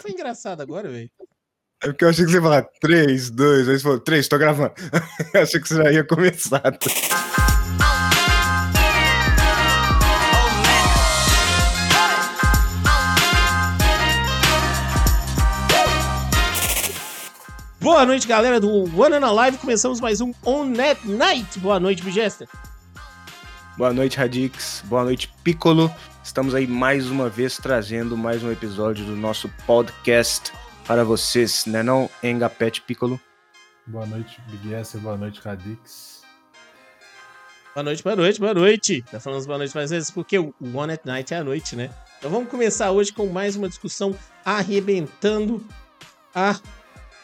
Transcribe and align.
Foi 0.00 0.10
engraçado 0.10 0.60
agora, 0.60 0.88
velho. 0.88 1.10
É 1.82 1.86
porque 1.86 2.04
eu 2.04 2.10
achei 2.10 2.24
que 2.24 2.30
você 2.30 2.36
ia 2.36 2.42
falar 2.42 2.62
3, 2.80 3.30
2, 3.30 3.68
aí 3.68 3.78
você 3.78 3.82
falou 3.82 4.00
3, 4.00 4.28
tô 4.28 4.38
gravando. 4.38 4.74
eu 5.32 5.42
achei 5.42 5.60
que 5.60 5.68
você 5.68 5.76
já 5.76 5.90
ia 5.90 6.04
começar. 6.04 6.78
Boa 17.80 18.04
noite, 18.04 18.28
galera 18.28 18.60
do 18.60 18.84
One 18.94 19.16
and 19.16 19.32
Live. 19.32 19.56
Começamos 19.56 20.02
mais 20.02 20.20
um 20.20 20.34
On 20.44 20.64
Net 20.64 21.00
Night. 21.08 21.58
Boa 21.60 21.80
noite, 21.80 22.02
Bigester. 22.02 22.46
Boa 23.78 23.94
noite, 23.94 24.18
Radix. 24.18 24.82
Boa 24.84 25.04
noite, 25.04 25.32
Piccolo. 25.42 25.90
Estamos 26.22 26.54
aí 26.54 26.66
mais 26.66 27.10
uma 27.10 27.28
vez 27.28 27.56
trazendo 27.56 28.16
mais 28.16 28.44
um 28.44 28.52
episódio 28.52 29.04
do 29.04 29.16
nosso 29.16 29.48
podcast 29.66 30.52
para 30.86 31.02
vocês, 31.02 31.64
né 31.64 31.82
não, 31.82 32.10
Engapet 32.22 32.82
Piccolo? 32.82 33.18
Boa 33.86 34.04
noite, 34.04 34.40
Big 34.48 34.74
S. 34.74 34.98
Boa 34.98 35.16
noite, 35.16 35.40
Radix. 35.42 36.22
Boa 37.74 37.84
noite, 37.84 38.02
boa 38.02 38.16
noite, 38.16 38.38
boa 38.38 38.54
noite. 38.54 39.04
Já 39.10 39.18
falamos 39.18 39.46
boa 39.46 39.58
noite 39.58 39.74
mais 39.74 39.90
vezes 39.90 40.10
porque 40.10 40.38
o 40.38 40.54
One 40.74 40.92
at 40.92 41.04
Night 41.04 41.32
é 41.32 41.38
a 41.38 41.44
noite, 41.44 41.74
né? 41.74 41.90
Então 42.18 42.30
vamos 42.30 42.50
começar 42.50 42.90
hoje 42.90 43.12
com 43.12 43.26
mais 43.26 43.56
uma 43.56 43.68
discussão 43.68 44.14
arrebentando 44.44 45.66
a 46.34 46.60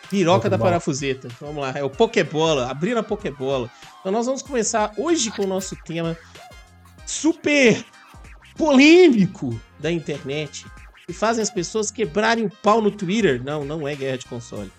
Piroca 0.09 0.49
da 0.49 0.57
parafuseta. 0.57 1.29
Vamos 1.41 1.63
lá, 1.63 1.73
é 1.77 1.85
o 1.85 1.91
Pokébola, 1.91 2.71
abrir 2.71 2.97
a 2.97 3.03
Pokébola. 3.03 3.71
Então 4.01 4.11
nós 4.11 4.25
vamos 4.25 4.41
começar 4.41 4.93
hoje 4.97 5.31
com 5.31 5.43
o 5.43 5.47
nosso 5.47 5.77
tema 5.85 6.17
super 7.05 7.85
polêmico 8.57 9.61
da 9.79 9.91
internet 9.91 10.67
e 11.09 11.13
fazem 11.13 11.43
as 11.43 11.51
pessoas 11.51 11.91
quebrarem 11.91 12.45
o 12.47 12.51
pau 12.51 12.81
no 12.81 12.91
Twitter. 12.91 13.43
Não, 13.43 13.65
não 13.65 13.87
é 13.87 13.95
guerra 13.95 14.19
de 14.19 14.27
console. 14.27 14.73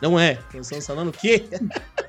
Não 0.00 0.18
é. 0.18 0.38
Nós 0.52 0.66
estamos 0.66 0.86
falando 0.86 1.08
o 1.08 1.12
quê? 1.12 1.44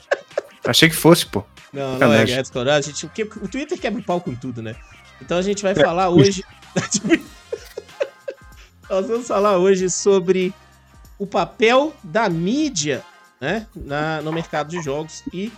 Achei 0.66 0.90
que 0.90 0.96
fosse, 0.96 1.26
pô. 1.26 1.44
Não, 1.72 1.98
não 1.98 2.14
é 2.14 2.26
guerra 2.26 2.44
de 2.44 2.50
console. 2.50 2.70
A 2.70 2.82
gente, 2.82 3.06
o 3.06 3.48
Twitter 3.48 3.80
quebra 3.80 4.02
o 4.02 4.04
pau 4.04 4.20
com 4.20 4.36
tudo, 4.36 4.62
né? 4.62 4.76
Então 5.22 5.38
a 5.38 5.42
gente 5.42 5.64
vai 5.64 5.72
é. 5.72 5.76
falar 5.76 6.10
hoje. 6.10 6.44
Nós 8.90 9.08
vamos 9.08 9.28
falar 9.28 9.58
hoje 9.58 9.90
sobre 9.90 10.54
o 11.18 11.26
papel 11.26 11.94
da 12.04 12.30
mídia 12.30 13.04
né, 13.40 13.68
na, 13.76 14.22
no 14.22 14.32
mercado 14.32 14.70
de 14.70 14.82
jogos 14.82 15.24
e 15.34 15.52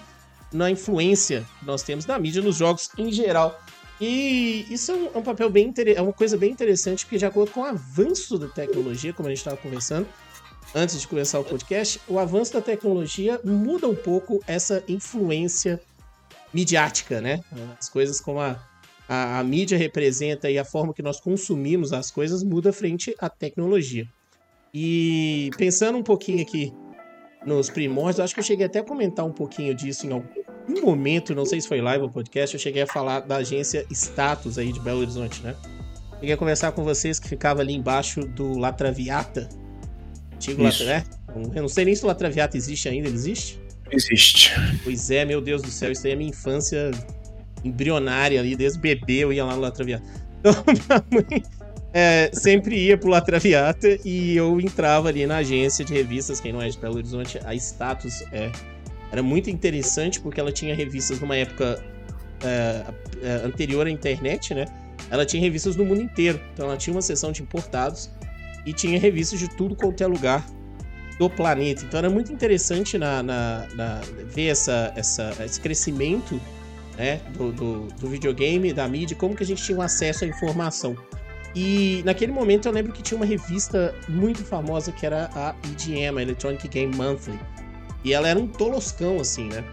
na 0.52 0.72
influência 0.72 1.46
que 1.60 1.66
nós 1.66 1.84
temos 1.84 2.06
da 2.06 2.18
mídia 2.18 2.42
nos 2.42 2.56
jogos 2.56 2.90
em 2.98 3.12
geral. 3.12 3.60
E 4.00 4.66
isso 4.70 4.92
é 4.92 4.96
um, 4.96 5.06
é 5.16 5.18
um 5.18 5.24
papel 5.24 5.50
bem 5.50 5.74
é 5.96 6.02
uma 6.02 6.14
coisa 6.14 6.38
bem 6.38 6.52
interessante, 6.52 7.06
porque 7.06 7.18
de 7.18 7.26
acordo 7.26 7.52
com 7.52 7.62
o 7.62 7.66
avanço 7.66 8.38
da 8.38 8.48
tecnologia, 8.48 9.12
como 9.12 9.28
a 9.28 9.32
gente 9.32 9.40
estava 9.40 9.58
conversando 9.58 10.08
antes 10.76 11.00
de 11.00 11.08
começar 11.08 11.40
o 11.40 11.44
podcast, 11.44 12.00
o 12.08 12.20
avanço 12.20 12.54
da 12.54 12.62
tecnologia 12.62 13.40
muda 13.44 13.88
um 13.88 13.96
pouco 13.96 14.40
essa 14.46 14.84
influência 14.88 15.82
midiática, 16.54 17.22
né? 17.22 17.42
As 17.80 17.90
coisas 17.90 18.22
como 18.22 18.40
a, 18.40 18.60
a, 19.08 19.40
a 19.40 19.44
mídia 19.44 19.78
representa 19.78 20.50
e 20.50 20.60
a 20.60 20.66
forma 20.66 20.94
que 20.94 21.02
nós 21.02 21.20
consumimos 21.20 21.94
as 21.94 22.12
coisas 22.12 22.44
muda 22.44 22.72
frente 22.72 23.16
à 23.20 23.30
tecnologia. 23.30 24.08
E 24.74 25.50
pensando 25.58 25.98
um 25.98 26.04
pouquinho 26.04 26.42
aqui 26.42 26.72
nos 27.46 27.70
primórdios, 27.70 28.20
acho 28.20 28.34
que 28.34 28.40
eu 28.40 28.44
cheguei 28.44 28.66
até 28.66 28.80
a 28.80 28.84
comentar 28.84 29.26
um 29.26 29.32
pouquinho 29.32 29.74
disso 29.74 30.06
em 30.06 30.12
algum 30.12 30.28
momento, 30.82 31.34
não 31.34 31.46
sei 31.46 31.62
se 31.62 31.68
foi 31.68 31.82
live 31.82 32.04
ou 32.04 32.10
podcast, 32.10 32.56
eu 32.56 32.60
cheguei 32.60 32.84
a 32.84 32.88
falar 32.88 33.22
da 33.22 33.38
agência 33.38 33.86
Status 33.92 34.58
aí 34.58 34.72
de 34.72 34.80
Belo 34.80 35.00
Horizonte, 35.00 35.42
né? 35.42 35.56
Cheguei 36.20 36.34
a 36.34 36.38
conversar 36.38 36.72
com 36.72 36.84
vocês 36.84 37.20
que 37.20 37.28
ficava 37.28 37.62
ali 37.62 37.74
embaixo 37.74 38.22
do 38.22 38.58
Latraviata. 38.58 39.48
Antigo 40.34 40.64
Latra, 40.64 40.86
né? 40.86 41.04
Eu 41.56 41.62
não 41.62 41.70
sei 41.70 41.86
nem 41.86 41.96
se 41.96 42.04
o 42.04 42.08
Latraviata 42.08 42.58
existe 42.58 42.90
ainda, 42.90 43.08
ele 43.08 43.16
existe? 43.16 43.60
Existe. 43.92 44.52
Pois 44.84 45.10
é, 45.12 45.24
meu 45.26 45.40
Deus 45.40 45.62
do 45.62 45.70
céu, 45.70 45.92
isso 45.92 46.06
aí 46.06 46.14
é 46.14 46.16
minha 46.16 46.30
infância 46.30 46.92
embrionária 47.64 48.40
ali, 48.40 48.56
desde 48.56 48.80
bebê 48.80 49.20
eu 49.20 49.34
ia 49.34 49.46
lá 49.46 49.56
no 49.56 49.62
Latraviata. 49.62 50.04
Então, 50.40 50.54
minha 50.68 51.04
mãe 51.12 51.44
é, 51.94 52.30
sempre 52.32 52.78
ia 52.78 52.96
pro 52.96 53.10
La 53.10 53.20
Traviata 53.20 53.98
e 54.06 54.38
eu 54.38 54.62
entrava 54.62 55.10
ali 55.10 55.26
na 55.26 55.38
agência 55.38 55.84
de 55.84 55.94
revistas, 55.94 56.40
quem 56.40 56.54
não 56.54 56.62
é 56.62 56.70
de 56.70 56.78
Belo 56.78 56.98
Horizonte, 56.98 57.40
a 57.44 57.56
Status 57.56 58.22
é, 58.32 58.52
era 59.12 59.24
muito 59.24 59.50
interessante 59.50 60.20
porque 60.20 60.40
ela 60.40 60.52
tinha 60.52 60.76
revistas 60.76 61.20
numa 61.20 61.36
época 61.36 61.84
é, 62.44 62.84
é, 63.22 63.32
anterior 63.46 63.88
à 63.88 63.90
internet, 63.90 64.54
né? 64.54 64.66
Ela 65.10 65.26
tinha 65.26 65.42
revistas 65.42 65.76
do 65.76 65.86
mundo 65.86 66.02
inteiro, 66.02 66.40
então 66.54 66.68
ela 66.68 66.78
tinha 66.78 66.94
uma 66.94 67.02
seção 67.02 67.32
de 67.32 67.42
importados 67.42 68.10
e 68.66 68.74
tinha 68.74 69.00
revistas 69.00 69.40
de 69.40 69.50
tudo 69.50 69.76
quanto 69.76 70.04
é 70.04 70.08
lugar 70.08 70.46
do 71.18 71.30
planeta. 71.30 71.84
Então 71.86 71.98
era 71.98 72.10
muito 72.10 72.32
interessante 72.32 72.98
na, 72.98 73.24
na, 73.24 73.68
na 73.76 74.02
ver 74.26 74.48
essa, 74.48 74.92
essa, 74.96 75.34
esse 75.44 75.60
crescimento 75.60 76.40
né, 76.98 77.22
do, 77.38 77.52
do, 77.52 77.88
do 77.88 78.10
videogame, 78.10 78.74
da 78.74 78.88
mídia, 78.88 79.16
como 79.16 79.36
que 79.36 79.44
a 79.44 79.46
gente 79.46 79.64
tinha 79.64 79.82
acesso 79.84 80.26
à 80.26 80.28
informação. 80.28 80.96
E 81.56 82.04
naquele 82.06 82.32
momento 82.32 82.68
eu 82.68 82.72
lembro 82.72 82.92
que 82.92 83.02
tinha 83.02 83.18
uma 83.18 83.26
revista 83.26 83.96
muito 84.08 84.44
famosa 84.44 84.92
que 84.92 85.06
era 85.06 85.30
a 85.34 85.56
EGM, 85.72 86.22
Electronic 86.22 86.68
Game 86.68 86.96
Monthly. 86.96 87.40
E 88.08 88.14
ela 88.14 88.28
era 88.28 88.40
um 88.40 88.48
toloscão, 88.48 89.20
assim, 89.20 89.50
né? 89.50 89.66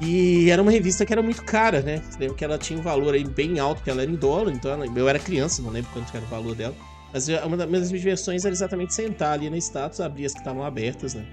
E 0.00 0.50
era 0.50 0.60
uma 0.60 0.70
revista 0.70 1.06
que 1.06 1.12
era 1.12 1.22
muito 1.22 1.44
cara, 1.44 1.80
né? 1.80 2.02
Lembro 2.18 2.34
que 2.34 2.44
ela 2.44 2.58
tinha 2.58 2.76
um 2.76 2.82
valor 2.82 3.14
aí 3.14 3.22
bem 3.22 3.60
alto, 3.60 3.76
porque 3.78 3.90
ela 3.90 4.02
era 4.02 4.10
em 4.10 4.16
dólar, 4.16 4.52
então 4.52 4.84
eu 4.96 5.08
era 5.08 5.18
criança, 5.18 5.62
não 5.62 5.70
lembro 5.70 5.90
quanto 5.92 6.14
era 6.16 6.24
o 6.24 6.28
valor 6.28 6.56
dela. 6.56 6.74
Mas 7.12 7.28
uma 7.28 7.56
das 7.56 7.68
minhas 7.68 7.88
diversões 7.88 8.44
era 8.44 8.52
exatamente 8.52 8.94
sentar 8.94 9.34
ali 9.34 9.48
na 9.48 9.56
status, 9.58 10.00
abrir 10.00 10.26
as 10.26 10.32
que 10.32 10.40
estavam 10.40 10.64
abertas, 10.64 11.14
né? 11.14 11.24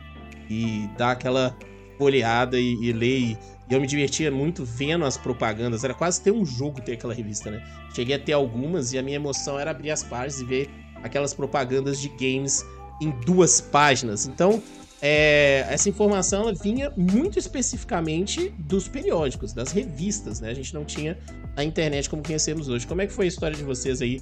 E 0.50 0.88
dar 0.98 1.12
aquela 1.12 1.58
folheada 1.98 2.60
e, 2.60 2.74
e 2.82 2.94
ler 2.94 3.20
e 3.20 3.38
e 3.70 3.74
eu 3.74 3.82
me 3.82 3.88
divertia 3.88 4.32
muito 4.32 4.64
vendo 4.64 5.04
as 5.04 5.18
propagandas. 5.18 5.84
Era 5.84 5.94
quase 5.94 6.22
ter 6.22 6.32
um 6.32 6.46
jogo 6.46 6.82
ter 6.82 6.94
aquela 6.94 7.14
revista, 7.14 7.52
né? 7.52 7.62
Cheguei 7.94 8.16
a 8.16 8.20
ter 8.20 8.32
algumas 8.32 8.94
e 8.94 8.98
a 8.98 9.04
minha 9.04 9.18
emoção 9.18 9.60
era 9.60 9.72
abrir 9.72 9.92
as 9.92 10.04
páginas 10.04 10.40
e 10.40 10.46
ver 10.46 10.70
aquelas 11.04 11.34
propagandas 11.34 12.00
de 12.00 12.08
games 12.10 12.66
em 13.02 13.12
duas 13.26 13.60
páginas. 13.60 14.26
Então, 14.26 14.64
é, 15.02 15.66
essa 15.70 15.90
informação 15.90 16.44
ela 16.44 16.54
vinha 16.54 16.92
muito 16.98 17.38
especificamente 17.38 18.50
dos 18.58 18.88
periódicos, 18.88 19.54
das 19.54 19.72
revistas, 19.72 20.42
né? 20.42 20.50
A 20.50 20.54
gente 20.54 20.74
não 20.74 20.84
tinha 20.84 21.18
a 21.56 21.64
internet 21.64 22.10
como 22.10 22.24
conhecemos 22.24 22.68
hoje. 22.68 22.88
Como 22.88 23.02
é 23.02 23.08
que 23.08 23.14
foi 23.14 23.26
a 23.26 23.28
história 23.28 23.56
de 23.56 23.64
vocês 23.64 24.02
aí 24.02 24.22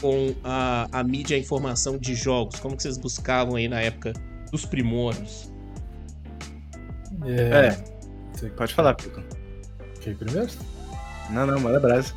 com 0.00 0.34
a, 0.42 0.88
a 0.90 1.04
mídia 1.04 1.36
e 1.36 1.38
a 1.38 1.40
informação 1.40 1.96
de 1.96 2.14
jogos? 2.14 2.58
Como 2.58 2.76
que 2.76 2.82
vocês 2.82 2.98
buscavam 2.98 3.54
aí 3.54 3.68
na 3.68 3.80
época 3.80 4.12
dos 4.50 4.64
primórdios? 4.64 5.50
É. 7.24 7.66
é. 7.66 7.84
Você 8.32 8.48
pode 8.50 8.74
falar, 8.74 8.94
Pico. 8.94 9.22
Quem 10.00 10.14
primeiro? 10.14 10.50
Não, 11.30 11.46
não, 11.46 11.60
manda 11.60 11.78
brasa. 11.78 12.12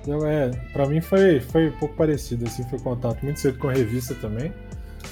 Então, 0.00 0.26
é, 0.26 0.50
pra 0.72 0.86
mim 0.86 1.00
foi, 1.00 1.40
foi 1.40 1.68
um 1.68 1.78
pouco 1.78 1.94
parecido, 1.94 2.46
assim, 2.46 2.64
foi 2.68 2.78
contato 2.78 3.22
muito 3.22 3.38
cedo 3.38 3.58
com 3.58 3.68
a 3.68 3.72
revista 3.72 4.14
também. 4.14 4.52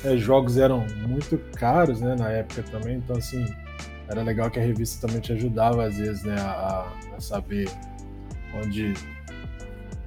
É, 0.05 0.17
jogos 0.17 0.57
eram 0.57 0.87
muito 1.07 1.37
caros, 1.57 2.01
né, 2.01 2.17
na 2.19 2.31
época 2.31 2.63
também, 2.71 2.97
então, 2.97 3.17
assim, 3.17 3.45
era 4.09 4.23
legal 4.23 4.51
que 4.51 4.59
a 4.59 4.63
revista 4.63 5.07
também 5.07 5.21
te 5.21 5.33
ajudava, 5.33 5.85
às 5.85 5.99
vezes, 5.99 6.23
né, 6.23 6.37
a, 6.41 6.87
a 7.17 7.21
saber 7.21 7.71
onde, 8.55 8.95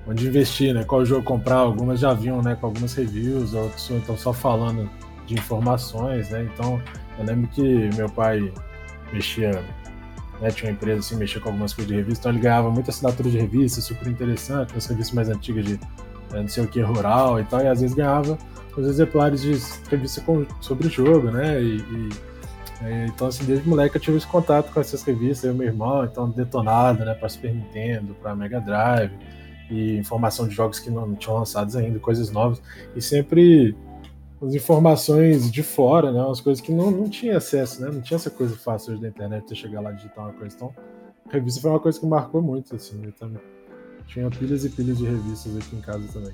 onde 0.07 0.27
investir, 0.27 0.73
né, 0.73 0.83
qual 0.83 1.05
jogo 1.05 1.23
comprar. 1.23 1.57
Algumas 1.57 1.99
já 1.99 2.13
vinham, 2.13 2.41
né, 2.41 2.55
com 2.55 2.65
algumas 2.65 2.93
reviews, 2.93 3.53
outros 3.53 3.89
então 3.91 4.17
só 4.17 4.33
falando 4.33 4.89
de 5.27 5.35
informações, 5.35 6.29
né, 6.29 6.49
então 6.51 6.81
eu 7.19 7.25
lembro 7.25 7.47
que 7.49 7.89
meu 7.95 8.09
pai 8.09 8.51
mexia 9.13 9.63
né, 10.41 10.49
tinha 10.49 10.69
uma 10.69 10.75
empresa 10.75 10.99
assim, 10.99 11.15
mexia 11.15 11.39
com 11.39 11.49
algumas 11.49 11.73
coisas 11.73 11.89
de 11.89 11.95
revista, 11.95 12.21
então 12.21 12.31
ele 12.31 12.41
ganhava 12.41 12.71
muita 12.71 12.89
assinatura 12.89 13.29
de 13.29 13.37
revista, 13.37 13.79
super 13.79 14.07
interessante, 14.07 14.75
as 14.75 14.87
revistas 14.87 15.15
mais 15.15 15.29
antigas 15.29 15.63
de 15.63 15.73
né, 15.73 16.41
não 16.41 16.47
sei 16.47 16.63
o 16.63 16.67
que, 16.67 16.81
rural 16.81 17.39
e 17.39 17.43
tal, 17.45 17.61
e 17.61 17.67
às 17.67 17.79
vezes 17.79 17.95
ganhava 17.95 18.37
os 18.81 18.87
exemplares 18.87 19.41
de 19.41 19.53
revista 19.89 20.21
com, 20.21 20.45
sobre 20.61 20.87
o 20.87 20.89
jogo, 20.89 21.31
né, 21.31 21.61
e, 21.61 21.77
e 21.77 22.09
é, 22.81 23.05
então, 23.05 23.27
assim, 23.27 23.45
desde 23.45 23.67
moleque 23.67 23.95
eu 23.95 24.01
tive 24.01 24.17
esse 24.17 24.27
contato 24.27 24.73
com 24.73 24.79
essas 24.79 25.03
revistas, 25.03 25.45
eu 25.45 25.53
e 25.53 25.57
meu 25.57 25.67
irmão, 25.67 26.03
então, 26.03 26.29
detonado, 26.29 27.05
né, 27.05 27.13
para 27.13 27.29
Super 27.29 27.53
Nintendo, 27.53 28.13
para 28.15 28.35
Mega 28.35 28.59
Drive, 28.59 29.13
e 29.69 29.97
informação 29.97 30.47
de 30.47 30.53
jogos 30.53 30.79
que 30.79 30.89
não, 30.89 31.07
não 31.07 31.15
tinham 31.15 31.37
lançados 31.37 31.75
ainda, 31.75 31.97
coisas 31.99 32.29
novas, 32.29 32.61
e 32.95 33.01
sempre 33.01 33.75
as 34.45 34.53
informações 34.53 35.49
de 35.49 35.63
fora, 35.63 36.11
né? 36.11 36.21
Umas 36.21 36.41
coisas 36.41 36.61
que 36.61 36.71
não, 36.71 36.91
não 36.91 37.09
tinha 37.09 37.37
acesso, 37.37 37.81
né? 37.81 37.89
Não 37.91 38.01
tinha 38.01 38.17
essa 38.17 38.29
coisa 38.29 38.55
fácil 38.55 38.93
hoje 38.93 39.01
da 39.01 39.07
internet, 39.07 39.47
você 39.47 39.55
chegar 39.55 39.79
lá 39.79 39.91
e 39.91 39.95
digitar 39.95 40.25
uma 40.25 40.33
coisa. 40.33 40.53
Então, 40.55 40.73
a 41.29 41.31
revista 41.31 41.61
foi 41.61 41.69
uma 41.69 41.79
coisa 41.79 41.99
que 41.99 42.05
marcou 42.05 42.41
muito, 42.41 42.75
assim. 42.75 43.01
Eu 43.05 43.13
também 43.13 43.41
tinha 44.05 44.29
pilhas 44.29 44.65
e 44.65 44.69
pilhas 44.69 44.97
de 44.97 45.05
revistas 45.05 45.55
aqui 45.55 45.75
em 45.75 45.81
casa 45.81 46.05
também. 46.11 46.33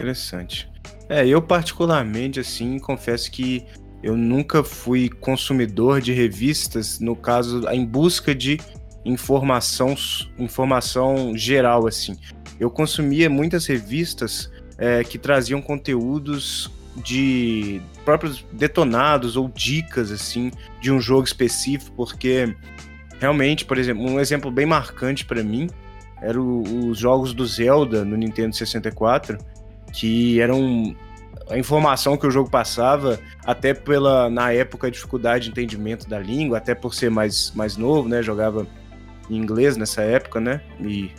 Interessante. 0.00 0.68
É, 1.08 1.26
eu 1.26 1.42
particularmente, 1.42 2.40
assim, 2.40 2.78
confesso 2.78 3.30
que 3.30 3.66
eu 4.02 4.16
nunca 4.16 4.64
fui 4.64 5.08
consumidor 5.08 6.00
de 6.00 6.12
revistas, 6.12 6.98
no 7.00 7.14
caso, 7.14 7.68
em 7.68 7.84
busca 7.84 8.34
de 8.34 8.58
informação, 9.04 9.94
informação 10.38 11.36
geral, 11.36 11.86
assim. 11.86 12.16
eu 12.58 12.70
consumia 12.70 13.28
muitas 13.28 13.66
revistas 13.66 14.50
é, 14.78 15.04
que 15.04 15.18
traziam 15.18 15.60
conteúdos 15.60 16.70
de 16.96 17.80
próprios 18.04 18.44
detonados 18.52 19.36
ou 19.36 19.48
dicas 19.48 20.10
assim 20.10 20.50
de 20.80 20.90
um 20.90 21.00
jogo 21.00 21.24
específico, 21.24 21.92
porque 21.96 22.54
realmente, 23.18 23.64
por 23.64 23.78
exemplo, 23.78 24.02
um 24.02 24.18
exemplo 24.18 24.50
bem 24.50 24.66
marcante 24.66 25.24
para 25.24 25.42
mim 25.42 25.68
eram 26.20 26.62
os 26.88 26.98
jogos 26.98 27.32
do 27.32 27.46
Zelda 27.46 28.04
no 28.04 28.16
Nintendo 28.16 28.54
64, 28.54 29.38
que 29.92 30.40
eram 30.40 30.94
a 31.50 31.58
informação 31.58 32.16
que 32.16 32.26
o 32.26 32.30
jogo 32.30 32.48
passava, 32.48 33.18
até 33.44 33.74
pela, 33.74 34.30
na 34.30 34.52
época, 34.52 34.90
dificuldade 34.90 35.44
de 35.46 35.50
entendimento 35.50 36.08
da 36.08 36.18
língua, 36.18 36.58
até 36.58 36.74
por 36.74 36.94
ser 36.94 37.10
mais, 37.10 37.52
mais 37.54 37.76
novo, 37.76 38.08
né? 38.08 38.22
Jogava 38.22 38.66
em 39.28 39.36
inglês 39.36 39.76
nessa 39.76 40.02
época, 40.02 40.40
né? 40.40 40.60
E, 40.80 41.10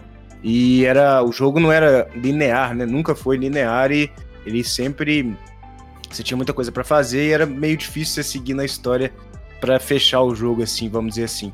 e 0.42 0.86
era, 0.86 1.22
o 1.22 1.32
jogo 1.32 1.60
não 1.60 1.72
era 1.72 2.10
linear, 2.16 2.74
né? 2.74 2.86
Nunca 2.86 3.14
foi 3.14 3.38
linear 3.38 3.92
e 3.92 4.10
ele 4.46 4.64
sempre. 4.64 5.36
Você 6.10 6.24
tinha 6.24 6.38
muita 6.38 6.54
coisa 6.54 6.72
para 6.72 6.84
fazer 6.84 7.28
e 7.28 7.32
era 7.32 7.46
meio 7.46 7.76
difícil 7.76 8.16
você 8.16 8.24
seguir 8.24 8.54
na 8.54 8.66
história 8.66 9.14
para 9.60 9.80
fechar 9.80 10.22
o 10.22 10.34
jogo, 10.34 10.64
assim, 10.64 10.90
vamos 10.90 11.16
dizer 11.16 11.26
assim. 11.26 11.54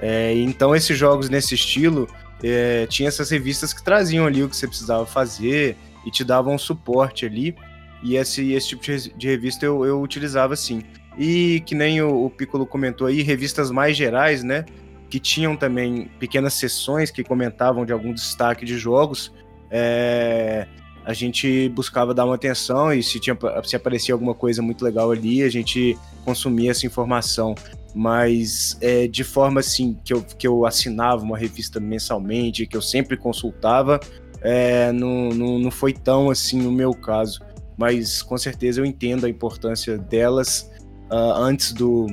É, 0.00 0.34
então, 0.34 0.74
esses 0.74 0.96
jogos 0.96 1.28
nesse 1.28 1.54
estilo, 1.54 2.08
é, 2.42 2.86
tinha 2.86 3.08
essas 3.08 3.30
revistas 3.30 3.72
que 3.72 3.82
traziam 3.82 4.26
ali 4.26 4.42
o 4.42 4.48
que 4.48 4.56
você 4.56 4.66
precisava 4.66 5.06
fazer 5.06 5.76
e 6.04 6.10
te 6.10 6.24
davam 6.24 6.54
um 6.54 6.58
suporte 6.58 7.26
ali. 7.26 7.54
E 8.02 8.16
esse, 8.16 8.52
esse 8.52 8.68
tipo 8.68 8.82
de 9.16 9.26
revista 9.28 9.64
eu, 9.64 9.84
eu 9.84 10.00
utilizava 10.00 10.56
sim. 10.56 10.82
E 11.16 11.62
que 11.66 11.74
nem 11.74 12.02
o, 12.02 12.24
o 12.24 12.30
Piccolo 12.30 12.66
comentou 12.66 13.06
aí, 13.06 13.22
revistas 13.22 13.70
mais 13.70 13.96
gerais, 13.96 14.42
né? 14.42 14.64
Que 15.08 15.20
tinham 15.20 15.56
também 15.56 16.10
pequenas 16.18 16.54
sessões 16.54 17.10
que 17.10 17.22
comentavam 17.22 17.84
de 17.84 17.92
algum 17.92 18.12
destaque 18.12 18.64
de 18.64 18.76
jogos. 18.78 19.32
É, 19.70 20.66
a 21.04 21.12
gente 21.12 21.68
buscava 21.70 22.14
dar 22.14 22.24
uma 22.24 22.34
atenção 22.34 22.92
e 22.92 23.02
se, 23.02 23.18
tinha, 23.18 23.36
se 23.64 23.74
aparecia 23.74 24.14
alguma 24.14 24.34
coisa 24.34 24.62
muito 24.62 24.84
legal 24.84 25.10
ali, 25.10 25.42
a 25.42 25.48
gente 25.48 25.98
consumia 26.24 26.70
essa 26.70 26.86
informação. 26.86 27.54
Mas 27.94 28.78
é, 28.80 29.06
de 29.06 29.22
forma 29.22 29.60
assim, 29.60 29.98
que 30.04 30.14
eu, 30.14 30.22
que 30.22 30.46
eu 30.46 30.64
assinava 30.64 31.22
uma 31.22 31.36
revista 31.36 31.78
mensalmente, 31.78 32.66
que 32.66 32.76
eu 32.76 32.80
sempre 32.80 33.16
consultava, 33.16 34.00
é, 34.42 34.92
não, 34.92 35.30
não, 35.30 35.58
não 35.58 35.70
foi 35.70 35.92
tão 35.92 36.30
assim 36.30 36.60
no 36.60 36.72
meu 36.72 36.92
caso 36.92 37.40
mas 37.76 38.22
com 38.22 38.36
certeza 38.36 38.80
eu 38.80 38.84
entendo 38.84 39.26
a 39.26 39.28
importância 39.28 39.96
delas 39.96 40.70
uh, 41.10 41.32
antes 41.36 41.72
do 41.72 42.06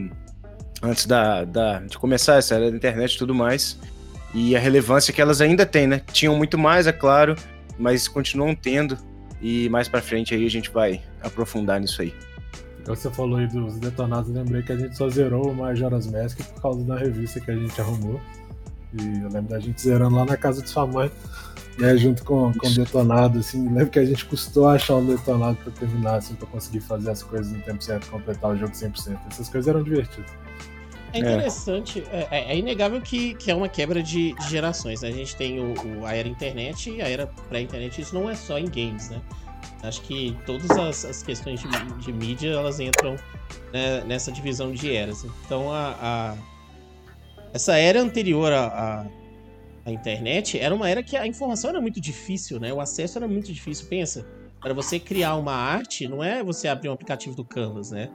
antes 0.81 1.05
da, 1.05 1.43
da, 1.43 1.79
de 1.79 1.97
começar 1.97 2.37
essa 2.37 2.55
era 2.55 2.71
da 2.71 2.77
internet 2.77 3.15
e 3.15 3.17
tudo 3.17 3.35
mais 3.35 3.77
e 4.33 4.55
a 4.55 4.59
relevância 4.59 5.13
que 5.13 5.21
elas 5.21 5.41
ainda 5.41 5.65
têm, 5.65 5.87
né? 5.87 6.01
Tinham 6.11 6.35
muito 6.35 6.57
mais, 6.57 6.87
é 6.87 6.91
claro, 6.91 7.35
mas 7.77 8.07
continuam 8.07 8.53
tendo 8.55 8.97
e 9.41 9.69
mais 9.69 9.87
para 9.87 10.01
frente 10.01 10.33
aí 10.33 10.45
a 10.45 10.49
gente 10.49 10.69
vai 10.69 11.01
aprofundar 11.21 11.79
nisso 11.79 12.01
aí. 12.01 12.13
Você 12.85 13.09
falou 13.09 13.37
aí 13.37 13.47
dos 13.47 13.77
detonados, 13.77 14.31
lembrei 14.31 14.63
que 14.63 14.71
a 14.71 14.77
gente 14.77 14.97
só 14.97 15.09
zerou 15.09 15.51
o 15.51 15.55
Majora's 15.55 16.07
Mask 16.07 16.39
por 16.53 16.61
causa 16.61 16.83
da 16.83 16.97
revista 16.97 17.39
que 17.39 17.51
a 17.51 17.55
gente 17.55 17.79
arrumou. 17.79 18.19
E 18.99 19.21
eu 19.21 19.29
lembro 19.29 19.49
da 19.49 19.59
gente 19.59 19.81
zerando 19.81 20.15
lá 20.15 20.25
na 20.25 20.35
casa 20.35 20.61
de 20.61 20.69
sua 20.69 20.87
mãe 20.87 21.11
né, 21.79 21.95
junto 21.97 22.23
com, 22.25 22.51
com 22.53 22.67
o 22.67 22.73
detonado, 22.73 23.39
assim, 23.39 23.67
lembro 23.69 23.89
que 23.89 23.99
a 23.99 24.05
gente 24.05 24.25
custou 24.25 24.67
achar 24.67 24.95
o 24.95 25.01
detonado 25.01 25.57
para 25.63 25.71
terminar, 25.71 26.15
assim, 26.15 26.35
para 26.35 26.45
conseguir 26.47 26.81
fazer 26.81 27.09
as 27.09 27.23
coisas 27.23 27.51
no 27.51 27.61
tempo 27.61 27.81
certo, 27.81 28.09
completar 28.09 28.51
o 28.51 28.57
jogo 28.57 28.73
100%. 28.73 29.17
Essas 29.31 29.49
coisas 29.49 29.67
eram 29.67 29.81
divertidas. 29.81 30.29
É 31.13 31.19
interessante, 31.19 32.03
é, 32.11 32.27
é, 32.29 32.51
é 32.51 32.57
inegável 32.57 33.01
que, 33.01 33.33
que 33.35 33.49
é 33.49 33.55
uma 33.55 33.67
quebra 33.67 34.03
de, 34.03 34.33
de 34.33 34.49
gerações, 34.49 35.01
né? 35.01 35.07
A 35.07 35.11
gente 35.11 35.35
tem 35.35 35.59
o, 35.59 35.73
o, 35.73 36.05
a 36.05 36.13
era 36.13 36.27
internet 36.27 36.91
e 36.91 37.01
a 37.01 37.09
era 37.09 37.25
pré-internet, 37.25 37.99
isso 37.99 38.13
não 38.13 38.29
é 38.29 38.35
só 38.35 38.59
em 38.59 38.65
games, 38.65 39.09
né? 39.09 39.19
Acho 39.81 40.01
que 40.01 40.37
todas 40.45 40.69
as, 40.69 41.05
as 41.05 41.23
questões 41.23 41.61
de, 41.61 41.67
de, 41.99 42.13
mídia, 42.13 42.49
elas 42.49 42.79
entram 42.79 43.15
né, 43.73 44.03
nessa 44.05 44.31
divisão 44.31 44.71
de 44.71 44.93
eras. 44.93 45.25
Então, 45.45 45.71
a, 45.71 45.95
a 45.99 46.37
essa 47.53 47.75
era 47.77 48.01
anterior 48.01 48.51
a, 48.53 49.05
a 49.85 49.91
internet, 49.91 50.59
era 50.59 50.73
uma 50.73 50.89
era 50.89 51.01
que 51.01 51.15
a 51.15 51.25
informação 51.25 51.69
era 51.69 51.81
muito 51.81 51.99
difícil, 51.99 52.59
né? 52.59 52.73
O 52.73 52.79
acesso 52.79 53.17
era 53.17 53.27
muito 53.27 53.51
difícil. 53.51 53.87
Pensa, 53.87 54.25
para 54.61 54.73
você 54.73 54.99
criar 54.99 55.35
uma 55.35 55.53
arte, 55.53 56.07
não 56.07 56.23
é 56.23 56.43
você 56.43 56.67
abrir 56.67 56.89
um 56.89 56.93
aplicativo 56.93 57.35
do 57.35 57.45
Canvas, 57.45 57.91
né? 57.91 58.09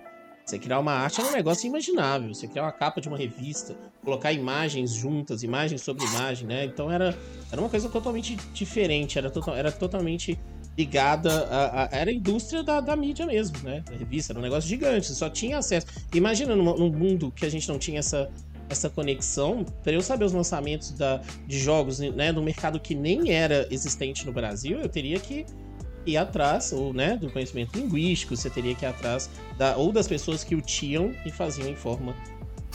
Você 0.44 0.58
criar 0.58 0.78
uma 0.78 0.92
arte 0.92 1.22
é 1.22 1.24
um 1.24 1.32
negócio 1.32 1.66
imaginável. 1.66 2.34
Você 2.34 2.46
criar 2.46 2.64
uma 2.64 2.72
capa 2.72 3.00
de 3.00 3.08
uma 3.08 3.16
revista, 3.16 3.74
colocar 4.04 4.30
imagens 4.30 4.92
juntas, 4.92 5.42
imagem 5.42 5.78
sobre 5.78 6.04
imagem, 6.04 6.46
né? 6.46 6.66
Então 6.66 6.90
era, 6.90 7.16
era 7.50 7.60
uma 7.60 7.70
coisa 7.70 7.88
totalmente 7.88 8.36
diferente, 8.52 9.18
era, 9.18 9.30
total, 9.30 9.56
era 9.56 9.72
totalmente 9.72 10.38
ligada 10.76 11.46
a, 11.46 11.84
a, 11.84 11.88
era 11.92 12.10
a 12.10 12.12
indústria 12.12 12.62
da, 12.62 12.80
da 12.80 12.94
mídia 12.94 13.24
mesmo, 13.24 13.56
né? 13.62 13.82
A 13.88 13.96
revista 13.96 14.32
era 14.32 14.38
um 14.38 14.42
negócio 14.42 14.68
gigante, 14.68 15.06
só 15.14 15.30
tinha 15.30 15.56
acesso. 15.56 15.86
Imagina 16.12 16.54
num, 16.54 16.76
num 16.76 16.92
mundo 16.92 17.32
que 17.34 17.46
a 17.46 17.48
gente 17.48 17.66
não 17.66 17.78
tinha 17.78 18.00
essa 18.00 18.30
essa 18.74 18.90
conexão, 18.90 19.64
para 19.82 19.92
eu 19.92 20.02
saber 20.02 20.24
os 20.24 20.32
lançamentos 20.32 20.90
da, 20.90 21.22
de 21.46 21.58
jogos 21.58 21.98
né, 21.98 22.32
mercado 22.32 22.78
que 22.78 22.94
nem 22.94 23.32
era 23.32 23.66
existente 23.70 24.26
no 24.26 24.32
Brasil, 24.32 24.78
eu 24.80 24.88
teria 24.88 25.18
que 25.18 25.46
ir 26.06 26.16
atrás 26.16 26.72
ou, 26.72 26.92
né, 26.92 27.16
do 27.16 27.30
conhecimento 27.30 27.78
linguístico, 27.78 28.36
você 28.36 28.50
teria 28.50 28.74
que 28.74 28.84
ir 28.84 28.88
atrás 28.88 29.30
da, 29.56 29.76
ou 29.76 29.90
das 29.90 30.06
pessoas 30.06 30.44
que 30.44 30.54
o 30.54 30.60
tinham 30.60 31.12
e 31.24 31.30
faziam 31.30 31.68
em 31.68 31.76
forma 31.76 32.14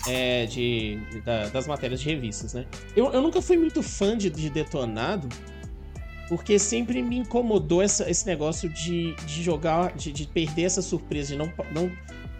é, 0.08 0.46
de, 0.46 0.98
da, 1.24 1.48
das 1.50 1.68
matérias 1.68 2.02
de 2.02 2.10
revistas. 2.10 2.54
Né? 2.54 2.66
Eu, 2.96 3.12
eu 3.12 3.22
nunca 3.22 3.42
fui 3.42 3.58
muito 3.58 3.84
fã 3.84 4.18
de, 4.18 4.30
de 4.30 4.50
Detonado, 4.50 5.28
porque 6.28 6.58
sempre 6.60 7.02
me 7.02 7.18
incomodou 7.18 7.82
essa, 7.82 8.10
esse 8.10 8.26
negócio 8.26 8.70
de, 8.70 9.16
de 9.26 9.44
jogar, 9.44 9.94
de, 9.94 10.12
de 10.12 10.28
perder 10.28 10.64
essa 10.64 10.82
surpresa, 10.82 11.34
de 11.34 11.38
não, 11.38 11.52
não 11.74 11.92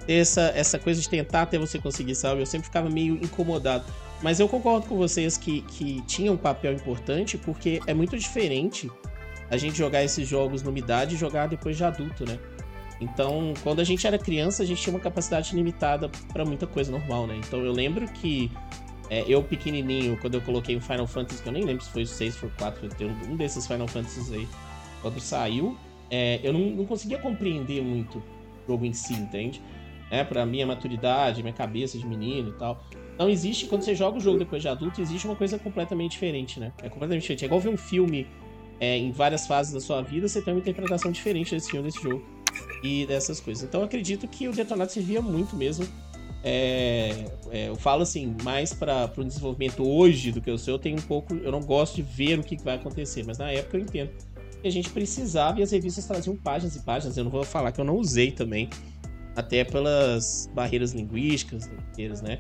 essa, 0.08 0.52
essa 0.56 0.80
coisa 0.80 1.02
de 1.02 1.10
tentar 1.10 1.44
até 1.44 1.58
você 1.58 1.80
conseguir, 1.80 2.16
sabe? 2.16 2.42
Eu 2.42 2.46
sempre 2.46 2.66
ficava 2.66 2.90
meio 2.90 3.16
incomodado. 3.16 3.86
Mas 4.22 4.40
eu 4.40 4.48
concordo 4.48 4.88
com 4.88 4.98
vocês 4.98 5.38
que, 5.38 5.62
que 5.62 6.02
tinha 6.06 6.32
um 6.32 6.38
papel 6.38 6.74
importante, 6.74 7.38
porque 7.38 7.80
é 7.88 7.94
muito 7.94 8.18
diferente 8.18 8.90
a 9.50 9.58
gente 9.58 9.78
jogar 9.78 10.04
esses 10.04 10.28
jogos 10.28 10.62
numa 10.62 10.78
idade 10.78 11.16
e 11.16 11.18
jogar 11.18 11.48
depois 11.48 11.78
de 11.78 11.84
adulto, 11.84 12.26
né? 12.26 12.38
Então, 13.02 13.54
quando 13.64 13.80
a 13.80 13.84
gente 13.84 14.06
era 14.06 14.18
criança, 14.18 14.62
a 14.62 14.66
gente 14.66 14.82
tinha 14.82 14.94
uma 14.94 15.00
capacidade 15.00 15.56
limitada 15.56 16.10
para 16.34 16.44
muita 16.44 16.68
coisa 16.68 16.92
normal, 16.92 17.28
né? 17.28 17.36
Então, 17.38 17.64
eu 17.64 17.72
lembro 17.72 18.08
que 18.10 18.52
é, 19.10 19.24
eu, 19.28 19.42
pequenininho, 19.42 20.18
quando 20.18 20.36
eu 20.36 20.42
coloquei 20.42 20.76
o 20.76 20.82
Final 20.82 21.08
Fantasy, 21.08 21.42
que 21.42 21.48
eu 21.48 21.54
nem 21.54 21.64
lembro 21.64 21.84
se 21.84 21.90
foi 21.90 22.04
o 22.04 22.08
6 22.08 22.44
ou 22.44 22.50
o 22.50 22.52
4, 22.58 22.86
eu 22.86 22.90
tenho 22.90 23.12
um 23.28 23.36
desses 23.36 23.66
Final 23.66 23.88
Fantasies 23.88 24.32
aí, 24.32 24.48
quando 25.02 25.20
saiu, 25.20 25.78
é, 26.12 26.40
eu 26.44 26.52
não, 26.52 26.60
não 26.72 26.86
conseguia 26.86 27.18
compreender 27.18 27.82
muito 27.82 28.20
o 28.20 28.24
jogo 28.68 28.86
em 28.86 28.94
si, 28.94 29.14
entende? 29.14 29.62
Né, 30.12 30.24
para 30.24 30.46
minha 30.46 30.66
maturidade, 30.66 31.42
minha 31.42 31.54
cabeça 31.54 31.98
de 31.98 32.06
menino 32.06 32.50
e 32.50 32.54
tal. 32.54 32.84
Então 33.14 33.30
existe, 33.30 33.66
quando 33.66 33.82
você 33.82 33.94
joga 33.94 34.18
o 34.18 34.22
jogo 34.22 34.40
depois 34.40 34.62
de 34.62 34.68
adulto, 34.68 35.02
existe 35.02 35.28
uma 35.28 35.36
coisa 35.36 35.60
completamente 35.60 36.12
diferente, 36.12 36.60
né? 36.60 36.72
É 36.82 36.88
completamente 36.88 37.22
diferente. 37.22 37.44
É 37.44 37.48
igual 37.48 37.60
ver 37.60 37.70
um 37.70 37.78
filme 37.78 38.26
é, 38.80 38.98
em 38.98 39.12
várias 39.12 39.46
fases 39.46 39.74
da 39.74 39.82
sua 39.82 40.02
vida, 40.02 40.28
você 40.28 40.42
tem 40.42 40.54
uma 40.54 40.60
interpretação 40.60 41.12
diferente 41.12 41.54
desse 41.54 41.70
filme, 41.70 41.86
desse 41.86 42.02
jogo 42.02 42.24
e 42.82 43.06
dessas 43.06 43.40
coisas. 43.40 43.64
Então 43.64 43.84
acredito 43.84 44.28
que 44.28 44.48
o 44.48 44.54
Detonado 44.54 44.92
servia 44.92 45.22
muito 45.22 45.56
mesmo. 45.56 45.86
É, 46.42 47.26
é, 47.52 47.68
eu 47.68 47.76
falo 47.76 48.04
assim, 48.04 48.34
mais 48.42 48.74
para 48.74 49.12
o 49.18 49.24
desenvolvimento 49.26 49.86
hoje 49.86 50.32
do 50.32 50.40
que 50.40 50.50
o 50.50 50.58
seu, 50.58 50.76
eu 50.76 50.80
tenho 50.80 50.98
um 50.98 51.02
pouco. 51.02 51.36
Eu 51.36 51.52
não 51.52 51.60
gosto 51.60 51.96
de 51.98 52.02
ver 52.02 52.40
o 52.40 52.44
que 52.44 52.56
vai 52.64 52.76
acontecer, 52.76 53.24
mas 53.26 53.38
na 53.38 53.52
época 53.52 53.78
eu 53.78 53.82
entendo 53.82 54.12
que 54.62 54.68
a 54.68 54.72
gente 54.72 54.90
precisava 54.90 55.60
e 55.60 55.64
as 55.64 55.72
revistas 55.72 56.06
traziam 56.06 56.38
páginas 56.38 56.78
e 56.78 56.80
páginas. 56.82 57.18
Eu 57.18 57.26
não 57.26 57.32
vou 57.32 57.44
falar 57.44 57.74
que 57.74 57.82
eu 57.82 57.86
não 57.86 57.98
usei 57.98 58.32
também 58.32 58.70
até 59.36 59.64
pelas 59.64 60.50
barreiras 60.54 60.92
linguísticas, 60.92 61.68
barreiras, 61.68 62.22
né, 62.22 62.40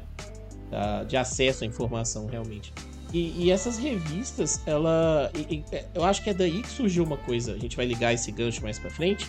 de 1.07 1.17
acesso 1.17 1.63
à 1.63 1.67
informação 1.67 2.25
realmente. 2.27 2.73
E, 3.11 3.45
e 3.45 3.51
essas 3.51 3.77
revistas, 3.77 4.61
ela, 4.67 5.31
e, 5.33 5.55
e, 5.55 5.63
eu 5.95 6.03
acho 6.03 6.23
que 6.23 6.29
é 6.29 6.33
daí 6.33 6.61
que 6.61 6.69
surgiu 6.69 7.03
uma 7.03 7.17
coisa. 7.17 7.53
A 7.53 7.57
gente 7.57 7.75
vai 7.75 7.85
ligar 7.85 8.13
esse 8.13 8.31
gancho 8.31 8.61
mais 8.61 8.77
para 8.77 8.89
frente 8.91 9.27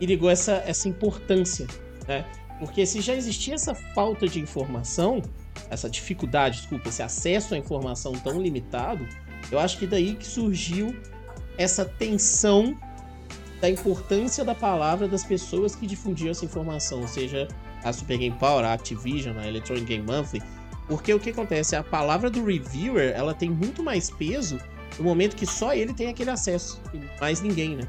e 0.00 0.06
ligou 0.06 0.28
essa, 0.28 0.62
essa 0.66 0.88
importância, 0.88 1.66
né? 2.08 2.24
Porque 2.58 2.84
se 2.84 3.00
já 3.00 3.14
existia 3.14 3.54
essa 3.54 3.72
falta 3.72 4.26
de 4.26 4.40
informação, 4.40 5.22
essa 5.70 5.88
dificuldade, 5.88 6.58
desculpa, 6.58 6.88
esse 6.88 7.02
acesso 7.02 7.54
à 7.54 7.58
informação 7.58 8.12
tão 8.14 8.42
limitado, 8.42 9.06
eu 9.50 9.60
acho 9.60 9.78
que 9.78 9.86
daí 9.86 10.16
que 10.16 10.26
surgiu 10.26 10.94
essa 11.56 11.84
tensão 11.84 12.76
da 13.60 13.68
importância 13.68 14.44
da 14.44 14.54
palavra 14.54 15.08
das 15.08 15.24
pessoas 15.24 15.74
que 15.74 15.86
difundiam 15.86 16.30
essa 16.30 16.44
informação, 16.44 17.06
seja 17.06 17.48
a 17.82 17.92
Super 17.92 18.18
Game 18.18 18.36
Power, 18.38 18.64
a 18.64 18.72
Activision, 18.72 19.36
a 19.38 19.46
Electronic 19.46 19.86
Game 19.86 20.06
Monthly, 20.06 20.42
porque 20.86 21.12
o 21.12 21.20
que 21.20 21.30
acontece? 21.30 21.76
A 21.76 21.82
palavra 21.82 22.30
do 22.30 22.44
reviewer, 22.44 23.12
ela 23.14 23.34
tem 23.34 23.50
muito 23.50 23.82
mais 23.82 24.10
peso 24.10 24.58
no 24.98 25.04
momento 25.04 25.36
que 25.36 25.46
só 25.46 25.74
ele 25.74 25.92
tem 25.92 26.08
aquele 26.08 26.30
acesso, 26.30 26.80
e 26.94 27.00
mais 27.20 27.40
ninguém, 27.40 27.76
né? 27.76 27.86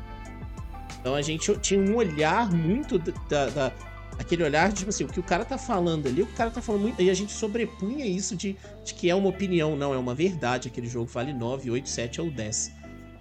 Então 0.99 1.15
a 1.15 1.21
gente 1.21 1.55
tinha 1.59 1.79
um 1.79 1.95
olhar 1.95 2.51
muito 2.51 2.99
da, 2.99 3.49
da 3.49 3.73
aquele 4.19 4.43
olhar, 4.43 4.71
tipo 4.73 4.89
assim, 4.89 5.05
o 5.05 5.07
que 5.07 5.19
o 5.19 5.23
cara 5.23 5.45
tá 5.45 5.57
falando 5.57 6.07
ali, 6.07 6.21
o 6.21 6.25
que 6.25 6.33
o 6.33 6.35
cara 6.35 6.51
tá 6.51 6.61
falando 6.61 6.81
muito, 6.81 7.01
e 7.01 7.09
a 7.09 7.13
gente 7.13 7.31
sobrepunha 7.31 8.05
isso 8.05 8.35
de, 8.35 8.57
de 8.83 8.93
que 8.93 9.09
é 9.09 9.15
uma 9.15 9.29
opinião, 9.29 9.77
não, 9.77 9.93
é 9.93 9.97
uma 9.97 10.13
verdade, 10.13 10.67
aquele 10.67 10.87
jogo 10.87 11.05
vale 11.05 11.33
9, 11.33 11.71
8, 11.71 11.87
7 11.87 12.21
ou 12.21 12.29
10. 12.29 12.78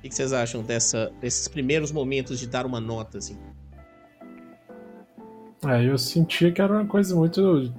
Que, 0.08 0.10
que 0.10 0.14
vocês 0.14 0.32
acham 0.32 0.62
dessa, 0.62 1.12
desses 1.20 1.46
primeiros 1.46 1.92
momentos 1.92 2.38
de 2.38 2.46
dar 2.46 2.64
uma 2.64 2.80
nota, 2.80 3.18
assim? 3.18 3.36
É, 5.66 5.84
eu 5.84 5.98
sentia 5.98 6.50
que 6.50 6.62
era 6.62 6.72
uma 6.72 6.86
coisa 6.86 7.14
muito. 7.14 7.72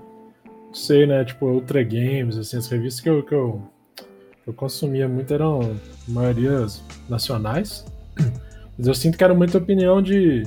Sei, 0.71 1.07
né? 1.07 1.25
Tipo, 1.25 1.48
Ultra 1.48 1.83
Games, 1.83 2.38
assim, 2.38 2.57
as 2.57 2.67
revistas 2.67 3.01
que 3.01 3.09
eu, 3.09 3.24
que 3.24 3.33
eu, 3.33 3.62
eu 4.45 4.53
consumia 4.53 5.07
muito 5.07 5.33
eram 5.33 5.75
maiorias 6.07 6.83
nacionais. 7.09 7.86
Mas 8.77 8.88
eu 8.88 8.93
sinto 8.93 9.17
que 9.17 9.24
era 9.24 9.33
muita 9.33 9.57
opinião 9.57 10.01
de 10.01 10.43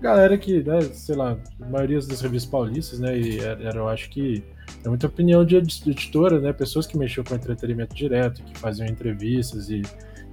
galera 0.00 0.36
que, 0.38 0.62
né, 0.62 0.80
sei 0.92 1.14
lá, 1.14 1.36
maioria 1.70 1.98
das 1.98 2.20
revistas 2.20 2.50
paulistas, 2.50 2.98
né? 2.98 3.18
E 3.18 3.40
era, 3.40 3.76
eu 3.76 3.88
acho 3.88 4.08
que 4.10 4.42
é 4.82 4.88
muita 4.88 5.06
opinião 5.06 5.44
de 5.44 5.56
editoras, 5.56 6.42
né? 6.42 6.52
Pessoas 6.52 6.86
que 6.86 6.96
mexiam 6.96 7.24
com 7.24 7.34
entretenimento 7.34 7.94
direto, 7.94 8.42
que 8.42 8.58
faziam 8.58 8.86
entrevistas 8.88 9.68
e 9.68 9.82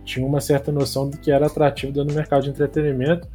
tinham 0.03 0.27
uma 0.27 0.41
certa 0.41 0.71
noção 0.71 1.09
do 1.09 1.17
que 1.17 1.31
era 1.31 1.47
atrativo 1.47 2.03
no 2.03 2.13
mercado 2.13 2.43
de 2.43 2.49
entretenimento 2.49 3.27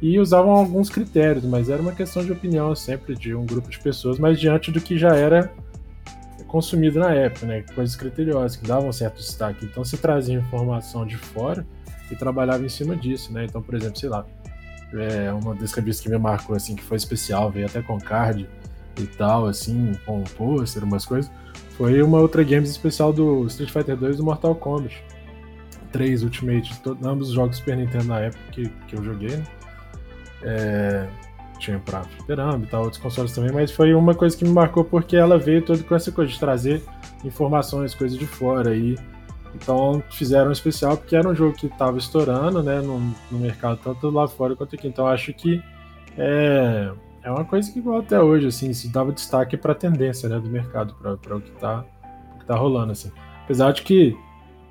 e 0.00 0.18
usavam 0.18 0.52
alguns 0.52 0.90
critérios, 0.90 1.44
mas 1.44 1.68
era 1.68 1.80
uma 1.80 1.92
questão 1.92 2.24
de 2.24 2.32
opinião 2.32 2.74
sempre 2.74 3.14
de 3.14 3.34
um 3.34 3.46
grupo 3.46 3.68
de 3.68 3.78
pessoas, 3.78 4.18
mas 4.18 4.38
diante 4.38 4.70
do 4.70 4.80
que 4.80 4.98
já 4.98 5.14
era 5.14 5.52
consumido 6.46 7.00
na 7.00 7.12
época, 7.12 7.46
né? 7.46 7.64
Coisas 7.74 7.96
criteriosas 7.96 8.56
que 8.56 8.66
davam 8.66 8.92
certo 8.92 9.16
destaque. 9.16 9.64
Então 9.64 9.84
se 9.84 9.96
trazia 9.96 10.36
informação 10.36 11.06
de 11.06 11.16
fora 11.16 11.66
e 12.10 12.16
trabalhava 12.16 12.64
em 12.64 12.68
cima 12.68 12.94
disso, 12.94 13.32
né? 13.32 13.44
Então, 13.44 13.62
por 13.62 13.74
exemplo, 13.74 13.98
sei 13.98 14.08
lá, 14.08 14.24
é 14.92 15.32
uma 15.32 15.54
das 15.54 15.72
revistas 15.72 16.04
que 16.04 16.10
me 16.10 16.18
marcou 16.18 16.54
assim 16.54 16.76
que 16.76 16.82
foi 16.82 16.96
especial, 16.96 17.50
veio 17.50 17.66
até 17.66 17.82
com 17.82 17.98
card 17.98 18.48
e 18.98 19.06
tal, 19.06 19.46
assim, 19.46 19.92
com 20.06 20.20
um 20.20 20.24
pôster, 20.24 20.84
umas 20.84 21.04
coisas, 21.04 21.30
foi 21.76 22.00
uma 22.02 22.18
outra 22.18 22.44
games 22.44 22.70
especial 22.70 23.12
do 23.12 23.46
Street 23.46 23.70
Fighter 23.70 23.96
2 23.96 24.14
e 24.14 24.18
do 24.18 24.24
Mortal 24.24 24.54
Kombat. 24.54 25.02
3 25.94 26.24
Ultimate, 26.24 26.80
todos, 26.80 27.06
ambos 27.06 27.28
os 27.28 27.34
jogos 27.34 27.58
Super 27.58 27.76
Nintendo 27.76 28.06
na 28.06 28.18
época 28.18 28.42
que, 28.50 28.68
que 28.88 28.96
eu 28.96 29.04
joguei, 29.04 29.36
né? 29.36 29.44
É, 30.42 31.08
tinha 31.60 31.78
pra 31.78 32.02
fliperama 32.02 32.64
e 32.64 32.66
tal, 32.66 32.82
outros 32.82 33.00
consoles 33.00 33.32
também, 33.32 33.52
mas 33.52 33.70
foi 33.70 33.94
uma 33.94 34.12
coisa 34.12 34.36
que 34.36 34.44
me 34.44 34.50
marcou 34.50 34.84
porque 34.84 35.16
ela 35.16 35.38
veio 35.38 35.62
todo 35.62 35.84
com 35.84 35.94
essa 35.94 36.10
coisa 36.10 36.32
de 36.32 36.38
trazer 36.38 36.82
informações, 37.24 37.94
coisas 37.94 38.18
de 38.18 38.26
fora 38.26 38.70
aí. 38.70 38.98
Então 39.54 40.02
fizeram 40.10 40.48
um 40.48 40.52
especial 40.52 40.96
porque 40.96 41.14
era 41.14 41.28
um 41.28 41.34
jogo 41.34 41.54
que 41.56 41.66
estava 41.66 41.96
estourando, 41.96 42.60
né, 42.60 42.80
no, 42.80 42.98
no, 43.30 43.38
mercado 43.38 43.78
tanto 43.84 44.10
lá 44.10 44.26
fora 44.26 44.56
quanto 44.56 44.74
aqui. 44.74 44.88
Então 44.88 45.06
acho 45.06 45.32
que 45.32 45.62
é, 46.18 46.90
é 47.22 47.30
uma 47.30 47.44
coisa 47.44 47.70
que 47.70 47.78
igual 47.78 48.00
até 48.00 48.20
hoje, 48.20 48.48
assim, 48.48 48.72
se 48.72 48.92
dava 48.92 49.12
destaque 49.12 49.56
para 49.56 49.70
a 49.70 49.76
tendência, 49.76 50.28
né, 50.28 50.40
do 50.40 50.48
mercado, 50.48 50.92
para 51.22 51.36
o 51.36 51.40
que 51.40 51.52
está 51.52 51.84
tá 52.48 52.56
rolando, 52.56 52.90
assim. 52.90 53.12
Apesar 53.44 53.72
de 53.72 53.82
que 53.82 54.16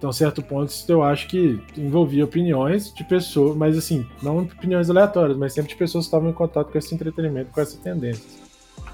então, 0.03 0.11
certo 0.11 0.41
ponto, 0.43 0.69
eu 0.89 1.01
acho 1.01 1.29
que 1.29 1.61
envolvia 1.77 2.25
opiniões 2.25 2.93
de 2.93 3.05
pessoas, 3.05 3.55
mas 3.55 3.77
assim, 3.77 4.05
não 4.21 4.39
opiniões 4.39 4.89
aleatórias, 4.89 5.37
mas 5.37 5.53
sempre 5.53 5.71
de 5.71 5.77
pessoas 5.77 6.03
que 6.03 6.07
estavam 6.09 6.29
em 6.29 6.33
contato 6.33 6.73
com 6.73 6.77
esse 6.77 6.93
entretenimento, 6.93 7.51
com 7.51 7.61
essa 7.61 7.77
tendência. 7.77 8.21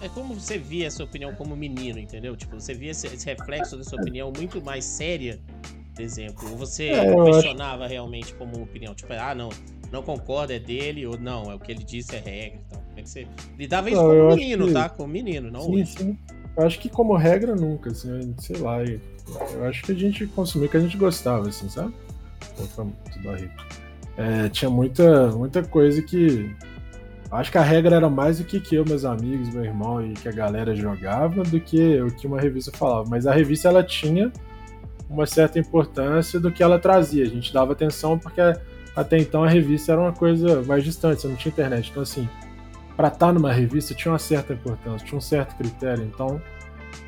É 0.04 0.08
como 0.10 0.36
você 0.36 0.60
via 0.60 0.86
essa 0.86 1.04
opinião 1.04 1.34
como 1.34 1.56
menino, 1.56 1.98
entendeu? 1.98 2.38
Tipo, 2.38 2.60
você 2.60 2.76
via 2.76 2.92
esse, 2.92 3.08
esse 3.08 3.26
reflexo 3.26 3.76
da 3.76 3.84
sua 3.84 4.00
opinião 4.00 4.32
muito 4.38 4.64
mais 4.64 4.86
séria, 4.86 5.40
por 5.96 6.04
exemplo. 6.04 6.48
Ou 6.52 6.58
você 6.58 6.90
é, 6.90 7.24
questionava 7.26 7.86
acho... 7.86 7.94
realmente 7.94 8.32
como 8.36 8.62
opinião? 8.62 8.94
Tipo, 8.94 9.14
ah, 9.14 9.34
não, 9.34 9.50
não 9.92 10.04
concordo, 10.04 10.54
é 10.54 10.60
dele, 10.60 11.08
ou 11.08 11.18
não, 11.18 11.52
é 11.52 11.56
o 11.56 11.60
que 11.60 11.72
ele 11.72 11.84
disse, 11.84 12.16
é 12.16 12.20
regra. 12.20 12.60
Então, 12.68 12.82
como 12.82 13.00
é 13.00 13.02
que 13.02 13.10
você 13.10 13.28
lidava 13.58 13.90
isso 13.90 14.00
não, 14.00 14.10
como 14.10 14.36
menino, 14.36 14.68
que... 14.68 14.74
tá? 14.74 14.90
Como 14.90 15.12
menino, 15.12 15.50
não 15.50 15.62
sim, 15.62 15.74
hoje. 15.74 15.92
Sim. 15.98 16.18
Eu 16.56 16.68
acho 16.68 16.80
que 16.80 16.88
como 16.88 17.16
regra 17.16 17.56
nunca, 17.56 17.90
assim, 17.90 18.36
sei 18.38 18.58
lá. 18.58 18.84
Eu 18.84 19.02
acho 19.68 19.84
que 19.84 19.92
a 19.92 19.96
gente 19.96 20.26
consumiu 20.28 20.68
o 20.68 20.72
que 20.72 20.78
a 20.78 20.80
gente 20.80 20.98
gostava, 20.98 21.48
assim, 21.48 21.70
sabe? 21.70 21.94
É, 24.18 24.50
tinha 24.50 24.70
muita, 24.70 25.30
muita 25.32 25.64
coisa 25.64 26.02
que. 26.02 26.54
Acho 27.32 27.52
que 27.52 27.58
a 27.58 27.64
regra 27.64 27.96
era 27.96 28.10
mais 28.10 28.40
o 28.40 28.44
que, 28.44 28.60
que 28.60 28.76
eu, 28.76 28.84
meus 28.84 29.06
amigos, 29.06 29.50
meu 29.50 29.64
irmão 29.64 30.04
e 30.04 30.14
que 30.14 30.28
a 30.28 30.32
galera 30.32 30.76
jogava 30.76 31.44
do 31.44 31.60
que 31.60 32.02
o 32.02 32.08
que 32.08 32.26
uma 32.26 32.42
revista 32.42 32.72
falava. 32.76 33.08
Mas 33.08 33.28
a 33.28 33.34
revista 33.34 33.68
ela 33.70 33.84
tinha 33.84 34.32
uma 35.08 35.28
certa 35.28 35.60
importância 35.60 36.40
do 36.40 36.52
que 36.52 36.64
ela 36.64 36.80
trazia. 36.80 37.24
A 37.24 37.30
gente 37.30 37.54
dava 37.54 37.74
atenção 37.74 38.18
porque 38.18 38.42
até 38.96 39.18
então 39.20 39.44
a 39.44 39.50
revista 39.50 39.92
era 39.92 40.02
uma 40.02 40.12
coisa 40.12 40.64
mais 40.64 40.84
distante, 40.84 41.22
você 41.22 41.28
não 41.28 41.36
tinha 41.36 41.52
internet. 41.52 41.92
Então, 41.92 42.02
assim, 42.02 42.28
para 42.98 43.10
estar 43.10 43.28
tá 43.28 43.34
numa 43.34 43.54
revista 43.54 43.94
tinha 43.94 44.12
uma 44.12 44.20
certa 44.20 44.54
importância, 44.54 45.06
tinha 45.06 45.18
um 45.18 45.22
certo 45.22 45.56
critério. 45.56 46.04
Então, 46.04 46.42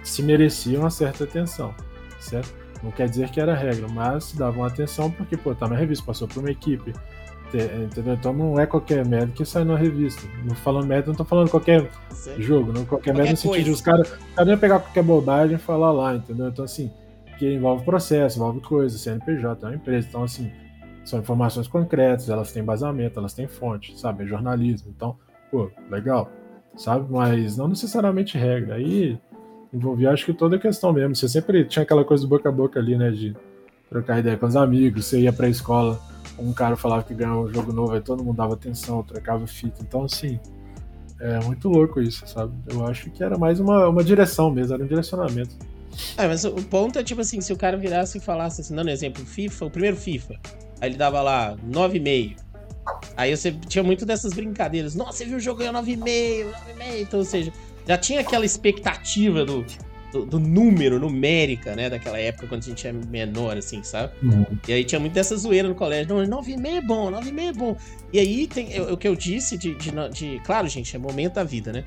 se 0.04 0.22
merecia 0.22 0.80
uma 0.80 0.92
certa 0.92 1.24
atenção 1.24 1.74
certo? 2.22 2.54
Não 2.84 2.92
quer 2.92 3.08
dizer 3.08 3.30
que 3.30 3.40
era 3.40 3.54
regra, 3.54 3.88
mas 3.88 4.34
davam 4.34 4.64
atenção 4.64 5.12
porque, 5.12 5.38
pô, 5.38 5.54
tá 5.54 5.68
na 5.68 5.76
revista, 5.76 6.06
passou 6.06 6.28
por 6.28 6.40
uma 6.40 6.50
equipe, 6.50 6.94
entendeu? 7.54 8.14
Então 8.14 8.34
não 8.34 8.60
é 8.60 8.66
qualquer 8.66 9.06
merda 9.06 9.32
que 9.34 9.46
sai 9.46 9.64
na 9.64 9.76
revista. 9.76 10.28
Não 10.44 10.56
falando 10.56 10.88
merda, 10.88 11.08
não 11.10 11.16
tô 11.16 11.26
falando 11.26 11.50
qualquer 11.50 11.90
Sim. 12.10 12.42
jogo, 12.42 12.68
não 12.68 12.86
qualquer, 12.86 13.12
qualquer 13.12 13.14
merda 13.14 13.32
no 13.32 13.38
sentido 13.38 13.66
de 13.66 13.72
os 13.72 13.82
caras 13.82 14.12
cara 14.36 14.58
pegar 14.58 14.80
qualquer 14.80 15.04
bobagem 15.04 15.56
e 15.56 15.60
falar 15.60 15.92
lá, 15.92 16.16
entendeu? 16.16 16.48
Então, 16.48 16.66
assim, 16.66 16.92
que 17.38 17.54
envolve 17.54 17.86
processo, 17.86 18.38
envolve 18.38 18.62
coisa, 18.62 18.98
CNPJ, 18.98 19.66
é 19.66 19.70
uma 19.70 19.76
empresa, 19.76 20.08
então, 20.08 20.24
assim, 20.24 20.52
são 21.04 21.20
informações 21.20 21.68
concretas, 21.68 22.30
elas 22.30 22.52
têm 22.52 22.64
embasamento, 22.64 23.20
elas 23.20 23.34
têm 23.34 23.48
fonte, 23.48 24.00
sabe? 24.00 24.24
É 24.24 24.28
jornalismo, 24.28 24.92
então, 24.96 25.18
pô, 25.52 25.70
legal, 25.90 26.32
sabe? 26.76 27.06
Mas 27.12 27.58
não 27.58 27.68
necessariamente 27.68 28.38
regra. 28.38 28.76
Aí 28.76 29.20
envolvia 29.74 30.12
acho 30.12 30.26
que 30.26 30.34
toda 30.34 30.56
a 30.56 30.60
questão 30.60 30.92
mesmo. 30.94 31.16
Você 31.16 31.28
sempre 31.28 31.66
tinha 31.66 31.84
aquela 31.84 32.04
coisa 32.04 32.24
do 32.24 32.30
boca 32.30 32.50
a 32.50 32.52
boca 32.52 32.80
ali, 32.80 32.98
né? 32.98 33.12
De 33.12 33.36
trocar 33.90 34.20
ideia 34.20 34.38
com 34.38 34.46
os 34.46 34.56
amigos, 34.56 35.06
você 35.06 35.20
ia 35.20 35.34
pra 35.34 35.50
escola, 35.50 36.00
um 36.40 36.54
cara 36.54 36.78
falava 36.78 37.04
que 37.04 37.14
ganhava 37.14 37.42
um 37.42 37.54
jogo 37.54 37.74
novo, 37.74 37.94
aí 37.94 38.02
todo 38.02 38.24
mundo 38.24 38.38
dava 38.38 38.54
atenção, 38.54 39.04
trocava 39.04 39.46
fita. 39.46 39.82
Então, 39.82 40.06
assim, 40.06 40.40
é 41.20 41.40
muito 41.42 41.68
louco 41.68 42.02
isso, 42.02 42.26
sabe? 42.26 42.54
Eu 42.68 42.86
acho 42.88 43.10
que 43.12 43.24
era 43.24 43.38
mais 43.38 43.60
uma, 43.60 43.90
uma 43.90 44.04
direção 44.04 44.50
mesmo, 44.50 44.74
era 44.74 44.84
um 44.84 44.88
direcionamento. 44.88 45.56
É, 46.18 46.26
mas 46.26 46.46
o 46.46 46.54
ponto 46.54 46.98
é 46.98 47.04
tipo 47.04 47.20
assim, 47.20 47.42
se 47.42 47.52
o 47.52 47.58
cara 47.58 47.76
virasse 47.76 48.18
e 48.18 48.22
falasse 48.22 48.62
assim, 48.62 48.74
dando 48.74 48.90
exemplo, 48.90 49.26
FIFA, 49.26 49.66
o 49.66 49.70
primeiro 49.70 49.98
FIFA, 49.98 50.40
aí 50.80 50.90
ele 50.90 50.98
dava 50.98 51.22
lá 51.22 51.56
9,5. 51.70 52.38
Aí 53.16 53.36
você 53.36 53.52
tinha 53.52 53.84
muito 53.84 54.06
dessas 54.06 54.34
brincadeiras. 54.34 54.96
Nossa, 54.96 55.20
você 55.20 55.26
viu 55.26 55.38
o 55.38 55.40
jogo 55.40 55.60
ganhou 55.60 55.74
9,5, 55.76 56.00
9,5. 56.00 57.02
Então, 57.02 57.20
ou 57.20 57.26
seja, 57.26 57.54
já 57.88 57.98
tinha 57.98 58.22
aquela 58.22 58.46
expectativa 58.46 59.44
do, 59.46 59.66
do, 60.12 60.26
do, 60.26 60.40
número, 60.40 61.00
numérica, 61.00 61.76
né? 61.76 61.90
Daquela 61.90 62.20
época, 62.20 62.48
quando 62.48 62.62
a 62.62 62.66
gente 62.66 62.88
é 62.88 62.92
menor, 62.92 63.58
assim, 63.58 63.82
sabe? 63.84 64.14
Uhum. 64.22 64.46
E 64.68 64.74
aí 64.74 64.84
tinha 64.84 65.00
muito 65.00 65.14
dessa 65.14 65.36
zoeira 65.36 65.68
no 65.68 65.76
colégio. 65.76 66.14
Não, 66.14 66.42
9,5 66.42 66.66
é 66.66 66.82
bom, 66.82 67.12
9,5 67.12 67.40
é 67.40 67.54
bom. 67.54 67.78
E 68.12 68.20
aí 68.20 68.48
tem 68.48 68.80
o 68.82 68.98
que 68.98 69.08
eu 69.08 69.16
disse 69.16 69.58
de, 69.58 69.74
de, 69.76 69.92
de, 70.12 70.40
Claro, 70.46 70.68
gente, 70.68 70.96
é 70.96 71.00
momento 71.00 71.36
da 71.36 71.44
vida, 71.44 71.72
né? 71.72 71.84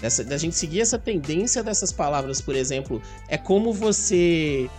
Dessa, 0.00 0.24
da 0.24 0.36
gente 0.38 0.54
seguir 0.54 0.80
essa 0.80 0.98
tendência 0.98 1.62
dessas 1.62 1.92
palavras, 1.92 2.40
por 2.40 2.54
exemplo, 2.54 3.02
é 3.28 3.36
como 3.36 3.72
você. 3.72 4.70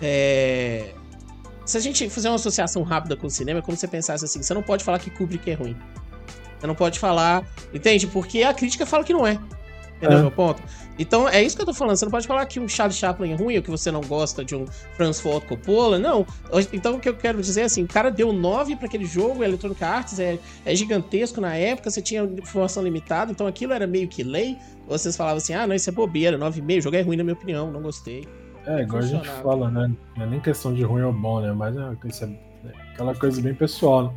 É... 0.00 0.92
Se 1.66 1.76
a 1.76 1.80
gente 1.80 2.08
fizer 2.08 2.30
uma 2.30 2.36
associação 2.36 2.82
rápida 2.82 3.16
com 3.16 3.26
o 3.26 3.30
cinema, 3.30 3.58
é 3.58 3.62
como 3.62 3.76
você 3.76 3.86
pensasse 3.86 4.24
assim: 4.24 4.42
você 4.42 4.54
não 4.54 4.62
pode 4.62 4.82
falar 4.82 4.98
que 4.98 5.10
Kubrick 5.10 5.50
é 5.50 5.54
ruim. 5.54 5.76
Você 6.58 6.66
não 6.66 6.74
pode 6.74 6.98
falar. 6.98 7.44
Entende? 7.72 8.06
Porque 8.06 8.42
a 8.42 8.54
crítica 8.54 8.86
fala 8.86 9.04
que 9.04 9.12
não 9.12 9.26
é. 9.26 9.38
Entendeu 10.00 10.18
é. 10.18 10.22
meu 10.22 10.30
ponto? 10.30 10.62
Então, 10.98 11.28
é 11.28 11.42
isso 11.42 11.54
que 11.54 11.62
eu 11.62 11.66
tô 11.66 11.74
falando. 11.74 11.96
Você 11.96 12.04
não 12.04 12.10
pode 12.10 12.26
falar 12.26 12.44
que 12.46 12.58
um 12.58 12.66
Charlie 12.66 12.96
Chaplin 12.96 13.32
é 13.32 13.34
ruim 13.34 13.56
ou 13.56 13.62
que 13.62 13.70
você 13.70 13.90
não 13.90 14.00
gosta 14.00 14.42
de 14.42 14.56
um 14.56 14.66
Francis 14.96 15.20
Ford 15.20 15.44
Coppola. 15.46 15.98
Não. 15.98 16.26
Então, 16.72 16.96
o 16.96 17.00
que 17.00 17.08
eu 17.08 17.14
quero 17.14 17.40
dizer 17.40 17.62
é 17.62 17.64
assim: 17.64 17.84
o 17.84 17.86
cara 17.86 18.10
deu 18.10 18.32
9 18.32 18.76
para 18.76 18.86
aquele 18.86 19.04
jogo, 19.04 19.44
Electronic 19.44 19.82
Arts 19.84 20.18
é, 20.18 20.38
é 20.64 20.74
gigantesco 20.74 21.40
na 21.40 21.54
época, 21.54 21.90
você 21.90 22.00
tinha 22.00 22.22
informação 22.22 22.82
limitada, 22.82 23.30
então 23.30 23.46
aquilo 23.46 23.72
era 23.72 23.86
meio 23.86 24.08
que 24.08 24.22
lei. 24.22 24.56
Vocês 24.88 25.16
falavam 25.16 25.38
assim: 25.38 25.54
ah, 25.54 25.66
não, 25.66 25.74
isso 25.74 25.88
é 25.88 25.92
bobeira, 25.92 26.38
9,5, 26.38 26.78
o 26.78 26.80
jogo 26.80 26.96
é 26.96 27.02
ruim 27.02 27.16
na 27.16 27.24
minha 27.24 27.34
opinião, 27.34 27.70
não 27.70 27.82
gostei. 27.82 28.26
É, 28.66 28.82
igual 28.82 29.02
a 29.02 29.06
gente 29.06 29.28
fala, 29.42 29.70
né? 29.70 29.90
Não 30.16 30.24
é 30.24 30.26
nem 30.26 30.40
questão 30.40 30.74
de 30.74 30.82
ruim 30.82 31.02
ou 31.02 31.12
bom, 31.12 31.40
né? 31.40 31.52
Mas 31.52 31.76
é, 31.76 31.96
isso 32.04 32.24
é, 32.24 32.28
é 32.28 32.92
aquela 32.92 33.14
coisa 33.14 33.40
bem 33.40 33.54
pessoal, 33.54 34.04
né? 34.04 34.10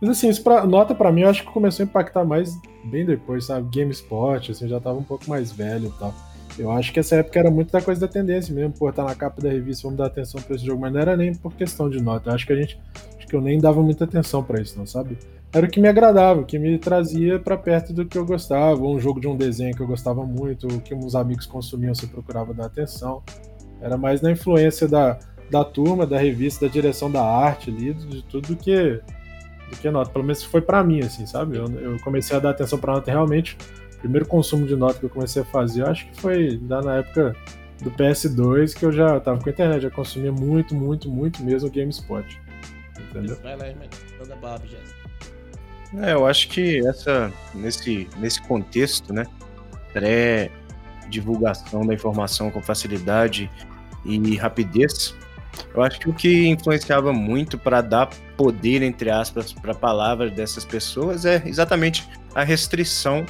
Mas 0.00 0.10
assim, 0.10 0.28
isso 0.28 0.42
pra, 0.42 0.64
nota 0.64 0.94
para 0.94 1.10
mim, 1.10 1.22
eu 1.22 1.28
acho 1.28 1.42
que 1.44 1.50
começou 1.50 1.82
a 1.82 1.86
impactar 1.86 2.24
mais 2.24 2.56
bem 2.88 3.04
depois, 3.04 3.46
sabe? 3.46 3.68
GameSpot, 3.70 4.50
assim, 4.50 4.68
já 4.68 4.80
tava 4.80 4.98
um 4.98 5.04
pouco 5.04 5.28
mais 5.28 5.52
velho 5.52 5.88
e 5.88 5.98
tal. 5.98 6.14
Eu 6.58 6.72
acho 6.72 6.92
que 6.92 6.98
essa 6.98 7.16
época 7.16 7.38
era 7.38 7.50
muito 7.50 7.70
da 7.70 7.80
coisa 7.80 8.00
da 8.00 8.08
tendência 8.08 8.52
mesmo, 8.52 8.72
pô, 8.72 8.92
tá 8.92 9.04
na 9.04 9.14
capa 9.14 9.40
da 9.40 9.48
revista, 9.48 9.84
vamos 9.84 9.98
dar 9.98 10.06
atenção 10.06 10.42
pra 10.42 10.56
esse 10.56 10.66
jogo, 10.66 10.80
mas 10.80 10.92
não 10.92 11.00
era 11.00 11.16
nem 11.16 11.32
por 11.32 11.54
questão 11.54 11.88
de 11.88 12.02
nota. 12.02 12.30
Eu 12.30 12.34
acho 12.34 12.46
que 12.46 12.52
a 12.52 12.56
gente. 12.56 12.80
Acho 13.16 13.26
que 13.26 13.36
eu 13.36 13.40
nem 13.40 13.60
dava 13.60 13.80
muita 13.82 14.04
atenção 14.04 14.42
para 14.42 14.60
isso, 14.60 14.76
não, 14.76 14.86
sabe? 14.86 15.16
Era 15.52 15.66
o 15.66 15.70
que 15.70 15.80
me 15.80 15.88
agradava, 15.88 16.40
o 16.40 16.44
que 16.44 16.58
me 16.58 16.76
trazia 16.78 17.38
para 17.38 17.56
perto 17.56 17.92
do 17.92 18.04
que 18.04 18.18
eu 18.18 18.26
gostava, 18.26 18.82
um 18.82 19.00
jogo 19.00 19.20
de 19.20 19.26
um 19.28 19.36
desenho 19.36 19.74
que 19.74 19.80
eu 19.80 19.86
gostava 19.86 20.24
muito, 20.26 20.66
o 20.66 20.80
que 20.80 20.94
uns 20.94 21.14
amigos 21.14 21.46
consumiam, 21.46 21.94
você 21.94 22.06
procurava 22.06 22.52
dar 22.52 22.66
atenção. 22.66 23.22
Era 23.80 23.96
mais 23.96 24.20
na 24.20 24.30
influência 24.30 24.86
da, 24.86 25.18
da 25.50 25.64
turma, 25.64 26.06
da 26.06 26.18
revista, 26.18 26.66
da 26.66 26.72
direção 26.72 27.10
da 27.10 27.22
arte 27.22 27.70
ali, 27.70 27.94
de 27.94 28.22
tudo 28.24 28.56
que 28.56 29.00
do 29.70 29.76
que 29.76 29.90
nota. 29.90 30.10
Pelo 30.10 30.24
menos 30.24 30.42
foi 30.42 30.60
para 30.60 30.82
mim, 30.82 31.00
assim, 31.00 31.26
sabe? 31.26 31.56
Eu, 31.56 31.66
eu, 31.80 31.98
comecei 32.00 32.36
a 32.36 32.40
dar 32.40 32.50
atenção 32.50 32.78
pra 32.78 32.94
nota 32.94 33.10
realmente. 33.10 33.56
O 33.96 34.00
primeiro 34.00 34.26
consumo 34.26 34.66
de 34.66 34.76
nota 34.76 34.98
que 34.98 35.04
eu 35.04 35.10
comecei 35.10 35.42
a 35.42 35.44
fazer, 35.44 35.86
acho 35.86 36.06
que 36.06 36.20
foi 36.20 36.60
lá 36.68 36.80
na 36.82 36.96
época 36.96 37.34
do 37.82 37.90
PS2, 37.90 38.74
que 38.74 38.84
eu 38.84 38.92
já 38.92 39.18
tava 39.20 39.40
com 39.40 39.48
a 39.48 39.52
internet, 39.52 39.82
já 39.82 39.90
consumia 39.90 40.32
muito, 40.32 40.74
muito, 40.74 41.10
muito 41.10 41.42
mesmo 41.42 41.68
o 41.68 41.72
GameSpot. 41.72 42.40
entendeu? 43.10 43.36
Vai 43.42 43.56
lá, 43.56 43.68
irmão. 43.68 43.88
Manda 44.20 44.36
bala. 44.36 44.60
É, 46.02 46.12
eu 46.12 46.26
acho 46.26 46.48
que 46.48 46.86
essa, 46.86 47.32
nesse, 47.54 48.08
nesse 48.18 48.42
contexto, 48.42 49.12
né, 49.12 49.26
pré-divulgação 49.92 51.86
da 51.86 51.94
informação 51.94 52.50
com 52.50 52.60
facilidade 52.60 53.50
e 54.04 54.36
rapidez, 54.36 55.14
eu 55.74 55.82
acho 55.82 55.98
que 56.00 56.08
o 56.08 56.14
que 56.14 56.48
influenciava 56.48 57.12
muito 57.12 57.58
para 57.58 57.80
dar 57.80 58.08
poder, 58.36 58.82
entre 58.82 59.10
aspas, 59.10 59.52
para 59.52 59.72
a 59.72 59.74
palavra 59.74 60.30
dessas 60.30 60.64
pessoas 60.64 61.24
é 61.24 61.42
exatamente 61.46 62.08
a 62.34 62.44
restrição 62.44 63.24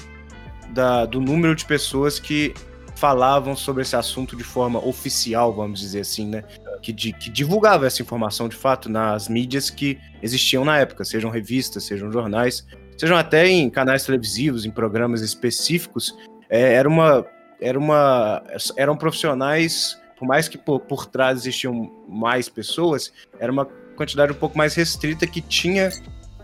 da, 0.71 1.07
do 1.07 1.21
número 1.21 1.55
de 1.55 1.65
pessoas 1.65 2.19
que 2.19 2.55
falavam 2.99 3.55
sobre 3.55 3.83
esse 3.83 3.95
assunto 3.95 4.37
de 4.37 4.43
forma 4.43 4.85
oficial, 4.85 5.53
vamos 5.53 5.81
dizer 5.81 6.01
assim, 6.01 6.27
né? 6.27 6.43
Que, 6.83 6.93
de, 6.93 7.13
que 7.13 7.31
divulgava 7.31 7.87
essa 7.87 8.03
informação 8.03 8.49
de 8.49 8.57
fato 8.57 8.89
nas 8.89 9.29
mídias 9.29 9.71
que 9.71 9.99
existiam 10.21 10.65
na 10.65 10.79
época, 10.79 11.05
sejam 11.05 11.31
revistas, 11.31 11.85
sejam 11.85 12.11
jornais, 12.11 12.67
sejam 12.97 13.17
até 13.17 13.49
em 13.49 13.71
canais 13.71 14.05
televisivos, 14.05 14.65
em 14.65 14.71
programas 14.71 15.23
específicos. 15.23 16.17
É, 16.51 16.75
era 16.75 16.89
uma, 16.89 17.25
era 17.61 17.79
uma, 17.79 18.43
eram 18.77 18.97
profissionais, 18.97 19.97
por 20.19 20.27
mais 20.27 20.49
que 20.49 20.59
por, 20.59 20.81
por 20.81 21.07
trás 21.07 21.41
existiam 21.41 21.91
mais 22.09 22.49
pessoas, 22.49 23.13
era 23.39 23.51
uma 23.51 23.65
quantidade 23.97 24.33
um 24.33 24.37
pouco 24.37 24.57
mais 24.57 24.75
restrita 24.75 25.27
que 25.27 25.41
tinha 25.41 25.91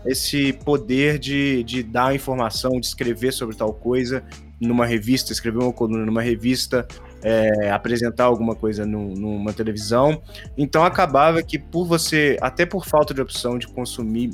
esse 0.05 0.53
poder 0.53 1.17
de, 1.17 1.63
de 1.63 1.81
dar 1.81 2.13
informação, 2.13 2.79
de 2.79 2.85
escrever 2.85 3.33
sobre 3.33 3.55
tal 3.55 3.73
coisa, 3.73 4.23
numa 4.59 4.85
revista, 4.85 5.31
escrever 5.33 5.59
uma 5.59 5.73
coluna 5.73 6.05
numa 6.05 6.21
revista, 6.21 6.87
é, 7.23 7.71
apresentar 7.71 8.25
alguma 8.25 8.55
coisa 8.55 8.85
no, 8.85 9.15
numa 9.15 9.51
televisão. 9.51 10.21
Então 10.57 10.83
acabava 10.83 11.41
que 11.41 11.57
por 11.57 11.85
você, 11.85 12.37
até 12.39 12.65
por 12.65 12.85
falta 12.85 13.13
de 13.13 13.21
opção 13.21 13.57
de 13.57 13.67
consumir 13.67 14.29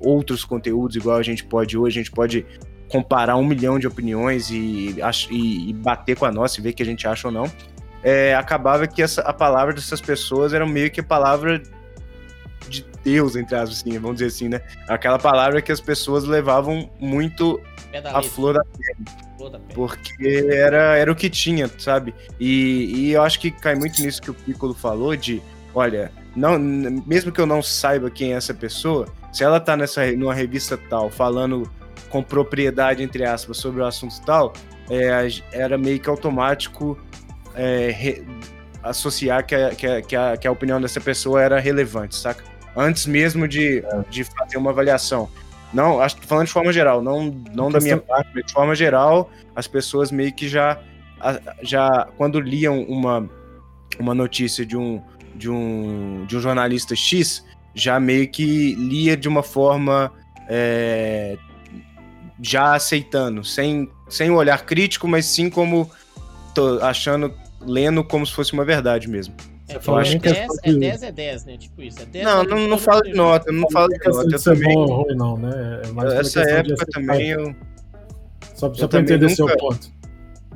outros 0.00 0.44
conteúdos, 0.44 0.96
igual 0.96 1.18
a 1.18 1.22
gente 1.22 1.44
pode 1.44 1.76
hoje, 1.76 2.00
a 2.00 2.02
gente 2.02 2.12
pode 2.12 2.44
comparar 2.88 3.36
um 3.36 3.44
milhão 3.44 3.78
de 3.78 3.86
opiniões 3.86 4.50
e, 4.50 4.96
e, 5.30 5.70
e 5.70 5.72
bater 5.72 6.16
com 6.16 6.26
a 6.26 6.32
nossa 6.32 6.58
e 6.58 6.62
ver 6.62 6.72
que 6.72 6.82
a 6.82 6.86
gente 6.86 7.06
acha 7.06 7.28
ou 7.28 7.32
não. 7.32 7.50
É, 8.02 8.34
acabava 8.34 8.86
que 8.86 9.02
essa, 9.02 9.22
a 9.22 9.32
palavra 9.32 9.72
dessas 9.72 10.00
pessoas 10.00 10.52
era 10.52 10.66
meio 10.66 10.90
que 10.90 11.00
a 11.00 11.04
palavra 11.04 11.62
de 12.68 12.84
Deus, 13.04 13.36
entre 13.36 13.54
aspas, 13.54 13.78
assim, 13.78 13.98
vamos 13.98 14.16
dizer 14.16 14.26
assim, 14.26 14.48
né? 14.48 14.60
Aquela 14.88 15.18
palavra 15.18 15.62
que 15.62 15.70
as 15.70 15.80
pessoas 15.80 16.24
levavam 16.24 16.90
muito 16.98 17.60
a 18.12 18.22
flor 18.22 18.54
da 18.54 18.64
pele. 18.64 19.22
Porque 19.74 20.48
era, 20.52 20.96
era 20.96 21.10
o 21.10 21.16
que 21.16 21.28
tinha, 21.28 21.68
sabe? 21.78 22.14
E, 22.38 22.92
e 22.94 23.12
eu 23.12 23.22
acho 23.22 23.40
que 23.40 23.50
cai 23.50 23.74
muito 23.74 24.00
nisso 24.00 24.22
que 24.22 24.30
o 24.30 24.34
Piccolo 24.34 24.72
falou 24.72 25.16
de, 25.16 25.42
olha, 25.74 26.12
não, 26.34 26.58
mesmo 26.58 27.32
que 27.32 27.40
eu 27.40 27.46
não 27.46 27.60
saiba 27.60 28.10
quem 28.10 28.32
é 28.32 28.36
essa 28.36 28.54
pessoa, 28.54 29.08
se 29.32 29.42
ela 29.42 29.58
tá 29.58 29.76
nessa, 29.76 30.10
numa 30.12 30.32
revista 30.32 30.78
tal, 30.88 31.10
falando 31.10 31.70
com 32.08 32.22
propriedade, 32.22 33.02
entre 33.02 33.24
aspas, 33.24 33.56
sobre 33.56 33.80
o 33.80 33.86
assunto 33.86 34.20
tal, 34.24 34.52
é, 34.90 35.10
era 35.52 35.76
meio 35.76 35.98
que 35.98 36.08
automático 36.08 36.98
é, 37.54 37.90
re, 37.90 38.24
associar 38.82 39.46
que 39.46 39.54
a, 39.54 39.70
que, 39.70 39.86
a, 39.86 40.02
que, 40.02 40.16
a, 40.16 40.36
que 40.36 40.46
a 40.46 40.52
opinião 40.52 40.80
dessa 40.80 41.00
pessoa 41.00 41.40
era 41.40 41.58
relevante, 41.58 42.16
saca? 42.16 42.44
Antes 42.76 43.06
mesmo 43.06 43.46
de, 43.46 43.78
é. 43.78 44.04
de 44.10 44.24
fazer 44.24 44.56
uma 44.56 44.70
avaliação. 44.70 45.28
Não, 45.72 46.00
acho 46.00 46.16
falando 46.22 46.46
de 46.46 46.52
forma 46.52 46.72
geral, 46.72 47.00
não, 47.02 47.30
não 47.54 47.70
da 47.70 47.80
minha 47.80 47.96
parte, 47.96 48.30
mas 48.34 48.44
de 48.44 48.52
forma 48.52 48.74
geral, 48.74 49.30
as 49.56 49.66
pessoas 49.66 50.10
meio 50.10 50.32
que 50.34 50.46
já, 50.46 50.78
já 51.62 52.08
quando 52.18 52.38
liam 52.38 52.82
uma, 52.82 53.28
uma 53.98 54.14
notícia 54.14 54.66
de 54.66 54.76
um, 54.76 55.02
de, 55.34 55.48
um, 55.48 56.26
de 56.26 56.36
um 56.36 56.40
jornalista 56.40 56.94
X, 56.94 57.44
já 57.74 57.98
meio 57.98 58.28
que 58.28 58.74
lia 58.74 59.16
de 59.16 59.28
uma 59.28 59.42
forma 59.42 60.12
é, 60.46 61.38
já 62.40 62.74
aceitando, 62.74 63.42
sem, 63.42 63.90
sem 64.08 64.30
olhar 64.30 64.66
crítico, 64.66 65.08
mas 65.08 65.24
sim 65.24 65.48
como 65.48 65.90
achando, 66.82 67.32
lendo 67.66 68.04
como 68.04 68.26
se 68.26 68.32
fosse 68.32 68.52
uma 68.52 68.64
verdade 68.64 69.08
mesmo. 69.08 69.34
É, 69.68 69.80
eu 69.86 69.96
acho 69.96 70.18
que 70.18 70.32
10 70.32 70.50
é 70.64 70.72
10 70.72 71.02
é 71.02 71.12
10, 71.12 71.44
né? 71.44 71.56
Tipo 71.56 71.82
isso. 71.82 72.02
É 72.02 72.04
10 72.04 72.24
não, 72.24 72.44
não, 72.44 72.68
não 72.68 72.78
falo 72.78 73.02
de 73.02 73.14
nota, 73.14 73.50
não 73.52 73.70
falo 73.70 73.88
de 73.88 74.08
nota. 74.08 74.34
Eu 74.34 74.42
também. 74.42 74.74
Bom 74.74 74.80
ou 74.80 75.02
ruim, 75.02 75.16
não, 75.16 75.36
né? 75.36 75.82
É 75.84 75.88
mais 75.88 76.12
Essa 76.12 76.40
época 76.42 76.86
também 76.86 77.30
eu. 77.30 77.54
Só, 78.54 78.72
só 78.74 78.86
pra 78.86 79.00
entender 79.00 79.26
nunca... 79.26 79.34
seu 79.34 79.56
ponto. 79.56 79.90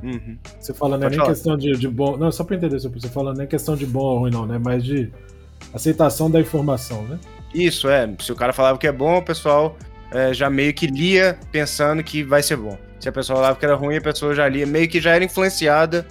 Uhum. 0.03 0.37
Você 0.59 0.73
fala, 0.73 0.97
não 0.97 1.07
é 1.07 1.09
nem 1.09 1.19
falar. 1.19 1.31
questão 1.31 1.57
de, 1.57 1.73
de 1.73 1.87
bom. 1.87 2.17
Não, 2.17 2.31
só 2.31 2.43
pra 2.43 2.55
entender 2.55 2.79
seu 2.79 2.89
ponto. 2.89 3.01
Você 3.01 3.09
fala, 3.09 3.33
não 3.33 3.43
é 3.43 3.47
questão 3.47 3.75
de 3.75 3.85
bom 3.85 4.03
ou 4.03 4.19
ruim, 4.19 4.31
não, 4.31 4.45
né? 4.45 4.59
Mas 4.63 4.83
de 4.83 5.11
aceitação 5.73 6.29
da 6.29 6.39
informação, 6.39 7.03
né? 7.03 7.19
Isso, 7.53 7.89
é. 7.89 8.09
Se 8.19 8.31
o 8.31 8.35
cara 8.35 8.53
falava 8.53 8.77
que 8.77 8.87
é 8.87 8.91
bom, 8.91 9.17
o 9.17 9.21
pessoal 9.21 9.75
é, 10.11 10.33
já 10.33 10.49
meio 10.49 10.73
que 10.73 10.87
lia 10.87 11.37
pensando 11.51 12.03
que 12.03 12.23
vai 12.23 12.43
ser 12.43 12.57
bom. 12.57 12.77
Se 12.99 13.09
a 13.09 13.11
pessoa 13.11 13.37
falava 13.37 13.57
que 13.57 13.65
era 13.65 13.75
ruim, 13.75 13.97
a 13.97 14.01
pessoa 14.01 14.33
já 14.33 14.47
lia, 14.47 14.65
meio 14.65 14.87
que 14.87 14.99
já 14.99 15.11
era 15.15 15.23
influenciada 15.23 16.05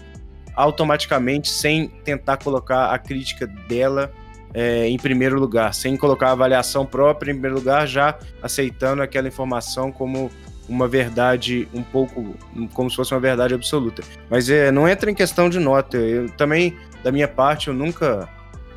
automaticamente 0.57 1.51
sem 1.51 1.89
tentar 2.03 2.39
colocar 2.39 2.91
a 2.93 2.99
crítica 2.99 3.47
dela 3.47 4.11
é, 4.55 4.89
em 4.89 4.97
primeiro 4.97 5.39
lugar, 5.39 5.75
sem 5.75 5.97
colocar 5.97 6.29
a 6.29 6.33
avaliação 6.33 6.87
própria 6.87 7.31
em 7.31 7.35
primeiro 7.35 7.57
lugar, 7.57 7.87
já 7.87 8.19
aceitando 8.43 9.03
aquela 9.03 9.29
informação 9.29 9.93
como 9.93 10.31
uma 10.69 10.89
verdade 10.89 11.69
um 11.73 11.83
pouco 11.83 12.35
como 12.73 12.91
se 12.91 12.97
fosse 12.97 13.13
uma 13.13 13.21
verdade 13.21 13.55
absoluta. 13.55 14.03
Mas 14.31 14.49
é, 14.49 14.73
não 14.73 14.89
entra 14.89 15.11
em 15.11 15.15
questão 15.15 15.49
de 15.49 15.59
nota. 15.61 15.97
Eu 15.99 16.29
também, 16.31 16.75
da 17.05 17.13
minha 17.13 17.29
parte, 17.29 17.69
eu 17.69 17.75
nunca 17.75 18.29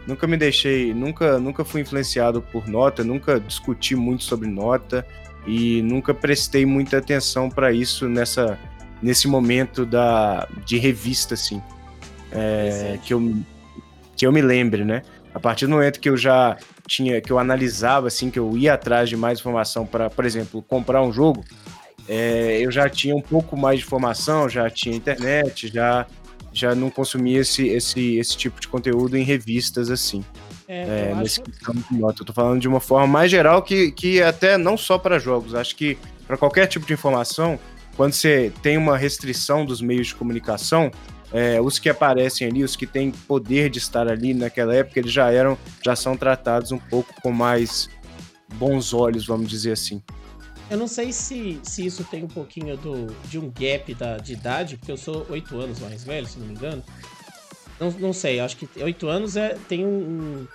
nunca 0.05 0.27
me 0.27 0.37
deixei, 0.37 0.93
nunca 0.93 1.39
nunca 1.39 1.63
fui 1.63 1.81
influenciado 1.81 2.41
por 2.41 2.67
nota, 2.67 3.03
nunca 3.03 3.39
discuti 3.39 3.95
muito 3.95 4.23
sobre 4.23 4.49
nota 4.49 5.05
e 5.47 5.81
nunca 5.81 6.13
prestei 6.13 6.65
muita 6.65 6.97
atenção 6.97 7.49
para 7.49 7.71
isso 7.71 8.09
nessa 8.09 8.59
nesse 9.01 9.27
momento 9.27 9.85
da, 9.85 10.47
de 10.65 10.77
revista, 10.77 11.33
assim. 11.33 11.61
É, 12.31 12.99
que, 13.03 13.13
eu, 13.13 13.35
que 14.15 14.25
eu 14.25 14.31
me 14.31 14.41
lembre, 14.41 14.83
né? 14.83 15.01
A 15.33 15.39
partir 15.39 15.65
do 15.65 15.71
momento 15.71 15.99
que 15.99 16.09
eu 16.09 16.17
já 16.17 16.57
tinha, 16.87 17.21
que 17.21 17.31
eu 17.31 17.39
analisava, 17.39 18.07
assim, 18.07 18.29
que 18.29 18.39
eu 18.39 18.57
ia 18.57 18.73
atrás 18.73 19.09
de 19.09 19.15
mais 19.15 19.39
informação 19.39 19.85
para, 19.85 20.09
por 20.09 20.25
exemplo, 20.25 20.61
comprar 20.61 21.01
um 21.01 21.13
jogo, 21.13 21.43
é, 22.07 22.59
eu 22.59 22.71
já 22.71 22.89
tinha 22.89 23.15
um 23.15 23.21
pouco 23.21 23.55
mais 23.55 23.79
de 23.79 23.85
informação, 23.85 24.49
já 24.49 24.69
tinha 24.69 24.95
internet, 24.95 25.67
já, 25.67 26.07
já 26.51 26.73
não 26.73 26.89
consumia 26.89 27.41
esse, 27.41 27.67
esse, 27.67 28.17
esse 28.17 28.35
tipo 28.35 28.59
de 28.59 28.67
conteúdo 28.67 29.15
em 29.15 29.23
revistas, 29.23 29.91
assim. 29.91 30.25
É, 30.67 31.11
é, 31.11 31.15
nesse 31.15 31.41
acho... 31.41 32.19
Eu 32.19 32.25
tô 32.25 32.33
falando 32.33 32.59
de 32.59 32.67
uma 32.67 32.79
forma 32.79 33.07
mais 33.07 33.29
geral 33.31 33.61
que, 33.61 33.91
que 33.91 34.21
até 34.21 34.57
não 34.57 34.75
só 34.77 34.97
para 34.97 35.19
jogos, 35.19 35.55
acho 35.55 35.75
que 35.75 35.97
para 36.27 36.37
qualquer 36.37 36.67
tipo 36.67 36.85
de 36.85 36.93
informação, 36.93 37.59
quando 37.99 38.13
você 38.13 38.49
tem 38.63 38.77
uma 38.77 38.97
restrição 38.97 39.65
dos 39.65 39.81
meios 39.81 40.07
de 40.07 40.15
comunicação, 40.15 40.89
é, 41.33 41.59
os 41.59 41.77
que 41.79 41.89
aparecem 41.89 42.47
ali, 42.47 42.63
os 42.63 42.77
que 42.77 42.87
têm 42.87 43.11
poder 43.11 43.69
de 43.69 43.77
estar 43.77 44.07
ali 44.07 44.33
naquela 44.33 44.73
época, 44.73 45.01
eles 45.01 45.11
já 45.11 45.29
eram, 45.29 45.57
já 45.83 45.97
são 45.97 46.15
tratados 46.15 46.71
um 46.71 46.77
pouco 46.77 47.13
com 47.21 47.33
mais 47.33 47.89
bons 48.53 48.93
olhos, 48.93 49.27
vamos 49.27 49.49
dizer 49.49 49.73
assim. 49.73 50.01
Eu 50.71 50.77
não 50.77 50.87
sei 50.87 51.11
se, 51.11 51.59
se 51.61 51.85
isso 51.85 52.05
tem 52.05 52.23
um 52.23 52.29
pouquinho 52.29 52.77
do, 52.77 53.07
de 53.25 53.37
um 53.37 53.51
gap 53.51 53.93
da, 53.93 54.15
de 54.15 54.31
idade, 54.31 54.77
porque 54.77 54.93
eu 54.93 54.97
sou 54.97 55.27
oito 55.29 55.59
anos 55.59 55.81
mais 55.81 56.01
velho, 56.01 56.25
se 56.25 56.39
não 56.39 56.47
me 56.47 56.53
engano. 56.53 56.81
Não, 57.77 57.91
não 57.91 58.13
sei, 58.13 58.39
acho 58.39 58.55
que 58.55 58.81
oito 58.81 59.09
anos 59.09 59.35
é, 59.35 59.57
tem 59.67 59.85
um, 59.85 60.47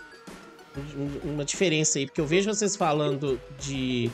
um, 0.96 1.33
uma 1.35 1.44
diferença 1.44 1.98
aí, 1.98 2.07
porque 2.07 2.22
eu 2.22 2.26
vejo 2.26 2.50
vocês 2.50 2.74
falando 2.74 3.38
de 3.61 4.11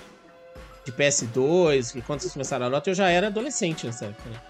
de 0.84 0.92
PS2, 0.92 1.92
que 1.92 2.02
quando 2.02 2.20
vocês 2.20 2.32
começaram 2.32 2.66
a 2.66 2.70
nota, 2.70 2.90
eu 2.90 2.94
já 2.94 3.08
era 3.08 3.26
adolescente 3.28 3.86
nessa 3.86 4.06
época. 4.06 4.30
Né? 4.30 4.40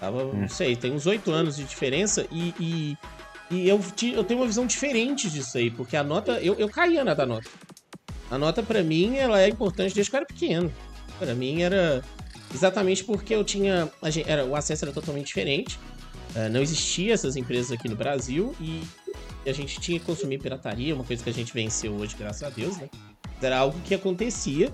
Tava, 0.00 0.24
hum. 0.24 0.32
não 0.32 0.48
sei, 0.48 0.76
tem 0.76 0.92
uns 0.92 1.06
oito 1.06 1.30
anos 1.30 1.56
de 1.56 1.64
diferença 1.64 2.26
e, 2.30 2.54
e, 2.58 2.98
e, 3.50 3.68
eu, 3.68 3.80
eu 4.14 4.24
tenho 4.24 4.40
uma 4.40 4.46
visão 4.46 4.66
diferente 4.66 5.28
disso 5.30 5.58
aí, 5.58 5.70
porque 5.70 5.96
a 5.96 6.02
nota, 6.02 6.40
eu, 6.40 6.54
eu 6.54 6.68
caía 6.68 7.04
na 7.04 7.14
da 7.14 7.26
nota. 7.26 7.48
A 8.30 8.38
nota 8.38 8.62
para 8.62 8.82
mim, 8.82 9.16
ela 9.16 9.40
é 9.40 9.48
importante 9.48 9.94
desde 9.94 10.10
que 10.10 10.16
eu 10.16 10.18
era 10.18 10.26
pequeno. 10.26 10.72
Para 11.18 11.34
mim 11.34 11.62
era 11.62 12.02
exatamente 12.54 13.04
porque 13.04 13.34
eu 13.34 13.44
tinha, 13.44 13.90
era, 14.26 14.44
o 14.44 14.54
acesso 14.56 14.84
era 14.84 14.92
totalmente 14.92 15.26
diferente. 15.26 15.78
Uh, 16.34 16.48
não 16.50 16.62
existia 16.62 17.12
essas 17.12 17.34
empresas 17.34 17.72
aqui 17.72 17.88
no 17.88 17.96
Brasil 17.96 18.54
e 18.60 18.82
a 19.44 19.52
gente 19.52 19.80
tinha 19.80 19.98
que 19.98 20.06
consumir 20.06 20.38
pirataria, 20.38 20.94
uma 20.94 21.04
coisa 21.04 21.22
que 21.22 21.30
a 21.30 21.32
gente 21.32 21.52
venceu 21.52 21.92
hoje, 21.94 22.14
graças 22.16 22.42
a 22.42 22.50
Deus, 22.50 22.76
né? 22.76 22.88
Era 23.42 23.58
algo 23.58 23.78
que 23.80 23.94
acontecia 23.94 24.72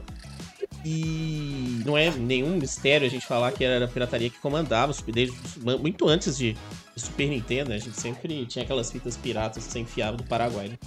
e 0.89 1.83
não 1.85 1.99
é 1.99 2.13
nenhum 2.13 2.57
mistério 2.57 3.05
a 3.05 3.11
gente 3.11 3.27
falar 3.27 3.51
que 3.51 3.65
era 3.65 3.85
a 3.85 3.89
pirataria 3.89 4.31
que 4.31 4.39
comandava 4.39 4.95
desde 5.09 5.37
muito 5.59 6.09
antes 6.09 6.39
de, 6.39 6.57
Super 6.95 7.27
Nintendo, 7.27 7.71
né? 7.71 7.77
A 7.77 7.81
gente 7.81 8.01
sempre 8.01 8.47
tinha 8.47 8.65
aquelas 8.65 8.93
fitas 8.93 9.17
piratas 9.17 9.67
que 9.67 9.73
você 9.73 9.81
enfiava 9.81 10.17
do 10.17 10.23
Paraguai, 10.23 10.69
né? 10.69 10.79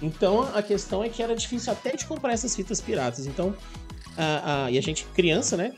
Então 0.00 0.42
a 0.54 0.62
questão 0.62 1.04
é 1.04 1.08
que 1.10 1.22
era 1.22 1.36
difícil 1.36 1.70
até 1.70 1.94
de 1.94 2.06
comprar 2.06 2.32
essas 2.32 2.56
fitas 2.56 2.80
piratas. 2.80 3.26
Então, 3.26 3.54
a, 4.16 4.64
a, 4.64 4.70
e 4.70 4.78
a 4.78 4.80
gente, 4.80 5.04
criança, 5.14 5.54
né? 5.54 5.74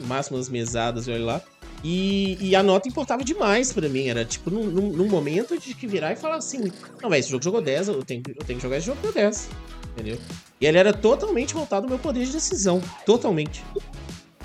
O 0.00 0.06
máximo 0.06 0.36
das 0.36 0.48
mesadas, 0.48 1.06
olha 1.06 1.24
lá. 1.24 1.42
E, 1.84 2.36
e, 2.40 2.56
a 2.56 2.62
nota 2.64 2.88
importava 2.88 3.24
demais 3.24 3.72
para 3.72 3.88
mim. 3.88 4.08
Era 4.08 4.24
tipo 4.24 4.50
num, 4.50 4.66
num, 4.70 5.08
momento 5.08 5.56
de 5.56 5.72
que 5.72 5.86
virar 5.86 6.12
e 6.12 6.16
falar 6.16 6.36
assim: 6.36 6.70
Não, 7.00 7.08
velho, 7.08 7.20
esse 7.20 7.30
jogo 7.30 7.42
jogou 7.42 7.62
10, 7.62 7.88
eu 7.88 8.04
tenho, 8.04 8.22
eu 8.26 8.44
tenho 8.44 8.58
que 8.58 8.62
jogar 8.62 8.76
esse 8.76 8.86
jogo 8.86 9.00
por 9.00 9.12
10. 9.12 9.48
entendeu? 9.92 10.18
E 10.62 10.66
ele 10.66 10.78
era 10.78 10.92
totalmente 10.92 11.54
voltado 11.54 11.86
ao 11.86 11.90
meu 11.90 11.98
poder 11.98 12.24
de 12.24 12.30
decisão. 12.30 12.80
Totalmente. 13.04 13.64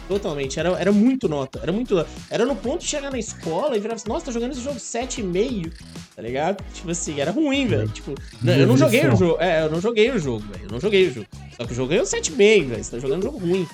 Totalmente. 0.08 0.60
Era, 0.60 0.70
era 0.70 0.92
muito 0.92 1.30
nota. 1.30 1.60
Era 1.62 1.72
muito 1.72 2.04
Era 2.28 2.44
no 2.44 2.56
ponto 2.56 2.80
de 2.80 2.88
chegar 2.88 3.12
na 3.12 3.20
escola 3.20 3.78
e 3.78 3.80
virar 3.80 3.94
assim, 3.94 4.10
nossa, 4.10 4.26
tá 4.26 4.32
jogando 4.32 4.54
esse 4.54 4.62
jogo 4.62 4.78
7,5. 4.78 5.72
Tá 6.16 6.22
ligado? 6.24 6.64
Tipo 6.74 6.90
assim, 6.90 7.22
era 7.22 7.30
ruim, 7.30 7.68
velho. 7.68 7.88
Tipo, 7.90 8.16
não, 8.42 8.54
eu 8.54 8.66
não 8.66 8.76
joguei 8.76 9.08
o 9.08 9.16
jogo. 9.16 9.38
É, 9.40 9.64
eu 9.64 9.70
não 9.70 9.80
joguei 9.80 10.10
o 10.10 10.18
jogo, 10.18 10.44
velho. 10.52 10.66
Eu 10.66 10.72
não 10.72 10.80
joguei 10.80 11.08
o 11.08 11.14
jogo. 11.14 11.28
Só 11.56 11.66
que 11.66 11.74
o 11.74 11.76
jogo 11.76 11.90
ganhou 11.90 12.04
7,5, 12.04 12.68
velho. 12.68 12.84
Você 12.84 12.92
tá 12.92 13.00
jogando 13.00 13.20
um 13.20 13.24
jogo 13.24 13.38
ruim. 13.38 13.68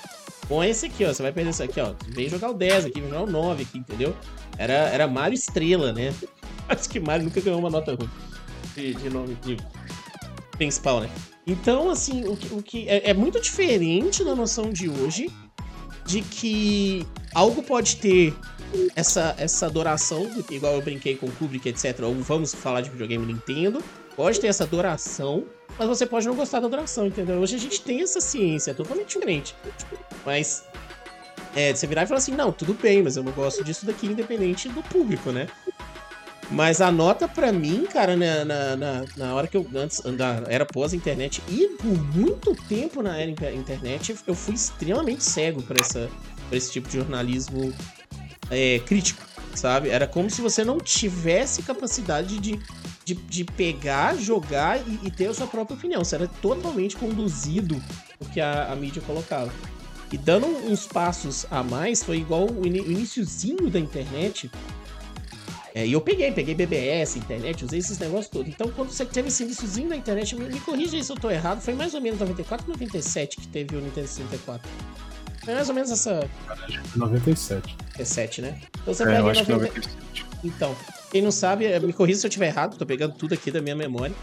Com 0.50 0.62
esse 0.62 0.88
aqui, 0.88 1.06
ó. 1.06 1.14
Você 1.14 1.24
vai 1.24 1.32
perder 1.32 1.52
isso 1.52 1.64
aqui, 1.64 1.80
ó. 1.80 1.94
Vem 2.10 2.28
jogar 2.28 2.50
o 2.50 2.54
10 2.54 2.88
aqui, 2.88 3.00
vem 3.00 3.10
jogar 3.10 3.24
o 3.24 3.32
9 3.32 3.64
aqui, 3.64 3.78
entendeu? 3.78 4.14
Era, 4.58 4.74
era 4.74 5.08
Mario 5.08 5.36
Estrela, 5.36 5.94
né? 5.94 6.14
Acho 6.68 6.90
que 6.90 7.00
Mario 7.00 7.24
nunca 7.24 7.40
ganhou 7.40 7.60
uma 7.60 7.70
nota 7.70 7.96
ruim. 7.96 8.10
De, 8.76 8.94
de 8.96 9.10
nome 9.10 9.38
de 9.46 9.56
principal, 10.58 11.00
né? 11.00 11.10
Então, 11.46 11.90
assim, 11.90 12.26
o 12.26 12.38
que, 12.38 12.54
o 12.54 12.64
que 12.64 12.88
é, 12.88 13.10
é 13.10 13.14
muito 13.14 13.40
diferente 13.42 14.24
da 14.24 14.36
noção 14.36 14.72
de 14.72 14.90
hoje 14.90 15.30
de 16.06 16.22
que 16.22 17.06
algo 17.34 17.64
pode 17.64 17.98
ter 17.98 18.34
essa, 18.96 19.36
essa 19.38 19.66
adoração, 19.66 20.30
igual 20.50 20.74
eu 20.74 20.82
brinquei 20.82 21.16
com 21.16 21.28
o 21.28 21.32
Kubrick, 21.32 21.70
etc. 21.70 22.02
Ou 22.04 22.14
vamos 22.16 22.54
falar 22.54 22.82
de 22.82 22.90
videogame 22.90 23.26
Nintendo, 23.26 23.84
pode 24.16 24.40
ter 24.40 24.48
essa 24.48 24.64
adoração, 24.64 25.46
mas 25.78 25.88
você 25.88 26.06
pode 26.06 26.28
não 26.28 26.36
gostar 26.36 26.60
da 26.60 26.68
adoração, 26.68 27.08
entendeu? 27.08 27.40
Hoje 27.40 27.56
a 27.56 27.60
gente 27.60 27.82
tem 27.82 28.02
essa 28.02 28.20
ciência, 28.20 28.72
é 28.72 28.74
totalmente 28.74 29.10
diferente. 29.10 29.56
Mas 30.26 30.64
é, 31.56 31.74
você 31.74 31.86
virar 31.86 32.04
e 32.04 32.08
falar 32.08 32.18
assim, 32.18 32.34
não, 32.34 32.52
tudo 32.52 32.74
bem, 32.74 33.04
mas 33.04 33.16
eu 33.16 33.24
não 33.24 33.32
gosto 33.32 33.64
disso 33.64 33.86
daqui, 33.86 34.08
independente 34.08 34.70
do 34.70 34.82
público, 34.84 35.32
né? 35.32 35.48
Mas 36.54 36.82
a 36.82 36.92
nota 36.92 37.28
para 37.28 37.52
mim, 37.52 37.88
cara, 37.92 38.16
na, 38.16 38.46
na, 38.46 38.76
na, 38.76 39.06
na, 39.18 39.34
hora 39.34 39.48
que 39.48 39.58
eu 39.58 39.68
antes 39.76 40.00
da, 40.02 40.44
era 40.48 40.64
pós-internet 40.64 41.42
e 41.50 41.70
por 41.70 42.16
muito 42.16 42.56
tempo 42.68 43.02
na 43.02 43.18
era 43.18 43.32
internet, 43.32 44.16
eu 44.28 44.36
fui 44.36 44.54
extremamente 44.54 45.24
cego 45.24 45.64
para 45.64 45.80
essa 45.80 46.08
pra 46.48 46.56
esse 46.58 46.72
tipo 46.72 46.88
de 46.88 46.98
jornalismo 46.98 47.74
é, 48.52 48.78
crítico, 48.86 49.24
sabe? 49.56 49.90
Era 49.90 50.06
como 50.06 50.30
se 50.30 50.42
você 50.42 50.64
não 50.64 50.78
tivesse 50.78 51.64
capacidade 51.64 52.38
de, 52.38 52.60
de, 53.04 53.16
de 53.16 53.44
pegar, 53.44 54.16
jogar 54.16 54.78
e, 54.78 55.00
e, 55.08 55.10
ter 55.10 55.28
a 55.28 55.34
sua 55.34 55.48
própria 55.48 55.76
opinião. 55.76 56.04
Você 56.04 56.16
era 56.16 56.28
totalmente 56.28 56.96
conduzido 56.96 57.82
o 58.20 58.26
que 58.26 58.40
a, 58.40 58.72
a 58.72 58.76
mídia 58.76 59.02
colocava. 59.02 59.52
E 60.12 60.18
dando 60.18 60.46
uns 60.46 60.86
passos 60.86 61.48
a 61.50 61.64
mais, 61.64 62.04
foi 62.04 62.18
igual 62.18 62.48
o 62.48 62.68
iníciozinho 62.68 63.72
da 63.72 63.80
internet, 63.80 64.52
é, 65.76 65.88
e 65.88 65.94
eu 65.94 66.02
peguei, 66.02 66.32
peguei 66.32 66.54
BBS, 66.54 67.18
internet, 67.18 67.66
usei 67.66 67.80
esses 67.80 67.98
negócios 67.98 68.28
todos. 68.28 68.48
Então, 68.48 68.72
quando 68.72 68.90
você 68.90 69.04
teve 69.04 69.30
esse 69.30 69.44
iníciozinho 69.44 69.90
da 69.90 69.96
internet, 69.96 70.36
me, 70.36 70.48
me 70.48 70.60
corrija 70.60 71.02
se 71.02 71.12
eu 71.12 71.16
tô 71.16 71.32
errado, 71.32 71.62
foi 71.62 71.74
mais 71.74 71.96
ou 71.96 72.02
menos 72.02 72.20
94 72.20 72.68
97 72.68 73.38
que 73.38 73.48
teve 73.48 73.76
o 73.76 73.82
Nintendo 73.82 74.08
64. 74.08 74.70
Foi 75.44 75.54
mais 75.54 75.70
ou 75.70 75.76
menos 75.76 75.92
essa. 75.92 76.28
97. 76.96 77.76
97, 77.94 78.42
né? 78.42 78.60
Então 78.82 78.94
você 78.94 79.04
é, 79.04 79.06
pega 79.06 79.22
97. 79.22 79.90
Então, 80.44 80.76
quem 81.10 81.22
não 81.22 81.32
sabe, 81.32 81.66
eh, 81.66 81.80
me 81.80 81.94
corrija 81.94 82.20
se 82.20 82.26
eu 82.26 82.30
estiver 82.30 82.48
errado, 82.48 82.78
tô 82.78 82.86
pegando 82.86 83.14
tudo 83.14 83.34
aqui 83.34 83.50
da 83.50 83.62
minha 83.62 83.76
memória. 83.76 84.14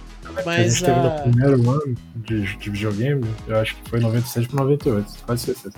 Mas 0.45 0.49
a 0.49 0.63
gente 0.69 0.85
teve 0.85 1.01
no 1.01 1.23
primeiro 1.23 1.71
ano 1.71 1.95
de, 2.17 2.57
de, 2.57 2.71
videogame, 2.71 3.25
eu 3.47 3.57
acho 3.57 3.77
que 3.77 3.89
foi 3.89 4.01
97 4.01 4.49
para 4.49 4.65
98, 4.65 5.13
quase 5.25 5.47
certeza. 5.47 5.73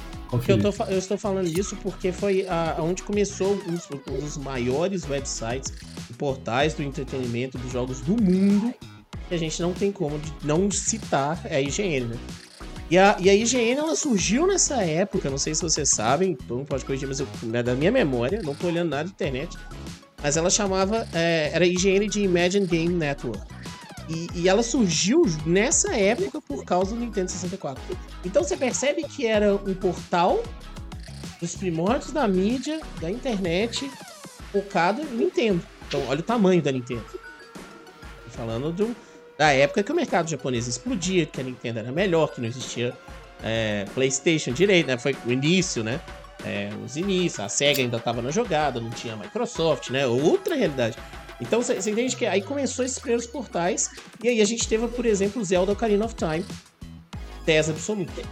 Eu, 0.48 0.59
tô, 0.59 0.85
eu, 0.85 0.98
estou 0.98 1.16
falando 1.16 1.48
disso 1.48 1.76
porque 1.83 2.11
foi 2.11 2.46
a, 2.48 2.76
onde 2.81 3.02
começou 3.02 3.62
um 4.09 4.20
dos 4.20 4.37
maiores 4.37 5.09
websites 5.09 5.72
e 6.11 6.14
portais 6.14 6.74
do 6.74 6.83
entretenimento 6.83 7.57
dos 7.57 7.70
jogos 7.70 8.00
do 8.00 8.20
mundo. 8.20 8.74
Que 9.28 9.35
a 9.35 9.38
gente 9.38 9.62
não 9.62 9.72
tem 9.72 9.92
como 9.92 10.20
não 10.42 10.70
citar 10.70 11.40
é 11.44 11.57
a 11.57 11.61
IGN, 11.61 12.07
né? 12.07 12.16
E 12.92 12.98
a, 12.98 13.16
e 13.18 13.31
a 13.31 13.35
IGN 13.35 13.78
ela 13.81 13.96
surgiu 13.96 14.46
nessa 14.46 14.83
época, 14.83 15.31
não 15.31 15.38
sei 15.38 15.55
se 15.55 15.62
vocês 15.62 15.88
sabem, 15.88 16.35
todo 16.35 16.59
mundo 16.59 16.66
pode 16.66 16.85
corrigir, 16.85 17.09
mas 17.09 17.20
eu, 17.20 17.28
é 17.55 17.62
da 17.62 17.74
minha 17.74 17.90
memória, 17.90 18.42
não 18.42 18.55
tô 18.55 18.66
olhando 18.66 18.90
nada 18.90 19.05
na 19.05 19.09
internet. 19.09 19.57
Mas 20.22 20.37
ela 20.37 20.50
chamava. 20.50 21.09
É, 21.14 21.50
era 21.55 21.64
higiene 21.64 22.07
de 22.07 22.20
Imagine 22.20 22.66
Game 22.66 22.92
Network. 22.92 23.40
E, 24.11 24.28
e, 24.35 24.46
ela 24.46 24.62
surgiu 24.62 25.22
nessa 25.46 25.96
época 25.96 26.38
por 26.42 26.66
causa 26.66 26.94
do 26.94 27.00
Nintendo 27.00 27.31
64. 27.31 27.83
Então 28.26 28.44
você 28.44 28.59
percebe 28.59 29.05
que 29.05 29.26
era 29.26 29.55
um 29.55 29.72
portal 29.72 30.42
dos 31.40 31.57
primórdios 31.57 32.12
da 32.12 32.28
mídia, 32.28 32.78
da 33.00 33.11
internet, 33.11 33.90
focado 34.52 35.00
em 35.00 35.16
Nintendo. 35.16 35.62
Então, 35.88 36.07
olha 36.09 36.20
o 36.20 36.22
tamanho 36.22 36.61
da 36.61 36.70
Nintendo. 36.70 37.07
Falando 38.28 38.70
de 38.70 38.83
um, 38.83 38.94
da 39.38 39.53
época 39.53 39.83
que 39.83 39.92
o 39.92 39.95
mercado 39.95 40.29
japonês 40.29 40.66
explodia, 40.66 41.27
que 41.27 41.40
a 41.40 41.45
Nintendo 41.45 41.81
era 41.81 41.92
melhor, 41.92 42.33
que 42.33 42.40
não 42.40 42.49
existia 42.49 42.92
é, 43.42 43.85
PlayStation 43.95 44.53
direito, 44.53 44.87
né? 44.87 44.99
Foi 44.99 45.16
o 45.27 45.33
início, 45.33 45.83
né? 45.83 46.01
é, 46.45 46.71
os 46.85 46.97
inícios, 46.97 47.40
a 47.40 47.49
SEGA 47.49 47.83
ainda 47.83 47.97
estava 47.97 48.21
na 48.21 48.31
jogada, 48.31 48.81
não 48.81 48.90
tinha 48.90 49.16
Microsoft, 49.16 49.90
né? 49.90 50.07
Outra 50.07 50.55
realidade. 50.55 50.97
Então 51.40 51.62
você 51.62 51.75
entende 51.90 52.16
que 52.16 52.27
aí 52.27 52.42
começou 52.42 52.85
esses 52.85 52.99
primeiros 52.99 53.27
portais, 53.27 53.90
e 54.23 54.29
aí 54.29 54.40
a 54.40 54.45
gente 54.45 54.66
teve, 54.68 54.87
por 54.88 55.07
exemplo, 55.07 55.42
Zelda 55.45 55.73
Ocarina 55.73 56.05
of 56.05 56.14
Time, 56.14 56.45
10 57.45 57.71
absoluta. 57.71 58.23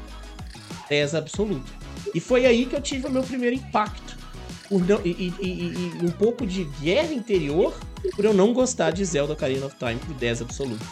10 0.88 1.14
absoluta. 1.14 1.70
E 2.14 2.20
foi 2.20 2.46
aí 2.46 2.66
que 2.66 2.74
eu 2.74 2.80
tive 2.80 3.06
o 3.06 3.10
meu 3.10 3.22
primeiro 3.22 3.56
impacto. 3.56 4.18
Não, 4.70 5.00
e, 5.04 5.10
e, 5.10 5.34
e, 5.40 6.00
e, 6.00 6.06
um 6.06 6.10
pouco 6.12 6.46
de 6.46 6.64
guerra 6.80 7.12
interior 7.12 7.74
por 8.14 8.24
eu 8.24 8.34
não 8.34 8.52
gostar 8.52 8.90
de 8.90 9.04
Zelda 9.04 9.32
Ocarina 9.32 9.66
of 9.66 9.76
Time 9.76 9.96
por 9.96 10.14
10 10.14 10.42
absoluto. 10.42 10.84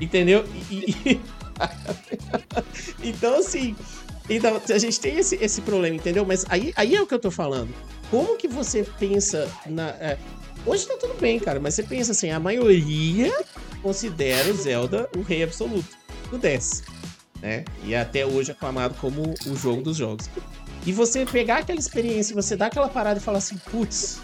Entendeu? 0.00 0.44
então, 3.02 3.38
assim, 3.38 3.76
então, 4.28 4.60
a 4.68 4.78
gente 4.78 4.98
tem 4.98 5.18
esse, 5.18 5.36
esse 5.36 5.60
problema, 5.60 5.96
entendeu? 5.96 6.24
Mas 6.24 6.44
aí, 6.48 6.72
aí 6.76 6.94
é 6.94 7.02
o 7.02 7.06
que 7.06 7.14
eu 7.14 7.18
tô 7.18 7.30
falando. 7.30 7.72
Como 8.10 8.36
que 8.36 8.48
você 8.48 8.84
pensa 8.98 9.50
na. 9.66 9.90
É... 10.00 10.18
Hoje 10.66 10.86
tá 10.86 10.96
tudo 10.98 11.14
bem, 11.20 11.38
cara, 11.38 11.60
mas 11.60 11.74
você 11.74 11.82
pensa 11.82 12.12
assim, 12.12 12.30
a 12.30 12.40
maioria 12.40 13.30
considera 13.82 14.50
o 14.50 14.56
Zelda 14.56 15.10
o 15.14 15.20
rei 15.20 15.42
absoluto 15.42 15.94
do 16.30 16.38
10. 16.38 16.84
Né? 17.42 17.66
E 17.84 17.92
é 17.92 18.00
até 18.00 18.24
hoje 18.24 18.52
aclamado 18.52 18.94
como 18.94 19.34
o 19.46 19.54
jogo 19.54 19.82
dos 19.82 19.98
jogos. 19.98 20.30
E 20.86 20.92
você 20.92 21.26
pegar 21.26 21.58
aquela 21.58 21.78
experiência 21.78 22.32
e 22.32 22.34
você 22.34 22.56
dar 22.56 22.66
aquela 22.66 22.88
parada 22.88 23.20
e 23.20 23.22
falar 23.22 23.38
assim, 23.38 23.58
putz, 23.70 24.20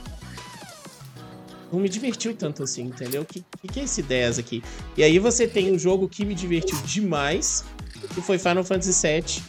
não 1.72 1.80
me 1.80 1.88
divertiu 1.88 2.34
tanto 2.34 2.62
assim, 2.62 2.82
entendeu? 2.82 3.22
O 3.22 3.24
que, 3.24 3.44
que, 3.72 3.80
é 3.80 3.84
esse 3.84 4.02
10 4.02 4.38
aqui? 4.38 4.62
E 4.96 5.02
aí 5.02 5.18
você 5.18 5.46
tem 5.46 5.72
um 5.72 5.78
jogo 5.78 6.08
que 6.08 6.24
me 6.24 6.34
divertiu 6.34 6.76
demais, 6.84 7.64
que 8.14 8.20
foi 8.20 8.38
Final 8.38 8.64
Fantasy 8.64 9.06
VII 9.06 9.42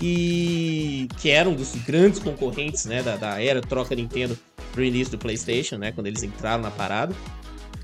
e 0.00 1.08
que 1.20 1.30
era 1.30 1.48
um 1.48 1.54
dos 1.54 1.74
grandes 1.86 2.18
concorrentes 2.18 2.84
né, 2.86 3.02
da, 3.02 3.16
da 3.16 3.42
era 3.42 3.60
troca 3.60 3.94
Nintendo 3.94 4.38
pro 4.72 4.82
início 4.82 5.12
do 5.12 5.18
PlayStation, 5.18 5.78
né, 5.78 5.92
quando 5.92 6.08
eles 6.08 6.22
entraram 6.22 6.62
na 6.62 6.70
parada. 6.70 7.14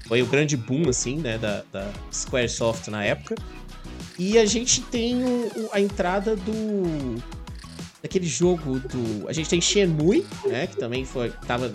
Foi 0.07 0.21
o 0.23 0.27
grande 0.27 0.57
boom 0.57 0.89
assim, 0.89 1.17
né, 1.17 1.39
da, 1.39 1.63
da 1.71 1.89
Squaresoft 2.13 2.89
na 2.89 3.05
época. 3.05 3.37
E 4.19 4.39
a 4.39 4.45
gente 4.45 4.81
tem 4.83 5.23
o, 5.23 5.47
o, 5.57 5.69
a 5.73 5.81
entrada 5.81 6.35
do 6.37 7.23
daquele 8.03 8.27
jogo 8.27 8.81
do 8.81 9.29
a 9.29 9.33
gente 9.33 9.49
tem 9.49 9.61
Shenmue, 9.61 10.27
né, 10.47 10.67
que 10.67 10.77
também 10.77 11.05
foi 11.05 11.31
tava 11.47 11.73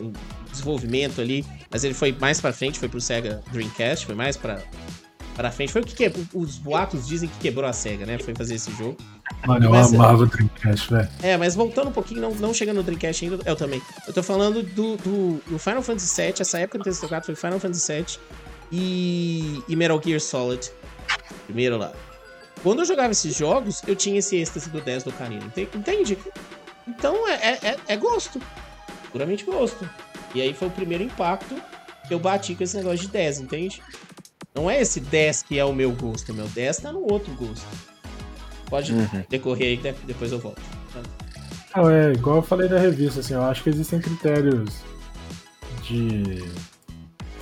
desenvolvimento 0.56 1.22
ali, 1.22 1.46
mas 1.70 1.84
ele 1.84 1.94
foi 1.94 2.12
mais 2.20 2.42
para 2.42 2.52
frente, 2.52 2.80
foi 2.80 2.90
pro 2.90 3.00
Sega 3.00 3.42
Dreamcast, 3.52 4.06
foi 4.06 4.16
mais 4.16 4.36
para 4.36 4.62
para 5.36 5.52
frente. 5.52 5.72
Foi 5.72 5.82
o 5.82 5.86
que, 5.86 6.10
que 6.10 6.28
os 6.34 6.58
boatos 6.58 7.08
dizem 7.08 7.28
que 7.28 7.38
quebrou 7.40 7.70
a 7.70 7.74
SEGA, 7.74 8.06
né? 8.06 8.18
Foi 8.18 8.34
fazer 8.34 8.56
esse 8.56 8.72
jogo. 8.72 8.98
Mano, 9.46 9.66
eu 9.66 9.70
mas, 9.70 9.94
amava 9.94 10.24
o 10.24 10.26
Dreamcast, 10.26 10.90
velho. 10.92 11.10
É, 11.22 11.38
mas 11.38 11.56
voltando 11.56 11.90
um 11.90 11.92
pouquinho, 11.92 12.22
não, 12.22 12.32
não 12.36 12.54
chegando 12.54 12.78
no 12.78 12.84
Dreamcast 12.84 13.26
ainda, 13.26 13.40
eu 13.46 13.56
também. 13.56 13.82
Eu 14.08 14.14
tô 14.14 14.24
falando 14.24 14.64
do, 14.64 14.96
do, 14.98 15.42
do 15.46 15.60
Final 15.60 15.82
Fantasy 15.82 16.22
VII, 16.22 16.36
essa 16.40 16.60
época 16.60 16.80
do 16.80 16.86
64 16.86 17.26
foi 17.26 17.36
Final 17.36 17.60
Fantasy 17.60 17.94
VII 17.94 18.06
e, 18.72 19.64
e 19.68 19.76
Metal 19.76 20.02
Gear 20.04 20.20
Solid. 20.20 20.72
Primeiro 21.46 21.78
lá. 21.78 21.92
Quando 22.64 22.80
eu 22.80 22.86
jogava 22.86 23.12
esses 23.12 23.36
jogos, 23.36 23.84
eu 23.86 23.96
tinha 23.96 24.18
esse 24.18 24.38
êxtase 24.38 24.70
do 24.70 24.82
10 24.82 25.04
do 25.04 25.12
Canino, 25.12 25.52
entende? 25.56 26.18
Então 26.88 27.28
é, 27.28 27.34
é, 27.34 27.60
é, 27.62 27.78
é 27.90 27.98
gosto. 27.98 28.42
Puramente 29.12 29.44
gosto. 29.44 29.88
E 30.36 30.42
aí 30.42 30.54
foi 30.54 30.68
o 30.68 30.72
primeiro 30.72 31.04
impacto 31.04 31.56
que 32.08 32.14
eu 32.14 32.20
bati 32.20 32.54
com 32.54 32.64
esse 32.64 32.76
negócio 32.78 33.00
de 33.00 33.08
10, 33.08 33.40
entende? 33.40 33.82
Não 34.54 34.70
é 34.70 34.82
esse 34.82 35.00
10 35.00 35.44
que 35.44 35.58
é 35.58 35.66
o 35.66 35.74
meu 35.74 35.92
gosto. 35.92 36.32
O 36.32 36.36
meu 36.36 36.48
10 36.48 36.78
tá 36.78 36.92
no 36.92 37.12
outro 37.12 37.34
gosto. 37.34 37.66
Pode 38.70 38.94
uhum. 38.94 39.24
decorrer 39.30 39.80
aí, 39.84 39.96
depois 40.06 40.32
eu 40.32 40.40
volto. 40.40 40.62
Não, 41.76 41.90
é 41.90 42.14
igual 42.14 42.38
eu 42.38 42.42
falei 42.42 42.68
da 42.68 42.80
revista, 42.80 43.20
assim, 43.20 43.34
eu 43.34 43.44
acho 43.44 43.64
que 43.64 43.70
existem 43.70 44.00
critérios 44.00 44.70
de. 45.84 46.44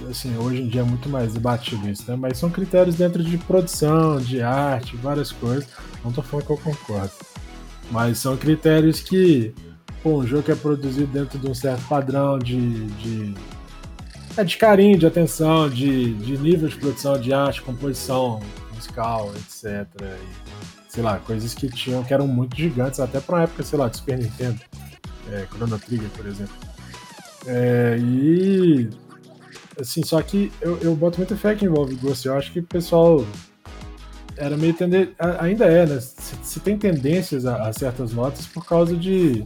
Assim, 0.10 0.36
hoje 0.38 0.62
em 0.62 0.67
dia 0.67 0.82
é 0.82 0.84
muito 0.84 1.08
mais 1.08 1.34
debatido 1.34 1.88
isso, 1.88 2.03
né? 2.10 2.17
Mas 2.17 2.38
são 2.38 2.49
critérios 2.49 2.95
dentro 2.95 3.23
de 3.23 3.38
produção, 3.38 4.19
de 4.19 4.41
arte, 4.41 4.97
várias 4.97 5.32
coisas. 5.32 5.67
Não 6.03 6.12
tô 6.12 6.21
falando 6.21 6.45
que 6.45 6.51
eu 6.51 6.58
concordo. 6.58 7.12
Mas 7.91 8.17
são 8.17 8.36
critérios 8.36 9.01
que, 9.01 9.53
pô, 10.03 10.19
um 10.19 10.27
jogo 10.27 10.43
que 10.43 10.51
é 10.51 10.55
produzido 10.55 11.07
dentro 11.07 11.39
de 11.39 11.49
um 11.49 11.55
certo 11.55 11.81
padrão 11.87 12.37
de, 12.37 12.85
de 12.97 13.33
é 14.35 14.43
de 14.43 14.57
carinho, 14.57 14.97
de 14.97 15.05
atenção, 15.05 15.69
de, 15.69 16.13
de 16.15 16.37
nível 16.37 16.67
de 16.67 16.75
produção, 16.75 17.19
de 17.19 17.33
arte, 17.33 17.61
composição, 17.61 18.41
fiscal, 18.75 19.31
etc. 19.35 19.87
E, 20.01 20.91
sei 20.91 21.03
lá, 21.03 21.17
coisas 21.19 21.53
que 21.53 21.69
tinham 21.69 22.03
que 22.03 22.13
eram 22.13 22.27
muito 22.27 22.55
gigantes, 22.57 22.99
até 22.99 23.19
para 23.19 23.35
uma 23.35 23.43
época, 23.43 23.63
sei 23.63 23.79
lá, 23.79 23.87
de 23.87 23.97
Super 23.97 24.17
Nintendo, 24.17 24.59
é, 25.31 25.45
Chrono 25.51 25.79
Trigger, 25.79 26.09
por 26.09 26.25
exemplo. 26.25 26.53
É, 27.45 27.97
e 27.99 28.89
assim, 29.79 30.03
só 30.03 30.21
que 30.21 30.51
eu, 30.61 30.77
eu 30.79 30.95
boto 30.95 31.17
muita 31.17 31.35
fé 31.35 31.55
que 31.55 31.65
envolve 31.65 31.95
Ghost. 31.95 32.27
Eu 32.27 32.35
acho 32.35 32.51
que 32.51 32.59
o 32.59 32.63
pessoal 32.63 33.25
era 34.35 34.57
meio 34.57 34.73
tender... 34.73 35.13
ainda 35.39 35.65
é, 35.65 35.85
né? 35.85 35.99
Se, 35.99 36.35
se 36.41 36.59
tem 36.59 36.77
tendências 36.77 37.45
a, 37.45 37.67
a, 37.67 37.73
certas 37.73 38.13
notas 38.13 38.45
por 38.47 38.65
causa 38.65 38.95
de 38.95 39.45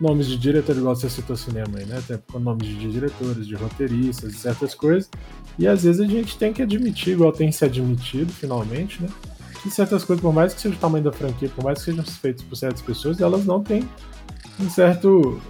nomes 0.00 0.26
de 0.26 0.36
diretor, 0.36 0.76
igual 0.76 0.96
você 0.96 1.08
citou 1.08 1.36
cinema 1.36 1.78
aí, 1.78 1.84
né? 1.84 2.02
Com 2.30 2.38
nomes 2.38 2.66
de 2.68 2.90
diretores, 2.90 3.46
de 3.46 3.54
roteiristas, 3.54 4.34
certas 4.36 4.74
coisas. 4.74 5.08
E 5.58 5.66
às 5.66 5.84
vezes 5.84 6.00
a 6.00 6.06
gente 6.06 6.36
tem 6.36 6.52
que 6.52 6.62
admitir, 6.62 7.12
igual 7.12 7.32
tem 7.32 7.52
se 7.52 7.64
admitido 7.64 8.32
finalmente, 8.32 9.02
né? 9.02 9.08
Que 9.62 9.70
certas 9.70 10.04
coisas, 10.04 10.20
por 10.20 10.32
mais 10.32 10.54
que 10.54 10.60
seja 10.60 10.74
o 10.74 10.78
tamanho 10.78 11.04
da 11.04 11.12
franquia, 11.12 11.48
por 11.54 11.64
mais 11.64 11.78
que 11.78 11.84
sejam 11.84 12.04
feitas 12.04 12.42
por 12.42 12.56
certas 12.56 12.82
pessoas, 12.82 13.20
elas 13.20 13.44
não 13.44 13.62
têm 13.62 13.88
um 14.58 14.68
certo 14.68 15.40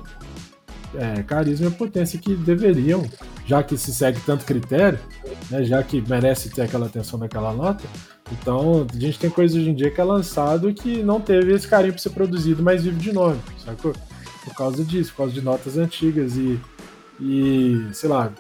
é, 0.94 1.22
carisma 1.22 1.68
e 1.68 1.70
potência 1.70 2.18
que 2.18 2.34
deveriam, 2.34 3.02
já 3.46 3.62
que 3.62 3.76
se 3.76 3.94
segue 3.94 4.20
tanto 4.20 4.44
critério, 4.44 4.98
né, 5.50 5.64
já 5.64 5.82
que 5.82 6.02
merece 6.02 6.50
ter 6.50 6.62
aquela 6.62 6.86
atenção 6.86 7.18
daquela 7.18 7.52
nota. 7.54 7.84
Então, 8.30 8.86
a 8.92 8.98
gente 8.98 9.18
tem 9.18 9.30
coisas 9.30 9.56
hoje 9.56 9.70
em 9.70 9.74
dia 9.74 9.90
que 9.90 10.00
é 10.00 10.04
lançado 10.04 10.72
que 10.72 11.02
não 11.02 11.20
teve 11.20 11.52
esse 11.52 11.66
carinho 11.66 11.92
para 11.92 12.02
ser 12.02 12.10
produzido, 12.10 12.62
mas 12.62 12.84
vive 12.84 12.98
de 12.98 13.12
nome, 13.12 13.38
sacou? 13.64 13.94
Por 14.44 14.54
causa 14.54 14.84
disso, 14.84 15.10
por 15.10 15.18
causa 15.18 15.32
de 15.32 15.40
notas 15.40 15.76
antigas 15.76 16.36
e, 16.36 16.58
e 17.20 17.86
sei 17.92 18.08
lá, 18.08 18.32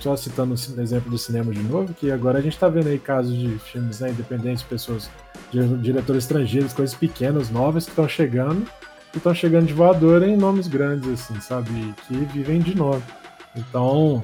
só 0.00 0.16
citando 0.16 0.54
o 0.54 0.80
exemplo 0.80 1.10
do 1.10 1.18
cinema 1.18 1.52
de 1.52 1.62
novo, 1.62 1.94
que 1.94 2.10
agora 2.10 2.38
a 2.38 2.42
gente 2.42 2.54
está 2.54 2.68
vendo 2.68 2.88
aí 2.88 2.98
casos 2.98 3.36
de 3.36 3.58
filmes 3.58 4.00
né, 4.00 4.10
independentes, 4.10 4.62
pessoas, 4.62 5.10
diretores 5.80 6.24
estrangeiros, 6.24 6.72
coisas 6.72 6.94
pequenas, 6.94 7.50
novas 7.50 7.84
que 7.84 7.90
estão 7.90 8.08
chegando, 8.08 8.66
que 9.12 9.18
estão 9.18 9.34
chegando 9.34 9.66
de 9.66 9.74
voadora 9.74 10.26
em 10.26 10.36
nomes 10.36 10.68
grandes, 10.68 11.08
assim, 11.08 11.40
sabe? 11.40 11.94
Que 12.06 12.14
vivem 12.32 12.60
de 12.60 12.74
novo. 12.74 13.02
Então, 13.56 14.22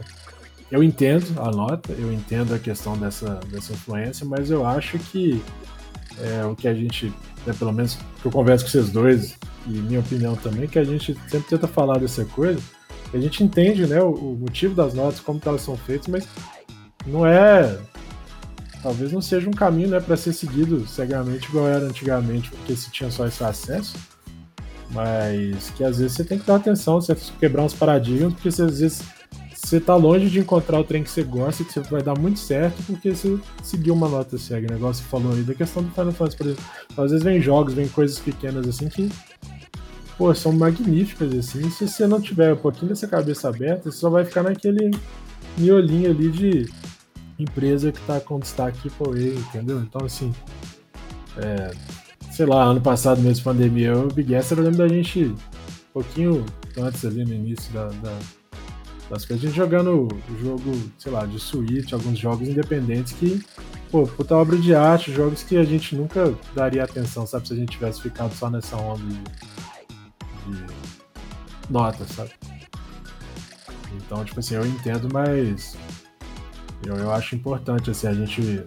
eu 0.71 0.83
entendo 0.83 1.41
a 1.41 1.51
nota, 1.51 1.93
eu 1.93 2.13
entendo 2.13 2.55
a 2.55 2.59
questão 2.59 2.97
dessa, 2.97 3.41
dessa 3.49 3.73
influência, 3.73 4.27
mas 4.27 4.51
eu 4.51 4.67
acho 4.67 4.99
que 4.99 5.43
é, 6.19 6.45
o 6.45 6.57
que 6.57 6.69
a 6.69 6.75
gente, 6.75 7.13
né, 7.47 7.55
pelo 7.59 7.73
menos 7.73 7.99
que 8.21 8.27
eu 8.27 8.33
converso 8.33 8.65
com 8.65 8.71
vocês 8.71 8.91
dois, 8.91 9.37
e 9.67 9.71
minha 9.71 10.01
opinião 10.01 10.37
também, 10.37 10.69
que 10.69 10.79
a 10.79 10.85
gente 10.85 11.17
sempre 11.29 11.49
tenta 11.49 11.67
falar 11.67 11.99
dessa 11.99 12.25
coisa, 12.25 12.61
a 13.13 13.19
gente 13.19 13.43
entende 13.43 13.87
né, 13.87 14.01
o, 14.01 14.11
o 14.11 14.37
motivo 14.37 14.75
das 14.75 14.95
notas, 14.95 15.21
como 15.21 15.41
elas 15.45 15.63
são 15.63 15.77
feitas, 15.77 16.09
mas 16.09 16.27
não 17.07 17.27
é. 17.27 17.79
Talvez 18.83 19.13
não 19.13 19.21
seja 19.21 19.49
um 19.49 19.53
caminho 19.53 19.89
né, 19.89 20.01
para 20.01 20.17
ser 20.17 20.33
seguido 20.33 20.87
cegamente 20.87 21.49
igual 21.49 21.67
era 21.67 21.85
antigamente, 21.87 22.51
porque 22.51 22.77
se 22.77 22.91
tinha 22.91 23.11
só 23.11 23.27
esse 23.27 23.43
acesso. 23.43 23.97
Mas 24.91 25.71
que 25.71 25.83
às 25.83 25.99
vezes 25.99 26.13
você 26.13 26.25
tem 26.25 26.39
que 26.39 26.47
dar 26.47 26.57
atenção, 26.57 27.01
você 27.01 27.17
quebrar 27.41 27.65
uns 27.65 27.75
paradigmas, 27.75 28.35
porque 28.35 28.51
você, 28.51 28.63
às 28.63 28.79
vezes 28.79 29.03
você 29.53 29.81
tá 29.81 29.97
longe 29.97 30.31
de 30.31 30.39
encontrar 30.39 30.79
o 30.79 30.85
trem 30.85 31.03
que 31.03 31.11
você 31.11 31.25
gosta, 31.25 31.65
que 31.65 31.73
você 31.73 31.81
vai 31.81 32.01
dar 32.01 32.17
muito 32.17 32.39
certo, 32.39 32.81
porque 32.85 33.13
você 33.13 33.37
seguiu 33.65 33.95
uma 33.95 34.09
nota 34.09 34.39
cega. 34.39 34.69
O 34.69 34.73
negócio 34.73 35.03
que 35.03 35.11
você 35.11 35.17
falou 35.17 35.37
aí 35.37 35.43
da 35.43 35.55
questão 35.55 35.83
do 35.83 35.91
Final 35.91 36.13
Fantasy, 36.13 36.37
por 36.37 36.47
exemplo. 36.47 36.65
Às 36.97 37.11
vezes 37.11 37.25
vem 37.25 37.41
jogos, 37.41 37.75
vem 37.75 37.89
coisas 37.89 38.19
pequenas 38.21 38.69
assim 38.69 38.89
que 38.89 39.11
pô, 40.17 40.35
são 40.35 40.53
magníficas, 40.53 41.33
assim. 41.35 41.69
Se 41.71 41.89
você 41.89 42.07
não 42.07 42.21
tiver 42.21 42.53
um 42.53 42.57
pouquinho 42.57 42.89
dessa 42.89 43.07
cabeça 43.07 43.49
aberta, 43.49 43.91
você 43.91 43.99
só 43.99 44.11
vai 44.11 44.25
ficar 44.25 44.43
naquele 44.43 44.91
miolinho 45.57 46.11
ali 46.11 46.31
de 46.31 46.71
empresa 47.39 47.93
que 47.93 48.01
tá 48.03 48.21
com 48.21 48.39
destaque 48.39 48.89
por 48.91 49.17
aí, 49.17 49.37
entendeu? 49.37 49.81
Então, 49.81 50.05
assim, 50.05 50.33
é, 51.37 51.71
sei 52.31 52.47
lá, 52.47 52.65
ano 52.65 52.81
passado 52.81 53.21
mesmo, 53.21 53.45
pandemia, 53.45 53.97
o 53.97 54.09
Big 54.09 54.35
S, 54.35 54.53
eu 54.53 54.63
lembro 54.63 54.79
da 54.79 54.89
gente, 54.89 55.25
um 55.25 55.37
pouquinho 55.93 56.45
antes 56.79 57.05
ali 57.05 57.25
no 57.25 57.35
início 57.35 57.73
da, 57.73 57.89
da 57.89 58.19
das 59.09 59.25
coisas, 59.25 59.45
a 59.45 59.47
gente 59.47 59.57
jogando 59.57 60.09
jogo, 60.41 60.73
sei 60.99 61.13
lá, 61.13 61.25
de 61.27 61.39
Switch, 61.39 61.93
alguns 61.93 62.19
jogos 62.19 62.49
independentes 62.49 63.13
que, 63.13 63.41
pô, 63.91 64.07
puta 64.07 64.37
obra 64.37 64.57
de 64.57 64.75
arte, 64.75 65.13
jogos 65.13 65.43
que 65.43 65.57
a 65.57 65.65
gente 65.65 65.95
nunca 65.95 66.35
daria 66.55 66.83
atenção, 66.83 67.27
sabe, 67.27 67.47
se 67.47 67.55
a 67.55 67.57
gente 67.57 67.71
tivesse 67.71 68.01
ficado 68.03 68.35
só 68.35 68.51
nessa 68.51 68.77
onda 68.77 69.03
de 69.05 69.21
de 70.47 71.73
nota, 71.73 72.05
sabe? 72.07 72.31
Então, 73.97 74.25
tipo 74.25 74.41
assim, 74.41 74.55
eu 74.55 74.67
entendo, 74.67 75.09
mas 75.13 75.77
eu, 76.85 76.97
eu 76.97 77.13
acho 77.13 77.35
importante 77.35 77.91
assim, 77.91 78.07
a 78.07 78.15
gente 78.15 78.65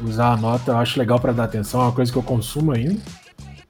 usar 0.00 0.32
a 0.32 0.36
nota, 0.36 0.72
eu 0.72 0.76
acho 0.78 0.98
legal 0.98 1.20
para 1.20 1.32
dar 1.32 1.44
atenção, 1.44 1.80
é 1.80 1.84
uma 1.84 1.92
coisa 1.92 2.10
que 2.10 2.18
eu 2.18 2.22
consumo 2.22 2.72
ainda, 2.72 3.00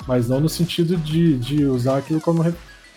mas 0.06 0.28
não 0.28 0.40
no 0.40 0.48
sentido 0.48 0.96
de, 0.96 1.38
de 1.38 1.64
usar 1.64 1.98
aquilo 1.98 2.20
como 2.20 2.42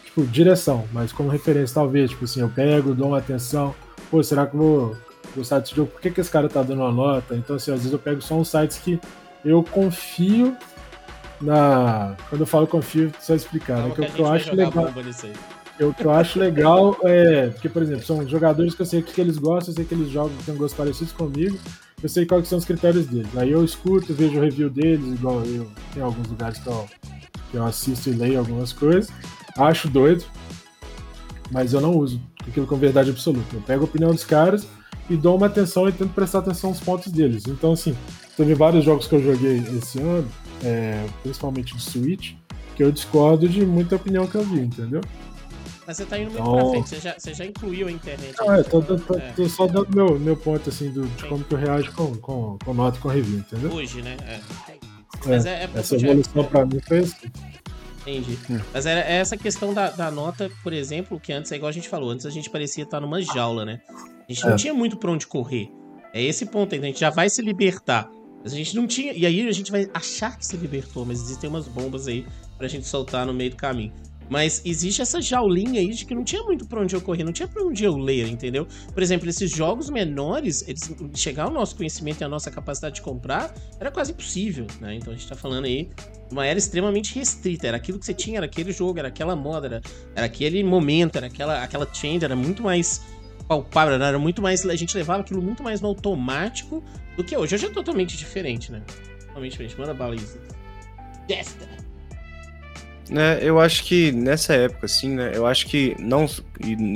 tipo, 0.06 0.26
direção, 0.26 0.86
mas 0.94 1.12
como 1.12 1.30
referência, 1.30 1.76
talvez, 1.76 2.12
tipo 2.12 2.26
assim, 2.26 2.42
eu 2.42 2.50
pego, 2.50 2.96
dou 2.96 3.10
uma 3.10 3.20
atenção, 3.20 3.76
pô, 4.10 4.24
será 4.24 4.48
que 4.48 4.56
eu 4.56 4.60
vou 4.60 4.98
gostar 5.36 5.60
desse 5.60 5.76
jogo? 5.76 5.92
Por 5.92 6.02
que, 6.02 6.12
que 6.12 6.22
esse 6.22 6.32
cara 6.32 6.48
tá 6.48 6.64
dando 6.64 6.82
uma 6.82 6.92
nota? 6.92 7.36
Então, 7.36 7.58
assim, 7.58 7.72
às 7.72 7.80
vezes 7.80 7.92
eu 7.92 8.00
pego 8.00 8.22
só 8.22 8.36
uns 8.36 8.48
sites 8.48 8.78
que 8.78 9.00
eu 9.44 9.64
confio 9.64 10.56
na. 11.42 12.16
Quando 12.30 12.42
eu 12.42 12.48
falo 12.48 12.68
confio, 12.68 13.12
só 13.20 13.36
explicar. 13.36 13.84
Né? 13.84 13.92
Que, 13.92 14.02
o 14.02 14.12
que 14.12 14.22
eu 14.22 14.28
acho 14.28 14.56
legal. 14.56 14.94
O 15.80 15.94
que 15.94 16.06
eu 16.06 16.12
acho 16.12 16.40
legal 16.40 16.98
é. 17.04 17.50
Porque, 17.50 17.70
por 17.70 17.82
exemplo, 17.82 18.06
são 18.06 18.28
jogadores 18.28 18.74
que 18.74 18.82
eu 18.82 18.86
sei 18.86 19.02
que 19.02 19.20
eles 19.20 19.38
gostam, 19.38 19.72
eu 19.72 19.76
sei 19.76 19.86
que 19.86 19.94
eles 19.94 20.10
jogam, 20.10 20.36
que 20.38 20.44
têm 20.44 20.56
gostos 20.56 20.78
parecidos 20.78 21.12
comigo, 21.12 21.58
eu 22.02 22.08
sei 22.08 22.26
quais 22.26 22.48
são 22.48 22.58
os 22.58 22.66
critérios 22.66 23.06
deles. 23.08 23.36
Aí 23.36 23.52
eu 23.52 23.64
escuto, 23.64 24.14
vejo 24.14 24.38
o 24.38 24.42
review 24.42 24.70
deles, 24.70 25.06
igual 25.06 25.44
eu. 25.46 25.68
Tem 25.94 26.02
alguns 26.02 26.28
lugares 26.28 26.60
que 26.60 26.68
eu, 26.68 26.86
que 27.52 27.58
eu 27.58 27.66
assisto 27.66 28.10
e 28.10 28.14
leio 28.14 28.40
algumas 28.40 28.72
coisas. 28.72 29.12
Acho 29.58 29.90
doido, 29.90 30.24
mas 31.52 31.74
eu 31.74 31.82
não 31.82 31.96
uso 31.96 32.22
aquilo 32.48 32.68
com 32.68 32.78
verdade 32.78 33.10
absoluta. 33.10 33.56
Eu 33.56 33.62
pego 33.62 33.84
a 33.84 33.86
opinião 33.86 34.12
dos 34.12 34.24
caras 34.24 34.68
e 35.10 35.16
dou 35.16 35.36
uma 35.36 35.48
atenção 35.48 35.88
e 35.88 35.92
tento 35.92 36.14
prestar 36.14 36.40
atenção 36.40 36.70
nos 36.72 36.80
pontos 36.80 37.12
deles. 37.12 37.44
Então, 37.48 37.74
assim, 37.74 37.96
teve 38.36 38.54
vários 38.54 38.84
jogos 38.84 39.08
que 39.08 39.16
eu 39.16 39.22
joguei 39.24 39.58
esse 39.78 40.00
ano 40.00 40.28
é, 40.66 41.06
principalmente 41.22 41.76
de 41.76 41.82
Switch, 41.82 42.34
que 42.76 42.84
eu 42.84 42.92
discordo 42.92 43.48
de 43.48 43.66
muita 43.66 43.96
opinião 43.96 44.26
que 44.28 44.36
eu 44.36 44.44
vi, 44.44 44.62
entendeu? 44.62 45.02
Mas 45.88 45.98
você 45.98 46.06
tá 46.06 46.18
indo 46.18 46.32
muito 46.32 46.42
então... 46.42 46.56
pra 46.56 46.70
frente, 46.70 46.90
você 46.90 47.00
já, 47.00 47.16
você 47.18 47.34
já 47.34 47.46
incluiu 47.46 47.88
a 47.88 47.92
internet. 47.92 48.36
Não, 48.40 48.54
é, 48.54 48.64
tô, 48.64 48.82
tô, 48.82 48.98
tô, 48.98 49.14
é. 49.16 49.32
tô, 49.36 49.48
só 49.48 49.68
dando 49.68 49.96
meu, 49.96 50.20
meu 50.20 50.36
ponto, 50.36 50.70
assim, 50.70 50.90
do, 50.90 51.06
de 51.06 51.26
como 51.26 51.44
que 51.44 51.54
eu 51.54 51.58
reajo 51.60 51.92
com, 51.94 52.16
com, 52.16 52.58
com 52.64 52.74
nota 52.74 53.00
com 53.00 53.08
review, 53.08 53.40
entendeu? 53.40 53.72
Hoje, 53.72 54.02
né? 54.02 54.18
É. 54.28 54.40
Mas 55.26 55.46
é, 55.46 55.64
é 55.64 55.70
essa 55.76 55.96
evolução 55.96 56.44
é, 56.44 56.48
pra 56.48 56.66
mim 56.66 56.80
foi 56.80 57.00
assim. 57.00 57.32
Entendi. 58.02 58.38
Hum. 58.50 58.60
Mas 58.74 58.86
era 58.86 59.00
essa 59.00 59.38
questão 59.38 59.74
da, 59.74 59.90
da, 59.90 60.12
nota, 60.12 60.50
por 60.64 60.74
exemplo, 60.74 61.20
que 61.20 61.32
antes 61.32 61.52
é 61.52 61.56
igual 61.56 61.70
a 61.70 61.74
gente 61.74 61.90
falou, 61.90 62.10
antes 62.10 62.26
a 62.26 62.30
gente 62.30 62.50
parecia 62.50 62.84
estar 62.84 63.00
numa 63.00 63.22
jaula, 63.22 63.64
né? 63.66 63.82
A 64.28 64.34
gente 64.34 64.44
não 64.46 64.54
é. 64.54 64.56
tinha 64.56 64.74
muito 64.74 64.98
pra 64.98 65.12
onde 65.12 65.28
correr. 65.28 65.70
É 66.14 66.22
esse 66.22 66.46
ponto 66.46 66.74
aí, 66.74 66.82
a 66.82 66.86
gente 66.86 67.00
já 67.00 67.10
vai 67.10 67.30
se 67.30 67.42
libertar. 67.42 68.10
Mas 68.46 68.54
a 68.54 68.58
gente 68.58 68.76
não 68.76 68.86
tinha. 68.86 69.12
E 69.12 69.26
aí 69.26 69.48
a 69.48 69.52
gente 69.52 69.72
vai 69.72 69.90
achar 69.92 70.38
que 70.38 70.46
se 70.46 70.56
libertou, 70.56 71.04
mas 71.04 71.20
existem 71.20 71.50
umas 71.50 71.68
bombas 71.68 72.08
aí 72.08 72.28
pra 72.60 72.68
gente 72.68 72.86
soltar 72.88 73.26
no 73.26 73.34
meio 73.34 73.50
do 73.50 73.56
caminho. 73.56 73.92
Mas 74.30 74.62
existe 74.64 75.02
essa 75.02 75.20
jaulinha 75.20 75.82
aí 75.82 75.90
de 75.90 76.06
que 76.06 76.14
não 76.14 76.24
tinha 76.24 76.44
muito 76.44 76.66
pra 76.68 76.80
onde 76.80 76.96
eu 76.96 77.02
correr, 77.02 77.24
não 77.24 77.32
tinha 77.32 77.48
pra 77.48 77.64
onde 77.64 77.84
eu 77.84 77.98
ler, 77.98 78.28
entendeu? 78.28 78.68
Por 78.94 79.02
exemplo, 79.02 79.28
esses 79.28 79.50
jogos 79.50 79.90
menores, 79.90 80.64
eles 80.68 80.92
chegar 81.16 81.46
ao 81.46 81.52
nosso 81.52 81.76
conhecimento 81.76 82.22
e 82.22 82.24
à 82.24 82.28
nossa 82.28 82.52
capacidade 82.52 82.96
de 82.96 83.02
comprar 83.02 83.52
era 83.80 83.90
quase 83.90 84.12
impossível, 84.12 84.68
né? 84.80 84.94
Então 84.94 85.12
a 85.12 85.16
gente 85.16 85.28
tá 85.28 85.36
falando 85.36 85.66
aí 85.66 85.90
uma 86.32 86.46
era 86.46 86.60
extremamente 86.60 87.16
restrita. 87.16 87.66
Era 87.66 87.78
aquilo 87.78 87.98
que 87.98 88.06
você 88.06 88.14
tinha, 88.14 88.38
era 88.38 88.46
aquele 88.46 88.72
jogo, 88.72 89.00
era 89.00 89.08
aquela 89.08 89.36
moda, 89.36 89.66
era, 89.66 89.82
era 90.16 90.26
aquele 90.28 90.64
momento, 90.64 91.16
era 91.16 91.26
aquela, 91.26 91.64
aquela 91.64 91.86
trend, 91.88 92.24
era 92.24 92.36
muito 92.36 92.62
mais 92.62 93.02
palpável, 93.48 93.96
era 93.96 94.20
muito 94.20 94.40
mais. 94.40 94.64
A 94.68 94.76
gente 94.76 94.96
levava 94.96 95.22
aquilo 95.22 95.42
muito 95.42 95.64
mais 95.64 95.82
no 95.82 95.88
automático 95.88 96.84
do 97.16 97.24
que 97.24 97.36
hoje. 97.36 97.56
Hoje 97.56 97.66
é 97.66 97.70
totalmente 97.70 98.18
diferente, 98.18 98.72
né? 98.72 98.82
Totalmente 99.28 99.52
diferente. 99.52 99.80
Manda 99.80 99.94
bala 99.94 100.16
isso. 100.16 100.40
Gesta! 101.30 101.68
É, 103.12 103.40
eu 103.42 103.60
acho 103.60 103.84
que 103.84 104.12
nessa 104.12 104.54
época, 104.54 104.86
assim, 104.86 105.16
né? 105.16 105.32
Eu 105.34 105.46
acho 105.46 105.68
que 105.68 105.96
não. 106.00 106.26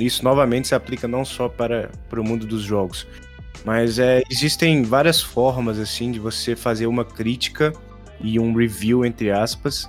Isso 0.00 0.24
novamente 0.24 0.68
se 0.68 0.74
aplica 0.74 1.06
não 1.06 1.24
só 1.24 1.48
para, 1.48 1.90
para 2.08 2.20
o 2.20 2.24
mundo 2.24 2.46
dos 2.46 2.62
jogos. 2.62 3.06
Mas 3.64 3.98
é, 3.98 4.22
existem 4.30 4.82
várias 4.82 5.20
formas, 5.20 5.78
assim, 5.78 6.10
de 6.10 6.18
você 6.18 6.56
fazer 6.56 6.86
uma 6.86 7.04
crítica 7.04 7.72
e 8.20 8.40
um 8.40 8.54
review, 8.54 9.04
entre 9.04 9.30
aspas, 9.30 9.88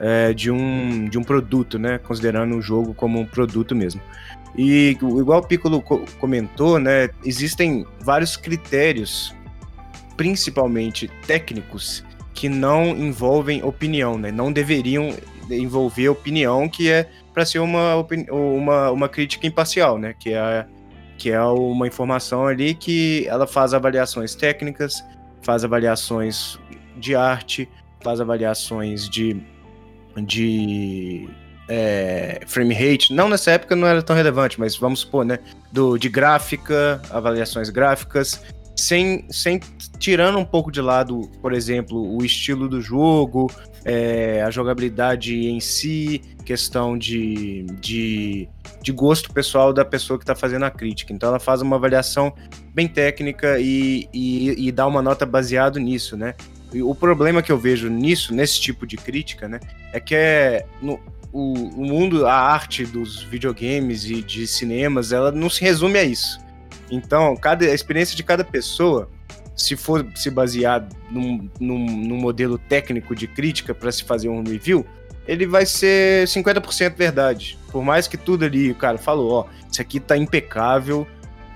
é, 0.00 0.32
de, 0.32 0.50
um, 0.50 1.08
de 1.08 1.18
um 1.18 1.22
produto, 1.22 1.78
né? 1.78 1.98
Considerando 1.98 2.56
o 2.56 2.60
jogo 2.60 2.92
como 2.92 3.20
um 3.20 3.24
produto 3.24 3.74
mesmo. 3.74 4.00
E 4.56 4.90
igual 5.00 5.40
o 5.40 5.46
Piccolo 5.46 5.82
comentou, 6.18 6.78
né, 6.78 7.08
existem 7.24 7.86
vários 8.00 8.36
critérios, 8.36 9.34
principalmente 10.22 11.10
técnicos, 11.26 12.04
que 12.32 12.48
não 12.48 12.90
envolvem 12.90 13.60
opinião, 13.64 14.16
né? 14.16 14.30
Não 14.30 14.52
deveriam 14.52 15.12
envolver 15.50 16.08
opinião, 16.08 16.68
que 16.68 16.88
é 16.88 17.10
para 17.34 17.44
ser 17.44 17.58
uma, 17.58 17.96
uma, 18.30 18.90
uma 18.92 19.08
crítica 19.08 19.48
imparcial, 19.48 19.98
né? 19.98 20.14
Que 20.16 20.32
é, 20.32 20.64
que 21.18 21.32
é 21.32 21.42
uma 21.42 21.88
informação 21.88 22.46
ali 22.46 22.72
que 22.72 23.26
ela 23.26 23.48
faz 23.48 23.74
avaliações 23.74 24.36
técnicas, 24.36 25.04
faz 25.42 25.64
avaliações 25.64 26.56
de 26.96 27.16
arte, 27.16 27.68
faz 28.00 28.20
avaliações 28.20 29.08
de, 29.08 29.42
de 30.24 31.28
é, 31.68 32.42
frame 32.46 32.74
rate. 32.74 33.12
Não 33.12 33.28
nessa 33.28 33.50
época 33.50 33.74
não 33.74 33.88
era 33.88 34.00
tão 34.00 34.14
relevante, 34.14 34.60
mas 34.60 34.76
vamos 34.76 35.00
supor, 35.00 35.24
né? 35.24 35.40
Do, 35.72 35.98
de 35.98 36.08
gráfica, 36.08 37.02
avaliações 37.10 37.70
gráficas, 37.70 38.40
sem, 38.76 39.26
sem 39.30 39.60
tirando 39.98 40.38
um 40.38 40.44
pouco 40.44 40.70
de 40.70 40.80
lado, 40.80 41.30
por 41.40 41.52
exemplo, 41.52 42.16
o 42.16 42.24
estilo 42.24 42.68
do 42.68 42.80
jogo, 42.80 43.50
é, 43.84 44.42
a 44.42 44.50
jogabilidade 44.50 45.46
em 45.46 45.60
si, 45.60 46.20
questão 46.44 46.96
de, 46.96 47.64
de, 47.80 48.48
de 48.82 48.92
gosto 48.92 49.32
pessoal 49.32 49.72
da 49.72 49.84
pessoa 49.84 50.18
que 50.18 50.24
está 50.24 50.34
fazendo 50.34 50.64
a 50.64 50.70
crítica. 50.70 51.12
Então 51.12 51.28
ela 51.28 51.40
faz 51.40 51.62
uma 51.62 51.76
avaliação 51.76 52.32
bem 52.74 52.88
técnica 52.88 53.58
e, 53.58 54.08
e, 54.12 54.68
e 54.68 54.72
dá 54.72 54.86
uma 54.86 55.02
nota 55.02 55.26
baseado 55.26 55.78
nisso, 55.78 56.16
né? 56.16 56.34
E 56.72 56.82
o 56.82 56.94
problema 56.94 57.42
que 57.42 57.52
eu 57.52 57.58
vejo 57.58 57.88
nisso, 57.90 58.34
nesse 58.34 58.60
tipo 58.60 58.86
de 58.86 58.96
crítica, 58.96 59.46
né, 59.46 59.60
é 59.92 60.00
que 60.00 60.14
é, 60.14 60.64
no, 60.80 60.98
o, 61.30 61.52
o 61.52 61.84
mundo, 61.84 62.26
a 62.26 62.34
arte 62.34 62.84
dos 62.84 63.22
videogames 63.22 64.04
e 64.04 64.22
de 64.22 64.46
cinemas, 64.46 65.12
ela 65.12 65.30
não 65.30 65.50
se 65.50 65.60
resume 65.60 65.98
a 65.98 66.04
isso. 66.04 66.40
Então, 66.92 67.34
cada, 67.36 67.64
a 67.64 67.74
experiência 67.74 68.14
de 68.14 68.22
cada 68.22 68.44
pessoa 68.44 69.08
se 69.56 69.76
for 69.76 70.06
se 70.14 70.30
basear 70.30 70.86
num, 71.10 71.48
num, 71.58 71.78
num 71.78 72.16
modelo 72.16 72.58
técnico 72.58 73.14
de 73.14 73.26
crítica 73.26 73.74
para 73.74 73.90
se 73.90 74.04
fazer 74.04 74.28
um 74.28 74.42
review, 74.42 74.84
ele 75.26 75.46
vai 75.46 75.64
ser 75.64 76.26
50% 76.26 76.94
verdade. 76.96 77.58
Por 77.70 77.82
mais 77.82 78.06
que 78.06 78.16
tudo 78.16 78.44
ali, 78.44 78.70
o 78.70 78.74
cara 78.74 78.98
falou, 78.98 79.32
ó, 79.32 79.46
isso 79.70 79.80
aqui 79.80 80.00
tá 80.00 80.16
impecável, 80.16 81.06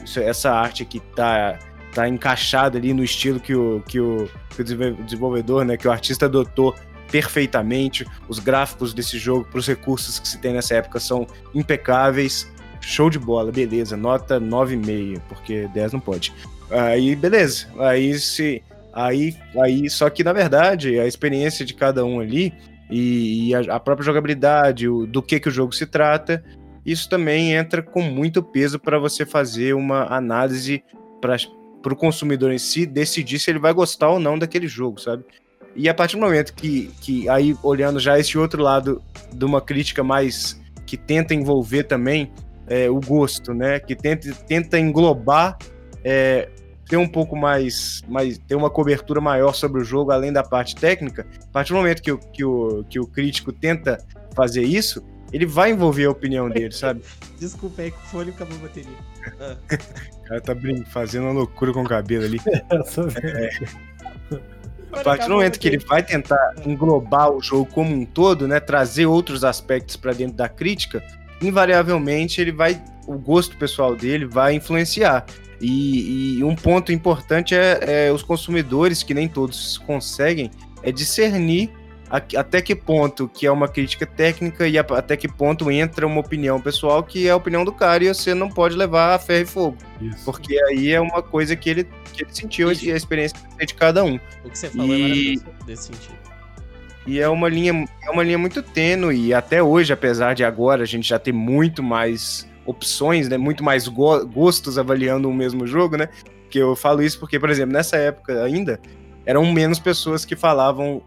isso, 0.04 0.20
essa 0.20 0.52
arte 0.52 0.82
aqui 0.82 1.00
tá, 1.14 1.58
tá 1.92 2.08
encaixada 2.08 2.78
ali 2.78 2.94
no 2.94 3.02
estilo 3.02 3.40
que 3.40 3.54
o, 3.54 3.82
que 3.86 4.00
o, 4.00 4.28
que 4.54 4.62
o 4.62 4.64
desenvolvedor, 4.64 5.64
né, 5.64 5.76
que 5.76 5.88
o 5.88 5.90
artista 5.90 6.26
adotou 6.26 6.74
perfeitamente. 7.10 8.06
Os 8.28 8.38
gráficos 8.38 8.94
desse 8.94 9.18
jogo, 9.18 9.44
para 9.44 9.58
os 9.58 9.66
recursos 9.66 10.18
que 10.18 10.28
se 10.28 10.38
tem 10.38 10.52
nessa 10.52 10.74
época, 10.74 11.00
são 11.00 11.26
impecáveis. 11.54 12.50
Show 12.86 13.10
de 13.10 13.18
bola, 13.18 13.50
beleza. 13.50 13.96
Nota 13.96 14.40
9,5, 14.40 15.20
porque 15.28 15.68
10 15.74 15.94
não 15.94 15.98
pode. 15.98 16.32
Aí, 16.70 17.16
beleza. 17.16 17.66
Aí 17.80 18.16
se. 18.16 18.62
Aí, 18.92 19.36
aí, 19.60 19.90
só 19.90 20.08
que 20.08 20.22
na 20.22 20.32
verdade, 20.32 20.98
a 21.00 21.06
experiência 21.06 21.66
de 21.66 21.74
cada 21.74 22.04
um 22.04 22.20
ali 22.20 22.54
e, 22.88 23.48
e 23.48 23.54
a, 23.56 23.74
a, 23.74 23.80
própria 23.80 24.06
jogabilidade, 24.06 24.88
o, 24.88 25.04
do 25.04 25.20
que, 25.20 25.40
que 25.40 25.48
o 25.48 25.52
jogo 25.52 25.74
se 25.74 25.84
trata, 25.84 26.42
isso 26.84 27.08
também 27.08 27.54
entra 27.54 27.82
com 27.82 28.00
muito 28.00 28.40
peso 28.40 28.78
para 28.78 29.00
você 29.00 29.26
fazer 29.26 29.74
uma 29.74 30.04
análise 30.04 30.82
para 31.20 31.92
o 31.92 31.96
consumidor 31.96 32.52
em 32.52 32.58
si 32.58 32.86
decidir 32.86 33.40
se 33.40 33.50
ele 33.50 33.58
vai 33.58 33.74
gostar 33.74 34.10
ou 34.10 34.20
não 34.20 34.38
daquele 34.38 34.68
jogo, 34.68 35.00
sabe? 35.00 35.24
E 35.74 35.88
a 35.88 35.94
partir 35.94 36.16
do 36.16 36.22
momento 36.22 36.54
que, 36.54 36.88
que 37.02 37.28
aí 37.28 37.54
olhando 37.64 37.98
já 37.98 38.16
esse 38.18 38.38
outro 38.38 38.62
lado 38.62 39.02
de 39.34 39.44
uma 39.44 39.60
crítica 39.60 40.04
mais 40.04 40.58
que 40.86 40.96
tenta 40.96 41.34
envolver 41.34 41.82
também 41.82 42.30
é, 42.66 42.88
o 42.90 43.00
gosto, 43.00 43.54
né? 43.54 43.78
Que 43.78 43.94
tenta, 43.94 44.32
tenta 44.46 44.78
englobar 44.78 45.56
é, 46.04 46.48
ter 46.88 46.96
um 46.96 47.08
pouco 47.08 47.36
mais, 47.36 48.02
mais, 48.08 48.38
ter 48.38 48.54
uma 48.54 48.70
cobertura 48.70 49.20
maior 49.20 49.54
sobre 49.54 49.80
o 49.80 49.84
jogo, 49.84 50.10
além 50.10 50.32
da 50.32 50.42
parte 50.42 50.74
técnica, 50.76 51.26
a 51.42 51.52
partir 51.52 51.72
do 51.72 51.76
momento 51.76 52.02
que 52.02 52.12
o, 52.12 52.18
que 52.18 52.44
o, 52.44 52.84
que 52.88 53.00
o 53.00 53.06
crítico 53.06 53.52
tenta 53.52 53.98
fazer 54.34 54.62
isso, 54.62 55.04
ele 55.32 55.46
vai 55.46 55.72
envolver 55.72 56.04
a 56.04 56.10
opinião 56.10 56.48
dele, 56.48 56.72
sabe? 56.72 57.02
Desculpa 57.38 57.82
aí 57.82 57.90
que 57.90 57.98
o 57.98 58.00
fone 58.02 58.30
acabou 58.30 58.56
a 58.56 58.60
bateria. 58.60 58.90
O 60.20 60.28
cara 60.28 60.40
tá 60.40 60.56
fazendo 60.86 61.24
uma 61.24 61.32
loucura 61.32 61.72
com 61.72 61.82
o 61.82 61.88
cabelo 61.88 62.24
ali. 62.24 62.40
é. 63.22 63.86
A 64.92 65.02
partir 65.02 65.26
do 65.26 65.34
momento 65.34 65.58
que 65.58 65.68
ele 65.68 65.78
vai 65.78 66.02
tentar 66.02 66.54
englobar 66.64 67.30
o 67.30 67.42
jogo 67.42 67.66
como 67.66 67.92
um 67.92 68.06
todo, 68.06 68.46
né, 68.46 68.60
trazer 68.60 69.04
outros 69.04 69.44
aspectos 69.44 69.96
para 69.96 70.12
dentro 70.12 70.36
da 70.36 70.48
crítica, 70.48 71.02
invariavelmente 71.40 72.40
ele 72.40 72.52
vai, 72.52 72.82
o 73.06 73.18
gosto 73.18 73.56
pessoal 73.56 73.94
dele 73.94 74.26
vai 74.26 74.54
influenciar. 74.54 75.24
E, 75.60 76.38
e 76.38 76.44
um 76.44 76.54
ponto 76.54 76.92
importante 76.92 77.54
é, 77.54 78.06
é, 78.08 78.12
os 78.12 78.22
consumidores, 78.22 79.02
que 79.02 79.14
nem 79.14 79.28
todos 79.28 79.78
conseguem, 79.78 80.50
é 80.82 80.92
discernir 80.92 81.70
a, 82.10 82.18
até 82.38 82.62
que 82.62 82.74
ponto 82.74 83.28
que 83.28 83.46
é 83.46 83.50
uma 83.50 83.66
crítica 83.66 84.06
técnica 84.06 84.68
e 84.68 84.78
a, 84.78 84.82
até 84.82 85.16
que 85.16 85.26
ponto 85.28 85.70
entra 85.70 86.06
uma 86.06 86.20
opinião 86.20 86.60
pessoal 86.60 87.02
que 87.02 87.26
é 87.26 87.30
a 87.30 87.36
opinião 87.36 87.64
do 87.64 87.72
cara 87.72 88.04
e 88.04 88.08
você 88.08 88.34
não 88.34 88.48
pode 88.48 88.76
levar 88.76 89.14
a 89.14 89.18
ferro 89.18 89.42
e 89.42 89.46
fogo. 89.46 89.76
Isso. 90.00 90.24
Porque 90.24 90.56
aí 90.64 90.92
é 90.92 91.00
uma 91.00 91.22
coisa 91.22 91.56
que 91.56 91.68
ele, 91.68 91.84
que 92.12 92.22
ele 92.22 92.32
sentiu 92.32 92.70
Isso. 92.70 92.84
e 92.84 92.92
a 92.92 92.96
experiência 92.96 93.36
de 93.58 93.74
cada 93.74 94.04
um. 94.04 94.20
O 94.44 94.50
que 94.50 94.58
você 94.58 94.68
falou 94.68 94.94
e... 94.94 95.40
é 95.60 95.64
desse 95.64 95.84
sentido. 95.84 96.25
E 97.06 97.20
é 97.20 97.28
uma 97.28 97.48
linha, 97.48 97.86
é 98.02 98.10
uma 98.10 98.24
linha 98.24 98.36
muito 98.36 98.62
tênue, 98.62 99.26
e 99.26 99.32
até 99.32 99.62
hoje, 99.62 99.92
apesar 99.92 100.34
de 100.34 100.44
agora 100.44 100.82
a 100.82 100.86
gente 100.86 101.08
já 101.08 101.18
ter 101.18 101.32
muito 101.32 101.82
mais 101.82 102.48
opções, 102.66 103.28
né? 103.28 103.36
Muito 103.38 103.62
mais 103.62 103.86
go 103.86 104.26
gostos 104.26 104.76
avaliando 104.76 105.30
o 105.30 105.34
mesmo 105.34 105.66
jogo, 105.66 105.96
né? 105.96 106.08
Que 106.50 106.58
eu 106.58 106.74
falo 106.74 107.02
isso 107.02 107.20
porque, 107.20 107.38
por 107.38 107.48
exemplo, 107.48 107.72
nessa 107.72 107.96
época 107.96 108.42
ainda 108.42 108.80
eram 109.24 109.44
menos 109.52 109.78
pessoas 109.78 110.24
que 110.24 110.34
falavam, 110.34 111.00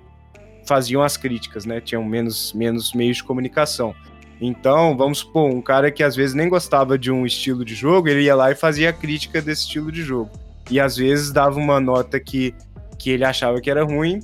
faziam 0.66 1.02
as 1.02 1.18
críticas, 1.18 1.66
né? 1.66 1.82
Tinham 1.82 2.04
menos, 2.04 2.54
menos 2.54 2.94
meios 2.94 3.18
de 3.18 3.24
comunicação. 3.26 3.94
Então, 4.42 4.96
vamos 4.96 5.20
supor, 5.20 5.50
um 5.50 5.62
cara 5.62 5.92
que 5.92 6.02
às 6.02 6.16
vezes 6.16 6.34
nem 6.34 6.48
gostava 6.48 6.98
de 6.98 7.12
um 7.12 7.26
estilo 7.26 7.66
de 7.66 7.76
jogo, 7.76 8.08
ele 8.08 8.24
ia 8.24 8.36
lá 8.36 8.50
e 8.52 8.56
fazia 8.56 8.90
a 8.90 8.94
crítica 8.94 9.42
desse 9.42 9.64
estilo 9.64 9.92
de 9.92 10.02
jogo. 10.02 10.32
E 10.72 10.80
às 10.80 10.96
vezes 10.96 11.32
dava 11.32 11.60
uma 11.60 11.80
nota 11.82 12.20
que, 12.22 12.54
que 12.98 13.10
ele 13.10 13.26
achava 13.26 13.60
que 13.60 13.70
era 13.70 13.84
ruim 13.84 14.22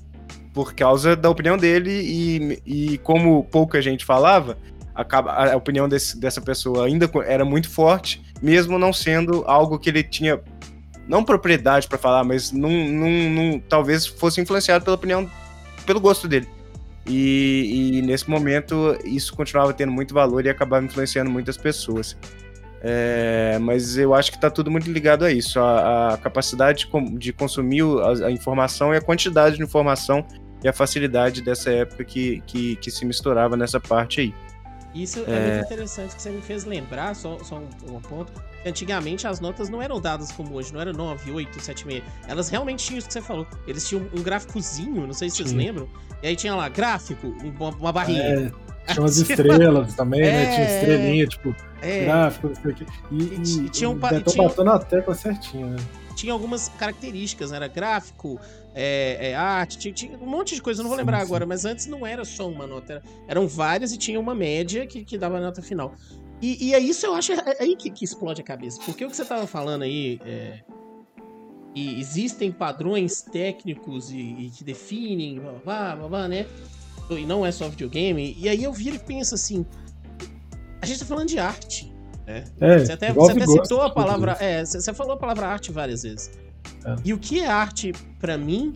por 0.55 0.73
causa 0.73 1.17
da 1.17 1.29
opinião 1.29 1.57
dele 1.57 1.91
e, 1.91 2.61
e 2.65 2.97
como 2.99 3.43
pouca 3.43 3.81
gente 3.81 4.05
falava, 4.05 4.57
a, 4.95 5.51
a 5.51 5.57
opinião 5.57 5.89
desse, 5.89 6.17
dessa 6.17 6.39
pessoa 6.39 6.85
ainda 6.85 7.11
era 7.25 7.43
muito 7.43 7.69
forte, 7.69 8.23
mesmo 8.41 8.79
não 8.79 8.93
sendo 8.93 9.43
algo 9.45 9.77
que 9.77 9.89
ele 9.89 10.01
tinha 10.01 10.39
não 11.09 11.25
propriedade 11.25 11.89
para 11.89 11.97
falar, 11.97 12.23
mas 12.23 12.53
num, 12.53 12.89
num, 12.89 13.29
num, 13.29 13.59
talvez 13.59 14.07
fosse 14.07 14.39
influenciado 14.39 14.85
pela 14.85 14.95
opinião, 14.95 15.29
pelo 15.85 15.99
gosto 15.99 16.25
dele. 16.25 16.47
E, 17.05 17.97
e, 17.97 18.01
nesse 18.01 18.27
momento 18.27 18.97
isso 19.03 19.35
continuava 19.35 19.73
tendo 19.73 19.91
muito 19.91 20.13
valor 20.13 20.43
e 20.45 20.49
acabava 20.49 20.85
influenciando 20.85 21.29
muitas 21.29 21.57
pessoas. 21.57 22.17
É, 22.81 23.57
mas 23.59 23.97
eu 23.97 24.13
acho 24.13 24.31
que 24.31 24.37
está 24.37 24.49
tudo 24.49 24.71
muito 24.71 24.89
ligado 24.89 25.25
a 25.25 25.31
isso, 25.31 25.59
a, 25.59 26.13
a 26.13 26.17
capacidade 26.17 26.85
de, 26.85 27.17
de 27.17 27.33
consumir 27.33 27.81
a, 27.81 28.27
a, 28.27 28.31
informação 28.31 28.93
e 28.93 28.97
a 28.97 29.01
quantidade 29.01 29.57
de 29.57 29.63
informação 29.63 30.25
e 30.65 30.67
a 30.67 30.73
facilidade 30.73 31.43
dessa 31.43 31.69
época 31.69 32.03
que, 32.03 32.41
que, 32.47 32.75
que 32.77 32.89
se 32.89 33.05
misturava 33.05 33.55
nessa 33.55 33.79
parte 33.79 34.19
aí. 34.19 34.33
Isso 34.95 35.23
é, 35.27 35.31
é 35.31 35.53
muito 35.53 35.65
interessante 35.65 36.15
que 36.15 36.21
você 36.23 36.31
me 36.31 36.41
fez 36.41 36.65
lembrar, 36.65 37.15
só, 37.15 37.37
só 37.43 37.57
um, 37.57 37.95
um, 37.95 38.01
ponto, 38.01 38.33
que 38.33 38.67
antigamente 38.67 39.27
as 39.27 39.39
notas 39.39 39.69
não 39.69 39.79
eram 39.79 40.01
dadas 40.01 40.31
como 40.31 40.55
hoje, 40.55 40.73
não 40.73 40.81
era 40.81 40.91
9, 40.91 41.31
8, 41.31 41.61
7, 41.61 41.83
6. 41.83 42.03
Elas 42.27 42.49
realmente 42.49 42.83
tinham 42.83 42.97
isso 42.97 43.07
que 43.07 43.13
você 43.13 43.21
falou. 43.21 43.45
Eles 43.67 43.87
tinham 43.87 44.09
um 44.11 44.23
gráficozinho, 44.23 45.05
não 45.05 45.13
sei 45.13 45.29
se 45.29 45.37
vocês 45.37 45.49
Sim. 45.51 45.57
lembram. 45.57 45.87
E 46.23 46.27
aí 46.29 46.35
tinha 46.35 46.55
lá, 46.55 46.67
gráfico, 46.67 47.27
uma, 47.27 47.69
uma 47.69 47.91
barrinha. 47.91 48.23
É, 48.23 48.51
tinha 48.91 49.03
umas 49.03 49.17
estrelas 49.17 49.93
também, 49.93 50.21
é, 50.21 50.31
né? 50.31 50.55
Tinha 50.55 50.77
estrelinha, 50.79 51.27
tipo, 51.27 51.55
é, 51.83 52.05
gráfico, 52.05 52.47
não 52.47 52.55
sei 52.55 52.71
o 52.71 52.75
quê. 52.75 52.85
E, 53.11 53.15
e, 53.15 53.65
e 53.65 53.69
tinha 53.69 53.87
um, 53.87 53.97
e, 53.97 54.23
tinha, 54.23 54.47
batendo 54.47 54.71
a 54.71 54.79
tecla 54.79 55.13
certinho, 55.13 55.67
né? 55.67 55.77
tinha 56.15 56.33
algumas 56.33 56.69
características, 56.69 57.51
né? 57.51 57.57
era 57.57 57.67
gráfico, 57.67 58.39
é, 58.75 59.29
é, 59.29 59.35
arte, 59.35 59.77
tinha, 59.77 59.93
tinha, 59.93 60.17
um 60.17 60.27
monte 60.27 60.53
de 60.53 60.61
coisa, 60.61 60.83
não 60.83 60.89
vou 60.89 60.97
lembrar 60.97 61.19
sim, 61.19 61.23
agora, 61.23 61.45
sim. 61.45 61.49
mas 61.49 61.63
antes 61.63 61.87
não 61.87 62.05
era 62.05 62.25
só 62.25 62.47
uma 62.47 62.67
nota, 62.67 62.93
era, 62.93 63.03
eram 63.27 63.47
várias 63.47 63.93
e 63.93 63.97
tinha 63.97 64.19
uma 64.19 64.35
média 64.35 64.85
que, 64.85 65.05
que 65.05 65.17
dava 65.17 65.37
a 65.37 65.41
nota 65.41 65.61
final. 65.61 65.95
E, 66.41 66.67
e 66.67 66.73
é 66.73 66.79
isso 66.79 67.05
eu 67.05 67.15
acho 67.15 67.31
é, 67.31 67.35
é 67.35 67.63
aí 67.63 67.75
que, 67.77 67.89
que, 67.89 68.03
explode 68.03 68.41
a 68.41 68.43
cabeça, 68.43 68.81
porque 68.85 69.05
o 69.05 69.09
que 69.09 69.15
você 69.15 69.23
tava 69.23 69.47
falando 69.47 69.83
aí, 69.83 70.19
é, 70.25 70.59
e 71.73 71.99
existem 71.99 72.51
padrões 72.51 73.21
técnicos 73.21 74.11
e, 74.11 74.17
e 74.17 74.49
que 74.49 74.63
definem, 74.63 75.39
blá, 75.39 75.53
blá, 75.63 75.95
blá, 75.95 76.07
blá, 76.09 76.27
né? 76.27 76.45
E 77.09 77.25
não 77.25 77.45
é 77.45 77.51
só 77.51 77.69
videogame, 77.69 78.35
e 78.37 78.49
aí 78.49 78.63
eu 78.63 78.73
viro 78.73 78.97
e 78.97 78.99
penso 78.99 79.35
assim, 79.35 79.65
a 80.81 80.85
gente 80.85 80.99
tá 80.99 81.05
falando 81.05 81.29
de 81.29 81.39
arte, 81.39 81.95
né? 82.25 82.43
É, 82.59 82.79
você 82.79 82.91
até, 82.91 83.13
você 83.13 83.31
até 83.31 83.47
citou 83.47 83.81
a 83.81 83.89
palavra. 83.89 84.35
É, 84.39 84.65
você 84.65 84.93
falou 84.93 85.13
a 85.13 85.17
palavra 85.17 85.47
arte 85.47 85.71
várias 85.71 86.03
vezes. 86.03 86.31
É. 86.85 86.95
E 87.03 87.13
o 87.13 87.17
que 87.17 87.39
é 87.39 87.47
arte 87.47 87.93
para 88.19 88.37
mim 88.37 88.75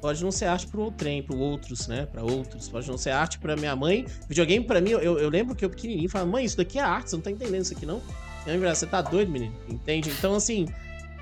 pode 0.00 0.22
não 0.22 0.32
ser 0.32 0.46
arte 0.46 0.66
para 0.66 0.90
trem, 0.90 1.22
para 1.22 1.36
outros, 1.36 1.86
né? 1.86 2.06
Para 2.06 2.22
outros. 2.22 2.68
Pode 2.68 2.88
não 2.88 2.98
ser 2.98 3.10
arte 3.10 3.38
para 3.38 3.56
minha 3.56 3.74
mãe. 3.76 4.04
Videogame 4.28 4.64
para 4.64 4.80
mim, 4.80 4.90
eu, 4.90 5.18
eu 5.18 5.28
lembro 5.28 5.54
que 5.54 5.64
eu 5.64 5.70
pequenininho 5.70 6.08
falava, 6.08 6.30
mãe, 6.30 6.44
isso 6.44 6.56
daqui 6.56 6.78
é 6.78 6.82
arte, 6.82 7.10
você 7.10 7.16
não 7.16 7.22
tá 7.22 7.30
entendendo 7.30 7.62
isso 7.62 7.72
aqui 7.72 7.86
não? 7.86 8.02
Eu 8.46 8.60
você 8.60 8.86
tá 8.86 9.00
doido, 9.00 9.30
menino? 9.30 9.54
Entende? 9.68 10.10
Então, 10.10 10.34
assim, 10.34 10.66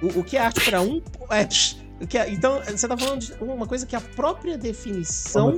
o, 0.00 0.20
o 0.20 0.24
que 0.24 0.36
é 0.36 0.40
arte 0.40 0.64
para 0.64 0.80
um. 0.80 1.00
É, 1.30 2.16
é, 2.16 2.30
então, 2.30 2.62
você 2.62 2.88
tá 2.88 2.96
falando 2.96 3.20
de 3.20 3.34
uma 3.44 3.66
coisa 3.66 3.84
que 3.84 3.94
a 3.94 4.00
própria 4.00 4.56
definição. 4.56 5.48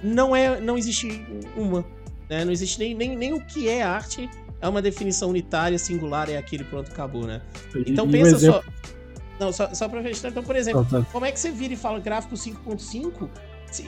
Não 0.00 0.36
é. 0.36 0.60
Não 0.60 0.78
existe 0.78 1.26
uma. 1.56 1.84
Né? 2.30 2.44
Não 2.44 2.52
existe 2.52 2.78
nem, 2.78 2.94
nem, 2.94 3.16
nem 3.16 3.32
o 3.32 3.40
que 3.40 3.68
é 3.68 3.82
arte 3.82 4.30
é 4.60 4.68
uma 4.68 4.80
definição 4.80 5.30
unitária, 5.30 5.78
singular, 5.78 6.30
é 6.30 6.36
aquele 6.36 6.62
pronto, 6.62 6.92
acabou, 6.92 7.26
né? 7.26 7.42
Então 7.86 8.06
e 8.08 8.12
pensa 8.12 8.34
um 8.34 8.36
exemplo, 8.36 8.62
só. 8.62 8.92
Não, 9.38 9.52
só, 9.52 9.72
só 9.74 9.88
pra 9.88 10.02
fechar. 10.02 10.28
Então, 10.28 10.42
por 10.42 10.56
exemplo, 10.56 10.84
tá, 10.84 11.00
tá. 11.00 11.06
como 11.12 11.24
é 11.26 11.32
que 11.32 11.38
você 11.38 11.50
vira 11.50 11.74
e 11.74 11.76
fala 11.76 11.98
gráfico 12.00 12.34
5.5? 12.34 13.28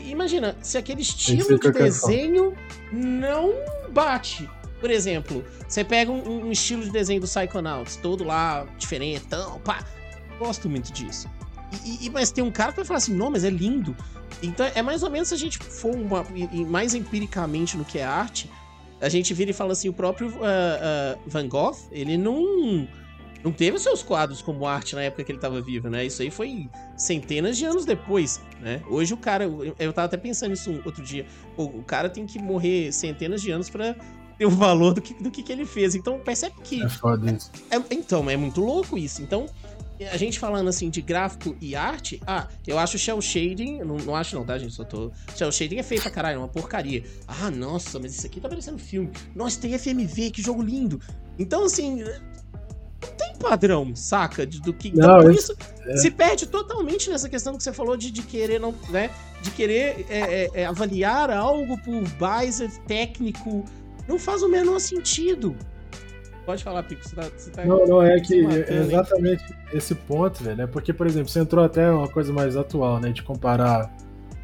Imagina, 0.06 0.56
se 0.60 0.76
aquele 0.76 1.02
estilo 1.02 1.58
de 1.58 1.70
desenho 1.70 2.54
não 2.92 3.52
bate. 3.90 4.48
Por 4.80 4.90
exemplo, 4.90 5.44
você 5.66 5.82
pega 5.82 6.10
um, 6.10 6.46
um, 6.46 6.52
estilo 6.52 6.84
de 6.84 6.90
desenho 6.90 7.20
do 7.20 7.26
Psychonauts, 7.26 7.96
todo 7.96 8.24
lá 8.24 8.66
diferentão, 8.76 9.60
pá. 9.60 9.84
Gosto 10.38 10.68
muito 10.68 10.92
disso. 10.92 11.28
E, 11.84 12.06
e, 12.06 12.10
mas 12.10 12.30
tem 12.30 12.44
um 12.44 12.50
cara 12.50 12.70
que 12.70 12.76
vai 12.76 12.84
falar 12.84 12.98
assim, 12.98 13.14
não, 13.14 13.30
mas 13.30 13.44
é 13.44 13.50
lindo. 13.50 13.96
Então 14.42 14.70
é 14.74 14.82
mais 14.82 15.02
ou 15.02 15.10
menos 15.10 15.28
se 15.28 15.34
a 15.34 15.36
gente 15.36 15.58
for 15.58 15.94
uma, 15.94 16.24
mais 16.68 16.94
empiricamente 16.94 17.76
no 17.76 17.84
que 17.84 17.98
é 17.98 18.04
arte, 18.04 18.48
a 19.00 19.08
gente 19.08 19.32
vira 19.34 19.50
e 19.50 19.54
fala 19.54 19.72
assim, 19.72 19.88
o 19.88 19.92
próprio 19.92 20.28
uh, 20.28 20.32
uh, 20.32 21.20
Van 21.26 21.48
Gogh, 21.48 21.76
ele 21.90 22.16
não 22.16 22.86
não 23.44 23.52
teve 23.52 23.78
seus 23.78 24.02
quadros 24.02 24.42
como 24.42 24.66
arte 24.66 24.94
na 24.94 25.02
época 25.02 25.24
que 25.24 25.30
ele 25.30 25.38
estava 25.38 25.60
vivo, 25.60 25.88
né? 25.88 26.04
Isso 26.04 26.22
aí 26.22 26.30
foi 26.30 26.68
centenas 26.96 27.56
de 27.56 27.64
anos 27.64 27.84
depois, 27.84 28.40
né? 28.60 28.82
Hoje 28.88 29.14
o 29.14 29.16
cara, 29.16 29.44
eu 29.78 29.92
tava 29.92 30.06
até 30.06 30.16
pensando 30.16 30.50
nisso 30.50 30.80
outro 30.84 31.02
dia, 31.02 31.26
o 31.56 31.82
cara 31.82 32.08
tem 32.08 32.26
que 32.26 32.38
morrer 32.38 32.92
centenas 32.92 33.40
de 33.40 33.50
anos 33.50 33.70
para 33.70 33.94
ter 34.38 34.46
o 34.46 34.50
valor 34.50 34.94
do 34.94 35.02
que, 35.02 35.14
do 35.14 35.30
que, 35.30 35.42
que 35.42 35.52
ele 35.52 35.66
fez. 35.66 35.94
Então 35.94 36.18
percebe 36.18 36.54
que. 36.62 36.82
É 36.82 36.88
foda 36.88 37.30
isso. 37.30 37.50
É, 37.70 37.76
é, 37.76 37.82
então, 37.90 38.28
é 38.30 38.36
muito 38.36 38.60
louco 38.60 38.96
isso. 38.96 39.20
Então, 39.20 39.46
a 40.12 40.16
gente 40.16 40.38
falando 40.38 40.68
assim 40.68 40.88
de 40.88 41.02
gráfico 41.02 41.56
e 41.60 41.74
arte, 41.74 42.20
ah, 42.26 42.46
eu 42.66 42.78
acho 42.78 42.96
o 42.96 42.98
Shell 42.98 43.20
Shading, 43.20 43.78
não, 43.80 43.96
não 43.96 44.14
acho 44.14 44.36
não, 44.36 44.44
tá, 44.44 44.56
gente? 44.56 44.72
Só 44.72 44.84
tô. 44.84 45.10
Shell 45.34 45.50
Shading 45.50 45.78
é 45.78 45.82
feio 45.82 46.00
pra 46.00 46.10
caralho, 46.10 46.36
é 46.36 46.38
uma 46.38 46.48
porcaria. 46.48 47.04
Ah, 47.26 47.50
nossa, 47.50 47.98
mas 47.98 48.16
isso 48.16 48.26
aqui 48.26 48.40
tá 48.40 48.48
parecendo 48.48 48.78
filme. 48.78 49.10
Nossa, 49.34 49.60
tem 49.60 49.76
FMV, 49.76 50.30
que 50.30 50.40
jogo 50.40 50.62
lindo. 50.62 51.00
Então, 51.38 51.64
assim, 51.64 52.02
padrão, 53.38 53.94
saca? 53.94 54.44
Do 54.44 54.72
que. 54.72 54.88
Então, 54.88 55.08
não, 55.08 55.20
por 55.20 55.32
isso, 55.32 55.54
é... 55.86 55.96
se 55.96 56.10
perde 56.10 56.46
totalmente 56.46 57.08
nessa 57.08 57.28
questão 57.28 57.56
que 57.56 57.62
você 57.62 57.72
falou 57.72 57.96
de, 57.96 58.10
de 58.10 58.22
querer 58.22 58.58
não, 58.58 58.74
né? 58.90 59.10
De 59.40 59.50
querer 59.52 60.06
é, 60.10 60.18
é, 60.18 60.50
é 60.54 60.66
avaliar 60.66 61.30
algo 61.30 61.80
por 61.82 62.06
base 62.18 62.68
técnico. 62.86 63.64
Não 64.06 64.18
faz 64.18 64.42
o 64.42 64.48
menor 64.48 64.80
sentido. 64.80 65.56
Pode 66.44 66.64
falar, 66.64 66.82
Pico, 66.82 67.06
você 67.06 67.14
tá, 67.14 67.22
você 67.36 67.50
tá 67.50 67.64
Não, 67.64 67.86
não, 67.86 68.02
é 68.02 68.18
que 68.20 68.34
é 68.34 68.80
exatamente 68.80 69.44
esse 69.72 69.94
ponto, 69.94 70.42
velho. 70.42 70.62
É 70.62 70.66
porque, 70.66 70.94
por 70.94 71.06
exemplo, 71.06 71.28
você 71.28 71.40
entrou 71.40 71.62
até 71.62 71.90
uma 71.90 72.08
coisa 72.08 72.32
mais 72.32 72.56
atual, 72.56 72.98
né? 72.98 73.10
De 73.10 73.22
comparar. 73.22 73.94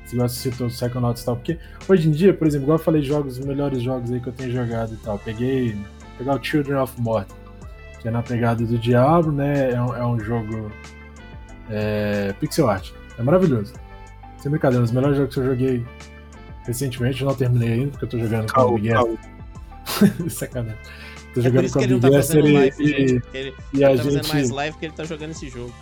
Se 0.04 0.16
você 0.16 0.50
citou 0.50 0.66
o 0.66 0.70
Psychonauts 0.70 1.22
e 1.22 1.24
tal. 1.24 1.36
Porque 1.36 1.58
hoje 1.88 2.08
em 2.08 2.12
dia, 2.12 2.34
por 2.34 2.46
exemplo, 2.46 2.66
igual 2.66 2.78
eu 2.78 2.84
falei, 2.84 3.02
jogos, 3.02 3.38
os 3.38 3.44
melhores 3.46 3.82
jogos 3.82 4.12
aí 4.12 4.20
que 4.20 4.28
eu 4.28 4.34
tenho 4.34 4.52
jogado 4.52 4.92
e 4.92 4.96
tal. 4.98 5.18
Peguei. 5.18 5.74
Pegar 6.18 6.36
o 6.36 6.44
Children 6.44 6.76
of 6.76 7.00
Morta 7.00 7.43
que 8.04 8.08
é 8.08 8.10
na 8.10 8.22
pegada 8.22 8.62
do 8.66 8.78
Diablo, 8.78 9.32
né? 9.32 9.72
É 9.72 9.80
um, 9.80 9.96
é 9.96 10.06
um 10.06 10.20
jogo 10.20 10.70
é, 11.70 12.34
pixel 12.38 12.68
art. 12.68 12.90
É 13.18 13.22
maravilhoso. 13.22 13.72
Sem 14.36 14.50
brincadeira, 14.50 14.82
um 14.82 14.84
dos 14.84 14.92
melhores 14.92 15.16
jogos 15.16 15.34
que 15.34 15.40
eu 15.40 15.46
joguei 15.46 15.86
recentemente, 16.66 17.22
eu 17.22 17.28
não 17.28 17.34
terminei 17.34 17.72
ainda, 17.72 17.92
porque 17.92 18.04
eu 18.04 18.08
tô 18.10 18.18
jogando 18.18 18.52
com 18.52 18.60
o 18.60 18.74
Miguel. 18.74 19.18
Sacanagem. 20.28 20.76
Tô 21.32 21.40
é 21.40 21.42
jogando 21.44 21.72
com 21.72 21.78
o 21.78 21.82
Miguel 21.82 22.00
tá 22.00 22.08
e, 22.08 22.82
e, 22.82 23.22
ele, 23.32 23.54
e 23.72 23.82
a 23.82 23.88
tá 23.88 23.96
gente... 23.96 24.28
mais 24.34 24.50
live 24.50 24.72
porque 24.74 24.84
ele 24.84 24.94
tá 24.94 25.04
jogando 25.04 25.30
esse 25.30 25.48
jogo. 25.48 25.72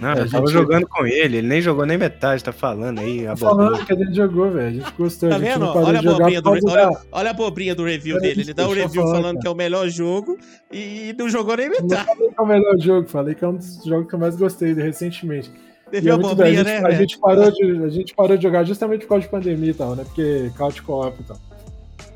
Não, 0.00 0.14
eu 0.14 0.30
tava 0.30 0.46
gente... 0.46 0.52
jogando 0.52 0.88
com 0.88 1.06
ele, 1.06 1.38
ele 1.38 1.48
nem 1.48 1.60
jogou 1.60 1.84
nem 1.84 1.98
metade, 1.98 2.42
tá 2.42 2.52
falando 2.52 3.00
aí. 3.00 3.26
A 3.26 3.36
falando 3.36 3.84
que 3.84 3.92
a 3.92 3.96
gente 3.96 4.14
jogou, 4.14 4.50
velho. 4.50 4.66
A 4.66 4.70
gente 4.72 4.92
gostou. 4.96 5.28
Tá 5.28 5.38
vendo? 5.38 5.66
Olha 5.66 5.98
a, 5.98 6.02
bobrinha 6.02 6.40
do, 6.40 6.50
olha, 6.50 6.90
olha 7.12 7.30
a 7.30 7.34
bobrinha 7.34 7.74
do 7.74 7.84
review 7.84 8.18
dele. 8.18 8.40
Ele 8.40 8.54
dá 8.54 8.66
o 8.66 8.70
um 8.70 8.74
review 8.74 9.02
falar, 9.02 9.16
falando 9.16 9.34
cara. 9.34 9.40
que 9.40 9.46
é 9.46 9.50
o 9.50 9.54
melhor 9.54 9.88
jogo 9.88 10.38
e 10.72 11.14
não 11.18 11.28
jogou 11.28 11.56
nem 11.56 11.68
metade. 11.68 11.90
Não 11.92 12.04
falei 12.06 12.28
que 12.30 12.40
é 12.40 12.42
o 12.42 12.46
melhor 12.46 12.78
jogo, 12.78 13.08
falei 13.08 13.34
que 13.34 13.44
é 13.44 13.48
um 13.48 13.56
dos 13.56 13.84
jogos 13.84 14.08
que 14.08 14.14
eu 14.14 14.18
mais 14.18 14.36
gostei 14.36 14.72
recentemente. 14.72 15.50
Devia 15.90 16.12
é 16.12 16.16
bobrinha, 16.16 16.64
né? 16.64 16.78
A 16.78 16.92
gente, 16.92 17.18
parou 17.18 17.50
de, 17.50 17.84
a 17.84 17.88
gente 17.88 18.14
parou 18.14 18.36
de 18.36 18.42
jogar 18.42 18.64
justamente 18.64 19.02
por 19.02 19.08
causa 19.08 19.22
de 19.22 19.30
pandemia 19.30 19.70
e 19.70 19.74
tal, 19.74 19.96
né? 19.96 20.04
Porque 20.04 20.50
couch 20.56 20.82
co-op 20.82 21.20
e 21.20 21.24
tal. 21.24 21.36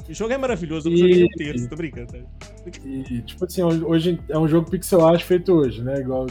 O 0.09 0.13
jogo 0.13 0.33
é 0.33 0.39
maravilhoso, 0.39 0.89
eu 0.89 0.93
não 0.93 0.99
joguei 0.99 1.29
terço, 1.31 1.69
tô 1.69 1.77
brincando. 1.77 2.13
Tá? 2.13 2.19
E, 2.85 3.23
tipo 3.23 3.45
assim, 3.45 3.63
hoje 3.63 4.21
é 4.29 4.39
um 4.39 4.47
jogo 4.47 4.71
pixel 4.71 5.05
art 5.05 5.23
feito 5.23 5.53
hoje, 5.53 5.83
né? 5.83 5.99
Igual 6.01 6.27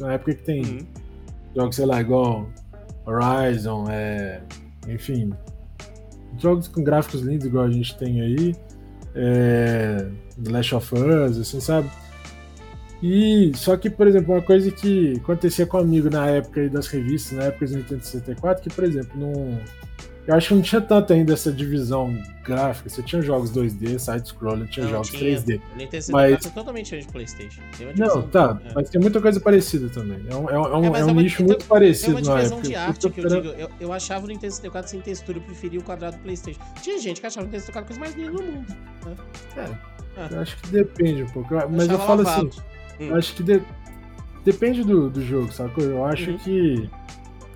na 0.00 0.14
época 0.14 0.34
que 0.34 0.42
tem 0.42 0.62
uhum. 0.62 0.86
jogos, 1.54 1.76
sei 1.76 1.86
lá, 1.86 2.00
igual 2.00 2.48
Horizon, 3.06 3.86
é, 3.90 4.40
enfim, 4.88 5.32
jogos 6.38 6.68
com 6.68 6.82
gráficos 6.82 7.22
lindos 7.22 7.46
igual 7.46 7.64
a 7.64 7.70
gente 7.70 7.96
tem 7.98 8.20
aí, 8.20 8.56
é, 9.14 10.06
The 10.42 10.50
Last 10.50 10.74
of 10.74 10.94
Us, 10.94 11.38
assim, 11.38 11.60
sabe? 11.60 11.90
E 13.02 13.52
só 13.54 13.76
que, 13.76 13.88
por 13.88 14.06
exemplo, 14.06 14.34
uma 14.34 14.42
coisa 14.42 14.70
que 14.70 15.14
acontecia 15.16 15.66
comigo 15.66 16.10
na 16.10 16.26
época 16.26 16.68
das 16.68 16.86
revistas, 16.86 17.38
na 17.38 17.44
época 17.44 17.66
do 17.66 17.76
Nintendo 17.78 18.04
64, 18.04 18.62
que, 18.62 18.74
por 18.74 18.84
exemplo, 18.84 19.18
não 19.18 19.58
eu 20.26 20.34
acho 20.34 20.48
que 20.48 20.54
não 20.54 20.62
tinha 20.62 20.80
tanto 20.80 21.12
ainda 21.12 21.32
essa 21.32 21.50
divisão 21.50 22.16
gráfica. 22.44 22.88
Você 22.88 23.02
tinha 23.02 23.22
jogos 23.22 23.50
2D, 23.50 23.98
side-scroller, 23.98 24.68
tinha 24.68 24.84
não, 24.84 24.92
jogos 24.92 25.10
tinha. 25.10 25.38
3D. 25.38 25.60
Nintendo 25.76 26.04
mas... 26.10 26.46
é 26.46 26.50
totalmente 26.50 26.84
diferente 26.84 27.06
de 27.06 27.12
PlayStation. 27.12 27.62
não, 27.96 28.22
tá, 28.22 28.60
é. 28.64 28.72
mas 28.74 28.90
tem 28.90 29.00
muita 29.00 29.20
coisa 29.20 29.40
parecida 29.40 29.88
também. 29.88 30.22
É 30.28 30.34
um, 30.34 30.48
é 30.48 30.58
um, 30.58 30.94
é, 30.94 31.00
é 31.00 31.04
um 31.04 31.14
nicho 31.14 31.42
então, 31.42 31.46
muito 31.46 31.64
parecido. 31.66 32.18
É 32.18 32.22
uma 32.22 32.36
divisão 32.36 32.60
de 32.60 32.74
arte 32.74 33.10
que 33.10 33.20
eu 33.20 33.28
digo. 33.28 33.48
Eu, 33.48 33.70
eu 33.80 33.92
achava 33.92 34.24
o 34.24 34.28
Nintendo 34.28 34.52
64 34.52 34.90
sem 34.90 35.00
textura, 35.00 35.38
eu 35.38 35.42
preferia 35.42 35.80
o 35.80 35.82
quadrado 35.82 36.16
do 36.16 36.22
PlayStation. 36.22 36.60
Tinha 36.82 36.98
gente 36.98 37.20
que 37.20 37.26
achava 37.26 37.44
o 37.44 37.46
Nintendo 37.46 37.64
64 37.64 37.80
a 37.80 37.86
coisa 37.86 38.00
mais 38.00 38.14
linda 38.14 38.32
do 38.32 38.52
mundo. 38.52 38.76
Né? 39.06 39.16
É, 39.56 39.76
ah. 40.16 40.28
eu 40.30 40.40
acho 40.40 40.56
que 40.58 40.68
depende 40.68 41.22
um 41.22 41.28
pouco. 41.28 41.54
Mas 41.70 41.88
eu, 41.88 41.94
eu 41.94 41.98
falo 41.98 42.22
lavado. 42.22 42.48
assim, 42.48 42.60
hum. 43.00 43.08
eu 43.08 43.16
acho 43.16 43.34
que 43.34 43.42
de... 43.42 43.62
depende 44.44 44.84
do, 44.84 45.08
do 45.08 45.24
jogo, 45.24 45.50
sacou? 45.52 45.82
Eu 45.82 46.04
acho 46.04 46.30
uhum. 46.30 46.38
que 46.38 46.90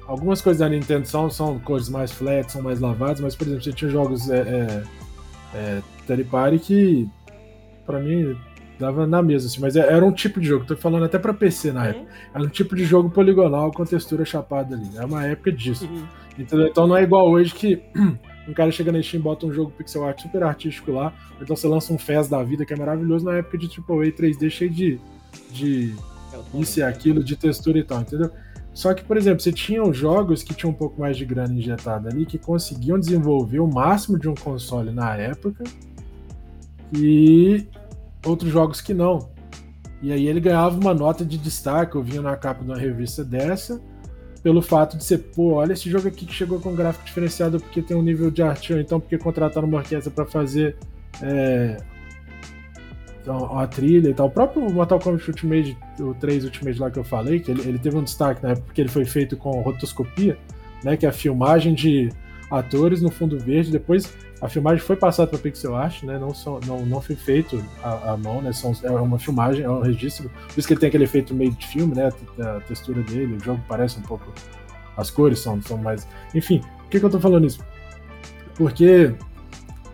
Algumas 0.07 0.43
coisas 0.43 0.61
da 0.61 0.69
Nintendo 0.69 1.07
são, 1.07 1.31
são 1.31 1.59
cores 1.59 1.89
mais 1.89 2.13
flat, 2.13 2.51
são 2.51 2.63
mais 2.63 2.79
lavadas, 2.81 3.21
mas, 3.21 3.35
por 3.35 3.47
exemplo, 3.47 3.65
você 3.65 3.73
tinha 3.73 3.91
jogos 3.91 4.29
é, 4.29 4.83
é, 5.55 5.83
é, 6.09 6.59
que, 6.59 7.09
pra 7.87 8.01
mim, 8.01 8.37
dava 8.79 9.07
na 9.07 9.23
mesa, 9.23 9.47
assim, 9.47 9.61
mas 9.61 9.77
é, 9.77 9.81
era 9.81 10.05
um 10.05 10.13
tipo 10.13 10.41
de 10.41 10.47
jogo, 10.47 10.67
tô 10.67 10.77
falando 10.77 11.05
até 11.05 11.19
pra 11.19 11.33
PC 11.33 11.73
na 11.73 11.81
uhum. 11.83 11.87
época. 11.87 12.07
Era 12.35 12.45
um 12.45 12.49
tipo 12.49 12.77
de 12.77 12.85
jogo 12.85 13.09
poligonal 13.09 13.71
com 13.73 13.85
textura 13.85 14.25
chapada 14.25 14.75
ali. 14.75 14.91
É 14.97 15.05
uma 15.05 15.27
época 15.27 15.51
disso. 15.51 15.87
Uhum. 15.87 16.07
Então 16.39 16.87
não 16.87 16.97
é 16.97 17.03
igual 17.03 17.31
hoje 17.31 17.55
que 17.55 17.83
um 18.49 18.53
cara 18.53 18.71
chega 18.71 18.91
na 18.91 19.03
Steam 19.03 19.21
e 19.21 19.23
bota 19.23 19.47
um 19.47 19.53
jogo 19.53 19.71
pixel 19.71 20.05
art 20.05 20.21
super 20.21 20.43
artístico 20.43 20.93
lá, 20.93 21.13
então 21.41 21.57
você 21.57 21.67
lança 21.67 21.93
um 21.93 21.99
Fez 21.99 22.29
da 22.29 22.43
vida 22.43 22.67
que 22.67 22.73
é 22.73 22.77
maravilhoso 22.77 23.25
na 23.25 23.37
época 23.37 23.57
de 23.57 23.69
AAA 23.69 24.13
3D 24.13 24.51
cheio 24.51 24.71
de, 24.71 25.01
de 25.51 25.95
é 26.33 26.61
isso 26.61 26.81
e 26.81 26.83
aquilo, 26.83 27.23
de 27.23 27.37
textura 27.37 27.79
e 27.79 27.85
tal, 27.85 28.01
entendeu? 28.01 28.31
Só 28.75 28.93
que, 28.93 29.05
por 29.05 29.17
exemplo, 29.17 29.41
você 29.41 29.53
tinha 29.53 29.81
jogos 29.93 30.43
que 30.43 30.53
tinham 30.53 30.73
um 30.73 30.75
pouco 30.75 31.01
mais 31.01 31.17
de 31.17 31.25
grana 31.25 31.55
injetada 31.55 32.09
ali, 32.09 32.27
que 32.27 32.37
conseguiam 32.37 32.99
desenvolver 32.99 33.61
o 33.61 33.69
máximo 33.69 34.19
de 34.19 34.29
um 34.29 34.35
console 34.35 34.91
na 34.91 35.15
época, 35.17 35.63
e 36.93 37.67
outros 38.27 38.51
jogos 38.51 38.81
que 38.81 38.93
não. 38.93 39.31
E 40.03 40.13
aí 40.13 40.27
ele 40.27 40.41
ganhava 40.41 40.79
uma 40.79 40.93
nota 40.93 41.25
de 41.25 41.39
destaque, 41.39 41.95
eu 41.95 42.03
vinha 42.03 42.21
na 42.21 42.37
capa 42.37 42.65
de 42.65 42.71
uma 42.71 42.77
revista 42.77 43.25
dessa, 43.25 43.81
pelo 44.43 44.61
fato 44.61 44.99
de 44.99 45.05
ser, 45.05 45.19
pô, 45.19 45.55
olha 45.55 45.73
esse 45.73 45.89
jogo 45.89 46.09
aqui 46.09 46.27
que 46.27 46.35
chegou 46.35 46.61
com 46.61 46.75
gráfico 46.75 47.05
diferenciado 47.05 47.61
porque 47.61 47.81
tem 47.81 47.97
um 47.97 48.03
nível 48.03 48.31
de 48.31 48.43
arte, 48.43 48.73
ou 48.73 48.81
então 48.81 48.99
porque 48.99 49.17
contrataram 49.17 49.69
uma 49.69 49.79
orquestra 49.79 50.11
para 50.11 50.27
fazer 50.27 50.77
é, 51.23 51.77
então, 53.25 53.59
a 53.59 53.67
trilha 53.67 54.11
e 54.11 54.15
tal. 54.15 54.27
O 54.27 54.31
próprio 54.31 54.71
Mortal 54.71 55.01
Kombat 55.01 55.27
Ultimate, 55.31 55.79
o 55.99 56.13
3 56.13 56.45
Ultimate 56.45 56.79
lá 56.79 56.91
que 56.91 56.99
eu 56.99 57.05
falei, 57.05 57.41
que 57.41 57.51
ele, 57.51 57.63
ele 57.67 57.79
teve 57.79 57.97
um 57.97 58.05
destaque 58.05 58.43
na 58.43 58.51
época 58.51 58.67
porque 58.67 58.83
ele 58.83 58.91
foi 58.91 59.07
feito 59.07 59.35
com 59.35 59.63
rotoscopia, 59.63 60.37
né, 60.85 60.95
que 60.95 61.07
é 61.07 61.09
a 61.09 61.13
filmagem 61.13 61.73
de 61.73 62.11
atores 62.51 63.01
no 63.01 63.11
fundo 63.11 63.39
verde. 63.39 63.71
Depois 63.71 64.15
a 64.43 64.49
filmagem 64.49 64.85
foi 64.85 64.95
passada 64.95 65.27
para 65.27 65.39
pixel 65.39 65.75
art, 65.75 66.03
né, 66.03 66.19
não, 66.19 66.35
não, 66.67 66.85
não 66.85 67.01
foi 67.01 67.17
feito 67.17 67.65
à, 67.83 68.15
mão, 68.15 68.43
né, 68.43 68.53
são, 68.53 68.73
é 68.83 68.91
uma 68.91 69.19
filmagem, 69.19 69.65
é 69.65 69.71
um 69.71 69.81
registro. 69.81 70.29
Por 70.29 70.59
isso 70.59 70.69
que 70.69 70.75
ele 70.75 70.81
tem 70.81 70.89
aquele 70.91 71.05
efeito 71.05 71.35
meio 71.35 71.53
de 71.53 71.67
filme, 71.67 71.95
né, 71.95 72.11
a, 72.39 72.57
a 72.57 72.61
textura 72.61 73.03
dele, 73.05 73.37
o 73.37 73.41
jogo 73.43 73.61
parece 73.67 73.99
um 73.99 74.03
pouco... 74.03 74.31
As 74.99 75.11
cores 75.11 75.41
são, 75.41 75.61
são 75.63 75.79
mais... 75.79 76.07
Enfim, 76.35 76.61
por 76.61 76.89
que, 76.91 77.01
que 77.01 77.07
eu 77.07 77.11
tô 77.11 77.19
falando 77.19 77.47
isso? 77.47 77.59
Porque 78.55 79.13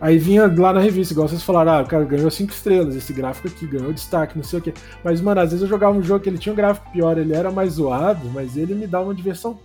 Aí 0.01 0.17
vinha 0.17 0.51
lá 0.57 0.73
na 0.73 0.79
revista, 0.79 1.13
igual 1.13 1.27
vocês 1.27 1.43
falaram, 1.43 1.73
ah, 1.73 1.81
o 1.83 1.85
cara 1.85 2.03
ganhou 2.03 2.31
cinco 2.31 2.51
estrelas, 2.51 2.95
esse 2.95 3.13
gráfico 3.13 3.47
aqui, 3.47 3.67
ganhou 3.67 3.93
destaque, 3.93 4.35
não 4.35 4.43
sei 4.43 4.57
o 4.57 4.61
quê. 4.61 4.73
Mas, 5.03 5.21
mano, 5.21 5.39
às 5.39 5.51
vezes 5.51 5.61
eu 5.61 5.69
jogava 5.69 5.95
um 5.95 6.01
jogo 6.01 6.23
que 6.23 6.27
ele 6.27 6.39
tinha 6.39 6.51
um 6.51 6.55
gráfico 6.55 6.91
pior, 6.91 7.19
ele 7.19 7.33
era 7.33 7.51
mais 7.51 7.73
zoado, 7.73 8.27
mas 8.33 8.57
ele 8.57 8.73
me 8.73 8.87
dava 8.87 9.05
uma 9.05 9.13
diversão 9.13 9.59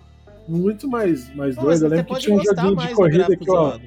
muito 0.47 0.87
mais, 0.87 1.35
mais 1.35 1.57
doida. 1.57 1.87
Eu 1.87 1.89
lembro 1.89 2.15
que 2.15 2.21
tinha 2.21 2.37
um 2.37 2.45
joguinho 2.45 2.77
de 2.77 2.95
corrida 2.95 3.35
que 3.35 3.51
eu. 3.51 3.81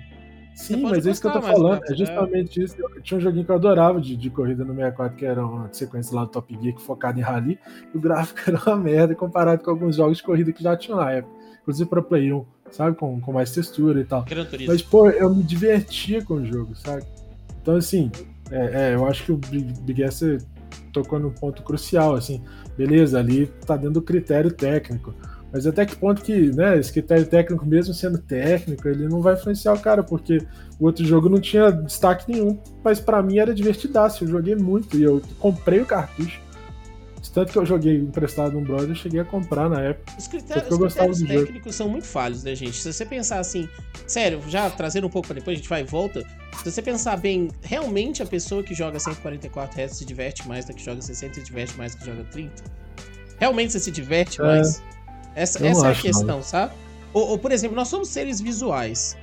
Sim, 0.56 0.82
mas 0.82 1.06
é 1.06 1.12
isso 1.12 1.22
que 1.22 1.28
eu 1.28 1.32
tô 1.32 1.42
falando, 1.42 1.82
é 1.86 1.96
justamente 1.96 2.62
isso. 2.62 2.76
Eu 2.78 3.02
tinha 3.02 3.18
um 3.20 3.22
joguinho 3.22 3.46
que 3.46 3.52
eu 3.52 3.56
adorava 3.56 4.02
de, 4.02 4.18
de 4.18 4.30
corrida 4.32 4.66
no 4.66 4.74
64, 4.74 5.18
que 5.18 5.26
era 5.26 5.46
uma 5.46 5.72
sequência 5.72 6.14
lá 6.16 6.26
do 6.26 6.32
Top 6.32 6.58
Gear 6.62 6.78
focado 6.80 7.18
em 7.18 7.22
rally, 7.22 7.60
e 7.94 7.98
o 7.98 8.02
gráfico 8.02 8.42
era 8.50 8.60
uma 8.66 8.76
merda 8.76 9.14
comparado 9.14 9.64
com 9.64 9.70
alguns 9.70 9.96
jogos 9.96 10.18
de 10.18 10.24
corrida 10.24 10.52
que 10.52 10.62
já 10.62 10.76
tinham 10.76 10.98
na 10.98 11.12
época, 11.12 11.34
inclusive 11.62 11.90
para 11.90 12.02
Play 12.02 12.34
1 12.34 12.44
sabe? 12.72 12.96
Com, 12.96 13.20
com 13.20 13.32
mais 13.32 13.52
textura 13.52 14.00
e 14.00 14.06
tal. 14.06 14.24
Mas, 14.68 14.82
pô, 14.82 15.10
eu 15.10 15.34
me 15.34 15.44
divertia 15.44 16.24
com 16.24 16.36
o 16.36 16.46
jogo, 16.46 16.76
sabe? 16.76 17.04
Então, 17.62 17.76
assim, 17.76 18.12
é, 18.52 18.92
é, 18.92 18.96
eu 18.96 19.06
acho 19.06 19.24
que 19.24 19.32
o 19.32 19.38
Big, 19.38 20.04
S 20.04 20.38
tocou 20.92 21.20
num 21.20 21.32
ponto 21.32 21.62
crucial, 21.64 22.16
assim, 22.16 22.42
beleza, 22.78 23.20
ali 23.20 23.48
tá 23.66 23.76
dentro 23.76 23.94
do 23.94 24.02
critério 24.02 24.52
técnico. 24.52 25.14
Mas 25.52 25.66
até 25.66 25.86
que 25.86 25.96
ponto 25.96 26.22
que, 26.22 26.52
né, 26.56 26.78
esse 26.78 26.92
critério 26.92 27.26
técnico, 27.26 27.66
mesmo 27.66 27.94
sendo 27.94 28.20
técnico, 28.20 28.88
ele 28.88 29.08
não 29.08 29.22
vai 29.22 29.34
influenciar 29.34 29.74
o 29.74 29.80
cara, 29.80 30.04
porque 30.04 30.40
o 30.80 30.86
outro 30.86 31.04
jogo 31.04 31.28
não 31.28 31.40
tinha 31.40 31.72
destaque 31.72 32.32
nenhum, 32.32 32.60
mas 32.84 33.00
para 33.00 33.22
mim 33.22 33.40
era 33.40 33.54
divertidaço, 33.54 34.24
eu 34.24 34.28
joguei 34.28 34.56
muito 34.56 34.98
e 34.98 35.04
eu 35.04 35.22
comprei 35.40 35.82
o 35.82 35.86
cartucho. 35.86 36.40
Tanto 37.34 37.52
que 37.52 37.58
eu 37.58 37.66
joguei 37.66 37.98
emprestado 37.98 38.54
num 38.54 38.64
brother, 38.64 38.90
eu 38.90 38.96
cheguei 38.96 39.20
a 39.20 39.26
comprar 39.26 39.70
na 39.70 39.82
época. 39.82 40.14
Os 40.18 40.28
critérios, 40.28 40.72
os 40.72 40.78
critérios 40.78 41.22
técnicos 41.22 41.76
são 41.76 41.88
muito 41.88 42.06
falhos, 42.06 42.44
né, 42.44 42.56
gente? 42.56 42.78
Se 42.78 42.92
você 42.92 43.06
pensar 43.06 43.40
assim, 43.40 43.70
sério, 44.08 44.42
já 44.48 44.70
trazendo 44.70 45.08
um 45.08 45.10
pouco 45.10 45.28
para 45.28 45.36
depois, 45.36 45.56
a 45.56 45.58
gente 45.58 45.70
vai 45.70 45.82
e 45.82 45.84
volta. 45.84 46.24
Se 46.58 46.72
você 46.72 46.82
pensar 46.82 47.18
bem, 47.18 47.50
realmente 47.62 48.24
a 48.24 48.26
pessoa 48.26 48.64
que 48.64 48.74
joga 48.74 49.00
144 49.00 49.80
Hz 49.80 49.98
se 49.98 50.06
diverte 50.06 50.48
mais 50.48 50.66
do 50.66 50.74
que 50.74 50.84
joga 50.84 51.02
60 51.02 51.36
se 51.36 51.44
diverte 51.44 51.78
mais 51.78 51.94
do 51.94 52.00
que 52.00 52.06
joga 52.06 52.24
30? 52.26 52.64
Realmente 53.40 53.74
você 53.74 53.80
se 53.80 53.92
diverte 53.92 54.42
é. 54.42 54.44
mais? 54.44 54.84
Essa, 55.36 55.66
essa 55.66 55.88
é 55.88 55.92
a 55.92 55.96
questão, 55.96 56.42
sabe? 56.42 56.74
Ou, 57.14 57.30
ou, 57.30 57.38
por 57.38 57.52
exemplo, 57.52 57.76
nós 57.76 57.88
somos 57.88 58.10
seres 58.10 58.42
visuais. 58.42 59.16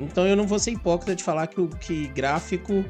Então 0.00 0.26
eu 0.26 0.36
não 0.36 0.46
vou 0.46 0.58
ser 0.58 0.72
hipócrita 0.72 1.14
de 1.14 1.22
falar 1.22 1.46
que, 1.46 1.66
que 1.80 2.08
gráfico. 2.08 2.84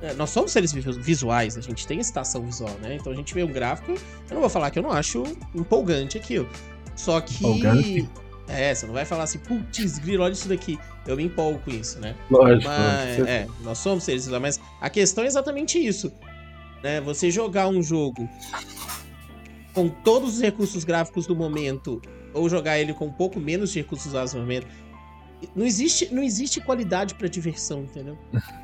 É, 0.00 0.14
nós 0.14 0.30
somos 0.30 0.52
seres 0.52 0.72
visuais, 0.72 1.56
a 1.56 1.60
gente 1.60 1.86
tem 1.86 1.98
estação 1.98 2.42
visual, 2.44 2.76
né? 2.80 2.96
Então 2.96 3.12
a 3.12 3.16
gente 3.16 3.34
vê 3.34 3.42
um 3.42 3.52
gráfico. 3.52 3.92
Eu 3.92 4.34
não 4.34 4.40
vou 4.40 4.50
falar 4.50 4.70
que 4.70 4.78
eu 4.78 4.82
não 4.82 4.92
acho 4.92 5.24
empolgante 5.54 6.16
aquilo. 6.18 6.48
Só 6.94 7.20
que. 7.20 7.36
Empolgante? 7.36 8.08
É, 8.48 8.74
você 8.74 8.86
não 8.86 8.94
vai 8.94 9.04
falar 9.04 9.24
assim, 9.24 9.38
putz, 9.38 9.98
grilo, 9.98 10.24
olha 10.24 10.32
isso 10.32 10.48
daqui. 10.48 10.78
Eu 11.06 11.16
me 11.16 11.24
empolgo 11.24 11.58
com 11.58 11.70
isso, 11.70 12.00
né? 12.00 12.14
Lógico. 12.30 12.66
Mas, 12.66 13.18
é, 13.26 13.46
nós 13.62 13.78
somos 13.78 14.04
seres 14.04 14.24
visuais, 14.24 14.40
mas 14.40 14.60
a 14.80 14.88
questão 14.88 15.24
é 15.24 15.26
exatamente 15.26 15.78
isso. 15.78 16.10
Né? 16.82 17.00
Você 17.02 17.30
jogar 17.30 17.68
um 17.68 17.82
jogo 17.82 18.28
com 19.74 19.88
todos 19.88 20.36
os 20.36 20.40
recursos 20.40 20.82
gráficos 20.82 21.26
do 21.26 21.36
momento 21.36 22.00
ou 22.32 22.48
jogar 22.48 22.78
ele 22.78 22.94
com 22.94 23.06
um 23.06 23.12
pouco 23.12 23.38
menos 23.38 23.70
de 23.70 23.80
recursos 23.80 24.06
usados 24.06 24.32
no 24.32 24.40
momento. 24.40 24.66
Não 25.54 25.66
existe, 25.66 26.12
não 26.12 26.22
existe 26.22 26.60
qualidade 26.60 27.14
para 27.14 27.28
diversão, 27.28 27.82
entendeu? 27.82 28.18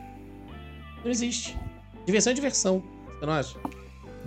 Não 1.05 1.11
existe. 1.11 1.57
Diversão 2.07 2.31
é 2.33 2.35
diversão, 2.35 2.83
você 3.19 3.27
não 3.27 3.33
acha? 3.33 3.59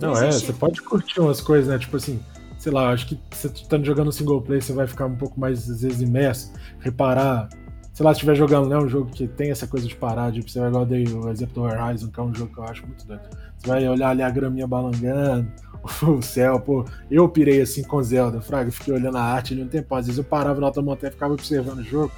Não, 0.00 0.14
não 0.14 0.22
é, 0.22 0.30
você 0.30 0.52
pode 0.52 0.80
curtir 0.82 1.20
umas 1.20 1.40
coisas, 1.40 1.68
né? 1.68 1.78
Tipo 1.78 1.96
assim, 1.96 2.20
sei 2.58 2.72
lá, 2.72 2.90
acho 2.90 3.08
que 3.08 3.20
você 3.30 3.48
tá 3.48 3.78
jogando 3.78 4.12
single 4.12 4.40
player, 4.40 4.62
você 4.62 4.72
vai 4.72 4.86
ficar 4.86 5.06
um 5.06 5.16
pouco 5.16 5.38
mais, 5.38 5.68
às 5.68 5.82
vezes, 5.82 6.00
imerso, 6.00 6.52
reparar. 6.80 7.48
Sei 7.92 8.04
lá, 8.04 8.12
se 8.14 8.18
estiver 8.18 8.36
jogando, 8.36 8.68
né? 8.68 8.78
Um 8.78 8.88
jogo 8.88 9.10
que 9.10 9.26
tem 9.26 9.50
essa 9.50 9.66
coisa 9.66 9.86
de 9.86 9.96
parar, 9.96 10.32
tipo, 10.32 10.48
você 10.48 10.60
vai 10.60 10.68
igual 10.68 10.86
o 10.86 11.30
exemplo 11.30 11.54
do 11.54 11.62
Horizon, 11.62 12.08
que 12.08 12.20
é 12.20 12.22
um 12.22 12.32
jogo 12.32 12.54
que 12.54 12.60
eu 12.60 12.64
acho 12.64 12.86
muito 12.86 13.04
doido. 13.04 13.22
Você 13.56 13.66
vai 13.66 13.88
olhar 13.88 14.10
ali 14.10 14.22
a 14.22 14.30
graminha 14.30 14.68
balangando, 14.68 15.50
o 16.02 16.22
céu, 16.22 16.60
pô. 16.60 16.84
Eu 17.10 17.28
pirei 17.28 17.60
assim 17.60 17.82
com 17.82 18.00
Zelda, 18.00 18.40
Fraga, 18.40 18.70
fiquei 18.70 18.94
olhando 18.94 19.18
a 19.18 19.22
arte 19.22 19.52
ali 19.52 19.62
um 19.62 19.68
tempo. 19.68 19.92
Às 19.96 20.06
vezes 20.06 20.18
eu 20.18 20.24
parava 20.24 20.60
na 20.60 20.66
alta 20.66 20.80
montanha 20.80 21.10
e 21.10 21.12
ficava 21.12 21.34
observando 21.34 21.78
o 21.78 21.84
jogo. 21.84 22.12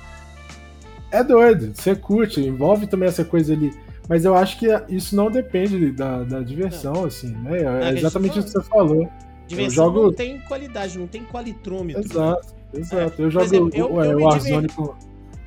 É 1.11 1.25
doido, 1.25 1.75
você 1.75 1.97
curte, 1.97 2.41
envolve 2.41 2.87
também 2.87 3.09
essa 3.09 3.25
coisa 3.25 3.55
ali. 3.55 3.73
Mas 4.09 4.25
eu 4.25 4.35
acho 4.35 4.59
que 4.59 4.67
isso 4.89 5.15
não 5.15 5.31
depende 5.31 5.93
da, 5.93 6.25
da 6.25 6.41
diversão, 6.41 7.05
assim, 7.05 7.31
né? 7.37 7.91
É 7.91 7.99
exatamente 7.99 8.39
isso 8.39 8.47
que 8.47 8.53
você 8.53 8.63
falou. 8.63 9.09
Diversão 9.47 9.87
eu 9.87 9.93
jogo... 9.93 10.03
não 10.07 10.13
tem 10.13 10.41
qualidade, 10.41 10.99
não 10.99 11.07
tem 11.07 11.25
qualitrômetro. 11.25 12.03
Exato, 12.03 12.55
exato. 12.75 13.23
É. 13.23 13.25
Eu 13.25 13.31
jogo 13.31 13.45
exemplo, 13.45 13.71
eu, 13.75 13.93
o, 13.93 14.05
eu 14.05 14.19
o 14.19 14.25
Warzone 14.25 14.69
com 14.69 14.95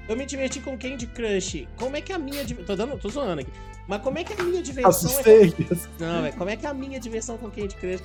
eu 0.08 0.18
me 0.18 0.26
diverti 0.26 0.60
com 0.60 0.78
Candy 0.78 1.08
Crush. 1.08 1.68
Como 1.78 1.96
é 1.96 2.02
que 2.02 2.12
a 2.12 2.20
minha. 2.20 2.46
Tô, 2.66 2.76
dando, 2.76 2.98
tô 2.98 3.10
zoando 3.10 3.42
aqui. 3.42 3.52
Mas 3.88 4.02
como 4.02 4.18
é 4.18 4.24
que 4.24 4.40
a 4.40 4.44
minha 4.44 4.62
diversão 4.62 4.90
Assustei. 4.90 5.54
é. 5.60 5.76
Não. 6.00 6.32
Como 6.38 6.50
é 6.50 6.56
que 6.56 6.66
a 6.66 6.74
minha 6.74 7.00
diversão 7.00 7.38
com 7.38 7.52
Candy 7.52 7.76
Crush, 7.76 8.02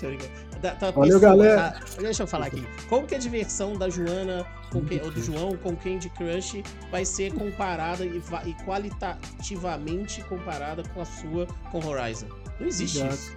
tá 0.60 0.70
Tá, 0.74 0.90
Valeu, 0.90 1.20
galera. 1.20 1.70
Tá, 1.70 1.80
deixa 2.00 2.24
eu 2.24 2.26
falar 2.26 2.46
aqui. 2.46 2.66
Como 2.88 3.06
que 3.06 3.14
a 3.14 3.18
diversão 3.18 3.76
da 3.76 3.88
Joana 3.88 4.44
com, 4.72 4.78
ou 4.78 5.10
do 5.10 5.22
João 5.22 5.56
com 5.56 5.76
Candy 5.76 6.10
Crush 6.10 6.62
vai 6.90 7.04
ser 7.04 7.32
comparada 7.32 8.04
e, 8.04 8.20
e 8.44 8.54
qualitativamente 8.64 10.22
comparada 10.24 10.82
com 10.94 11.00
a 11.00 11.04
sua 11.04 11.46
com 11.70 11.84
Horizon? 11.86 12.26
Não 12.58 12.66
existe 12.66 12.98
exato, 12.98 13.14
isso. 13.14 13.36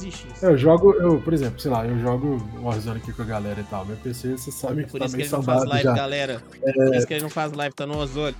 Isso. 0.00 0.26
Eu 0.40 0.56
jogo, 0.56 0.94
eu, 0.94 1.20
por 1.20 1.32
exemplo, 1.34 1.60
sei 1.60 1.70
lá, 1.70 1.86
eu 1.86 1.98
jogo 1.98 2.42
Warzone 2.60 2.98
aqui 2.98 3.12
com 3.12 3.22
a 3.22 3.26
galera 3.26 3.60
e 3.60 3.64
tal. 3.64 3.84
Meu 3.84 3.96
PC, 3.96 4.36
você 4.36 4.50
sabe 4.50 4.84
que 4.84 4.90
Por 4.90 4.98
tá 4.98 5.06
isso 5.06 5.16
meio 5.16 5.28
que 5.28 5.34
ele 5.34 5.36
não 5.36 5.44
faz 5.44 5.64
live, 5.64 5.84
já. 5.84 5.92
galera. 5.94 6.42
É... 6.62 6.72
Por 6.72 6.94
isso 6.94 7.06
que 7.06 7.14
ele 7.14 7.22
não 7.22 7.30
faz 7.30 7.52
live, 7.52 7.74
tá 7.74 7.86
no 7.86 7.98
Warzone. 7.98 8.34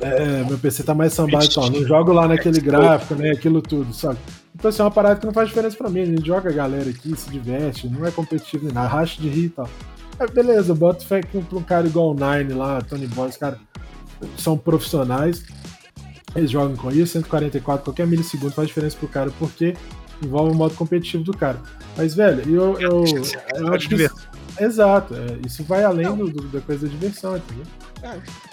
É, 0.00 0.44
meu 0.44 0.58
PC 0.58 0.82
tá 0.82 0.94
mais 0.94 1.12
sambado 1.12 1.44
e 1.44 1.54
tal. 1.54 1.70
Não 1.70 1.84
jogo 1.84 2.12
lá 2.12 2.28
naquele 2.28 2.60
gráfico, 2.60 3.14
né? 3.14 3.30
Aquilo 3.30 3.60
tudo, 3.60 3.92
sabe? 3.92 4.18
Então, 4.54 4.68
assim, 4.68 4.80
é 4.80 4.84
uma 4.84 4.90
parada 4.90 5.20
que 5.20 5.26
não 5.26 5.32
faz 5.32 5.48
diferença 5.48 5.76
pra 5.76 5.88
mim. 5.88 6.00
A 6.00 6.06
gente 6.06 6.26
joga 6.26 6.50
a 6.50 6.52
galera 6.52 6.88
aqui, 6.88 7.16
se 7.16 7.30
diverte, 7.30 7.88
não 7.88 8.06
é 8.06 8.10
competitivo 8.10 8.64
nem 8.64 8.74
nada, 8.74 8.88
racha 8.88 9.20
de 9.20 9.28
rir 9.28 9.46
e 9.46 9.50
tal. 9.50 9.68
É, 10.18 10.26
beleza, 10.26 10.74
boto 10.74 11.06
fé 11.06 11.20
que 11.20 11.40
pra 11.40 11.58
um 11.58 11.62
cara 11.62 11.86
igual 11.86 12.10
o 12.10 12.14
Nine 12.14 12.52
lá, 12.52 12.80
Tony 12.82 13.06
Boys, 13.06 13.36
cara, 13.36 13.58
são 14.36 14.58
profissionais. 14.58 15.44
Eles 16.34 16.50
jogam 16.50 16.76
com 16.76 16.90
isso, 16.90 17.12
144, 17.12 17.84
qualquer 17.84 18.06
milissegundo 18.06 18.52
faz 18.52 18.68
diferença 18.68 18.96
pro 18.96 19.08
cara, 19.08 19.30
porque 19.38 19.74
envolve 20.22 20.52
o 20.52 20.54
modo 20.54 20.74
competitivo 20.74 21.22
do 21.22 21.36
cara. 21.36 21.60
Mas, 21.96 22.14
velho, 22.14 22.42
eu, 22.48 22.80
eu, 22.80 23.04
eu, 23.04 23.22
eu 23.60 23.74
acho 23.74 23.88
que. 23.88 23.94
Isso, 23.94 24.28
exato, 24.58 25.14
é, 25.14 25.46
isso 25.46 25.62
vai 25.64 25.84
além 25.84 26.14
do, 26.14 26.28
do, 26.30 26.42
da 26.48 26.60
coisa 26.60 26.86
da 26.86 26.92
diversão, 26.92 27.36
entendeu? 27.36 27.64
É. 28.02 28.47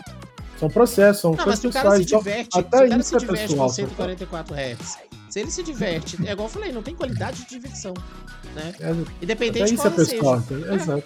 São 0.57 0.69
processos, 0.69 1.21
são 1.21 1.31
não, 1.33 1.45
mas 1.45 1.59
se 1.59 1.67
o 1.67 1.71
cara 1.71 1.95
se 1.97 2.03
então, 2.03 2.19
diverte, 2.19 2.49
então, 2.57 2.61
até 2.61 2.77
se 2.77 2.85
o 2.85 2.89
cara 2.89 3.03
se 3.03 3.15
é 3.15 3.19
diverte 3.19 3.47
pessoal, 3.47 3.67
com 3.67 3.73
144 3.73 4.55
Hz, 4.55 4.97
se 5.29 5.39
ele 5.39 5.51
se 5.51 5.63
diverte, 5.63 6.17
é 6.25 6.31
igual 6.31 6.47
eu 6.47 6.51
falei, 6.51 6.71
não 6.71 6.81
tem 6.81 6.95
qualidade 6.95 7.43
de 7.43 7.49
diversão, 7.49 7.93
né? 8.55 8.73
É, 8.79 8.95
Independente 9.21 9.71
de 9.71 9.75
qual 9.75 9.87
é 9.87 9.91
pessoal, 9.91 10.41
seja. 10.41 10.71
É. 10.71 10.75
Exato. 10.75 11.03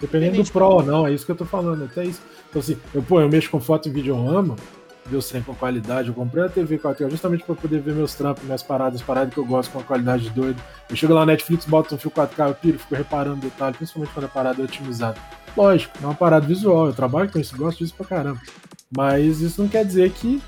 Dependendo 0.00 0.42
do 0.42 0.50
Pro 0.50 0.66
ou 0.66 0.82
não, 0.82 1.06
é 1.06 1.12
isso 1.12 1.24
que 1.24 1.32
eu 1.32 1.36
tô 1.36 1.44
falando, 1.44 1.84
até 1.84 2.04
isso. 2.04 2.20
Então 2.48 2.60
assim, 2.60 2.76
eu, 2.94 3.02
pô, 3.02 3.20
eu 3.20 3.28
mexo 3.28 3.50
com 3.50 3.60
foto 3.60 3.88
e 3.88 3.92
vídeo, 3.92 4.14
eu 4.14 4.28
amo, 4.28 4.56
deu 5.06 5.20
sem 5.22 5.42
com 5.42 5.54
qualidade. 5.54 6.08
Eu 6.08 6.14
comprei 6.14 6.44
a 6.44 6.48
TV 6.48 6.78
4K 6.78 7.10
justamente 7.10 7.44
para 7.44 7.54
poder 7.54 7.80
ver 7.80 7.94
meus 7.94 8.14
trampos, 8.14 8.44
minhas 8.44 8.62
paradas, 8.62 9.02
paradas 9.02 9.32
que 9.32 9.38
eu 9.38 9.44
gosto 9.44 9.70
com 9.70 9.80
a 9.80 9.82
qualidade 9.82 10.28
doida. 10.30 10.60
Eu 10.88 10.96
chego 10.96 11.14
lá 11.14 11.20
na 11.20 11.32
Netflix, 11.32 11.64
boto 11.64 11.94
um 11.94 11.98
fio 11.98 12.10
4K, 12.10 12.48
eu 12.48 12.54
piro, 12.54 12.78
fico 12.78 12.94
reparando 12.94 13.36
detalhes, 13.36 13.76
principalmente 13.76 14.12
quando 14.12 14.24
a 14.26 14.28
parada 14.28 14.60
é 14.60 14.64
otimizada. 14.64 15.18
Lógico, 15.56 15.96
é 16.02 16.06
uma 16.06 16.14
parada 16.14 16.46
visual, 16.46 16.86
eu 16.86 16.92
trabalho 16.92 17.30
com 17.30 17.38
isso, 17.38 17.56
gosto 17.56 17.78
disso 17.78 17.94
pra 17.94 18.06
caramba. 18.06 18.40
Mas 18.94 19.40
isso 19.40 19.62
não 19.62 19.68
quer 19.68 19.84
dizer 19.84 20.10
que 20.12 20.42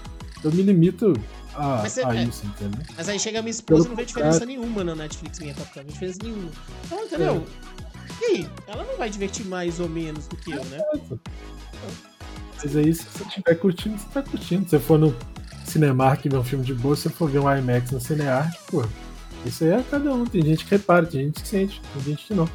eu 0.44 0.52
me 0.52 0.62
limito 0.62 1.14
a, 1.54 1.82
você, 1.82 2.04
a 2.04 2.14
é, 2.14 2.24
isso, 2.24 2.46
entendeu? 2.46 2.80
Mas 2.96 3.08
aí 3.08 3.18
chega 3.18 3.40
a 3.40 3.42
minha 3.42 3.50
esposa 3.50 3.86
e 3.86 3.88
não 3.88 3.96
vê 3.96 4.04
diferença 4.04 4.46
nenhuma 4.46 4.84
na 4.84 4.94
Netflix 4.94 5.38
minha 5.40 5.54
4K, 5.54 5.76
não 5.76 5.84
vê 5.84 5.92
diferença 5.92 6.18
nenhuma. 6.22 6.50
Então, 6.84 7.04
entendeu? 7.04 7.46
É. 8.20 8.22
E 8.22 8.24
aí? 8.24 8.50
Ela 8.66 8.84
não 8.84 8.96
vai 8.96 9.10
divertir 9.10 9.46
mais 9.46 9.80
ou 9.80 9.88
menos 9.88 10.26
do 10.26 10.36
que 10.36 10.52
eu, 10.52 10.64
né? 10.66 10.78
Então, 10.94 11.18
mas 12.62 12.76
aí, 12.76 12.92
se 12.92 13.04
você 13.04 13.24
estiver 13.24 13.54
curtindo, 13.54 13.96
você 13.96 14.08
tá 14.12 14.22
curtindo. 14.22 14.64
Se 14.64 14.70
você 14.70 14.78
for 14.80 14.98
no 14.98 15.14
Cinemark 15.64 16.24
ver 16.24 16.36
um 16.36 16.44
filme 16.44 16.64
de 16.64 16.74
boa, 16.74 16.96
se 16.96 17.02
você 17.02 17.10
for 17.10 17.30
ver 17.30 17.38
um 17.38 17.56
IMAX 17.56 17.92
no 17.92 18.00
Cineart, 18.00 18.52
pô, 18.68 18.84
isso 19.46 19.62
aí 19.64 19.70
é 19.70 19.84
cada 19.88 20.12
um. 20.12 20.24
Tem 20.24 20.42
gente 20.42 20.64
que 20.64 20.70
repara, 20.72 21.06
tem 21.06 21.26
gente 21.26 21.42
que 21.42 21.48
sente, 21.48 21.80
tem 21.94 22.02
gente 22.02 22.26
que 22.26 22.34
não. 22.34 22.48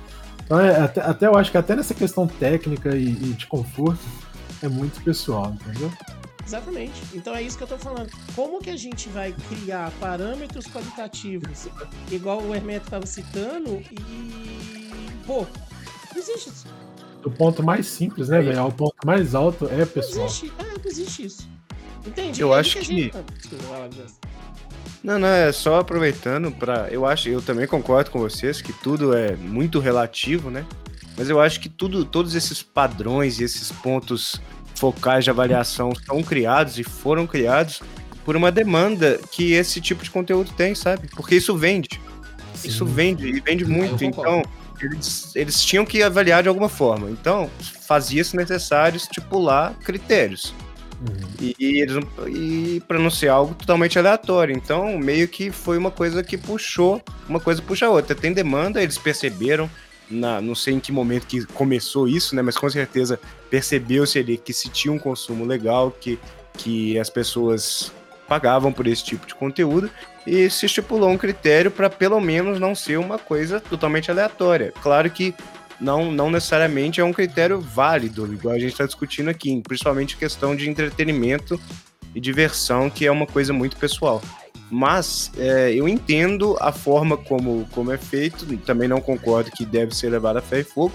Então, 0.44 0.60
é, 0.60 0.78
até, 0.82 1.02
até 1.02 1.28
eu 1.28 1.36
acho 1.36 1.52
que 1.52 1.58
até 1.58 1.76
nessa 1.76 1.94
questão 1.94 2.28
técnica 2.28 2.96
e, 2.96 3.08
e 3.08 3.34
de 3.34 3.48
conforto, 3.48 4.02
é 4.64 4.70
muito 4.70 5.02
pessoal, 5.04 5.54
entendeu? 5.54 5.92
Exatamente. 6.46 7.02
Então 7.14 7.36
é 7.36 7.42
isso 7.42 7.58
que 7.58 7.64
eu 7.64 7.68
tô 7.68 7.78
falando. 7.78 8.10
Como 8.36 8.60
que 8.60 8.70
a 8.70 8.76
gente 8.76 9.08
vai 9.10 9.34
criar 9.50 9.92
parâmetros 10.00 10.66
qualitativos, 10.66 11.68
igual 12.12 12.42
o 12.42 12.56
Hermeto 12.56 12.86
estava 12.86 13.06
citando, 13.06 13.82
e. 13.92 15.24
Pô, 15.26 15.46
não 16.12 16.22
existe 16.22 16.50
isso 16.50 16.68
do 17.24 17.32
ponto 17.32 17.64
mais 17.64 17.88
simples, 17.88 18.28
né, 18.28 18.42
velho? 18.42 18.68
O 18.68 18.72
ponto 18.72 18.96
mais 19.06 19.34
alto 19.34 19.68
é 19.68 19.86
pessoal. 19.86 20.18
Não 20.18 20.26
existe, 20.26 20.54
é, 20.60 20.64
não 20.64 20.86
existe 20.86 21.26
isso. 21.26 21.50
Entende? 22.06 22.42
Eu 22.42 22.54
é 22.54 22.60
acho 22.60 22.80
que. 22.80 22.86
Gente... 22.86 23.14
Não, 25.02 25.18
não, 25.18 25.28
é 25.28 25.52
só 25.52 25.80
aproveitando 25.80 26.52
para. 26.52 26.90
Eu 26.90 27.06
acho, 27.06 27.30
eu 27.30 27.42
também 27.42 27.66
concordo 27.66 28.12
com 28.12 28.20
vocês 28.20 28.62
que 28.62 28.74
tudo 28.74 29.16
é 29.16 29.36
muito 29.36 29.80
relativo, 29.80 30.50
né? 30.52 30.66
Mas 31.18 31.30
eu 31.30 31.40
acho 31.40 31.60
que 31.60 31.70
tudo, 31.70 32.06
todos 32.06 32.36
esses 32.36 32.62
padrões 32.62 33.40
e 33.40 33.44
esses 33.44 33.72
pontos 33.72 34.42
focais 34.76 35.24
de 35.24 35.30
avaliação 35.30 35.94
são 36.06 36.24
criados 36.24 36.78
e 36.80 36.84
foram 36.84 37.28
criados 37.28 37.82
por 38.26 38.36
uma 38.36 38.52
demanda 38.52 39.20
que 39.32 39.54
esse 39.54 39.80
tipo 39.80 40.04
de 40.04 40.10
conteúdo 40.10 40.52
tem, 40.54 40.74
sabe? 40.74 41.08
Porque 41.08 41.36
isso 41.36 41.56
vende. 41.56 42.02
Sim. 42.56 42.68
Isso 42.68 42.86
vende 42.86 43.28
e 43.28 43.40
vende 43.40 43.66
muito. 43.66 44.04
Então, 44.04 44.42
eles, 44.82 45.36
eles 45.36 45.64
tinham 45.64 45.86
que 45.86 46.02
avaliar 46.02 46.42
de 46.42 46.50
alguma 46.50 46.70
forma. 46.70 47.10
Então, 47.10 47.50
fazia-se 47.82 48.36
necessário 48.36 48.98
estipular 48.98 49.74
critérios. 49.84 50.54
Uhum. 51.02 51.30
E, 51.40 51.56
e, 51.60 52.78
e 52.78 52.80
para 52.82 52.98
não 52.98 53.10
ser 53.10 53.28
algo 53.28 53.54
totalmente 53.54 54.00
aleatório. 54.00 54.56
Então, 54.56 54.98
meio 54.98 55.28
que 55.28 55.52
foi 55.52 55.78
uma 55.78 55.92
coisa 55.92 56.24
que 56.24 56.38
puxou, 56.38 57.02
uma 57.28 57.40
coisa 57.40 57.62
puxa 57.62 57.88
a 57.88 57.90
outra. 57.90 58.16
Tem 58.16 58.32
demanda, 58.32 58.82
eles 58.82 58.98
perceberam, 58.98 59.70
na, 60.14 60.40
não 60.40 60.56
sei 60.56 60.76
em 60.76 60.80
que 60.80 60.92
momento 60.92 61.28
que 61.28 61.46
começou 61.48 62.08
isso, 62.08 62.36
né? 62.36 62.42
Mas 62.42 62.58
com 62.58 62.70
certeza 62.70 63.20
percebeu-se 63.50 64.18
ali 64.20 64.38
que 64.38 64.54
se 64.54 64.70
tinha 64.70 64.92
um 64.92 65.00
consumo 65.00 65.46
legal, 65.46 65.92
que, 65.92 66.20
que 66.58 66.98
as 66.98 67.10
pessoas 67.10 67.92
pagavam 68.28 68.72
por 68.72 68.88
esse 68.88 69.04
tipo 69.04 69.28
de 69.28 69.36
conteúdo 69.36 69.90
e 70.26 70.50
se 70.50 70.66
estipulou 70.66 71.10
um 71.10 71.18
critério 71.18 71.70
para 71.70 71.90
pelo 71.90 72.20
menos 72.20 72.60
não 72.60 72.74
ser 72.74 72.98
uma 72.98 73.20
coisa 73.20 73.60
totalmente 73.60 74.10
aleatória. 74.10 74.74
Claro 74.82 75.10
que 75.10 75.36
não, 75.80 76.12
não 76.12 76.32
necessariamente 76.32 77.02
é 77.02 77.04
um 77.04 77.12
critério 77.12 77.60
válido, 77.60 78.32
igual 78.34 78.56
a 78.56 78.60
gente 78.60 78.72
está 78.72 78.86
discutindo 78.86 79.30
aqui, 79.30 79.62
principalmente 79.68 80.18
questão 80.18 80.56
de 80.56 80.70
entretenimento 80.70 81.60
e 82.16 82.22
diversão, 82.22 82.90
que 82.90 83.06
é 83.06 83.12
uma 83.12 83.28
coisa 83.28 83.52
muito 83.52 83.76
pessoal. 83.76 84.22
Mas 84.70 85.32
é, 85.38 85.74
eu 85.74 85.88
entendo 85.88 86.58
a 86.60 86.72
forma 86.72 87.16
como, 87.16 87.68
como 87.72 87.92
é 87.92 87.98
feito, 87.98 88.46
também 88.58 88.88
não 88.88 89.00
concordo 89.00 89.52
que 89.52 89.66
deve 89.66 89.96
ser 89.96 90.10
levado 90.10 90.38
a 90.38 90.42
fé 90.42 90.62
e 90.62 90.64
fogo, 90.64 90.94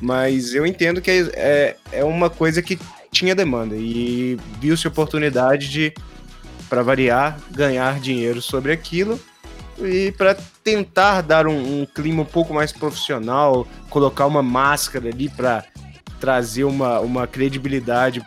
mas 0.00 0.54
eu 0.54 0.64
entendo 0.64 1.00
que 1.00 1.10
é, 1.10 1.18
é, 1.34 1.76
é 1.92 2.04
uma 2.04 2.30
coisa 2.30 2.62
que 2.62 2.78
tinha 3.10 3.34
demanda 3.34 3.76
e 3.76 4.38
viu-se 4.58 4.88
oportunidade 4.88 5.68
de, 5.68 5.92
para 6.68 6.82
variar, 6.82 7.38
ganhar 7.50 8.00
dinheiro 8.00 8.40
sobre 8.40 8.72
aquilo 8.72 9.20
e 9.78 10.12
para 10.12 10.36
tentar 10.62 11.22
dar 11.22 11.46
um, 11.46 11.82
um, 11.82 11.86
clima 11.86 12.22
um 12.22 12.26
pouco 12.26 12.54
mais 12.54 12.72
profissional, 12.72 13.66
colocar 13.88 14.26
uma 14.26 14.42
máscara 14.42 15.08
ali 15.08 15.28
para 15.28 15.64
trazer 16.18 16.64
uma, 16.64 17.00
uma 17.00 17.26
credibilidade 17.26 18.22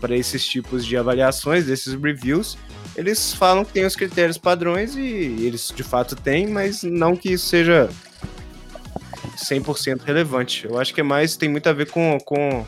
para 0.00 0.16
esses 0.16 0.44
tipos 0.44 0.84
de 0.84 0.96
avaliações, 0.96 1.66
desses 1.66 1.94
reviews. 1.94 2.58
Eles 2.96 3.32
falam 3.32 3.64
que 3.64 3.72
tem 3.72 3.84
os 3.84 3.96
critérios 3.96 4.36
padrões 4.36 4.96
e 4.96 5.00
eles 5.00 5.72
de 5.74 5.82
fato 5.82 6.16
têm, 6.16 6.48
mas 6.48 6.82
não 6.82 7.16
que 7.16 7.32
isso 7.32 7.46
seja 7.46 7.88
100% 9.36 10.02
relevante. 10.02 10.66
Eu 10.66 10.78
acho 10.78 10.92
que 10.92 11.00
é 11.00 11.04
mais, 11.04 11.36
tem 11.36 11.48
muito 11.48 11.68
a 11.68 11.72
ver 11.72 11.90
com, 11.90 12.18
com, 12.24 12.64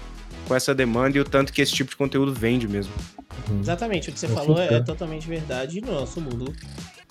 com 0.47 0.55
essa 0.55 0.75
demanda 0.75 1.17
e 1.19 1.21
o 1.21 1.25
tanto 1.25 1.53
que 1.53 1.61
esse 1.61 1.73
tipo 1.73 1.91
de 1.91 1.97
conteúdo 1.97 2.33
vende 2.33 2.67
mesmo. 2.69 2.93
Exatamente, 3.61 4.11
o 4.11 4.13
que 4.13 4.19
você 4.19 4.29
falou 4.29 4.61
é, 4.61 4.75
é 4.75 4.81
totalmente 4.81 5.27
verdade 5.27 5.81
no 5.81 5.93
nosso 5.93 6.21
mundo 6.21 6.55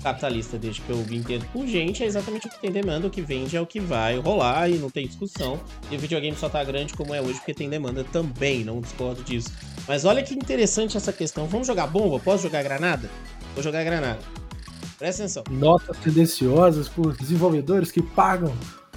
capitalista, 0.02 0.58
desde 0.58 0.82
que 0.82 0.90
eu 0.90 1.00
entendo 1.12 1.46
por 1.52 1.66
gente, 1.66 2.04
é 2.04 2.06
exatamente 2.06 2.48
o 2.48 2.50
que 2.50 2.60
tem 2.60 2.72
demanda, 2.72 3.08
o 3.08 3.10
que 3.10 3.22
vende 3.22 3.56
é 3.56 3.62
o 3.62 3.66
que 3.66 3.80
vai 3.80 4.18
rolar 4.18 4.70
e 4.70 4.78
não 4.78 4.90
tem 4.90 5.08
discussão. 5.08 5.60
E 5.90 5.96
o 5.96 6.00
videogame 6.00 6.36
só 6.36 6.50
tá 6.50 6.64
grande 6.64 6.94
como 6.94 7.14
é 7.14 7.22
hoje 7.22 7.36
porque 7.36 7.54
tem 7.54 7.70
demanda 7.70 8.04
também, 8.04 8.64
não 8.64 8.82
discordo 8.82 9.24
disso. 9.24 9.52
Mas 9.88 10.06
olha 10.06 10.24
que 10.24 10.34
interessante 10.34 10.98
essa 10.98 11.14
questão. 11.14 11.48
Vamos 11.48 11.68
jogar 11.68 11.88
bomba? 11.88 12.20
Posso 12.20 12.44
jogar 12.44 12.64
granada? 12.64 13.10
Vou 13.54 13.64
jogar 13.64 13.84
granada. 13.84 14.20
Presta 14.98 15.24
atenção. 15.24 15.44
Notas 15.50 15.98
tendenciosas 15.98 16.88
por 16.88 17.16
desenvolvedores 17.18 17.92
que 17.92 18.02
pagam 18.02 18.54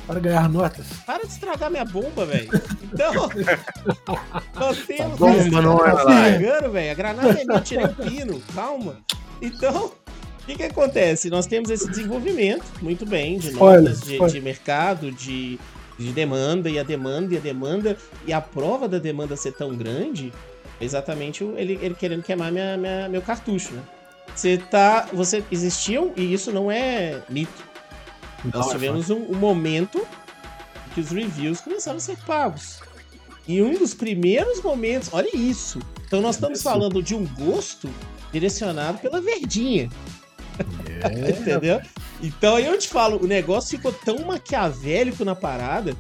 para 0.07 0.21
ganhar 0.21 0.49
notas. 0.49 0.87
Para 1.07 1.25
de 1.25 1.33
estragar 1.33 1.71
minha 1.71 1.85
bomba, 1.85 2.27
velho. 2.27 2.51
Então, 2.83 3.13
nós 4.55 4.79
temos. 4.87 5.19
Bomba 5.19 5.63
não 5.63 5.87
é 5.87 5.93
lá. 5.93 6.69
velho. 6.69 6.91
A 6.91 6.95
granada 6.95 7.41
é 7.41 7.45
minha, 7.45 7.61
tirei 7.61 7.87
o 7.87 7.95
pino. 7.95 8.43
Calma. 8.55 8.99
Então, 9.41 9.93
o 10.45 10.47
que, 10.47 10.57
que 10.57 10.63
acontece? 10.63 11.31
Nós 11.31 11.47
temos 11.47 11.71
esse 11.71 11.89
desenvolvimento, 11.89 12.65
muito 12.83 13.07
bem, 13.07 13.39
de 13.39 13.53
notas 13.53 14.03
de, 14.03 14.19
de 14.19 14.41
mercado, 14.43 15.11
de, 15.11 15.59
de 15.99 16.13
demanda, 16.13 16.69
e 16.69 16.79
a 16.79 16.83
demanda, 16.83 17.33
e 17.33 17.39
a 17.39 17.41
demanda, 17.41 17.97
e 18.27 18.33
a 18.33 18.43
prova 18.43 18.87
da 18.87 18.99
demanda 18.99 19.37
ser 19.37 19.53
tão 19.53 19.75
grande, 19.75 20.31
é 20.79 20.85
exatamente 20.85 21.43
ele, 21.43 21.79
ele 21.81 21.95
querendo 21.95 22.23
queimar 22.23 22.53
minha, 22.53 22.77
minha, 22.77 23.09
meu 23.09 23.23
cartucho, 23.23 23.73
né? 23.73 23.83
Você 24.35 24.59
tá. 24.59 25.09
Você 25.15 25.43
existiam, 25.51 26.13
e 26.15 26.35
isso 26.35 26.53
não 26.53 26.71
é 26.71 27.23
mito. 27.31 27.65
Nós 28.53 28.69
tivemos 28.71 29.09
um, 29.09 29.23
um 29.31 29.37
momento 29.37 30.07
que 30.95 31.01
os 31.01 31.09
reviews 31.09 31.63
começaram 31.63 31.97
a 31.97 32.01
ser 32.01 32.19
pagos. 32.27 32.81
E 33.49 33.63
um 33.63 33.79
dos 33.79 33.95
primeiros 33.95 34.61
momentos, 34.61 35.09
olha 35.11 35.35
isso. 35.35 35.79
Então 36.07 36.21
nós 36.21 36.35
estamos 36.35 36.61
falando 36.61 37.03
de 37.03 37.15
um 37.15 37.25
gosto 37.25 37.89
direcionado 38.31 38.99
pela 38.99 39.23
verdinha. 39.23 39.89
Entendeu? 41.41 41.81
Então 42.23 42.57
aí 42.57 42.67
eu 42.67 42.79
te 42.79 42.89
falo, 42.89 43.23
o 43.23 43.27
negócio 43.27 43.77
ficou 43.77 43.93
tão 43.93 44.19
maquiavélico 44.27 45.25
na 45.25 45.35
parada. 45.35 45.97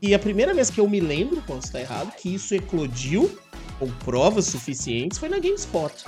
E 0.00 0.14
a 0.14 0.18
primeira 0.18 0.54
vez 0.54 0.70
que 0.70 0.80
eu 0.80 0.88
me 0.88 1.00
lembro, 1.00 1.42
posso 1.42 1.66
estar 1.66 1.80
errado, 1.80 2.12
que 2.16 2.32
isso 2.32 2.54
eclodiu 2.54 3.36
com 3.78 3.88
provas 4.04 4.46
suficientes 4.46 5.18
foi 5.18 5.28
na 5.28 5.38
GameSpot. 5.38 6.04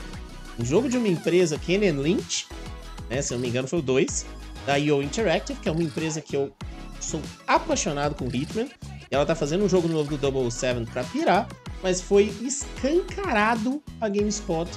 Um 0.59 0.65
jogo 0.65 0.89
de 0.89 0.97
uma 0.97 1.09
empresa, 1.09 1.59
Ken 1.59 1.79
Lynch, 1.79 2.47
né, 3.09 3.21
se 3.21 3.33
eu 3.33 3.39
não 3.39 3.43
me 3.43 3.49
engano 3.49 3.67
foi 3.67 3.81
o 3.81 3.83
2, 3.83 4.27
da 4.67 4.77
IO 4.77 5.03
Interactive, 5.03 5.59
que 5.59 5.69
é 5.69 5.73
uma 5.73 5.83
empresa 5.83 6.21
que 6.21 6.37
eu 6.37 6.53
sou 7.01 7.21
apaixonado 7.47 8.15
com 8.15 8.27
Hitman. 8.27 8.69
E 9.11 9.15
ela 9.15 9.27
tá 9.27 9.35
fazendo 9.35 9.65
um 9.65 9.69
jogo 9.69 9.89
novo 9.89 10.11
do 10.11 10.19
Double 10.19 10.51
Seven 10.51 10.85
pra 10.85 11.03
pirar, 11.03 11.49
mas 11.83 12.01
foi 12.01 12.33
escancarado 12.43 13.83
a 14.01 14.09
GameSpot 14.09 14.69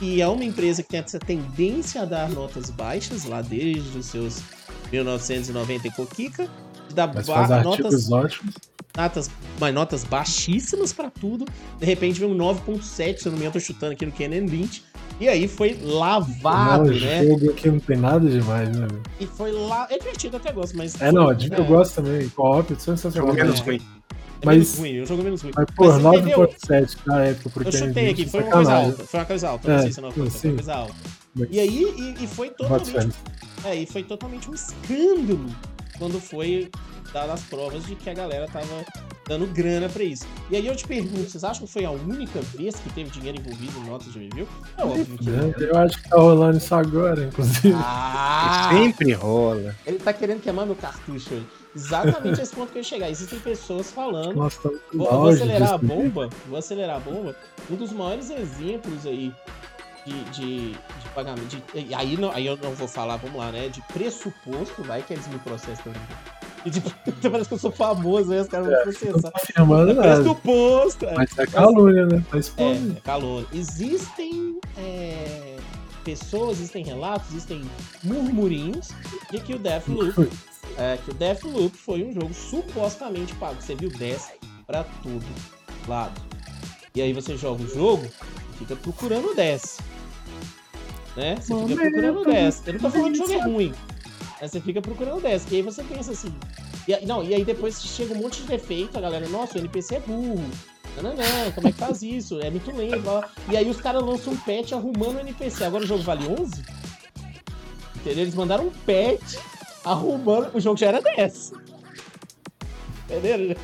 e 0.00 0.20
é 0.20 0.28
uma 0.28 0.44
empresa 0.44 0.82
que 0.82 0.88
tem 0.88 1.00
essa 1.00 1.18
tendência 1.18 2.02
a 2.02 2.04
dar 2.04 2.28
notas 2.30 2.70
baixas 2.70 3.24
lá 3.24 3.42
desde 3.42 3.98
os 3.98 4.06
seus 4.06 4.42
1990 4.90 5.88
e 5.88 5.90
coquica. 5.90 6.48
Dá 6.92 7.06
notas 7.06 8.10
ótimos. 8.10 8.58
Notas, 8.96 9.30
mas 9.58 9.74
notas 9.74 10.04
baixíssimas 10.04 10.92
para 10.92 11.10
tudo. 11.10 11.44
De 11.78 11.86
repente 11.86 12.18
vem 12.18 12.28
um 12.28 12.36
9.7, 12.36 13.18
se 13.18 13.26
eu 13.26 13.32
não 13.32 13.38
me 13.38 13.44
engano, 13.44 13.44
eu 13.44 13.52
tô 13.52 13.60
chutando 13.60 13.92
aqui 13.92 14.04
no 14.04 14.12
Canon 14.12 14.46
20. 14.46 14.84
E 15.20 15.28
aí 15.28 15.46
foi 15.46 15.78
lavado, 15.82 16.90
não, 16.90 16.98
né? 16.98 17.26
jogo 17.26 17.50
aqui 17.50 17.70
não 17.70 17.78
tem 17.78 17.96
nada 17.98 18.28
demais, 18.28 18.74
né? 18.74 18.88
E 19.20 19.26
foi 19.26 19.52
lá. 19.52 19.86
É 19.90 19.98
divertido 19.98 20.38
até 20.38 20.50
gosto, 20.50 20.76
mas. 20.76 20.98
É, 21.00 21.12
não, 21.12 21.30
eu 21.30 21.64
gosto 21.66 21.96
também. 21.96 22.26
Co-op, 22.30 22.74
sensacional. 22.80 23.34
Menos 23.34 23.60
ruim. 23.60 23.80
É 24.42 24.46
mas, 24.46 24.56
menos 24.56 24.78
ruim, 24.78 25.00
o 25.00 25.06
jogo 25.06 25.20
é 25.20 25.24
menos 25.24 25.42
ruim. 25.42 25.52
Mas, 25.54 25.66
pô, 25.76 25.84
9.7 25.84 26.96
na 27.06 27.24
época, 27.24 27.50
porque. 27.50 27.68
Eu 27.68 27.72
chutei 27.72 28.10
aqui, 28.10 28.26
foi 28.26 28.42
uma 28.42 28.50
coisa 28.50 28.72
alta. 28.74 29.04
Foi 29.04 29.20
uma 29.20 29.26
coisa 29.26 29.48
alta, 29.48 29.70
é, 29.70 29.74
não 29.74 29.82
sei 29.82 29.92
se 29.92 30.00
não 30.00 30.12
foi, 30.12 30.30
foi 30.30 30.50
uma 30.50 30.56
coisa 30.56 30.74
alta. 30.74 30.94
Mas... 31.34 31.48
E 31.50 31.60
aí, 31.60 31.82
e, 32.18 32.24
e 32.24 32.26
foi 32.26 32.50
totalmente. 32.50 33.16
É, 33.64 33.74
e 33.74 33.86
foi 33.86 34.02
totalmente 34.02 34.50
um 34.50 34.54
escândalo 34.54 35.46
quando 35.98 36.18
foi 36.18 36.70
dadas 37.12 37.34
as 37.34 37.42
provas 37.42 37.84
de 37.84 37.94
que 37.94 38.08
a 38.08 38.14
galera 38.14 38.46
tava 38.48 38.84
dando 39.26 39.46
grana 39.46 39.88
pra 39.88 40.02
isso. 40.02 40.26
E 40.50 40.56
aí 40.56 40.66
eu 40.66 40.74
te 40.74 40.86
pergunto, 40.86 41.30
vocês 41.30 41.44
acham 41.44 41.66
que 41.66 41.72
foi 41.72 41.84
a 41.84 41.90
única 41.90 42.40
vez 42.40 42.74
que 42.76 42.90
teve 42.92 43.10
dinheiro 43.10 43.38
envolvido 43.38 43.78
em 43.78 43.88
notas 43.88 44.12
de 44.12 44.18
review? 44.18 44.48
É 44.76 44.82
óbvio 44.82 45.18
que 45.18 45.30
não. 45.30 45.50
Eu 45.58 45.78
acho 45.78 46.02
que 46.02 46.08
tá 46.08 46.16
rolando 46.16 46.58
isso 46.58 46.74
agora, 46.74 47.24
inclusive. 47.24 47.74
Ah, 47.76 48.70
sempre 48.72 49.12
rola. 49.12 49.74
Ele 49.86 49.98
tá 49.98 50.12
querendo 50.12 50.40
queimar 50.40 50.66
meu 50.66 50.74
cartucho 50.74 51.34
aí. 51.34 51.46
Exatamente 51.74 52.40
esse 52.40 52.54
ponto 52.54 52.72
que 52.72 52.78
eu 52.78 52.80
ia 52.80 52.84
chegar. 52.84 53.10
Existem 53.10 53.38
pessoas 53.38 53.90
falando. 53.90 54.34
Nossa, 54.34 54.60
tá 54.60 54.70
vou, 54.92 55.10
vou 55.10 55.28
acelerar 55.28 55.72
a 55.72 55.78
bomba. 55.78 56.28
Vou 56.48 56.58
acelerar 56.58 56.96
a 56.96 57.00
bomba. 57.00 57.36
Um 57.70 57.76
dos 57.76 57.92
maiores 57.92 58.30
exemplos 58.30 59.06
aí 59.06 59.32
de, 60.04 60.24
de, 60.30 60.70
de 60.72 61.08
pagamento. 61.14 61.46
De, 61.48 61.94
aí, 61.94 62.16
não, 62.16 62.30
aí 62.32 62.46
eu 62.46 62.56
não 62.56 62.72
vou 62.72 62.88
falar, 62.88 63.16
vamos 63.16 63.36
lá, 63.36 63.52
né? 63.52 63.68
De 63.68 63.80
pressuposto, 63.92 64.82
vai 64.82 65.02
que 65.02 65.12
eles 65.12 65.26
me 65.28 65.38
processam 65.38 65.84
também. 65.84 66.02
E 66.64 66.70
tipo, 66.70 66.92
parece 67.30 67.48
que 67.48 67.54
eu 67.54 67.58
sou 67.58 67.70
famoso, 67.70 68.32
aí 68.32 68.40
os 68.40 68.48
caras 68.48 68.66
vão 68.66 68.76
é, 68.76 68.82
processar. 68.82 69.32
Não 69.56 69.68
tá 69.68 69.94
nada. 69.94 69.94
Pressuposto. 70.02 71.06
É. 71.06 71.14
Mas 71.14 71.38
é 71.38 71.46
calúnia, 71.46 72.06
né? 72.06 72.24
Tá 72.30 72.38
é, 72.38 72.72
é 72.72 73.00
calúnia. 73.02 73.46
Existem. 73.52 74.58
É, 74.76 75.56
pessoas, 76.04 76.58
existem 76.58 76.82
relatos, 76.82 77.28
existem 77.30 77.62
murmurinhos 78.02 78.88
de 79.30 79.38
que 79.38 79.54
o 79.54 79.58
Deathloop 79.58 80.30
é, 80.78 80.96
que 80.96 81.10
o 81.10 81.14
Deathloop 81.14 81.76
foi 81.76 82.04
um 82.04 82.12
jogo 82.12 82.32
supostamente 82.32 83.34
pago. 83.36 83.60
Você 83.60 83.74
viu 83.74 83.90
10 83.90 84.32
para 84.66 84.84
todo 84.84 85.24
lado. 85.86 86.20
E 86.94 87.02
aí 87.02 87.12
você 87.12 87.36
joga 87.36 87.62
o 87.62 87.68
jogo 87.68 88.04
e 88.54 88.58
fica 88.58 88.76
procurando 88.76 89.34
10. 89.34 89.78
Né? 91.16 91.36
Você 91.36 91.54
fica 91.66 91.82
procurando 91.82 92.24
10. 92.24 92.62
Eu 92.66 92.72
não 92.74 92.80
tô 92.80 92.90
falando 92.90 93.12
que 93.12 93.22
o 93.22 93.26
jogo 93.26 93.32
é 93.32 93.44
ruim. 93.44 93.74
Mas 94.40 94.50
você 94.50 94.60
fica 94.60 94.80
procurando 94.80 95.20
10. 95.20 95.46
E 95.50 95.56
aí 95.56 95.62
você 95.62 95.82
pensa 95.84 96.12
assim. 96.12 96.34
E, 96.88 97.06
não, 97.06 97.22
e 97.22 97.34
aí 97.34 97.44
depois 97.44 97.80
chega 97.82 98.14
um 98.14 98.18
monte 98.18 98.42
de 98.42 98.48
defeito, 98.48 98.96
a 98.96 99.00
galera, 99.00 99.28
nossa, 99.28 99.56
o 99.56 99.60
NPC 99.60 99.96
é 99.96 100.00
burro. 100.00 100.44
Não, 100.96 101.14
não, 101.14 101.52
como 101.52 101.68
é 101.68 101.72
que 101.72 101.78
faz 101.78 102.02
isso? 102.02 102.40
É 102.40 102.50
muito 102.50 102.74
lento. 102.74 103.24
E 103.50 103.56
aí 103.56 103.68
os 103.68 103.80
caras 103.80 104.02
lançam 104.02 104.32
um 104.32 104.36
patch 104.36 104.72
arrumando 104.72 105.16
o 105.16 105.20
NPC. 105.20 105.64
Agora 105.64 105.84
o 105.84 105.86
jogo 105.86 106.02
vale 106.02 106.26
11? 106.26 106.62
Entendeu? 107.96 108.22
Eles 108.24 108.34
mandaram 108.34 108.66
um 108.66 108.70
patch 108.70 109.36
arrumando, 109.84 110.54
o 110.54 110.60
jogo 110.60 110.76
já 110.76 110.88
era 110.88 111.00
10. 111.00 111.52
Entendeu? 113.08 113.56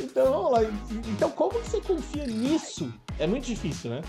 Então, 0.00 0.30
vamos 0.30 0.52
lá. 0.52 0.62
Então, 1.08 1.30
como 1.30 1.60
que 1.60 1.68
você 1.68 1.80
confia 1.80 2.26
nisso? 2.26 2.92
É 3.18 3.26
muito 3.26 3.46
difícil, 3.46 3.90
né? 3.90 4.02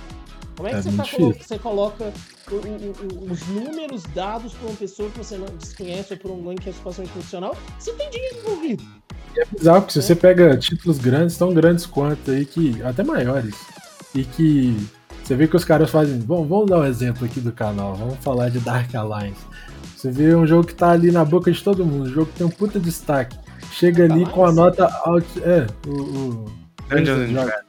Como 0.55 0.67
é 0.67 0.71
que 0.71 0.77
é 0.77 0.81
você, 0.81 0.97
tá, 0.97 1.03
você, 1.03 1.59
coloca 1.59 2.13
o, 2.51 2.55
o, 2.55 3.31
os 3.31 3.47
números 3.47 4.03
dados 4.13 4.53
para 4.53 4.67
uma 4.67 4.77
pessoa 4.77 5.09
que 5.09 5.17
você 5.17 5.35
não 5.35 5.47
desconhece 5.57 6.13
ou 6.13 6.19
por 6.19 6.31
um 6.31 6.43
ganho 6.43 6.57
que 6.57 6.69
é 6.69 6.73
supostamente 6.73 7.11
profissional 7.11 7.57
se 7.79 7.91
tem 7.93 8.09
dinheiro 8.09 8.37
envolvido? 8.37 8.83
É 9.35 9.45
bizarro, 9.45 9.81
porque 9.81 9.97
é. 9.97 10.01
se 10.01 10.07
você 10.07 10.15
pega 10.15 10.55
títulos 10.57 10.99
grandes, 10.99 11.37
tão 11.37 11.53
grandes 11.53 11.87
quanto 11.87 12.29
aí, 12.29 12.45
que 12.45 12.81
até 12.83 13.03
maiores, 13.03 13.55
e 14.13 14.23
que 14.23 14.77
você 15.23 15.35
vê 15.35 15.47
que 15.47 15.55
os 15.55 15.65
caras 15.65 15.89
fazem. 15.89 16.19
Bom, 16.19 16.45
vamos 16.45 16.69
dar 16.69 16.79
um 16.79 16.85
exemplo 16.85 17.25
aqui 17.25 17.39
do 17.39 17.51
canal, 17.51 17.95
vamos 17.95 18.17
falar 18.19 18.49
de 18.49 18.59
Dark 18.59 18.93
Alliance. 18.93 19.41
Você 20.03 20.11
vê 20.11 20.35
um 20.35 20.45
jogo 20.45 20.67
que 20.67 20.75
tá 20.75 20.91
ali 20.91 21.11
na 21.11 21.23
boca 21.23 21.49
de 21.49 21.63
todo 21.63 21.85
mundo, 21.85 22.03
um 22.03 22.13
jogo 22.13 22.25
que 22.25 22.39
tem 22.39 22.45
um 22.45 22.49
puta 22.49 22.77
destaque. 22.77 23.37
Chega 23.71 24.03
ali 24.03 24.25
com 24.25 24.43
a 24.43 24.51
nota 24.51 24.85
alt. 25.05 25.25
É, 25.37 25.65
o. 25.87 25.91
o 25.91 26.45
Dungeons 26.89 27.19
and 27.19 27.31
Dragons. 27.31 27.63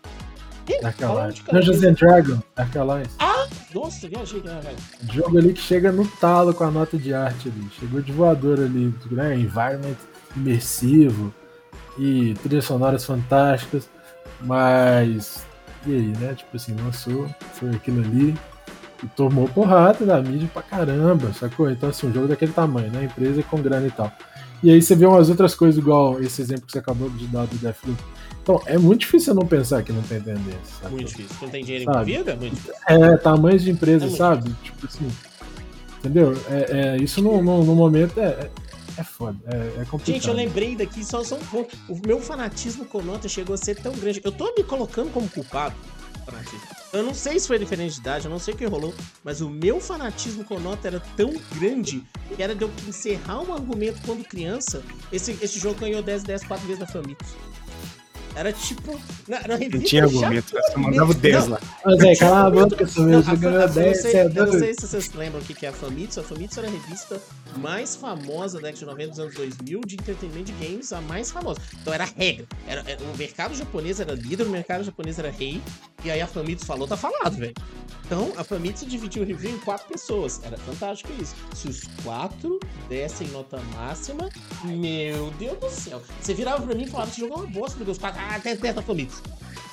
Dark 0.83 1.03
Alliance. 1.05 1.43
Dungeons 1.45 1.85
and 1.85 1.93
Dragons, 1.93 2.41
Dark 2.57 2.77
Alliance. 2.77 3.15
Ah, 3.21 3.47
Nossa, 3.73 4.09
viajei, 4.09 4.43
né, 4.43 4.61
velho. 4.65 4.77
Jogo 5.13 5.39
ali 5.39 5.53
que 5.53 5.61
chega 5.61 5.93
no 5.93 6.05
talo 6.09 6.53
com 6.53 6.65
a 6.65 6.73
nota 6.73 6.99
de 6.99 7.15
arte 7.15 7.51
ali. 7.51 7.71
Chegou 7.79 8.01
de 8.01 8.11
voador 8.11 8.59
ali, 8.59 8.93
né? 9.13 9.37
Environment 9.37 9.95
imersivo 10.35 11.33
e 11.97 12.35
trilhas 12.43 12.65
sonoras 12.65 13.05
fantásticas. 13.05 13.89
Mas. 14.41 15.47
E 15.87 15.95
aí, 15.95 16.13
né? 16.19 16.35
Tipo 16.35 16.57
assim, 16.57 16.75
lançou, 16.75 17.29
foi 17.53 17.71
aquilo 17.71 18.01
ali. 18.01 18.35
E 19.05 19.09
tomou 19.09 19.47
porrada 19.49 20.07
da 20.07 20.23
mídia 20.23 20.49
pra 20.53 20.63
caramba, 20.63 21.33
sacou? 21.35 21.71
Então, 21.71 21.91
assim, 21.91 22.07
um 22.07 22.13
jogo 22.13 22.29
daquele 22.29 22.53
tamanho, 22.53 22.91
né? 22.91 23.05
Empresa 23.05 23.43
com 23.43 23.61
grana 23.61 23.87
e 23.87 23.91
tal. 23.91 24.11
E 24.63 24.71
aí 24.71 24.81
você 24.81 24.97
vê 24.97 25.05
umas 25.05 25.29
outras 25.29 25.55
coisas, 25.55 25.77
igual 25.77 26.23
esse 26.23 26.41
exemplo 26.41 26.65
que 26.65 26.73
você 26.73 26.79
acabou 26.79 27.11
de 27.11 27.27
dar 27.27 27.47
do 27.47 27.57
Deathloop. 27.57 28.03
Então, 28.43 28.63
é 28.65 28.79
muito 28.79 29.01
difícil 29.01 29.35
não 29.35 29.47
pensar 29.47 29.83
que 29.83 29.93
não 29.93 30.03
tem 30.03 30.21
tendência. 30.21 30.59
Sabe? 30.81 30.95
Muito 30.95 31.09
difícil. 31.09 31.37
Não 31.43 31.49
tem 31.51 31.65
dinheiro 31.65 31.91
envolvido? 31.91 32.31
É 32.31 32.35
muito 32.35 32.55
difícil. 32.55 32.75
É, 32.89 33.17
tamanhos 33.19 33.63
de 33.63 33.71
empresa, 33.71 34.07
é 34.07 34.11
sabe? 34.11 34.45
Difícil. 34.45 34.65
Tipo 34.65 34.87
assim. 34.87 35.09
Entendeu? 35.99 36.35
É, 36.49 36.79
é 36.79 36.97
isso 36.97 37.21
no, 37.21 37.43
no, 37.43 37.65
no, 37.65 37.75
momento 37.75 38.19
é, 38.19 38.25
é, 38.25 38.51
é 38.99 39.05
foda. 39.05 39.37
É, 39.47 39.83
é, 39.83 39.85
complicado. 39.85 40.07
Gente, 40.07 40.29
eu 40.29 40.35
lembrei 40.35 40.77
daqui, 40.77 41.05
só, 41.05 41.23
só 41.25 41.37
um 41.37 41.45
ponto. 41.45 41.77
O 41.89 41.99
meu 42.07 42.21
fanatismo 42.21 42.85
com 42.87 43.03
nota 43.03 43.29
chegou 43.29 43.55
a 43.55 43.59
ser 43.59 43.77
tão 43.77 43.93
grande. 43.93 44.21
Eu 44.25 44.33
tô 44.33 44.53
me 44.55 44.65
colocando 44.65 45.11
como 45.11 45.29
culpado. 45.29 45.75
Fanatismo. 46.25 46.74
Eu 46.95 47.03
não 47.03 47.13
sei 47.13 47.41
se 47.41 47.49
foi 47.49 47.59
diferente 47.59 47.95
de 47.95 48.01
idade, 48.01 48.27
eu 48.27 48.31
não 48.31 48.39
sei 48.39 48.55
o 48.55 48.57
que 48.57 48.65
rolou, 48.65 48.95
mas 49.25 49.41
o 49.41 49.51
meu 49.51 49.81
fanatismo 49.81 50.45
com 50.45 50.61
nota 50.61 50.87
era 50.87 51.01
tão 51.17 51.35
grande 51.59 52.05
que 52.37 52.41
era 52.41 52.55
de 52.55 52.63
eu 52.63 52.71
encerrar 52.87 53.41
um 53.41 53.53
argumento 53.53 54.01
quando 54.07 54.23
criança. 54.25 54.81
Esse, 55.13 55.37
esse 55.43 55.59
jogo 55.59 55.81
ganhou 55.81 56.01
10 56.03 56.23
10 56.23 56.45
quatro 56.45 56.65
vezes 56.67 56.79
na 56.79 56.87
Famitsu. 56.87 57.37
Era 58.37 58.53
tipo. 58.53 59.01
Na, 59.29 59.41
na 59.47 59.59
não 59.59 59.81
tinha 59.81 60.05
argumento, 60.05 60.53
você 60.53 60.77
mandava 60.77 61.11
o 61.11 61.15
10 61.15 61.49
lá. 61.49 61.61
Mas 61.85 62.01
é, 62.01 62.17
cala 62.17 62.47
a 62.47 62.51
boca, 62.51 62.83
essa 62.83 63.01
mesmo 63.01 63.37
ganhou 63.37 63.69
10. 63.69 64.05
Eu 64.05 64.47
não 64.47 64.53
sei 64.53 64.75
se 64.75 64.89
vocês 64.89 65.13
lembram 65.15 65.41
o 65.41 65.45
que 65.45 65.65
é 65.65 65.69
a 65.69 65.73
Famitsu. 65.73 66.21
A 66.21 66.23
Famitsu 66.25 66.61
era 66.61 66.69
a 66.69 66.71
revista 66.71 67.21
mais 67.57 67.95
famosa 67.95 68.61
da 68.61 68.69
década 68.69 68.79
de 68.79 68.87
90 68.87 69.11
dos 69.11 69.19
anos 69.21 69.35
2000 69.35 69.81
de 69.87 69.95
entretenimento 69.95 70.53
de 70.53 70.67
games, 70.67 70.93
a 70.93 71.01
mais 71.01 71.31
famosa. 71.31 71.61
Então 71.81 71.93
era 71.93 72.05
regra. 72.05 72.47
Era, 72.67 72.83
era, 72.87 73.01
o 73.03 73.17
mercado 73.17 73.55
japonês 73.55 74.01
era 74.01 74.13
líder, 74.15 74.45
o 74.45 74.51
mercado 74.51 74.83
japonês 74.83 75.19
era 75.19 75.31
rei. 75.31 75.63
E 76.05 76.11
aí 76.11 76.21
a 76.21 76.27
Famitsu 76.27 76.67
falou, 76.67 76.87
tá 76.87 76.97
falado, 76.97 77.37
velho. 77.37 77.55
Então 78.05 78.33
a 78.37 78.45
Famitsu 78.45 78.85
dividiu 78.85 79.23
o 79.23 79.27
review 79.27 79.53
em 79.53 79.59
quatro 79.59 79.89
pessoas. 79.89 80.41
Era 80.45 80.59
fantástico 80.59 81.11
isso. 81.21 81.35
Se 81.55 81.69
os 81.69 81.85
quatro 82.03 82.61
dessem 82.89 83.27
nota 83.29 83.59
máxima, 83.75 84.29
meu 84.65 85.31
Deus 85.39 85.59
do 85.59 85.71
céu. 85.71 86.03
Você 86.21 86.35
virava 86.35 86.63
pra 86.63 86.75
mim 86.75 86.83
e 86.83 86.87
falava, 86.87 87.11
esse 87.11 87.21
jogo 87.21 87.35
é 87.35 87.37
uma 87.39 87.47
bosta, 87.47 87.77
meu 87.77 87.87
Deus, 87.87 87.97
quatro 87.97 88.21
ah, 88.21 88.37
até 88.37 88.55
10 88.55 88.85
Famitsu. 88.85 89.23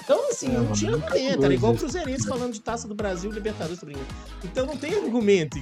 Então, 0.04 0.30
assim, 0.30 0.48
é, 0.48 0.54
não 0.54 0.72
tinha 0.72 0.94
argumento. 0.94 1.46
Era 1.46 1.54
igual 1.54 1.74
o 1.74 1.78
Cruzeirense 1.78 2.28
falando 2.28 2.54
de 2.54 2.62
taça 2.62 2.88
do 2.88 2.96
Brasil, 2.96 3.32
Libertadores, 3.32 3.80
tô 3.80 3.86
brincando. 3.86 4.08
Então 4.44 4.66
não 4.66 4.78
tem 4.78 4.94
argumento. 4.96 5.62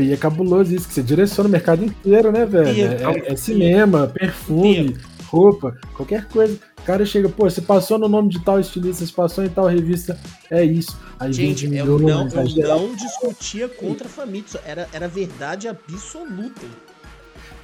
e 0.00 0.12
é 0.12 0.16
cabuloso 0.16 0.74
isso, 0.74 0.88
que 0.88 0.94
você 0.94 1.02
direciona 1.02 1.48
o 1.48 1.52
mercado 1.52 1.84
inteiro, 1.84 2.32
né, 2.32 2.44
velho? 2.44 2.68
É, 2.68 3.32
é, 3.32 3.36
cinema, 3.36 4.06
perfume, 4.06 4.98
roupa, 5.26 5.78
qualquer 5.94 6.26
coisa. 6.28 6.58
O 6.84 6.86
cara 6.86 7.06
chega, 7.06 7.30
pô, 7.30 7.48
você 7.48 7.62
passou 7.62 7.98
no 7.98 8.10
nome 8.10 8.28
de 8.28 8.44
tal 8.44 8.60
estilista, 8.60 9.06
você 9.06 9.10
passou 9.10 9.42
em 9.42 9.48
tal 9.48 9.66
revista, 9.66 10.20
é 10.50 10.62
isso. 10.62 10.94
Aí 11.18 11.32
Gente, 11.32 11.64
eu 11.74 11.98
não, 11.98 12.28
eu 12.28 12.68
não 12.68 12.94
discutia 12.94 13.70
contra 13.70 14.06
a 14.06 14.10
Famitsu, 14.10 14.58
era, 14.66 14.86
era 14.92 15.08
verdade 15.08 15.66
absoluta. 15.66 16.60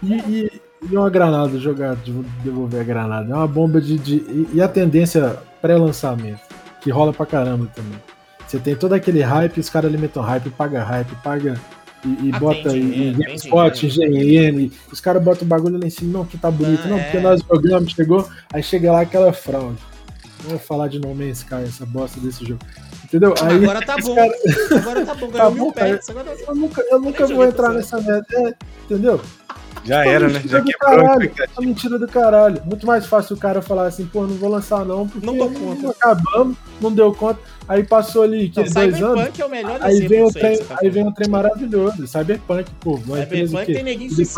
E, 0.03 0.15
e, 0.15 0.63
e 0.91 0.97
uma 0.97 1.11
granada 1.11 1.59
jogada, 1.59 1.97
de 1.97 2.13
devolver 2.43 2.81
a 2.81 2.85
granada. 2.85 3.31
É 3.31 3.37
uma 3.37 3.47
bomba 3.47 3.79
de. 3.79 3.99
de 3.99 4.49
e 4.55 4.63
a 4.63 4.67
tendência 4.67 5.39
pré-lançamento, 5.61 6.41
que 6.81 6.91
rola 6.91 7.13
pra 7.13 7.27
caramba 7.27 7.67
também. 7.77 8.01
Você 8.47 8.59
tem 8.59 8.75
todo 8.75 8.95
aquele 8.95 9.21
hype, 9.21 9.61
os 9.61 9.69
caras 9.69 9.91
alimentam 9.91 10.23
hype, 10.23 10.49
paga 10.49 10.83
hype, 10.83 11.15
paga 11.23 11.61
e, 12.05 12.29
e 12.29 12.33
bota 12.33 12.77
em 12.77 13.13
GameSpot, 13.13 13.89
GM, 13.89 14.71
os 14.91 15.01
caras 15.01 15.23
botam 15.23 15.45
o 15.45 15.49
bagulho 15.49 15.79
lá 15.79 15.87
em 15.87 15.91
cima, 15.91 16.19
não, 16.19 16.25
que 16.25 16.39
tá 16.39 16.51
bonito, 16.51 16.83
não, 16.83 16.91
não 16.91 16.99
é. 16.99 17.03
porque 17.05 17.21
nós 17.21 17.41
jogamos, 17.43 17.93
chegou, 17.93 18.29
aí 18.53 18.63
chega 18.63 18.93
lá 18.93 19.03
aquela 19.03 19.33
fraude. 19.33 19.79
Não 20.43 20.51
vou 20.51 20.59
falar 20.59 20.89
de 20.89 20.99
No 20.99 21.15
Man's 21.15 21.39
Sky, 21.39 21.65
essa 21.67 21.85
bosta 21.85 22.19
desse 22.19 22.47
jogo. 22.47 22.61
Entendeu? 23.05 23.35
Aí, 23.43 23.57
agora 23.57 23.85
tá 23.85 23.97
bom. 24.01 24.15
Cara... 24.15 24.33
Agora 24.77 25.05
tá 25.05 25.15
bom, 25.15 25.29
ganhou 25.31 25.51
tá 25.51 25.51
mil 25.51 25.73
pets. 25.73 26.09
Agora... 26.09 26.37
Eu 26.47 26.55
nunca, 26.55 26.83
eu 26.83 27.01
nunca 27.01 27.27
vou 27.27 27.45
entrar 27.45 27.73
nessa 27.73 28.01
merda. 28.01 28.27
É, 28.33 28.55
entendeu? 28.85 29.21
Já 29.85 30.05
era, 30.07 30.29
né? 30.29 30.43
Já 30.45 30.61
quebrou 30.61 30.79
caralho, 30.79 31.33
a 31.57 31.61
mentira 31.61 31.99
do 31.99 32.07
caralho. 32.07 32.63
Muito 32.65 32.87
mais 32.87 33.07
fácil 33.07 33.37
o 33.37 33.39
cara 33.39 33.63
falar 33.63 33.87
assim, 33.87 34.07
pô, 34.07 34.27
não 34.27 34.37
vou 34.37 34.51
lançar 34.51 34.85
não, 34.85 35.09
porque 35.09 35.27
não 35.27 35.37
dou 35.37 35.51
conta. 35.51 35.91
Acabamos, 35.91 36.57
não 36.81 36.93
deu 36.93 37.13
conta. 37.15 37.41
Aí 37.71 37.85
passou 37.85 38.25
ali 38.25 38.49
que, 38.49 38.59
não, 38.59 38.69
dois 38.69 39.01
anos. 39.01 39.39
É 39.39 39.45
o 39.45 39.49
melhor 39.49 39.79
aí 39.81 40.09
vem 40.09 40.25
um 40.25 40.29
trem, 40.29 40.59
tá 40.59 40.79
aí 40.83 40.91
vem 40.91 41.07
um 41.07 41.13
trem 41.13 41.29
maravilhoso. 41.29 42.05
Cyberpunk, 42.05 42.69
pô. 42.81 42.99
Cyberpunk 42.99 43.67
tem 43.67 43.85
neguinho 43.85 44.11
Os 44.11 44.35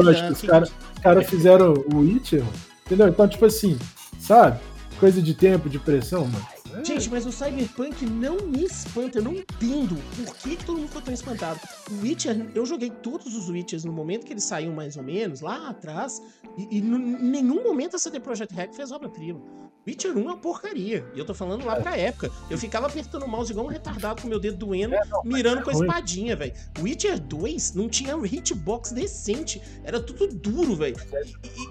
caras 0.46 0.70
cara 1.02 1.22
fizeram 1.22 1.72
o 1.92 2.00
Witcher, 2.00 2.44
entendeu? 2.84 3.08
Então, 3.08 3.26
tipo 3.26 3.46
assim, 3.46 3.78
sabe? 4.20 4.60
Coisa 5.00 5.22
de 5.22 5.32
tempo, 5.32 5.70
de 5.70 5.78
pressão, 5.78 6.26
mano. 6.26 6.46
É. 6.74 6.84
Gente, 6.84 7.08
mas 7.08 7.24
o 7.24 7.32
Cyberpunk 7.32 8.04
não 8.04 8.36
me 8.36 8.64
espanta, 8.64 9.18
eu 9.18 9.22
não 9.22 9.32
entendo 9.32 9.96
por 10.14 10.36
que, 10.36 10.56
que 10.56 10.64
todo 10.66 10.76
mundo 10.76 10.88
ficou 10.88 11.02
tão 11.02 11.14
espantado. 11.14 11.58
O 11.90 12.02
Witcher, 12.02 12.50
eu 12.54 12.66
joguei 12.66 12.90
todos 12.90 13.34
os 13.34 13.48
Witchers 13.48 13.84
no 13.86 13.92
momento 13.94 14.26
que 14.26 14.34
eles 14.34 14.44
saíram 14.44 14.74
mais 14.74 14.98
ou 14.98 15.02
menos, 15.02 15.40
lá 15.40 15.70
atrás, 15.70 16.22
e, 16.58 16.76
e 16.76 16.78
em 16.80 16.82
nenhum 17.30 17.62
momento 17.62 17.96
a 17.96 17.98
CD 17.98 18.20
Projekt 18.20 18.54
Red 18.54 18.74
fez 18.74 18.92
obra-prima. 18.92 19.40
Witcher 19.86 20.16
1 20.16 20.20
é 20.20 20.22
uma 20.22 20.36
porcaria. 20.36 21.04
E 21.14 21.18
eu 21.18 21.24
tô 21.24 21.34
falando 21.34 21.64
lá 21.64 21.76
pra 21.76 21.96
época. 21.96 22.30
Eu 22.48 22.56
ficava 22.56 22.86
apertando 22.86 23.24
o 23.24 23.28
mouse 23.28 23.50
igual 23.50 23.66
um 23.66 23.68
retardado 23.68 24.22
com 24.22 24.28
meu 24.28 24.38
dedo 24.38 24.56
doendo, 24.56 24.94
é, 24.94 25.04
não, 25.06 25.22
mirando 25.24 25.60
é 25.60 25.62
com 25.62 25.70
a 25.70 25.72
espadinha, 25.72 26.36
velho. 26.36 26.52
Witcher 26.80 27.18
2 27.18 27.74
não 27.74 27.88
tinha 27.88 28.14
hitbox 28.16 28.92
decente. 28.92 29.60
Era 29.82 30.00
tudo 30.00 30.28
duro, 30.28 30.76
velho. 30.76 30.96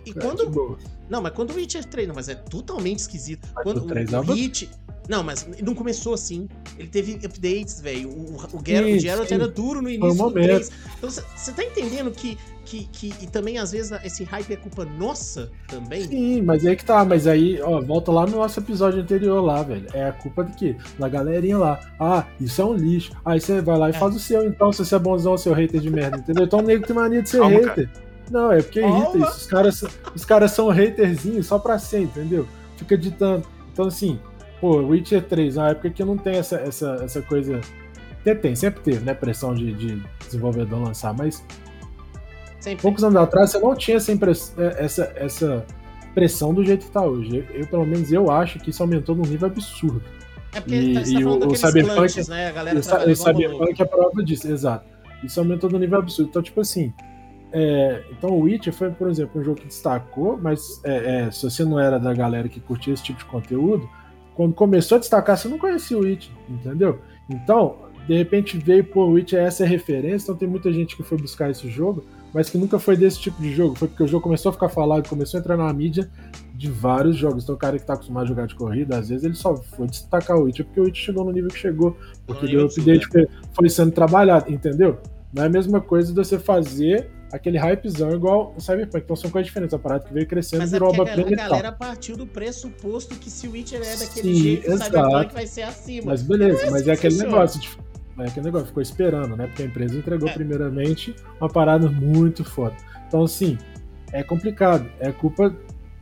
E, 0.05 0.09
e, 0.09 0.13
quando. 0.13 0.77
Não, 1.09 1.21
mas 1.21 1.33
quando 1.33 1.51
o 1.51 1.55
Witcher 1.55 1.85
3, 1.85 2.07
não, 2.07 2.15
mas 2.15 2.27
é 2.27 2.35
totalmente 2.35 2.99
esquisito. 2.99 3.47
Mas 3.55 3.63
quando 3.63 3.77
o, 3.77 4.31
o 4.31 4.33
hit. 4.33 4.69
Não, 5.09 5.23
mas 5.23 5.47
não 5.61 5.73
começou 5.73 6.13
assim. 6.13 6.47
Ele 6.77 6.87
teve 6.87 7.13
updates, 7.25 7.81
velho. 7.81 8.09
O, 8.09 8.35
o, 8.35 8.61
Geralt, 8.65 8.95
o 8.95 8.99
Geralt 8.99 9.31
era 9.31 9.47
duro 9.47 9.81
no 9.81 9.89
início 9.89 10.23
do 10.23 10.31
3. 10.31 10.71
Então 10.97 11.09
você 11.09 11.51
tá 11.51 11.63
entendendo 11.63 12.11
que, 12.11 12.37
que, 12.65 12.87
que. 12.91 13.13
E 13.21 13.27
também, 13.27 13.57
às 13.57 13.71
vezes, 13.71 13.91
esse 14.03 14.23
hype 14.23 14.53
é 14.53 14.55
culpa 14.55 14.85
nossa 14.85 15.51
também? 15.67 16.07
Sim, 16.07 16.41
mas 16.41 16.65
aí 16.65 16.75
que 16.75 16.85
tá. 16.85 17.03
Mas 17.03 17.27
aí, 17.27 17.61
ó, 17.61 17.81
volta 17.81 18.11
lá 18.11 18.25
no 18.25 18.37
nosso 18.37 18.59
episódio 18.59 19.01
anterior 19.01 19.41
lá, 19.41 19.63
velho. 19.63 19.87
É 19.93 20.09
a 20.09 20.11
culpa 20.13 20.43
de 20.43 20.53
quê? 20.53 20.75
Da 20.97 21.09
galerinha 21.09 21.57
lá. 21.57 21.79
Ah, 21.99 22.25
isso 22.39 22.61
é 22.61 22.65
um 22.65 22.73
lixo. 22.73 23.11
Aí 23.25 23.39
você 23.39 23.61
vai 23.61 23.77
lá 23.77 23.87
e 23.87 23.91
é. 23.91 23.93
faz 23.93 24.15
o 24.15 24.19
seu, 24.19 24.45
então, 24.45 24.71
se 24.71 24.85
você 24.85 24.95
é 24.95 24.99
bonzão, 24.99 25.37
seu 25.37 25.53
hater 25.53 25.81
de 25.81 25.89
merda, 25.89 26.17
entendeu? 26.17 26.45
Então 26.45 26.59
o 26.59 26.63
nego 26.63 26.85
tem 26.85 26.95
mania 26.95 27.21
de 27.21 27.29
ser 27.29 27.39
Calma, 27.39 27.59
hater. 27.59 27.89
Cara. 27.89 28.11
Não, 28.29 28.51
é 28.51 28.61
porque 28.61 28.79
irrita 28.79 29.17
isso. 29.17 29.37
Os 29.37 29.45
caras, 29.47 29.83
os 30.15 30.25
caras 30.25 30.51
são 30.51 30.69
haterzinhos 30.69 31.47
só 31.47 31.59
pra 31.59 31.77
ser, 31.77 32.01
entendeu? 32.01 32.47
Fica 32.77 32.97
ditando. 32.97 33.45
Então, 33.73 33.87
assim, 33.87 34.19
Pô, 34.61 34.77
Witcher 34.77 35.23
3, 35.23 35.55
na 35.55 35.69
época 35.69 35.89
que 35.89 36.03
não 36.03 36.15
tem 36.15 36.35
essa, 36.35 36.57
essa, 36.57 36.99
essa 37.03 37.21
coisa. 37.23 37.59
Tem, 38.23 38.35
tem, 38.35 38.55
sempre 38.55 38.79
teve, 38.83 39.03
né? 39.03 39.15
Pressão 39.15 39.55
de, 39.55 39.73
de 39.73 40.03
desenvolvedor 40.23 40.79
lançar, 40.79 41.13
mas. 41.15 41.43
Sempre. 42.61 42.81
Poucos 42.81 43.03
anos 43.03 43.17
atrás 43.17 43.51
você 43.51 43.59
não 43.59 43.75
tinha 43.75 43.97
essa. 43.97 44.11
É, 44.11 44.85
essa, 44.85 45.13
essa 45.15 45.65
pressão 46.13 46.53
do 46.53 46.63
jeito 46.63 46.85
que 46.85 46.91
tá 46.91 47.03
hoje. 47.03 47.45
Eu, 47.53 47.67
pelo 47.67 47.85
menos, 47.85 48.11
eu 48.11 48.29
acho 48.29 48.59
que 48.59 48.69
isso 48.69 48.83
aumentou 48.83 49.15
num 49.15 49.23
nível 49.23 49.47
absurdo. 49.47 50.01
É 50.53 50.59
porque 50.59 50.75
e, 50.75 50.93
tá, 50.93 51.01
tá 51.01 51.45
o, 51.47 51.51
o 51.51 51.55
Cyberpunk, 51.55 51.95
clutches, 51.95 52.27
né? 52.27 52.47
A 52.47 52.51
galera 52.51 52.77
o, 52.77 52.79
o 52.79 53.15
Cyberpunk 53.15 53.81
é 53.81 53.83
a 53.83 53.87
prova 53.87 54.23
disso, 54.23 54.47
exato. 54.47 54.85
Isso 55.23 55.39
aumentou 55.39 55.69
no 55.69 55.79
nível 55.79 55.99
absurdo. 55.99 56.29
Então, 56.29 56.41
tipo 56.41 56.61
assim, 56.61 56.93
é, 57.51 58.03
então 58.11 58.31
o 58.31 58.41
Witcher 58.41 58.73
foi, 58.73 58.91
por 58.91 59.09
exemplo, 59.09 59.39
um 59.39 59.43
jogo 59.43 59.59
que 59.59 59.67
destacou, 59.67 60.37
mas 60.37 60.81
é, 60.83 61.25
é, 61.25 61.31
se 61.31 61.43
você 61.43 61.63
não 61.63 61.79
era 61.79 61.99
da 61.99 62.13
galera 62.13 62.47
que 62.47 62.59
curtia 62.59 62.93
esse 62.93 63.03
tipo 63.03 63.19
de 63.19 63.25
conteúdo, 63.25 63.89
quando 64.35 64.53
começou 64.53 64.97
a 64.97 64.99
destacar, 64.99 65.37
você 65.37 65.47
não 65.47 65.57
conhecia 65.57 65.97
o 65.97 66.01
Witch, 66.01 66.29
entendeu? 66.49 66.99
Então, 67.29 67.77
de 68.07 68.17
repente 68.17 68.57
veio, 68.57 68.83
pô, 68.83 69.05
o 69.05 69.11
Witch 69.11 69.33
é 69.33 69.43
essa 69.43 69.65
referência, 69.65 70.25
então 70.25 70.35
tem 70.35 70.47
muita 70.47 70.71
gente 70.71 70.95
que 70.95 71.03
foi 71.03 71.17
buscar 71.17 71.49
esse 71.49 71.69
jogo, 71.69 72.05
mas 72.33 72.49
que 72.49 72.57
nunca 72.57 72.79
foi 72.79 72.95
desse 72.95 73.19
tipo 73.19 73.41
de 73.41 73.53
jogo. 73.53 73.75
Foi 73.75 73.87
porque 73.87 74.03
o 74.03 74.07
jogo 74.07 74.23
começou 74.23 74.49
a 74.49 74.53
ficar 74.53 74.69
falado, 74.69 75.07
começou 75.07 75.37
a 75.37 75.41
entrar 75.41 75.57
na 75.57 75.71
mídia 75.73 76.09
de 76.53 76.69
vários 76.69 77.17
jogos. 77.17 77.43
Então, 77.43 77.55
o 77.55 77.57
cara 77.57 77.77
que 77.77 77.85
tá 77.85 77.93
acostumado 77.93 78.23
a 78.25 78.27
jogar 78.27 78.47
de 78.47 78.55
corrida, 78.55 78.97
às 78.97 79.09
vezes 79.09 79.23
ele 79.23 79.35
só 79.35 79.55
foi 79.55 79.87
destacar 79.87 80.37
o 80.37 80.43
Witch 80.43 80.61
porque 80.61 80.79
o 80.79 80.83
Witch 80.83 81.05
chegou 81.05 81.25
no 81.25 81.31
nível 81.31 81.49
que 81.49 81.57
chegou, 81.57 81.97
porque 82.25 82.55
o 82.55 82.65
update 82.65 83.07
foi, 83.07 83.27
foi 83.53 83.69
sendo 83.69 83.91
trabalhado, 83.91 84.51
entendeu? 84.51 84.99
Não 85.33 85.43
é 85.43 85.45
a 85.47 85.49
mesma 85.49 85.81
coisa 85.81 86.09
de 86.09 86.15
você 86.15 86.37
fazer 86.37 87.09
aquele 87.31 87.57
hypezão 87.57 88.11
igual 88.11 88.53
o 88.55 88.61
Cyberpunk. 88.61 89.03
Então 89.03 89.15
são 89.15 89.29
coisas 89.29 89.47
diferentes. 89.47 89.73
A 89.73 89.79
parada 89.79 90.05
que 90.05 90.13
veio 90.13 90.27
crescendo 90.27 90.59
Mas 90.59 90.71
virou 90.71 90.93
é 90.93 90.99
a, 90.99 91.13
a 91.13 91.35
galera 91.35 91.71
partiu 91.71 92.17
do 92.17 92.27
pressuposto 92.27 93.15
que 93.15 93.29
se 93.29 93.47
o 93.47 93.51
Witcher 93.51 93.81
é 93.81 93.95
daquele 93.95 94.35
Sim, 94.35 94.41
jeito, 94.41 94.71
exato. 94.71 94.97
o 94.97 95.01
Cyberpunk 95.01 95.33
vai 95.33 95.47
ser 95.47 95.61
acima. 95.63 96.07
Mas 96.07 96.21
beleza, 96.21 96.63
é 96.63 96.69
mas 96.69 96.87
é 96.87 96.91
aquele 96.91 97.17
negócio. 97.17 97.61
É 98.23 98.27
aquele 98.27 98.45
negócio, 98.45 98.67
ficou 98.67 98.81
esperando, 98.81 99.35
né? 99.35 99.47
Porque 99.47 99.63
a 99.63 99.65
empresa 99.65 99.97
entregou 99.97 100.29
é. 100.29 100.33
primeiramente 100.33 101.15
uma 101.39 101.49
parada 101.49 101.89
muito 101.89 102.43
foda. 102.43 102.75
Então, 103.07 103.23
assim, 103.23 103.57
é 104.11 104.23
complicado. 104.23 104.85
É 104.99 105.11
culpa, 105.11 105.53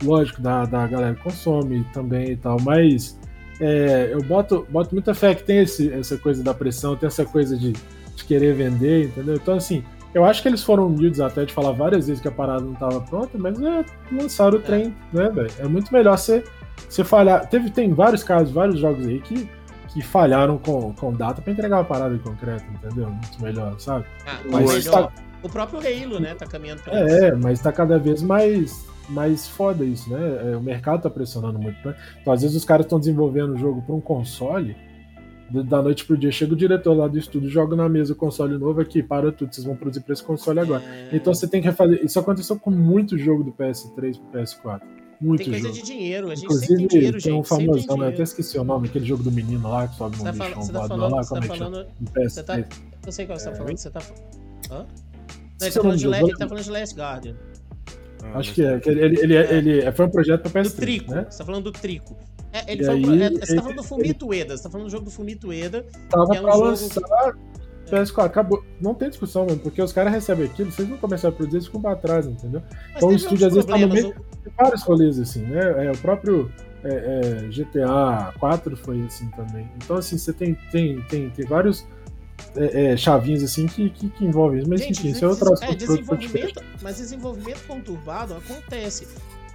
lógico, 0.02 0.40
da, 0.40 0.64
da 0.64 0.86
galera 0.86 1.14
que 1.14 1.22
consome 1.22 1.84
também 1.92 2.32
e 2.32 2.36
tal, 2.36 2.58
mas 2.60 3.18
é, 3.60 4.10
eu 4.12 4.22
boto, 4.22 4.66
boto 4.70 4.94
muita 4.94 5.14
fé 5.14 5.34
que 5.34 5.42
tem 5.42 5.58
esse, 5.58 5.92
essa 5.92 6.16
coisa 6.16 6.42
da 6.42 6.54
pressão, 6.54 6.96
tem 6.96 7.06
essa 7.06 7.24
coisa 7.24 7.56
de, 7.56 7.72
de 7.72 8.24
querer 8.24 8.54
vender, 8.54 9.06
entendeu? 9.06 9.34
Então, 9.34 9.54
assim, 9.54 9.84
eu 10.14 10.24
acho 10.24 10.42
que 10.42 10.48
eles 10.48 10.62
foram 10.62 10.86
humildes 10.86 11.20
até 11.20 11.44
de 11.44 11.52
falar 11.52 11.72
várias 11.72 12.06
vezes 12.06 12.22
que 12.22 12.28
a 12.28 12.32
parada 12.32 12.62
não 12.62 12.72
estava 12.72 13.00
pronta, 13.02 13.38
mas 13.38 13.60
é, 13.60 13.84
lançaram 14.10 14.58
o 14.58 14.60
trem, 14.60 14.94
né, 15.12 15.28
velho? 15.28 15.50
É 15.58 15.68
muito 15.68 15.92
melhor 15.92 16.18
você, 16.18 16.42
você 16.88 17.04
falhar. 17.04 17.46
Teve, 17.48 17.70
tem 17.70 17.92
vários 17.92 18.24
casos, 18.24 18.50
vários 18.50 18.80
jogos 18.80 19.06
aí 19.06 19.20
que, 19.20 19.48
que 19.92 20.02
falharam 20.02 20.56
com, 20.58 20.92
com 20.94 21.12
data 21.12 21.42
para 21.42 21.52
entregar 21.52 21.80
a 21.80 21.84
parada 21.84 22.14
em 22.14 22.18
concreto, 22.18 22.64
entendeu? 22.72 23.10
Muito 23.10 23.42
melhor, 23.42 23.78
sabe? 23.80 24.06
Ah, 24.26 24.40
mas 24.48 24.72
melhor. 24.72 25.08
Tá... 25.08 25.12
O 25.42 25.48
próprio 25.48 25.80
Halo, 25.80 26.20
né, 26.20 26.34
tá 26.34 26.46
caminhando 26.46 26.82
pra 26.82 27.00
é, 27.00 27.06
isso. 27.06 27.24
É, 27.24 27.34
mas 27.34 27.60
tá 27.60 27.72
cada 27.72 27.98
vez 27.98 28.22
mais, 28.22 28.86
mais 29.08 29.48
foda 29.48 29.84
isso, 29.84 30.10
né? 30.10 30.52
É, 30.52 30.56
o 30.56 30.60
mercado 30.60 31.02
tá 31.02 31.10
pressionando 31.10 31.58
muito, 31.58 31.76
né? 31.86 31.94
Então, 32.20 32.32
às 32.32 32.42
vezes, 32.42 32.56
os 32.56 32.64
caras 32.64 32.86
estão 32.86 32.98
desenvolvendo 33.00 33.54
o 33.54 33.56
jogo 33.56 33.82
para 33.82 33.94
um 33.94 34.00
console 34.00 34.76
da 35.50 35.82
noite 35.82 36.04
pro 36.04 36.16
dia 36.16 36.30
chega 36.30 36.52
o 36.52 36.56
diretor 36.56 36.94
lá 36.94 37.08
do 37.08 37.18
estúdio, 37.18 37.50
joga 37.50 37.74
na 37.74 37.88
mesa 37.88 38.12
o 38.12 38.16
console 38.16 38.56
novo 38.56 38.80
aqui, 38.80 39.02
para 39.02 39.32
tudo, 39.32 39.52
vocês 39.52 39.66
vão 39.66 39.74
produzir 39.74 40.00
para 40.02 40.12
esse 40.12 40.22
console 40.22 40.60
agora. 40.60 40.82
É... 40.84 41.08
Então 41.12 41.34
você 41.34 41.48
tem 41.48 41.60
que 41.60 41.66
refazer. 41.66 42.04
Isso 42.04 42.18
aconteceu 42.20 42.56
com 42.56 42.70
muito 42.70 43.18
jogo 43.18 43.42
do 43.42 43.50
PS3 43.50 44.18
pro 44.18 44.40
PS4. 44.40 44.99
Muito 45.20 45.42
tem 45.42 45.50
coisa 45.50 45.68
jogo. 45.68 45.80
de 45.80 45.82
dinheiro, 45.84 46.30
a 46.30 46.34
gente 46.34 46.44
Inclusive, 46.44 46.66
sempre 46.66 46.88
tem 46.88 46.98
dinheiro, 46.98 47.22
tem 47.22 47.32
um 47.34 47.44
famosão, 47.44 47.96
né? 47.98 48.08
até 48.08 48.22
esqueci 48.22 48.58
o 48.58 48.64
nome, 48.64 48.88
aquele 48.88 49.04
jogo 49.04 49.22
do 49.22 49.30
menino 49.30 49.68
lá 49.68 49.86
que 49.86 49.96
sobe 49.96 50.16
no 50.16 50.24
tá 50.24 50.32
você 50.32 50.38
tá 50.72 50.88
falando, 50.88 51.14
lá, 51.14 51.24
como 51.24 51.40
tá 51.40 51.46
é 51.46 51.58
falando, 51.58 51.86
Você 52.14 52.42
tá, 52.42 52.58
eu 53.06 53.12
sei 53.12 53.26
qual 53.26 53.38
você 53.38 53.44
tá 53.44 53.50
é... 53.50 53.52
tá 53.52 53.58
falando, 53.58 53.76
você 53.76 53.90
tá 53.90 54.00
Hã? 54.70 54.86
Não, 55.60 55.66
ele, 55.66 55.74
tá 55.74 55.82
falando 55.82 55.98
de, 55.98 56.06
ele 56.06 56.36
tá 56.36 56.48
falando 56.48 56.64
de 56.64 56.70
Last 56.70 56.94
Guardian. 56.96 57.36
Ah, 58.22 58.38
Acho 58.38 58.54
que 58.54 58.64
é. 58.64 58.78
Que 58.78 58.90
ele, 58.90 59.20
ele, 59.20 59.36
é. 59.36 59.52
ele, 59.52 59.70
ele, 59.80 59.92
foi 59.92 60.06
um 60.06 60.10
projeto 60.10 60.48
pra 60.48 60.62
PS3. 60.62 60.64
Do 60.64 60.76
Trico. 60.76 61.10
Né? 61.12 61.26
Você 61.28 61.38
tá 61.38 61.44
falando 61.44 61.64
do 61.64 61.72
Trico. 61.72 62.16
É, 62.52 62.72
ele 62.72 62.84
foi, 62.84 62.94
aí, 62.94 63.22
é, 63.22 63.30
você 63.30 63.56
tá 63.56 63.62
falando 63.62 63.76
do 63.76 63.82
Fumito 63.82 64.26
Ueda, 64.28 64.56
você 64.56 64.62
tá 64.62 64.70
falando 64.70 64.86
do 64.86 64.90
jogo 64.90 65.04
do 65.04 65.10
Fumito 65.10 65.48
Ueda. 65.48 65.86
Tava 66.08 66.34
é 66.34 66.40
um 66.40 66.42
pra 66.42 66.52
jogo... 66.52 66.64
lançar 66.64 67.36
PS4, 67.90 68.24
acabou. 68.26 68.64
Não 68.80 68.94
tem 68.94 69.08
discussão, 69.08 69.46
mano, 69.46 69.58
porque 69.58 69.82
os 69.82 69.92
caras 69.92 70.12
recebem 70.12 70.46
aquilo, 70.46 70.70
vocês 70.70 70.88
não 70.88 70.96
começaram 70.96 71.34
a 71.34 71.36
produzir, 71.36 71.56
eles 71.56 71.66
ficam 71.66 71.80
pra 71.80 71.96
trás, 71.96 72.26
entendeu? 72.26 72.62
Mas 72.70 72.96
então 72.96 73.08
o 73.08 73.14
estúdio 73.14 73.46
às 73.46 73.54
vezes 73.54 73.68
tá 73.68 73.78
no 73.78 73.88
meio 73.88 74.14
de 74.14 74.52
vários 74.56 74.82
rolês, 74.82 75.18
assim, 75.18 75.42
né? 75.42 75.86
É, 75.86 75.90
o 75.90 75.98
próprio 75.98 76.50
é, 76.84 76.88
é, 76.88 77.48
GTA 77.48 78.32
4 78.38 78.76
foi 78.76 79.02
assim 79.02 79.28
também. 79.30 79.68
Então, 79.76 79.96
assim, 79.96 80.16
você 80.16 80.32
tem, 80.32 80.56
tem, 80.70 81.00
tem, 81.02 81.30
tem 81.30 81.46
vários 81.46 81.86
é, 82.56 82.92
é, 82.92 82.96
chavinhos 82.96 83.42
assim 83.42 83.66
que, 83.66 83.90
que, 83.90 84.08
que 84.08 84.24
envolvem 84.24 84.60
isso. 84.60 84.70
Mas 84.70 84.80
Gente, 84.80 85.00
enfim, 85.00 85.10
isso 85.10 85.24
é 85.24 85.28
outra 85.28 85.52
é, 85.62 85.74
desenvolvimento, 85.74 86.62
Mas 86.82 86.96
desenvolvimento 86.96 87.66
conturbado 87.66 88.34
acontece 88.34 89.06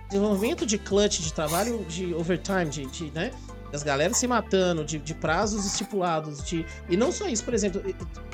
desenvolvimento 0.10 0.66
de 0.66 0.78
clutch, 0.78 1.20
de 1.20 1.34
trabalho 1.34 1.84
de 1.86 2.14
overtime, 2.14 2.66
de, 2.66 2.86
de 2.86 3.12
né? 3.12 3.32
Das 3.76 3.84
galera 3.84 4.14
se 4.14 4.26
matando, 4.26 4.86
de, 4.86 4.98
de 4.98 5.14
prazos 5.14 5.66
estipulados, 5.66 6.42
de. 6.46 6.66
E 6.88 6.96
não 6.96 7.12
só 7.12 7.28
isso, 7.28 7.44
por 7.44 7.54
exemplo, 7.54 7.84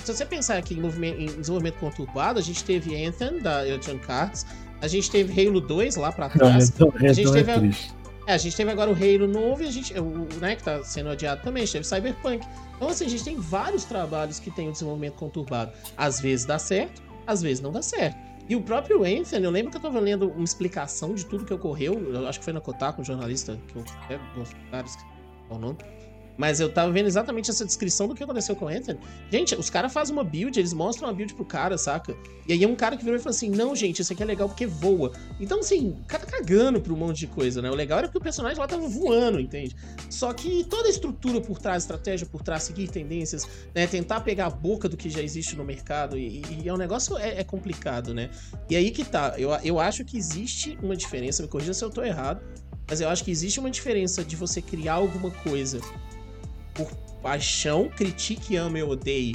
se 0.03 0.13
você 0.13 0.23
pensar 0.23 0.57
aqui 0.59 0.75
em, 0.75 1.23
em 1.23 1.25
desenvolvimento 1.25 1.79
conturbado, 1.79 2.37
a 2.37 2.43
gente 2.43 2.63
teve 2.63 3.03
Anthem 3.03 3.39
da 3.39 3.67
Electronic 3.67 4.11
Arts, 4.11 4.45
a 4.79 4.87
gente 4.87 5.09
teve 5.09 5.47
Halo 5.47 5.59
2 5.59 5.95
lá 5.95 6.11
pra 6.11 6.29
trás. 6.29 6.71
Não, 6.77 6.93
a 6.93 7.11
gente 7.11 7.31
teve. 7.31 7.51
A, 7.51 8.31
é, 8.31 8.33
a 8.35 8.37
gente 8.37 8.55
teve 8.55 8.69
agora 8.69 8.91
o 8.91 8.93
Halo 8.93 9.27
novo 9.27 9.63
e 9.63 9.67
a 9.67 9.71
gente. 9.71 9.99
O, 9.99 10.27
né, 10.39 10.55
que 10.55 10.61
tá 10.61 10.83
sendo 10.83 11.09
adiado 11.09 11.41
também, 11.41 11.63
a 11.63 11.65
gente 11.65 11.73
teve 11.73 11.87
Cyberpunk. 11.87 12.45
Então, 12.75 12.87
assim, 12.87 13.05
a 13.07 13.09
gente 13.09 13.23
tem 13.23 13.35
vários 13.35 13.83
trabalhos 13.83 14.37
que 14.37 14.51
tem 14.51 14.69
o 14.69 14.71
desenvolvimento 14.71 15.15
conturbado. 15.15 15.71
Às 15.97 16.21
vezes 16.21 16.45
dá 16.45 16.59
certo, 16.59 17.01
às 17.25 17.41
vezes 17.41 17.61
não 17.61 17.71
dá 17.71 17.81
certo. 17.81 18.15
E 18.47 18.55
o 18.55 18.61
próprio 18.61 19.03
Anthony, 19.03 19.45
eu 19.45 19.49
lembro 19.49 19.71
que 19.71 19.77
eu 19.77 19.81
tava 19.81 19.97
lendo 19.97 20.29
uma 20.29 20.43
explicação 20.43 21.15
de 21.15 21.25
tudo 21.25 21.45
que 21.45 21.53
ocorreu. 21.53 21.93
Eu 22.13 22.27
acho 22.27 22.37
que 22.37 22.43
foi 22.43 22.53
na 22.53 22.59
Kotaku, 22.59 23.01
um 23.01 23.03
jornalista 23.03 23.57
que 23.67 23.77
eu 23.77 23.83
é, 24.09 24.19
caras, 24.69 24.97
qual 24.97 25.11
o 25.56 25.60
nome? 25.60 25.78
Mas 26.38 26.60
eu 26.60 26.74
tava 26.74 26.91
vendo 26.91 27.06
exatamente 27.06 27.52
essa 27.52 27.64
descrição 27.64 28.08
do 28.08 28.16
que 28.16 28.24
aconteceu 28.24 28.56
com 28.56 28.66
o 28.66 28.68
Anthony. 28.68 28.99
Gente, 29.32 29.54
os 29.56 29.70
caras 29.70 29.93
fazem 29.93 30.12
uma 30.12 30.24
build, 30.24 30.58
eles 30.58 30.74
mostram 30.74 31.08
uma 31.08 31.14
build 31.14 31.34
pro 31.34 31.45
cara, 31.45 31.78
saca? 31.78 32.16
E 32.47 32.54
aí 32.54 32.64
é 32.64 32.68
um 32.68 32.76
cara 32.76 32.97
que 32.97 33.04
virou 33.04 33.20
e 33.20 33.22
falou 33.22 33.36
assim: 33.36 33.49
não, 33.49 33.76
gente, 33.76 34.02
isso 34.02 34.12
aqui 34.12 34.24
é 34.24 34.26
legal 34.26 34.49
porque 34.49 34.66
voa. 34.66 35.12
Então, 35.39 35.60
assim, 35.60 35.91
o 36.04 36.08
cara 36.08 36.26
tá 36.26 36.32
cagando 36.32 36.82
pra 36.82 36.91
um 36.91 36.95
monte 36.95 37.20
de 37.20 37.28
coisa, 37.28 37.62
né? 37.62 37.70
O 37.70 37.76
legal 37.76 37.99
era 37.99 38.08
que 38.08 38.18
o 38.18 38.20
personagem 38.20 38.58
lá 38.58 38.68
tava 38.68 38.88
voando, 38.88 39.39
entende? 39.39 39.76
Só 40.10 40.34
que 40.34 40.64
toda 40.64 40.88
a 40.88 40.89
estrutura 40.89 41.39
por 41.41 41.60
trás, 41.60 41.84
estratégia 41.84 42.26
por 42.26 42.41
trás, 42.41 42.64
seguir 42.64 42.88
tendências, 42.88 43.47
né? 43.76 43.86
Tentar 43.86 44.22
pegar 44.22 44.47
a 44.47 44.49
boca 44.49 44.89
do 44.89 44.97
que 44.97 45.10
já 45.10 45.22
existe 45.22 45.56
no 45.56 45.64
mercado. 45.64 46.18
E, 46.18 46.41
e 46.64 46.68
é 46.68 46.74
um 46.74 46.78
negócio 46.78 47.18
é, 47.18 47.41
é, 47.41 47.43
complicado, 47.43 48.14
né? 48.14 48.32
E 48.70 48.76
aí 48.76 48.89
que 48.89 49.06
tá. 49.06 49.36
Eu, 49.38 49.52
eu 49.64 49.80
acho 49.80 50.04
que 50.04 50.18
existe 50.18 50.78
uma 50.82 50.95
diferença, 50.95 51.43
me 51.43 51.47
corrija 51.47 51.74
se 51.74 51.84
eu 51.84 51.89
tô 51.89 52.04
errado. 52.04 52.41
Mas 52.88 53.01
eu 53.01 53.09
acho 53.09 53.23
que 53.23 53.32
existe 53.32 53.59
uma 53.59 53.69
diferença 53.69 54.23
de 54.23 54.36
você 54.36 54.61
criar 54.61 54.93
alguma 54.93 55.32
coisa 55.32 55.79
por 56.73 56.91
paixão, 57.21 57.89
critique, 57.89 58.57
ame 58.57 58.79
e 58.79 58.84
odeie 58.84 59.34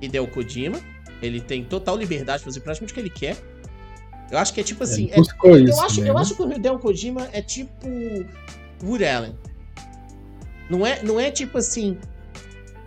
Hideo 0.00 0.26
Kojima. 0.28 0.80
Ele 1.20 1.40
tem 1.40 1.64
total 1.64 1.96
liberdade 1.96 2.38
de 2.38 2.44
fazer 2.44 2.60
praticamente 2.60 2.92
o 2.92 2.94
que 2.94 3.00
ele 3.00 3.10
quer. 3.10 3.36
Eu 4.30 4.38
acho 4.38 4.52
que 4.52 4.60
é 4.60 4.64
tipo 4.64 4.82
assim. 4.82 5.10
É, 5.10 5.18
eu, 5.18 5.80
acho, 5.80 6.00
eu 6.00 6.18
acho 6.18 6.34
que 6.34 6.42
o 6.42 6.52
Hideo 6.52 6.78
Kojima 6.78 7.28
é 7.32 7.42
tipo 7.42 7.86
Wood 8.82 9.04
Allen. 9.04 9.34
Não 10.68 10.86
é, 10.86 11.02
não 11.02 11.20
é 11.20 11.30
tipo 11.30 11.58
assim. 11.58 11.98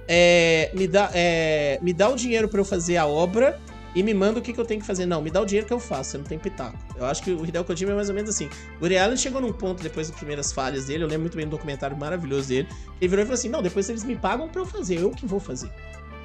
É, 0.08 0.72
me, 0.74 0.88
dá, 0.88 1.10
é, 1.14 1.80
me 1.82 1.94
dá 1.94 2.10
o 2.10 2.16
dinheiro 2.16 2.48
para 2.48 2.60
eu 2.60 2.66
fazer 2.66 2.98
a 2.98 3.08
obra 3.08 3.60
e 3.96 4.04
me 4.04 4.14
manda 4.14 4.40
o 4.40 4.42
que, 4.42 4.52
que 4.52 4.60
eu 4.60 4.66
tenho 4.66 4.82
que 4.82 4.86
fazer. 4.86 5.06
Não, 5.06 5.22
me 5.22 5.32
dá 5.32 5.42
o 5.42 5.46
dinheiro 5.46 5.66
que 5.66 5.74
eu 5.74 5.80
faço, 5.80 6.12
você 6.12 6.18
não 6.18 6.26
tem 6.26 6.38
pitaco. 6.38 6.78
Eu 6.98 7.06
acho 7.06 7.24
que 7.24 7.32
o 7.32 7.46
Hideo 7.46 7.64
Kojima 7.64 7.94
é 7.94 7.96
mais 7.96 8.10
ou 8.10 8.16
menos 8.16 8.30
assim. 8.30 8.50
O 8.82 8.86
Allen 8.86 9.16
chegou 9.16 9.40
num 9.40 9.54
ponto 9.54 9.82
depois 9.82 10.10
das 10.10 10.18
primeiras 10.18 10.52
falhas 10.52 10.86
dele, 10.86 11.04
eu 11.04 11.08
lembro 11.08 11.22
muito 11.22 11.38
bem 11.38 11.46
do 11.46 11.52
documentário 11.52 11.98
maravilhoso 11.98 12.50
dele. 12.50 12.68
Ele 13.00 13.08
virou 13.08 13.24
e 13.24 13.26
falou 13.26 13.34
assim: 13.36 13.50
Não, 13.50 13.62
depois 13.62 13.90
eles 13.90 14.04
me 14.04 14.16
pagam 14.16 14.50
pra 14.50 14.62
eu 14.62 14.66
fazer, 14.66 15.00
eu 15.00 15.12
que 15.12 15.26
vou 15.26 15.40
fazer. 15.40 15.72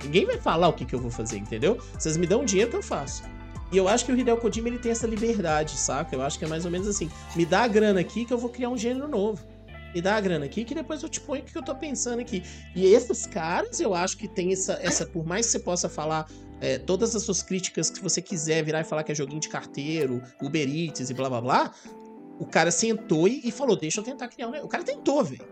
Ninguém 0.02 0.26
vai 0.26 0.38
falar 0.38 0.66
o 0.68 0.72
que, 0.72 0.84
que 0.84 0.94
eu 0.94 0.98
vou 0.98 1.10
fazer, 1.10 1.36
entendeu? 1.36 1.78
Vocês 1.96 2.16
me 2.16 2.26
dão 2.26 2.42
o 2.42 2.44
dinheiro 2.44 2.70
que 2.70 2.76
eu 2.76 2.82
faço. 2.82 3.22
E 3.70 3.76
eu 3.76 3.86
acho 3.86 4.04
que 4.04 4.10
o 4.10 4.18
Hideo 4.18 4.36
Kojima 4.36 4.68
ele 4.68 4.78
tem 4.78 4.90
essa 4.90 5.06
liberdade, 5.06 5.76
saca? 5.76 6.14
Eu 6.14 6.22
acho 6.22 6.38
que 6.38 6.44
é 6.44 6.48
mais 6.48 6.64
ou 6.64 6.70
menos 6.70 6.88
assim: 6.88 7.08
me 7.36 7.46
dá 7.46 7.62
a 7.62 7.68
grana 7.68 8.00
aqui 8.00 8.24
que 8.24 8.32
eu 8.32 8.38
vou 8.38 8.50
criar 8.50 8.68
um 8.68 8.76
gênero 8.76 9.06
novo 9.06 9.40
me 9.94 10.00
dá 10.00 10.16
a 10.16 10.20
grana 10.20 10.44
aqui, 10.44 10.64
que 10.64 10.74
depois 10.74 11.02
eu 11.02 11.08
te 11.08 11.20
ponho 11.20 11.42
o 11.42 11.44
que 11.44 11.56
eu 11.56 11.62
tô 11.62 11.74
pensando 11.74 12.20
aqui. 12.20 12.42
E 12.74 12.86
esses 12.86 13.26
caras, 13.26 13.80
eu 13.80 13.94
acho 13.94 14.16
que 14.16 14.28
tem 14.28 14.52
essa, 14.52 14.78
essa 14.80 15.04
por 15.04 15.26
mais 15.26 15.46
que 15.46 15.52
você 15.52 15.58
possa 15.58 15.88
falar 15.88 16.26
é, 16.60 16.78
todas 16.78 17.16
as 17.16 17.22
suas 17.22 17.42
críticas 17.42 17.90
que 17.90 18.02
você 18.02 18.20
quiser 18.20 18.62
virar 18.62 18.80
e 18.80 18.84
falar 18.84 19.02
que 19.02 19.12
é 19.12 19.14
joguinho 19.14 19.40
de 19.40 19.48
carteiro, 19.48 20.22
Uber 20.42 20.68
Eats 20.68 21.10
e 21.10 21.14
blá 21.14 21.28
blá 21.28 21.40
blá, 21.40 21.74
o 22.38 22.46
cara 22.46 22.70
sentou 22.70 23.28
e, 23.28 23.50
falou, 23.50 23.76
deixa 23.76 24.00
eu 24.00 24.04
tentar 24.04 24.28
criar 24.28 24.48
um... 24.48 24.64
O 24.64 24.68
cara 24.68 24.82
tentou, 24.82 25.22
velho. 25.22 25.44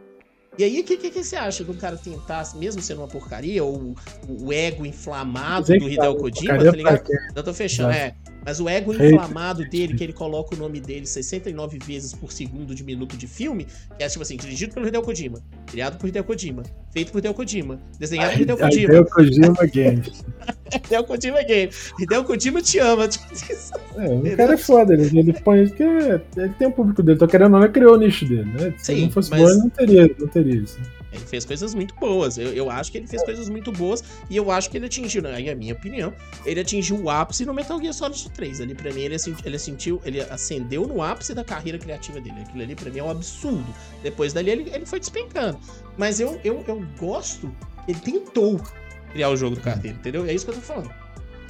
E 0.59 0.65
aí, 0.65 0.81
o 0.81 0.85
que, 0.85 0.97
que, 0.97 1.11
que, 1.11 1.23
você 1.23 1.37
acha 1.37 1.63
do 1.63 1.73
cara 1.75 1.97
tentar, 1.97 2.45
mesmo 2.57 2.83
sendo 2.83 3.03
uma 3.03 3.07
porcaria, 3.07 3.63
ou 3.63 3.95
o, 4.27 4.53
ego 4.53 4.85
inflamado 4.85 5.67
do 5.67 5.89
Hideo 5.89 6.17
Kojima, 6.17 6.59
tá 6.59 6.71
ligado? 6.73 7.09
Eu 7.37 7.45
tô 7.45 7.55
fechando, 7.55 7.93
é. 7.93 8.17
Mas 8.45 8.59
o 8.59 8.69
ego 8.69 8.93
inflamado 8.93 9.69
dele, 9.69 9.95
que 9.95 10.03
ele 10.03 10.13
coloca 10.13 10.57
o 10.57 10.59
nome 10.59 10.81
dele 10.81 11.07
69 11.07 11.79
vezes 11.85 12.13
por 12.13 12.33
segundo 12.33 12.75
de 12.75 12.83
minuto 12.83 13.17
de 13.17 13.29
filme, 13.29 13.67
que 13.97 14.03
é 14.03 14.09
tipo 14.09 14.23
assim, 14.23 14.37
dirigido 14.37 14.75
pelo 14.75 14.89
Hideo 14.89 15.03
Kojima, 15.03 15.41
criado 15.67 15.97
por 15.97 16.09
Hideo 16.09 16.25
Kojima, 16.25 16.65
feito 16.91 17.13
por 17.13 17.19
Hideo 17.19 17.35
Kojima, 17.35 17.81
desenhado 17.99 18.33
por 18.33 18.41
Hideo 18.41 18.57
Kojima. 18.59 18.85
Hideo 18.85 19.07
Kojima 19.07 19.67
Games. 19.67 20.25
Hideo 20.75 21.05
Kojima 21.05 21.43
Games. 21.43 21.93
Hideo 21.99 22.25
Kojima 22.25 22.63
te 22.63 22.79
ama. 22.79 23.09
É, 23.99 24.07
o 24.07 24.37
cara 24.37 24.55
é 24.55 24.57
foda, 24.57 24.95
ele, 24.95 25.19
ele 25.19 25.33
põe 25.33 25.67
porque 25.67 25.83
ele 25.83 26.55
tem 26.57 26.69
o 26.69 26.73
público 26.73 27.03
dele, 27.03 27.19
tô 27.19 27.27
querendo 27.27 27.47
ou 27.47 27.59
não, 27.59 27.65
ele 27.65 27.73
criou 27.73 27.95
o 27.95 27.99
nicho 27.99 28.25
dele, 28.25 28.45
né? 28.45 28.73
Se 28.79 28.95
Sim, 28.95 29.03
não 29.03 29.11
fosse 29.11 29.29
mas... 29.29 29.41
bom, 29.41 29.49
ele 29.49 29.59
não 29.59 29.69
teria, 29.71 30.17
não 30.21 30.29
teria 30.29 30.55
isso. 30.55 30.79
Ele 31.13 31.25
fez 31.25 31.45
coisas 31.45 31.75
muito 31.75 31.95
boas. 31.95 32.39
Eu, 32.39 32.53
eu 32.53 32.71
acho 32.71 32.93
que 32.93 32.99
ele 32.99 33.07
fez 33.07 33.23
coisas 33.23 33.49
muito 33.49 33.73
boas. 33.73 34.05
E 34.29 34.37
eu 34.37 34.51
acho 34.51 34.71
que 34.71 34.77
ele 34.77 34.87
atingiu, 34.87 35.27
aí 35.27 35.49
é 35.49 35.53
a 35.53 35.57
minha 35.57 35.75
opinião, 35.75 36.13
ele 36.45 36.61
atingiu 36.61 37.01
o 37.03 37.11
ápice 37.11 37.45
no 37.45 37.55
Metal 37.55 37.81
Gear 37.81 37.95
Solid 37.95 38.31
3. 38.31 38.61
Ali, 38.61 38.75
pra 38.75 38.93
mim, 38.93 39.01
ele, 39.03 39.17
ele 39.45 39.59
sentiu, 39.59 40.01
ele 40.05 40.21
acendeu 40.21 40.87
no 40.87 41.03
ápice 41.03 41.35
da 41.35 41.45
carreira 41.45 41.79
criativa 41.79 42.21
dele. 42.21 42.37
Aquilo 42.41 42.63
ali, 42.63 42.75
pra 42.75 42.91
mim, 42.91 42.99
é 42.99 43.03
um 43.03 43.11
absurdo. 43.11 43.67
Depois 44.03 44.33
dali, 44.33 44.51
ele, 44.51 44.71
ele 44.73 44.87
foi 44.87 45.01
despencando. 45.01 45.59
Mas 45.97 46.21
eu, 46.21 46.39
eu, 46.45 46.63
eu 46.67 46.85
gosto, 46.99 47.51
ele 47.87 47.99
tentou 47.99 48.61
criar 49.13 49.31
o 49.31 49.37
jogo 49.37 49.57
do 49.57 49.61
carteiro, 49.61 49.97
entendeu? 49.97 50.25
É 50.27 50.33
isso 50.33 50.45
que 50.45 50.51
eu 50.51 50.57
tô 50.57 50.61
falando. 50.61 50.91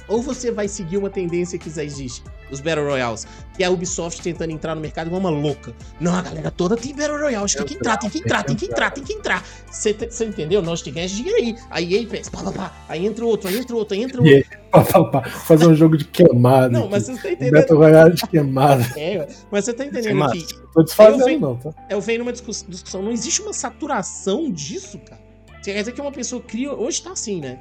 Ou 0.07 0.23
você 0.23 0.51
vai 0.51 0.67
seguir 0.67 0.97
uma 0.97 1.09
tendência 1.09 1.59
que 1.59 1.69
já 1.69 1.83
existe, 1.83 2.23
os 2.49 2.59
Battle 2.59 2.83
Royales, 2.83 3.27
que 3.55 3.61
é 3.63 3.67
a 3.67 3.69
Ubisoft 3.69 4.23
tentando 4.23 4.49
entrar 4.49 4.73
no 4.73 4.81
mercado 4.81 5.05
igual 5.05 5.19
uma 5.19 5.29
louca. 5.29 5.71
Não, 5.99 6.15
a 6.15 6.21
galera 6.23 6.49
toda 6.49 6.75
tem 6.75 6.95
Battle 6.95 7.19
Royale, 7.19 7.45
acho 7.45 7.55
que 7.55 7.63
tem 7.63 7.67
que 7.67 7.75
entrar, 7.75 7.97
tem 7.97 8.09
que 8.09 8.17
entrar, 8.17 8.43
tem 8.43 8.55
que 8.55 8.65
entrar, 8.65 8.89
tem 8.89 9.03
que 9.03 9.13
entrar. 9.13 9.45
Você 9.69 10.25
entendeu? 10.25 10.63
Nós 10.63 10.81
tem 10.81 10.91
que 10.91 10.99
ganhar 10.99 11.13
dinheiro 11.13 11.37
aí. 11.37 11.55
Aí 11.69 11.93
EA 11.93 12.07
pensa, 12.07 12.31
pá, 12.31 12.41
pá, 12.41 12.51
pá. 12.51 12.73
Aí 12.89 13.05
entra 13.05 13.23
outro, 13.23 13.49
aí 13.49 13.59
entra 13.59 13.75
outro, 13.75 13.95
aí 13.95 14.01
entra 14.01 14.19
outro. 14.19 14.49
Pá, 14.71 14.83
pá, 14.83 15.03
pá. 15.03 15.29
Fazer 15.29 15.67
um 15.67 15.75
jogo 15.75 15.95
de 15.95 16.05
queimada. 16.05 16.69
Não, 16.69 16.89
mas 16.89 17.05
você 17.05 17.13
tá 17.13 17.31
entendendo. 17.31 17.53
Battle 17.53 17.77
Royale 17.77 18.15
de 18.15 18.27
queimada. 18.27 18.85
É, 18.97 19.27
mas 19.51 19.65
você 19.65 19.73
tá 19.73 19.85
entendendo 19.85 20.31
que. 20.31 20.43
Tô 20.73 20.81
desfazendo, 20.81 21.19
eu 21.19 21.25
venho, 21.27 21.39
não, 21.39 21.55
tá? 21.55 21.69
Eu 21.87 22.01
venho 22.01 22.19
numa 22.19 22.33
discussão, 22.33 23.03
não 23.03 23.11
existe 23.11 23.43
uma 23.43 23.53
saturação 23.53 24.49
disso, 24.49 24.97
cara. 24.97 25.28
Você 25.61 25.73
quer 25.73 25.79
dizer 25.79 25.91
que 25.91 26.01
uma 26.01 26.11
pessoa 26.11 26.41
cria. 26.41 26.73
Hoje 26.73 27.01
tá 27.01 27.11
assim, 27.11 27.39
né? 27.39 27.59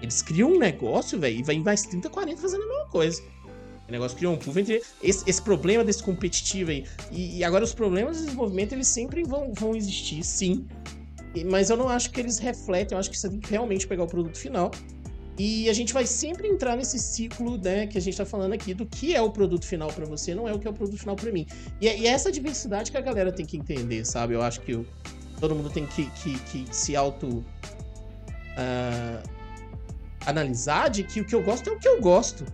Eles 0.00 0.20
criam 0.20 0.50
um 0.50 0.58
negócio, 0.58 1.18
velho, 1.18 1.38
e 1.38 1.42
vai 1.42 1.58
mais 1.58 1.82
30, 1.82 2.10
40 2.10 2.40
fazendo 2.40 2.64
a 2.64 2.66
mesma 2.66 2.86
coisa. 2.86 3.22
O 3.88 3.92
negócio 3.92 4.16
criou 4.16 4.34
um 4.34 4.36
pool 4.36 4.54
esse, 5.02 5.28
esse 5.28 5.42
problema 5.42 5.84
desse 5.84 6.02
competitivo 6.02 6.70
aí. 6.70 6.84
E, 7.10 7.38
e, 7.38 7.44
agora 7.44 7.62
os 7.62 7.74
problemas 7.74 8.16
de 8.16 8.24
desenvolvimento, 8.24 8.72
eles 8.72 8.88
sempre 8.88 9.22
vão, 9.22 9.52
vão 9.52 9.76
existir, 9.76 10.24
sim. 10.24 10.66
mas 11.50 11.68
eu 11.68 11.76
não 11.76 11.88
acho 11.88 12.10
que 12.10 12.20
eles 12.20 12.38
refletem, 12.38 12.96
eu 12.96 12.98
acho 12.98 13.10
que 13.10 13.18
você 13.18 13.28
tem 13.28 13.38
que 13.38 13.50
realmente 13.50 13.86
pegar 13.86 14.04
o 14.04 14.06
produto 14.06 14.38
final. 14.38 14.70
E 15.38 15.68
a 15.68 15.72
gente 15.72 15.92
vai 15.92 16.06
sempre 16.06 16.46
entrar 16.46 16.76
nesse 16.76 16.98
ciclo, 16.98 17.56
né, 17.58 17.86
que 17.86 17.96
a 17.96 18.00
gente 18.00 18.16
tá 18.16 18.24
falando 18.24 18.52
aqui, 18.52 18.74
do 18.74 18.86
que 18.86 19.14
é 19.14 19.20
o 19.20 19.30
produto 19.30 19.66
final 19.66 19.88
para 19.92 20.04
você, 20.04 20.34
não 20.34 20.48
é 20.48 20.52
o 20.52 20.58
que 20.58 20.66
é 20.66 20.70
o 20.70 20.74
produto 20.74 20.98
final 20.98 21.16
para 21.16 21.32
mim. 21.32 21.46
E 21.80 21.88
é, 21.88 21.98
e 21.98 22.06
é, 22.06 22.10
essa 22.10 22.30
diversidade 22.30 22.90
que 22.90 22.96
a 22.96 23.00
galera 23.00 23.32
tem 23.32 23.46
que 23.46 23.56
entender, 23.56 24.04
sabe? 24.04 24.34
Eu 24.34 24.42
acho 24.42 24.60
que 24.60 24.78
todo 25.42 25.56
mundo 25.56 25.68
tem 25.68 25.84
que, 25.84 26.06
que, 26.06 26.38
que 26.38 26.66
se 26.70 26.94
auto. 26.94 27.44
Uh, 28.52 29.28
analisar 30.24 30.88
de 30.88 31.02
que 31.02 31.20
o 31.20 31.24
que 31.24 31.34
eu 31.34 31.42
gosto 31.42 31.68
é 31.68 31.72
o 31.72 31.78
que 31.78 31.88
eu 31.88 32.00
gosto. 32.00 32.44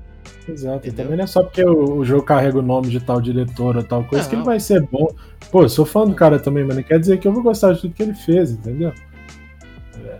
Exato. 0.48 0.78
Entendeu? 0.78 1.04
Também 1.04 1.18
não 1.18 1.24
é 1.24 1.26
só 1.26 1.42
porque 1.42 1.62
o, 1.62 1.98
o, 1.98 2.04
jogo 2.04 2.22
carrega 2.22 2.58
o 2.58 2.62
nome 2.62 2.88
de 2.88 2.98
tal 2.98 3.20
diretor 3.20 3.76
ou 3.76 3.82
tal 3.82 4.04
coisa 4.04 4.24
não. 4.24 4.30
que 4.30 4.36
ele 4.36 4.44
vai 4.44 4.58
ser 4.58 4.80
bom. 4.90 5.08
Pô, 5.50 5.62
eu 5.62 5.68
sou 5.68 5.84
fã 5.84 6.06
do 6.06 6.14
cara 6.14 6.38
também, 6.38 6.64
mas 6.64 6.76
não 6.76 6.82
quer 6.82 6.98
dizer 6.98 7.18
que 7.18 7.28
eu 7.28 7.32
vou 7.32 7.42
gostar 7.42 7.74
de 7.74 7.82
tudo 7.82 7.92
que 7.92 8.02
ele 8.02 8.14
fez, 8.14 8.52
entendeu? 8.52 8.94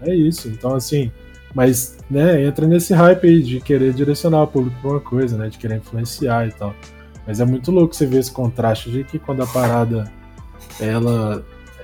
É, 0.02 0.10
é 0.10 0.14
isso. 0.14 0.48
Então, 0.48 0.74
assim, 0.74 1.10
mas, 1.54 1.96
né, 2.10 2.44
entra 2.44 2.66
nesse 2.66 2.92
hype 2.92 3.26
aí 3.26 3.42
de 3.42 3.60
querer 3.60 3.94
direcionar 3.94 4.42
o 4.42 4.46
público 4.46 4.76
pra 4.82 4.90
uma 4.90 5.00
coisa, 5.00 5.38
né? 5.38 5.48
De 5.48 5.56
querer 5.56 5.76
influenciar 5.76 6.46
e 6.46 6.52
tal. 6.52 6.74
Mas 7.26 7.40
é 7.40 7.46
muito 7.46 7.70
louco 7.70 7.94
você 7.94 8.04
ver 8.04 8.18
esse 8.18 8.32
contraste 8.32 8.90
de 8.90 9.04
que 9.04 9.18
quando 9.18 9.42
a 9.42 9.46
parada 9.46 10.12
ela 10.78 11.42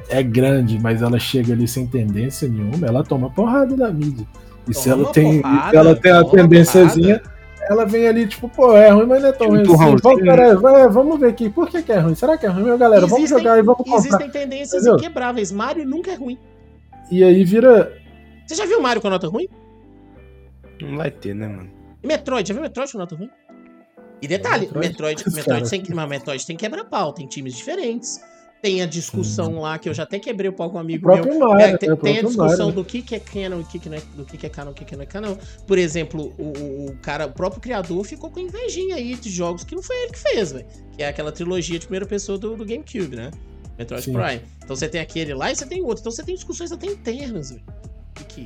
é 0.08 0.22
grande, 0.22 0.78
mas 0.78 1.02
ela 1.02 1.18
chega 1.18 1.52
ali 1.52 1.66
sem 1.66 1.86
tendência 1.86 2.48
nenhuma, 2.48 2.86
ela 2.86 3.02
toma 3.02 3.30
porrada 3.30 3.76
da 3.76 3.90
mídia. 3.90 4.26
E 4.68 4.72
toma 4.72 4.74
se 4.74 4.90
ela 4.90 5.12
tem, 5.12 5.42
porrada, 5.42 5.70
se 5.70 5.76
ela 5.76 5.96
tem 5.96 6.12
a 6.12 6.24
tendênciazinha, 6.24 7.22
ela 7.68 7.84
vem 7.86 8.06
ali, 8.06 8.26
tipo, 8.26 8.48
pô, 8.48 8.76
é 8.76 8.90
ruim, 8.90 9.06
mas 9.06 9.22
não 9.22 9.28
é 9.28 9.32
tão 9.32 9.48
ruim 9.48 9.62
assim. 9.62 9.96
Vamos, 10.02 10.22
cara, 10.22 10.56
vai, 10.56 10.88
vamos 10.88 11.18
ver 11.18 11.28
aqui. 11.28 11.48
Por 11.48 11.68
que, 11.68 11.82
que, 11.82 11.92
é 11.92 11.98
ruim? 11.98 12.14
Será 12.14 12.36
que 12.36 12.44
é 12.44 12.48
ruim, 12.48 12.64
meu 12.64 12.76
galera? 12.76 13.06
Existem, 13.06 13.26
vamos 13.26 13.30
jogar 13.30 13.58
e 13.58 13.62
vamos 13.62 13.78
comprar. 13.78 13.96
Existem 13.96 14.30
tendências 14.30 14.82
Entendeu? 14.82 14.96
inquebráveis. 14.96 15.50
Mario 15.50 15.86
nunca 15.86 16.10
é 16.10 16.14
ruim. 16.14 16.38
E 17.10 17.24
aí 17.24 17.44
vira. 17.44 17.92
Você 18.46 18.54
já 18.54 18.66
viu 18.66 18.80
Mario 18.82 19.00
com 19.00 19.08
nota 19.08 19.28
ruim? 19.28 19.48
Não 20.80 20.96
vai 20.96 21.10
ter, 21.10 21.34
né, 21.34 21.48
mano? 21.48 21.70
E 22.02 22.06
Metroid? 22.06 22.46
Já 22.46 22.54
viu 22.54 22.62
Metroid 22.62 22.92
com 22.92 22.98
nota 22.98 23.16
ruim? 23.16 23.30
E 24.20 24.28
detalhe, 24.28 24.66
Metroid, 24.66 24.88
Metroid, 24.88 25.24
Metroid, 25.34 25.70
tem, 25.70 25.84
mas 25.94 26.08
Metroid 26.08 26.46
tem 26.46 26.56
quebra-pau, 26.56 27.12
tem 27.12 27.26
times 27.26 27.54
diferentes. 27.54 28.20
Tem 28.64 28.80
a 28.80 28.86
discussão 28.86 29.60
lá, 29.60 29.78
que 29.78 29.90
eu 29.90 29.92
já 29.92 30.04
até 30.04 30.18
quebrei 30.18 30.48
o 30.48 30.52
pau 30.54 30.70
com 30.70 30.78
um 30.78 30.80
amigo 30.80 31.06
meu. 31.06 31.38
Mario, 31.48 31.60
é, 31.60 31.76
tem, 31.76 31.94
tem 31.96 32.18
a 32.18 32.22
discussão 32.22 32.70
do 32.70 32.82
que, 32.82 33.02
que 33.02 33.14
é 33.14 33.18
canon 33.18 33.58
e 33.58 33.60
o 33.60 33.66
que, 33.66 33.78
que 33.78 33.90
não 33.90 33.98
é, 33.98 34.02
do 34.16 34.24
que, 34.24 34.38
que 34.38 34.46
é 34.46 34.48
canon 34.48 34.70
o 34.70 34.74
que, 34.74 34.86
que 34.86 34.96
não 34.96 35.02
é 35.02 35.06
canon. 35.06 35.36
Por 35.66 35.76
exemplo, 35.76 36.32
o, 36.38 36.86
o, 36.86 36.96
cara, 37.02 37.26
o 37.26 37.32
próprio 37.32 37.60
criador 37.60 38.02
ficou 38.04 38.30
com 38.30 38.40
invejinha 38.40 38.96
aí 38.96 39.16
de 39.16 39.28
jogos 39.28 39.64
que 39.64 39.74
não 39.74 39.82
foi 39.82 39.94
ele 40.04 40.12
que 40.12 40.18
fez, 40.18 40.52
velho. 40.52 40.64
Que 40.96 41.02
é 41.02 41.08
aquela 41.08 41.30
trilogia 41.30 41.78
de 41.78 41.84
primeira 41.84 42.06
pessoa 42.06 42.38
do, 42.38 42.56
do 42.56 42.64
GameCube, 42.64 43.14
né? 43.14 43.32
Metroid 43.78 44.02
Sim. 44.02 44.14
Prime. 44.14 44.40
Então 44.64 44.74
você 44.74 44.88
tem 44.88 45.02
aquele 45.02 45.34
lá 45.34 45.52
e 45.52 45.56
você 45.56 45.66
tem 45.66 45.82
outro. 45.82 46.00
Então 46.00 46.12
você 46.12 46.22
tem 46.22 46.34
discussões 46.34 46.72
até 46.72 46.86
internas, 46.86 47.50
velho. 47.50 47.62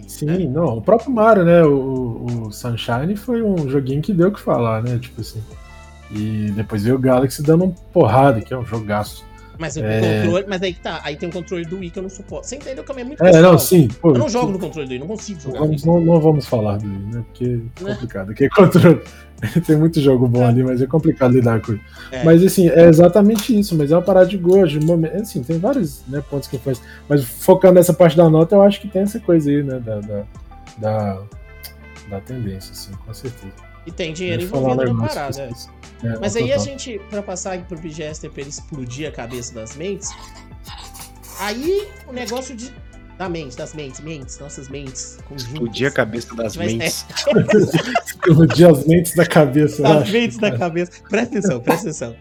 Sim, 0.08 0.26
né? 0.26 0.38
não, 0.38 0.78
o 0.78 0.82
próprio 0.82 1.12
Mario, 1.12 1.44
né? 1.44 1.62
O, 1.62 2.46
o, 2.48 2.52
Sunshine 2.52 3.14
foi 3.14 3.40
um 3.40 3.68
joguinho 3.68 4.02
que 4.02 4.12
deu 4.12 4.30
o 4.30 4.32
que 4.32 4.40
falar, 4.40 4.82
né? 4.82 4.98
Tipo 4.98 5.20
assim. 5.20 5.40
E 6.10 6.50
depois 6.56 6.82
veio 6.82 6.96
o 6.96 6.98
Galaxy 6.98 7.40
dando 7.40 7.66
um 7.66 7.70
porrada, 7.70 8.40
que 8.40 8.52
é 8.52 8.58
um 8.58 8.64
jogaço. 8.64 9.27
Mas 9.58 9.76
o 9.76 9.80
é... 9.80 10.22
controle. 10.22 10.46
Mas 10.48 10.62
aí 10.62 10.72
que 10.72 10.80
tá. 10.80 11.00
Aí 11.02 11.16
tem 11.16 11.28
o 11.28 11.32
controle 11.32 11.64
do 11.64 11.78
Wii 11.78 11.90
que 11.90 11.98
eu 11.98 12.02
não 12.02 12.10
suporto. 12.10 12.46
Você 12.46 12.56
entendeu 12.56 12.84
que 12.84 12.92
é 12.92 13.04
muito 13.04 13.24
É, 13.24 13.42
não, 13.42 13.58
sim. 13.58 13.88
Pô, 14.00 14.10
eu 14.10 14.18
não 14.18 14.28
jogo 14.28 14.52
no 14.52 14.58
controle 14.58 14.86
do 14.86 14.90
Wii, 14.92 15.00
não 15.00 15.06
consigo 15.08 15.40
jogar. 15.40 15.58
Vamos, 15.60 15.84
não, 15.84 16.00
não, 16.00 16.20
vamos 16.20 16.46
falar 16.46 16.78
do 16.78 16.86
Wii, 16.86 17.06
né? 17.12 17.24
Porque 17.26 17.44
é 17.44 17.84
né? 17.84 17.94
complicado. 17.94 18.26
Porque 18.26 18.48
controle. 18.50 19.02
tem 19.66 19.76
muito 19.76 20.00
jogo 20.00 20.26
bom 20.26 20.44
ali, 20.44 20.64
mas 20.64 20.82
é 20.82 20.86
complicado 20.86 21.32
lidar 21.32 21.60
com 21.60 21.72
ele. 21.72 21.80
É. 22.10 22.24
Mas 22.24 22.42
assim, 22.42 22.68
é 22.68 22.88
exatamente 22.88 23.56
isso, 23.56 23.76
mas 23.76 23.92
é 23.92 23.96
uma 23.96 24.02
parada 24.02 24.26
de 24.26 24.36
gosto, 24.36 24.84
momento. 24.84 25.16
Assim, 25.16 25.42
tem 25.42 25.58
vários 25.58 26.02
né, 26.08 26.22
pontos 26.28 26.48
que 26.48 26.58
faz. 26.58 26.80
Mas 27.08 27.24
focando 27.24 27.74
nessa 27.74 27.92
parte 27.92 28.16
da 28.16 28.28
nota, 28.28 28.56
eu 28.56 28.62
acho 28.62 28.80
que 28.80 28.88
tem 28.88 29.02
essa 29.02 29.20
coisa 29.20 29.50
aí, 29.50 29.62
né? 29.62 29.78
Da, 29.78 30.00
da, 30.00 30.24
da, 30.78 31.22
da 32.10 32.20
tendência, 32.20 32.72
assim, 32.72 32.92
com 33.04 33.14
certeza. 33.14 33.67
E 33.86 33.90
tem 33.92 34.12
dinheiro 34.12 34.42
envolvido 34.42 34.92
na 34.92 35.06
parada. 35.06 35.42
É. 35.42 35.78
É, 36.06 36.18
Mas 36.20 36.36
aí 36.36 36.44
total. 36.44 36.60
a 36.60 36.64
gente, 36.64 37.00
pra 37.10 37.22
passar 37.22 37.54
aqui 37.54 37.64
pro 37.64 37.78
Bigester 37.78 38.30
pra 38.30 38.42
ele 38.42 38.50
explodir 38.50 39.08
a 39.08 39.12
cabeça 39.12 39.52
das 39.52 39.74
mentes, 39.74 40.10
aí 41.40 41.88
o 42.06 42.12
negócio 42.12 42.54
de. 42.56 42.72
Da 43.16 43.28
mente, 43.28 43.56
das 43.56 43.74
mentes, 43.74 43.98
mentes, 43.98 44.38
nossas 44.38 44.68
mentes. 44.68 45.18
Conjuntas. 45.28 45.52
Explodir 45.52 45.88
a 45.88 45.90
cabeça 45.90 46.36
das 46.36 46.56
mentes. 46.56 47.04
Explodir 48.06 48.68
as 48.70 48.86
mentes 48.86 49.14
da 49.16 49.26
cabeça. 49.26 49.88
As 49.98 50.08
mentes 50.08 50.38
da 50.38 50.56
cabeça. 50.56 50.92
Presta 51.08 51.36
atenção, 51.38 51.60
presta 51.60 51.88
atenção. 51.88 52.16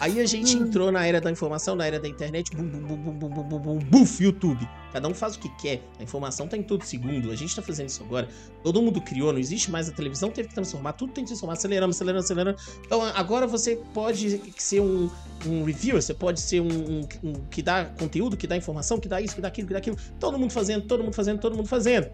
Aí 0.00 0.18
a 0.18 0.24
gente 0.24 0.56
hum. 0.56 0.62
entrou 0.62 0.90
na 0.90 1.06
era 1.06 1.20
da 1.20 1.30
informação, 1.30 1.76
na 1.76 1.86
era 1.86 2.00
da 2.00 2.08
internet, 2.08 2.50
bum, 2.56 2.66
bum, 2.66 2.80
bum, 2.80 2.96
bum, 2.96 3.12
bum, 3.12 3.28
bum, 3.28 3.44
bum, 3.44 3.58
bum, 3.58 3.78
buf, 3.78 4.24
YouTube. 4.24 4.66
Cada 4.94 5.06
um 5.06 5.12
faz 5.12 5.36
o 5.36 5.38
que 5.38 5.48
quer. 5.56 5.82
A 5.98 6.02
informação 6.02 6.48
tá 6.48 6.56
em 6.56 6.62
todo 6.62 6.82
segundo. 6.84 7.30
A 7.30 7.36
gente 7.36 7.54
tá 7.54 7.60
fazendo 7.60 7.90
isso 7.90 8.02
agora. 8.02 8.26
Todo 8.62 8.80
mundo 8.80 8.98
criou, 9.02 9.30
não 9.30 9.38
existe 9.38 9.70
mais 9.70 9.90
a 9.90 9.92
televisão, 9.92 10.30
teve 10.30 10.48
que 10.48 10.54
transformar, 10.54 10.94
tudo 10.94 11.12
tem 11.12 11.22
que 11.22 11.28
transformar, 11.28 11.52
acelerando, 11.52 11.90
acelerando, 11.90 12.24
acelerando. 12.24 12.58
Então 12.84 13.02
agora 13.02 13.46
você 13.46 13.76
pode 13.92 14.40
ser 14.56 14.80
um, 14.80 15.10
um 15.46 15.64
reviewer, 15.64 16.00
você 16.00 16.14
pode 16.14 16.40
ser 16.40 16.60
um, 16.62 16.68
um, 16.68 17.08
um, 17.22 17.32
que 17.50 17.60
dá 17.60 17.84
conteúdo, 17.84 18.38
que 18.38 18.46
dá 18.46 18.56
informação, 18.56 18.98
que 18.98 19.06
dá 19.06 19.20
isso, 19.20 19.34
que 19.34 19.42
dá 19.42 19.48
aquilo, 19.48 19.68
que 19.68 19.74
dá 19.74 19.80
aquilo. 19.80 19.98
Todo 20.18 20.38
mundo 20.38 20.50
fazendo, 20.50 20.86
todo 20.86 21.04
mundo 21.04 21.14
fazendo, 21.14 21.40
todo 21.40 21.54
mundo 21.54 21.68
fazendo. 21.68 22.10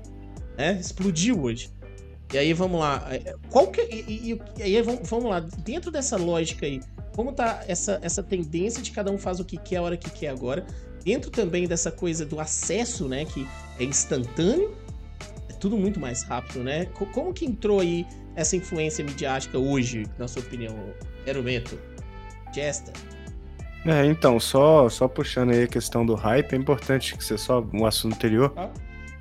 É, 0.58 0.72
explodiu 0.72 1.40
hoje. 1.40 1.70
E 2.32 2.38
aí 2.38 2.52
vamos 2.52 2.80
lá. 2.80 3.04
Qual 3.48 3.68
que. 3.68 3.80
E, 3.82 4.32
e, 4.32 4.40
e 4.58 4.62
aí 4.62 4.82
vamos, 4.82 5.08
vamos 5.08 5.30
lá. 5.30 5.38
Dentro 5.40 5.92
dessa 5.92 6.16
lógica 6.16 6.66
aí, 6.66 6.80
como 7.16 7.32
tá 7.32 7.64
essa, 7.66 7.98
essa 8.02 8.22
tendência 8.22 8.82
de 8.82 8.90
cada 8.90 9.10
um 9.10 9.16
faz 9.16 9.40
o 9.40 9.44
que 9.44 9.56
quer 9.56 9.78
a 9.78 9.82
hora 9.82 9.96
que 9.96 10.10
quer 10.10 10.28
agora, 10.28 10.66
dentro 11.02 11.30
também 11.30 11.66
dessa 11.66 11.90
coisa 11.90 12.26
do 12.26 12.38
acesso, 12.38 13.08
né, 13.08 13.24
que 13.24 13.48
é 13.80 13.84
instantâneo, 13.84 14.76
é 15.48 15.54
tudo 15.54 15.78
muito 15.78 15.98
mais 15.98 16.22
rápido, 16.22 16.62
né? 16.62 16.84
Como 17.12 17.32
que 17.32 17.46
entrou 17.46 17.80
aí 17.80 18.06
essa 18.34 18.54
influência 18.54 19.02
midiática 19.02 19.58
hoje, 19.58 20.04
na 20.18 20.28
sua 20.28 20.42
opinião, 20.42 20.76
Erumento, 21.26 21.78
Jester? 22.54 22.92
É, 23.86 24.04
então, 24.04 24.38
só, 24.38 24.88
só 24.88 25.08
puxando 25.08 25.52
aí 25.52 25.62
a 25.62 25.68
questão 25.68 26.04
do 26.04 26.14
hype, 26.14 26.52
é 26.52 26.56
importante 26.56 27.16
que 27.16 27.24
você 27.24 27.38
só 27.38 27.64
um 27.72 27.86
assunto 27.86 28.14
anterior. 28.14 28.52
Ah. 28.56 28.68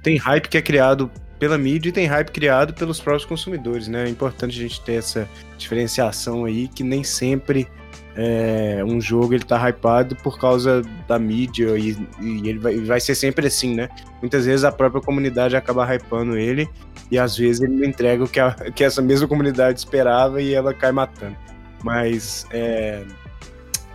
Tem 0.04 0.18
hype 0.18 0.50
que 0.50 0.58
é 0.58 0.62
criado 0.62 1.10
pela 1.40 1.58
mídia 1.58 1.90
e 1.90 1.92
tem 1.92 2.06
hype 2.06 2.32
criado 2.32 2.74
pelos 2.74 3.00
próprios 3.00 3.26
consumidores, 3.26 3.88
né? 3.88 4.06
É 4.06 4.10
importante 4.10 4.58
a 4.58 4.62
gente 4.62 4.82
ter 4.82 4.94
essa 4.94 5.28
diferenciação 5.58 6.46
aí 6.46 6.68
que 6.68 6.84
nem 6.84 7.04
sempre 7.04 7.68
é, 8.16 8.82
um 8.86 9.02
jogo 9.02 9.34
ele 9.34 9.44
tá 9.44 9.58
hypado 9.70 10.16
por 10.16 10.40
causa 10.40 10.82
da 11.08 11.20
mídia 11.20 11.78
e, 11.78 11.98
e 12.22 12.50
ele 12.50 12.60
vai, 12.60 12.78
vai, 12.80 13.00
ser 13.00 13.16
sempre 13.16 13.48
assim, 13.48 13.76
né? 13.76 13.90
Muitas 14.22 14.46
vezes 14.46 14.64
a 14.64 14.72
própria 14.72 15.02
comunidade 15.02 15.56
acaba 15.56 15.86
hypando 15.94 16.38
ele 16.38 16.70
e 17.12 17.20
às 17.20 17.38
vezes 17.38 17.62
ele 17.62 17.74
não 17.74 17.86
entrega 17.86 18.24
o 18.24 18.28
que, 18.28 18.40
a, 18.40 18.52
que 18.74 18.84
essa 18.84 19.02
mesma 19.02 19.28
comunidade 19.28 19.80
esperava 19.80 20.42
e 20.42 20.54
ela 20.54 20.74
cai 20.74 20.92
matando. 20.92 21.36
Mas, 21.84 22.48
é... 22.52 23.04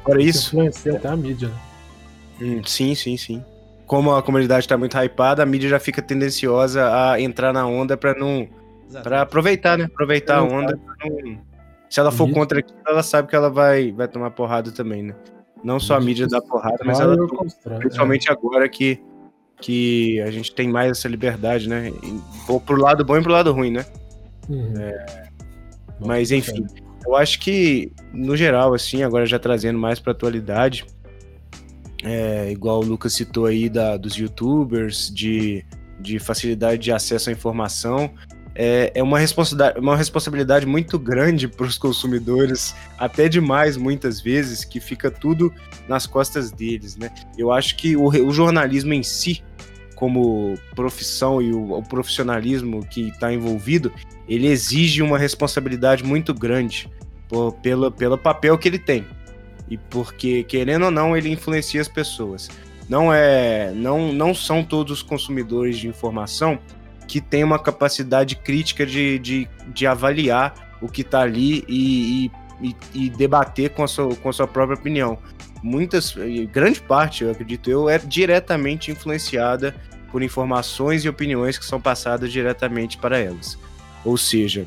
Fora 0.04 0.22
isso... 0.22 0.48
Influencia 0.48 0.96
até 0.96 1.08
a 1.08 1.16
mídia, 1.16 1.48
né? 1.48 1.54
Hum, 2.40 2.62
sim, 2.64 2.94
sim, 2.94 3.16
sim. 3.16 3.44
Como 3.90 4.14
a 4.14 4.22
comunidade 4.22 4.68
tá 4.68 4.78
muito 4.78 4.96
hypada, 4.96 5.42
a 5.42 5.46
mídia 5.46 5.68
já 5.68 5.80
fica 5.80 6.00
tendenciosa 6.00 6.88
a 6.94 7.20
entrar 7.20 7.52
na 7.52 7.66
onda 7.66 7.96
para 7.96 8.14
não... 8.14 8.48
para 9.02 9.22
aproveitar, 9.22 9.76
né? 9.76 9.86
Aproveitar 9.86 10.38
a 10.38 10.44
onda 10.44 10.78
não 11.04 11.40
se 11.90 11.98
ela 11.98 12.12
for 12.12 12.30
contra 12.30 12.60
aquilo, 12.60 12.78
ela 12.86 13.02
sabe 13.02 13.26
que 13.26 13.34
ela 13.34 13.50
vai, 13.50 13.90
vai 13.90 14.06
tomar 14.06 14.30
porrada 14.30 14.70
também, 14.70 15.02
né? 15.02 15.16
Não 15.64 15.80
só 15.80 15.96
a 15.96 16.00
mídia 16.00 16.28
dá 16.28 16.40
porrada, 16.40 16.78
mas 16.84 17.00
ela 17.00 17.16
principalmente 17.80 18.30
é. 18.30 18.32
agora 18.32 18.68
que, 18.68 19.02
que 19.60 20.20
a 20.20 20.30
gente 20.30 20.54
tem 20.54 20.68
mais 20.68 20.92
essa 20.92 21.08
liberdade, 21.08 21.68
né? 21.68 21.88
E, 21.88 22.60
pro 22.60 22.76
lado 22.76 23.04
bom 23.04 23.16
e 23.16 23.22
pro 23.24 23.32
lado 23.32 23.52
ruim, 23.52 23.72
né? 23.72 23.84
Uhum. 24.48 24.72
É, 24.78 25.24
mas 25.98 26.30
enfim, 26.30 26.64
eu 27.04 27.16
acho 27.16 27.40
que 27.40 27.90
no 28.14 28.36
geral, 28.36 28.72
assim, 28.72 29.02
agora 29.02 29.26
já 29.26 29.40
trazendo 29.40 29.80
mais 29.80 29.98
pra 29.98 30.12
atualidade, 30.12 30.86
é, 32.02 32.50
igual 32.50 32.80
o 32.80 32.84
Lucas 32.84 33.12
citou 33.12 33.46
aí 33.46 33.68
da, 33.68 33.96
dos 33.96 34.14
youtubers, 34.14 35.10
de, 35.12 35.64
de 35.98 36.18
facilidade 36.18 36.82
de 36.82 36.92
acesso 36.92 37.30
à 37.30 37.32
informação, 37.32 38.10
é, 38.54 38.90
é 38.94 39.02
uma, 39.02 39.18
responsabilidade, 39.18 39.78
uma 39.78 39.96
responsabilidade 39.96 40.66
muito 40.66 40.98
grande 40.98 41.46
para 41.46 41.66
os 41.66 41.78
consumidores, 41.78 42.74
até 42.98 43.28
demais 43.28 43.76
muitas 43.76 44.20
vezes, 44.20 44.64
que 44.64 44.80
fica 44.80 45.10
tudo 45.10 45.52
nas 45.88 46.06
costas 46.06 46.50
deles, 46.50 46.96
né? 46.96 47.10
Eu 47.38 47.52
acho 47.52 47.76
que 47.76 47.96
o, 47.96 48.08
o 48.08 48.32
jornalismo 48.32 48.92
em 48.92 49.02
si, 49.02 49.42
como 49.94 50.54
profissão 50.74 51.40
e 51.40 51.52
o, 51.52 51.74
o 51.74 51.82
profissionalismo 51.82 52.84
que 52.84 53.08
está 53.08 53.32
envolvido, 53.32 53.92
ele 54.28 54.46
exige 54.46 55.02
uma 55.02 55.18
responsabilidade 55.18 56.02
muito 56.02 56.34
grande 56.34 56.90
pelo 57.96 58.18
papel 58.18 58.58
que 58.58 58.68
ele 58.68 58.78
tem. 58.78 59.06
E 59.70 59.78
porque, 59.78 60.42
querendo 60.42 60.86
ou 60.86 60.90
não, 60.90 61.16
ele 61.16 61.30
influencia 61.30 61.80
as 61.80 61.88
pessoas. 61.88 62.50
Não 62.88 63.14
é, 63.14 63.70
não, 63.72 64.12
não 64.12 64.34
são 64.34 64.64
todos 64.64 64.98
os 64.98 65.02
consumidores 65.02 65.78
de 65.78 65.86
informação 65.86 66.58
que 67.06 67.20
tem 67.20 67.44
uma 67.44 67.58
capacidade 67.58 68.36
crítica 68.36 68.84
de, 68.84 69.18
de, 69.18 69.48
de 69.68 69.86
avaliar 69.86 70.76
o 70.80 70.88
que 70.88 71.02
está 71.02 71.20
ali 71.20 71.64
e, 71.68 72.30
e, 72.60 72.76
e, 72.94 73.10
debater 73.10 73.70
com 73.70 73.84
a, 73.84 73.88
sua, 73.88 74.14
com 74.16 74.28
a 74.28 74.32
sua 74.32 74.46
própria 74.46 74.78
opinião. 74.78 75.18
Muitas, 75.62 76.14
grande 76.52 76.80
parte, 76.80 77.22
eu 77.22 77.30
acredito 77.30 77.70
eu, 77.70 77.88
é 77.88 77.98
diretamente 77.98 78.90
influenciada 78.90 79.74
por 80.10 80.22
informações 80.22 81.04
e 81.04 81.08
opiniões 81.08 81.58
que 81.58 81.64
são 81.64 81.80
passadas 81.80 82.32
diretamente 82.32 82.96
para 82.96 83.18
elas. 83.18 83.58
Ou 84.04 84.16
seja, 84.16 84.66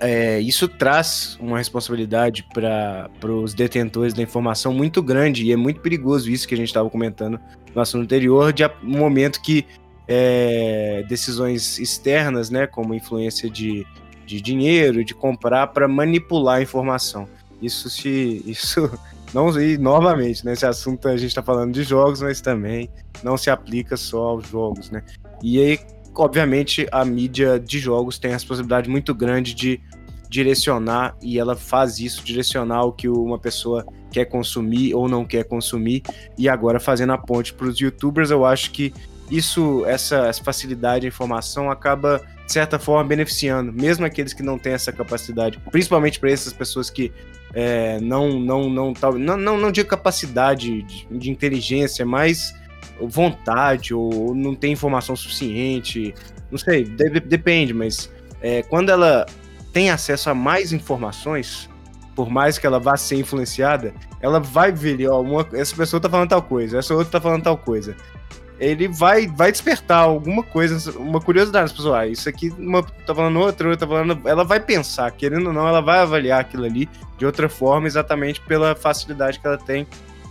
é, 0.00 0.40
isso 0.40 0.66
traz 0.66 1.36
uma 1.40 1.58
responsabilidade 1.58 2.46
para 2.52 3.10
os 3.22 3.52
detentores 3.52 4.14
da 4.14 4.22
informação 4.22 4.72
muito 4.72 5.02
grande 5.02 5.44
e 5.44 5.52
é 5.52 5.56
muito 5.56 5.80
perigoso 5.80 6.30
isso 6.30 6.48
que 6.48 6.54
a 6.54 6.56
gente 6.56 6.68
estava 6.68 6.88
comentando 6.88 7.38
no 7.74 7.80
assunto 7.80 8.02
anterior, 8.02 8.52
de 8.52 8.64
um 8.64 8.98
momento 8.98 9.40
que 9.42 9.66
é, 10.08 11.04
decisões 11.08 11.78
externas, 11.78 12.50
né, 12.50 12.66
como 12.66 12.94
influência 12.94 13.48
de, 13.48 13.86
de 14.26 14.40
dinheiro, 14.40 15.04
de 15.04 15.14
comprar 15.14 15.68
para 15.68 15.86
manipular 15.86 16.58
a 16.58 16.62
informação. 16.62 17.28
Isso 17.60 17.90
se 17.90 18.42
isso 18.46 18.90
não 19.34 19.50
e 19.60 19.76
novamente, 19.76 20.44
nesse 20.44 20.64
né, 20.64 20.70
assunto 20.70 21.06
a 21.08 21.16
gente 21.16 21.28
está 21.28 21.42
falando 21.42 21.72
de 21.72 21.82
jogos, 21.82 22.22
mas 22.22 22.40
também 22.40 22.90
não 23.22 23.36
se 23.36 23.50
aplica 23.50 23.96
só 23.96 24.30
aos 24.30 24.48
jogos, 24.48 24.90
né? 24.90 25.02
E 25.42 25.60
aí 25.60 25.78
obviamente, 26.14 26.86
a 26.90 27.04
mídia 27.04 27.58
de 27.58 27.78
jogos 27.78 28.18
tem 28.18 28.30
a 28.30 28.34
responsabilidade 28.34 28.88
muito 28.88 29.14
grande 29.14 29.54
de 29.54 29.80
direcionar, 30.28 31.16
e 31.20 31.38
ela 31.38 31.56
faz 31.56 31.98
isso, 31.98 32.22
direcionar 32.24 32.84
o 32.84 32.92
que 32.92 33.08
uma 33.08 33.38
pessoa 33.38 33.84
quer 34.12 34.26
consumir 34.26 34.94
ou 34.94 35.08
não 35.08 35.24
quer 35.24 35.44
consumir, 35.44 36.02
e 36.38 36.48
agora 36.48 36.78
fazendo 36.78 37.12
a 37.12 37.18
ponte 37.18 37.52
para 37.52 37.66
os 37.66 37.78
youtubers, 37.78 38.30
eu 38.30 38.44
acho 38.44 38.70
que 38.70 38.94
isso, 39.30 39.84
essa, 39.86 40.28
essa 40.28 40.42
facilidade 40.42 41.02
de 41.02 41.06
informação 41.08 41.70
acaba, 41.70 42.20
de 42.46 42.52
certa 42.52 42.78
forma, 42.78 43.04
beneficiando, 43.08 43.72
mesmo 43.72 44.04
aqueles 44.04 44.32
que 44.32 44.42
não 44.42 44.58
têm 44.58 44.72
essa 44.72 44.92
capacidade, 44.92 45.58
principalmente 45.70 46.18
para 46.18 46.30
essas 46.30 46.52
pessoas 46.52 46.90
que 46.90 47.12
é, 47.52 48.00
não, 48.00 48.38
não, 48.38 48.68
não, 48.70 48.92
não, 48.92 49.12
não, 49.18 49.36
não, 49.36 49.58
não 49.58 49.72
de 49.72 49.84
capacidade 49.84 50.82
de, 50.82 51.06
de 51.10 51.30
inteligência, 51.30 52.04
mas 52.04 52.54
vontade 53.08 53.94
ou 53.94 54.34
não 54.34 54.54
tem 54.54 54.72
informação 54.72 55.16
suficiente. 55.16 56.14
Não 56.50 56.58
sei, 56.58 56.84
deve, 56.84 57.20
depende, 57.20 57.72
mas 57.72 58.10
é, 58.40 58.62
quando 58.62 58.90
ela 58.90 59.26
tem 59.72 59.90
acesso 59.90 60.30
a 60.30 60.34
mais 60.34 60.72
informações, 60.72 61.68
por 62.14 62.28
mais 62.28 62.58
que 62.58 62.66
ela 62.66 62.78
vá 62.78 62.96
ser 62.96 63.16
influenciada, 63.16 63.94
ela 64.20 64.40
vai 64.40 64.72
ver, 64.72 65.08
ó, 65.08 65.20
uma, 65.20 65.46
essa 65.52 65.74
pessoa 65.74 66.00
tá 66.00 66.08
falando 66.08 66.28
tal 66.28 66.42
coisa, 66.42 66.78
essa 66.78 66.94
outra 66.94 67.12
tá 67.12 67.20
falando 67.20 67.44
tal 67.44 67.56
coisa. 67.56 67.96
Ele 68.58 68.88
vai, 68.88 69.26
vai 69.26 69.50
despertar 69.50 70.00
alguma 70.00 70.42
coisa, 70.42 70.90
uma 70.98 71.18
curiosidade 71.18 71.64
nas 71.64 71.72
pessoas. 71.72 71.94
Ah, 71.94 72.06
isso 72.06 72.28
aqui 72.28 72.50
uma 72.58 72.82
tá 72.82 73.14
falando 73.14 73.38
outra, 73.38 73.70
outra 73.70 73.86
tá 73.86 73.90
falando. 73.90 74.28
Ela 74.28 74.44
vai 74.44 74.60
pensar, 74.60 75.10
querendo 75.12 75.46
ou 75.46 75.52
não, 75.54 75.66
ela 75.66 75.80
vai 75.80 76.00
avaliar 76.00 76.40
aquilo 76.40 76.64
ali 76.64 76.86
de 77.16 77.24
outra 77.24 77.48
forma, 77.48 77.86
exatamente 77.86 78.38
pela 78.42 78.74
facilidade 78.74 79.40
que 79.40 79.46
ela 79.46 79.56
tem 79.56 79.86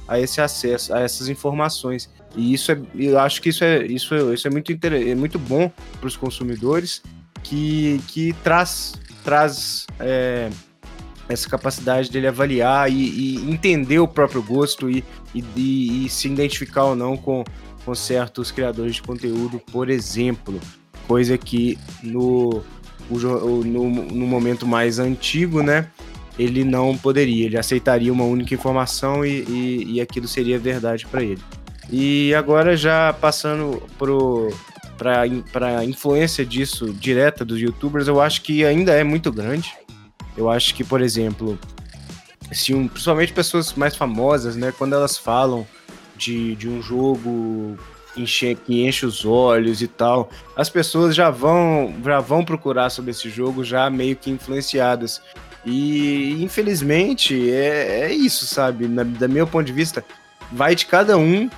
a 0.09 0.19
esse 0.19 0.41
acesso, 0.41 0.93
a 0.93 1.01
essas 1.01 1.29
informações. 1.29 2.09
E 2.35 2.53
isso 2.53 2.71
é, 2.71 2.81
eu 2.95 3.19
acho 3.19 3.41
que 3.41 3.49
isso 3.49 3.63
é, 3.63 3.85
isso 3.85 4.13
é, 4.15 4.33
isso 4.33 4.47
é 4.47 4.51
muito, 4.51 4.71
é 4.71 5.15
muito 5.15 5.37
bom 5.37 5.71
para 5.99 6.07
os 6.07 6.17
consumidores, 6.17 7.01
que, 7.43 8.01
que 8.07 8.33
traz, 8.43 8.93
traz 9.23 9.85
é, 9.99 10.49
essa 11.29 11.47
capacidade 11.47 12.09
dele 12.09 12.27
avaliar 12.27 12.91
e, 12.91 12.95
e, 12.95 13.51
entender 13.51 13.99
o 13.99 14.07
próprio 14.07 14.41
gosto 14.41 14.89
e, 14.89 15.03
e, 15.33 16.05
e, 16.05 16.09
se 16.09 16.27
identificar 16.27 16.85
ou 16.85 16.95
não 16.95 17.15
com, 17.15 17.43
com 17.85 17.93
certos 17.93 18.51
criadores 18.51 18.95
de 18.95 19.03
conteúdo, 19.03 19.61
por 19.71 19.89
exemplo. 19.89 20.59
Coisa 21.07 21.37
que 21.37 21.77
no, 22.03 22.63
no, 23.09 23.63
no 23.63 24.27
momento 24.27 24.67
mais 24.67 24.99
antigo, 24.99 25.61
né? 25.61 25.89
Ele 26.39 26.63
não 26.63 26.97
poderia, 26.97 27.45
ele 27.45 27.57
aceitaria 27.57 28.11
uma 28.11 28.23
única 28.23 28.53
informação 28.53 29.25
e, 29.25 29.43
e, 29.43 29.93
e 29.93 30.01
aquilo 30.01 30.27
seria 30.27 30.57
verdade 30.57 31.05
para 31.05 31.21
ele. 31.21 31.41
E 31.91 32.33
agora 32.33 32.77
já 32.77 33.11
passando 33.13 33.83
para 34.97 35.77
a 35.79 35.85
influência 35.85 36.45
disso 36.45 36.93
direta 36.93 37.43
dos 37.43 37.59
youtubers, 37.59 38.07
eu 38.07 38.21
acho 38.21 38.41
que 38.41 38.63
ainda 38.63 38.93
é 38.93 39.03
muito 39.03 39.31
grande. 39.31 39.73
Eu 40.37 40.49
acho 40.49 40.73
que, 40.73 40.83
por 40.83 41.01
exemplo, 41.01 41.59
se 42.51 42.73
um, 42.73 42.87
principalmente 42.87 43.33
pessoas 43.33 43.73
mais 43.73 43.95
famosas, 43.95 44.55
né, 44.55 44.71
quando 44.77 44.93
elas 44.93 45.17
falam 45.17 45.67
de, 46.15 46.55
de 46.55 46.69
um 46.69 46.81
jogo 46.81 47.77
enche, 48.15 48.55
que 48.55 48.85
enche 48.85 49.05
os 49.05 49.25
olhos 49.25 49.81
e 49.81 49.87
tal, 49.87 50.29
as 50.55 50.69
pessoas 50.69 51.15
já 51.15 51.29
vão 51.29 51.93
já 52.03 52.19
vão 52.19 52.43
procurar 52.43 52.89
sobre 52.89 53.11
esse 53.11 53.29
jogo 53.29 53.63
já 53.63 53.89
meio 53.89 54.15
que 54.15 54.29
influenciadas. 54.29 55.21
E 55.69 56.43
infelizmente 56.43 57.51
é, 57.51 58.01
é 58.01 58.11
isso, 58.11 58.47
sabe? 58.47 58.87
Na, 58.87 59.03
da 59.03 59.27
meu 59.27 59.45
ponto 59.45 59.65
de 59.65 59.73
vista, 59.73 60.03
vai 60.51 60.75
de 60.75 60.87
cada 60.87 61.15
um 61.17 61.49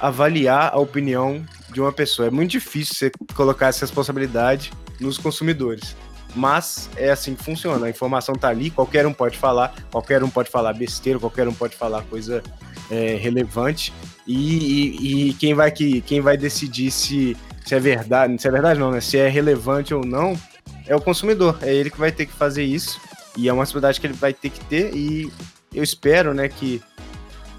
avaliar 0.00 0.72
a 0.72 0.78
opinião 0.78 1.44
de 1.70 1.80
uma 1.80 1.92
pessoa. 1.92 2.28
É 2.28 2.30
muito 2.30 2.52
difícil 2.52 2.94
você 2.94 3.12
colocar 3.34 3.68
essa 3.68 3.80
responsabilidade 3.80 4.72
nos 4.98 5.18
consumidores. 5.18 5.94
Mas 6.34 6.88
é 6.96 7.10
assim 7.10 7.34
que 7.34 7.44
funciona. 7.44 7.86
A 7.86 7.90
informação 7.90 8.34
tá 8.34 8.48
ali, 8.48 8.70
qualquer 8.70 9.06
um 9.06 9.12
pode 9.12 9.36
falar, 9.36 9.74
qualquer 9.90 10.24
um 10.24 10.30
pode 10.30 10.48
falar 10.48 10.72
besteira, 10.72 11.18
qualquer 11.18 11.46
um 11.46 11.52
pode 11.52 11.76
falar 11.76 12.02
coisa 12.04 12.42
é, 12.90 13.16
relevante. 13.16 13.92
E, 14.26 14.36
e, 14.36 15.28
e, 15.28 15.34
quem 15.34 15.52
vai 15.52 15.70
que 15.70 16.00
quem 16.00 16.22
vai 16.22 16.38
decidir 16.38 16.90
se, 16.90 17.36
se 17.66 17.74
é 17.74 17.78
verdade, 17.78 18.40
se 18.40 18.48
é 18.48 18.50
verdade 18.50 18.80
não, 18.80 18.90
né? 18.90 19.00
Se 19.00 19.18
é 19.18 19.28
relevante 19.28 19.92
ou 19.92 20.06
não, 20.06 20.38
é 20.86 20.96
o 20.96 21.00
consumidor. 21.00 21.58
É 21.60 21.74
ele 21.74 21.90
que 21.90 21.98
vai 21.98 22.10
ter 22.10 22.24
que 22.24 22.32
fazer 22.32 22.64
isso. 22.64 22.98
E 23.36 23.48
é 23.48 23.52
uma 23.52 23.62
responsabilidade 23.62 24.00
que 24.00 24.06
ele 24.06 24.14
vai 24.14 24.32
ter 24.32 24.50
que 24.50 24.64
ter. 24.66 24.94
E 24.94 25.32
eu 25.74 25.82
espero, 25.82 26.34
né, 26.34 26.48
que 26.48 26.82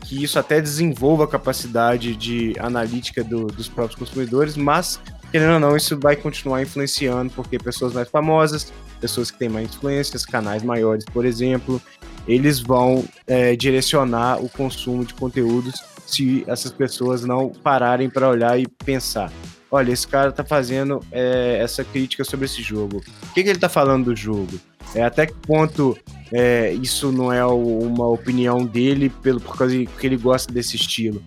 que 0.03 0.21
isso 0.21 0.37
até 0.37 0.61
desenvolva 0.61 1.23
a 1.23 1.27
capacidade 1.27 2.15
de 2.15 2.53
analítica 2.59 3.23
do, 3.23 3.47
dos 3.47 3.67
próprios 3.67 3.97
consumidores, 3.97 4.55
mas, 4.55 4.99
querendo 5.31 5.53
ou 5.53 5.59
não, 5.59 5.75
isso 5.75 5.97
vai 5.97 6.15
continuar 6.15 6.61
influenciando, 6.61 7.31
porque 7.33 7.57
pessoas 7.57 7.93
mais 7.93 8.09
famosas, 8.09 8.71
pessoas 8.99 9.31
que 9.31 9.39
têm 9.39 9.49
mais 9.49 9.69
influências, 9.69 10.25
canais 10.25 10.61
maiores, 10.61 11.05
por 11.05 11.25
exemplo, 11.25 11.81
eles 12.27 12.59
vão 12.59 13.05
é, 13.25 13.55
direcionar 13.55 14.43
o 14.43 14.49
consumo 14.49 15.03
de 15.05 15.13
conteúdos 15.13 15.81
se 16.05 16.43
essas 16.47 16.71
pessoas 16.71 17.23
não 17.23 17.49
pararem 17.49 18.09
para 18.09 18.29
olhar 18.29 18.59
e 18.59 18.67
pensar. 18.67 19.31
Olha, 19.71 19.91
esse 19.91 20.07
cara 20.07 20.29
está 20.29 20.43
fazendo 20.43 20.99
é, 21.11 21.57
essa 21.59 21.83
crítica 21.83 22.23
sobre 22.23 22.45
esse 22.45 22.61
jogo. 22.61 22.97
O 22.97 23.33
que, 23.33 23.41
que 23.41 23.49
ele 23.49 23.57
está 23.57 23.69
falando 23.69 24.05
do 24.05 24.15
jogo? 24.15 24.59
É, 24.95 25.03
até 25.03 25.25
que 25.25 25.33
ponto 25.33 25.97
é, 26.31 26.73
isso 26.73 27.11
não 27.11 27.31
é 27.31 27.45
uma 27.45 28.07
opinião 28.07 28.65
dele 28.65 29.09
pelo, 29.09 29.39
por 29.39 29.57
causa 29.57 29.73
que 29.73 30.07
ele 30.07 30.17
gosta 30.17 30.51
desse 30.51 30.75
estilo. 30.75 31.21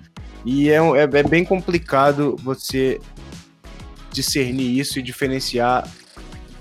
E 0.45 0.71
é, 0.71 0.77
é, 0.77 1.03
é 1.03 1.23
bem 1.23 1.45
complicado 1.45 2.37
você 2.43 3.01
discernir 4.13 4.79
isso 4.79 4.99
e 4.99 5.03
diferenciar 5.03 5.89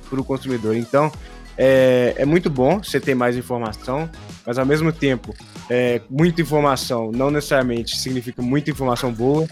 para 0.10 0.20
o 0.20 0.24
consumidor. 0.24 0.76
Então, 0.76 1.12
é, 1.58 2.16
é, 2.18 2.26
muito 2.26 2.50
bom 2.50 2.80
você 2.80 3.00
ter 3.00 3.16
mais 3.16 3.38
informação, 3.38 4.10
mas 4.46 4.58
ao 4.58 4.66
mesmo 4.66 4.92
tempo, 4.92 5.34
é, 5.70 6.02
muita 6.10 6.42
informação 6.42 7.12
não 7.12 7.32
necessariamente 7.32 7.98
significa 7.98 8.42
muita 8.42 8.70
informação 8.70 9.12
boa 9.12 9.48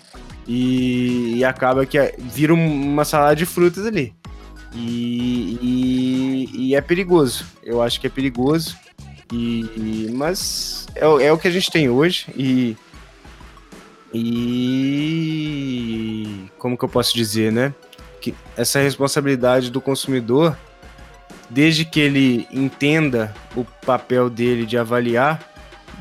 e, 0.47 1.37
e 1.37 1.45
acaba 1.45 1.85
que 1.85 1.97
é, 1.97 2.15
vira 2.19 2.53
uma 2.53 3.05
salada 3.05 3.35
de 3.35 3.45
frutas 3.45 3.85
ali. 3.85 4.13
E, 4.75 5.57
e, 5.61 6.49
e, 6.53 6.75
é 6.75 6.81
perigoso. 6.81 7.45
Eu 7.61 7.81
acho 7.81 7.99
que 8.01 8.07
é 8.07 8.09
perigoso. 8.09 8.75
E, 9.31 10.09
mas 10.13 10.87
é, 10.95 11.05
é 11.25 11.31
o 11.31 11.37
que 11.37 11.47
a 11.47 11.51
gente 11.51 11.71
tem 11.71 11.89
hoje. 11.89 12.25
E, 12.35 12.75
e 14.13 14.63
como 16.57 16.77
que 16.77 16.83
eu 16.83 16.89
posso 16.89 17.13
dizer, 17.13 17.51
né? 17.51 17.73
Que 18.19 18.33
essa 18.57 18.79
responsabilidade 18.79 19.69
do 19.69 19.79
consumidor, 19.81 20.57
desde 21.49 21.85
que 21.85 21.99
ele 21.99 22.47
entenda 22.51 23.33
o 23.55 23.63
papel 23.85 24.29
dele 24.29 24.65
de 24.65 24.77
avaliar, 24.77 25.53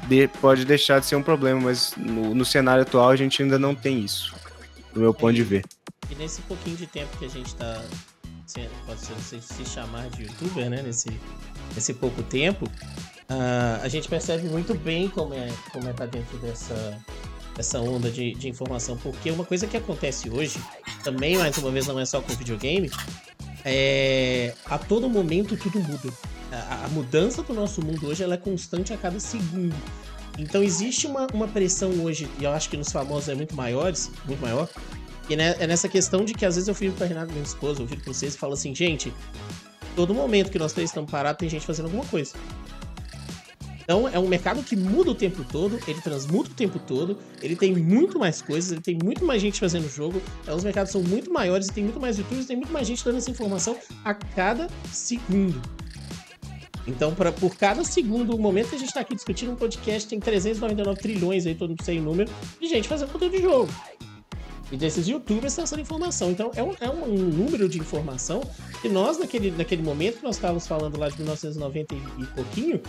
de, 0.08 0.28
pode 0.28 0.64
deixar 0.64 0.98
de 1.00 1.06
ser 1.06 1.16
um 1.16 1.22
problema, 1.22 1.60
mas 1.60 1.94
no, 1.96 2.34
no, 2.34 2.44
cenário 2.44 2.82
atual 2.82 3.10
a 3.10 3.16
gente 3.16 3.42
ainda 3.42 3.58
não 3.58 3.74
tem 3.74 4.00
isso, 4.00 4.34
do 4.92 5.00
meu 5.00 5.14
ponto 5.14 5.34
de 5.34 5.42
ver. 5.42 5.64
E 6.10 6.14
nesse 6.14 6.42
pouquinho 6.42 6.76
de 6.76 6.86
tempo 6.86 7.16
que 7.18 7.24
a 7.24 7.28
gente 7.28 7.46
está 7.46 7.82
pode 8.86 9.00
ser, 9.00 9.40
se 9.40 9.64
chamar 9.64 10.08
de 10.10 10.22
youtuber, 10.24 10.68
né? 10.68 10.82
Nesse, 10.82 11.08
nesse 11.74 11.94
pouco 11.94 12.22
tempo, 12.22 12.66
uh, 12.66 13.82
a 13.82 13.88
gente 13.88 14.08
percebe 14.08 14.48
muito 14.48 14.74
bem 14.74 15.08
como 15.08 15.34
é 15.34 15.48
como 15.72 15.88
é 15.88 15.92
tá 15.92 16.06
dentro 16.06 16.36
dessa 16.38 16.98
essa 17.58 17.78
onda 17.80 18.10
de, 18.10 18.34
de 18.34 18.48
informação, 18.48 18.96
porque 18.96 19.30
uma 19.30 19.44
coisa 19.44 19.66
que 19.66 19.76
acontece 19.76 20.30
hoje, 20.30 20.58
também 21.04 21.36
mais 21.36 21.56
uma 21.58 21.70
vez 21.70 21.86
não 21.86 21.98
é 21.98 22.04
só 22.04 22.20
com 22.20 22.32
videogame, 22.34 22.90
é 23.64 24.54
a 24.64 24.78
todo 24.78 25.08
momento 25.08 25.56
tudo 25.56 25.78
muda. 25.80 26.12
A, 26.50 26.86
a 26.86 26.88
mudança 26.88 27.42
do 27.42 27.52
nosso 27.52 27.84
mundo 27.84 28.06
hoje 28.06 28.22
ela 28.22 28.34
é 28.34 28.38
constante 28.38 28.92
a 28.92 28.96
cada 28.96 29.20
segundo. 29.20 29.74
Então 30.38 30.62
existe 30.62 31.06
uma, 31.06 31.26
uma 31.32 31.46
pressão 31.46 31.90
hoje, 32.02 32.28
e 32.40 32.44
eu 32.44 32.52
acho 32.52 32.70
que 32.70 32.76
nos 32.76 32.90
famosos 32.90 33.28
é 33.28 33.34
muito 33.34 33.54
maiores, 33.54 34.10
muito 34.24 34.40
maior, 34.40 34.68
e 35.28 35.36
né, 35.36 35.54
é 35.58 35.66
nessa 35.66 35.88
questão 35.88 36.24
de 36.24 36.34
que 36.34 36.44
às 36.44 36.56
vezes 36.56 36.68
eu 36.68 36.74
fico 36.74 36.96
com 36.96 37.04
a 37.04 37.06
Renata, 37.06 37.32
minha 37.32 37.44
esposa, 37.44 37.82
eu 37.82 37.88
fico 37.88 38.04
com 38.04 38.12
vocês 38.12 38.34
e 38.34 38.38
falo 38.38 38.54
assim, 38.54 38.74
gente, 38.74 39.12
todo 39.94 40.14
momento 40.14 40.50
que 40.50 40.58
nós 40.58 40.72
três 40.72 40.90
estamos 40.90 41.10
parados, 41.10 41.38
tem 41.38 41.48
gente 41.48 41.66
fazendo 41.66 41.86
alguma 41.86 42.04
coisa. 42.04 42.34
Então 43.82 44.08
é 44.08 44.18
um 44.18 44.28
mercado 44.28 44.62
que 44.62 44.76
muda 44.76 45.10
o 45.10 45.14
tempo 45.14 45.44
todo, 45.50 45.78
ele 45.86 46.00
transmuta 46.00 46.50
o 46.50 46.54
tempo 46.54 46.78
todo, 46.78 47.18
ele 47.42 47.56
tem 47.56 47.74
muito 47.74 48.18
mais 48.18 48.40
coisas, 48.40 48.72
ele 48.72 48.80
tem 48.80 48.98
muito 49.02 49.24
mais 49.24 49.42
gente 49.42 49.58
fazendo 49.58 49.88
jogo, 49.88 50.22
então, 50.42 50.56
os 50.56 50.64
mercados 50.64 50.92
são 50.92 51.02
muito 51.02 51.32
maiores 51.32 51.68
e 51.68 51.72
tem 51.72 51.84
muito 51.84 52.00
mais 52.00 52.16
youtubers, 52.16 52.46
tem 52.46 52.56
muito 52.56 52.72
mais 52.72 52.86
gente 52.86 53.04
dando 53.04 53.18
essa 53.18 53.30
informação 53.30 53.76
a 54.04 54.14
cada 54.14 54.68
segundo. 54.92 55.60
Então, 56.86 57.14
pra, 57.14 57.30
por 57.30 57.56
cada 57.56 57.84
segundo, 57.84 58.34
o 58.34 58.38
momento 58.38 58.70
que 58.70 58.76
a 58.76 58.78
gente 58.78 58.88
está 58.88 59.00
aqui 59.00 59.14
discutindo 59.14 59.52
um 59.52 59.56
podcast, 59.56 60.08
tem 60.08 60.18
399 60.18 61.00
trilhões 61.00 61.46
aí, 61.46 61.54
todo 61.54 61.70
mundo 61.70 61.84
sem 61.84 62.00
número, 62.00 62.30
de 62.60 62.66
gente 62.66 62.88
fazendo 62.88 63.12
conteúdo 63.12 63.36
de 63.36 63.42
jogo. 63.42 63.72
E 64.72 64.76
desses 64.76 65.06
youtubers 65.06 65.58
essa 65.58 65.78
informação. 65.78 66.30
Então, 66.30 66.50
é 66.56 66.62
um, 66.62 66.74
é 66.80 66.88
um 66.88 67.14
número 67.14 67.68
de 67.68 67.78
informação 67.78 68.40
que 68.80 68.88
nós, 68.88 69.18
naquele, 69.18 69.50
naquele 69.50 69.82
momento 69.82 70.18
que 70.18 70.24
nós 70.24 70.36
estávamos 70.36 70.66
falando 70.66 70.98
lá 70.98 71.10
de 71.10 71.16
1990 71.18 71.94
e 71.94 72.24
pouquinho, 72.34 72.80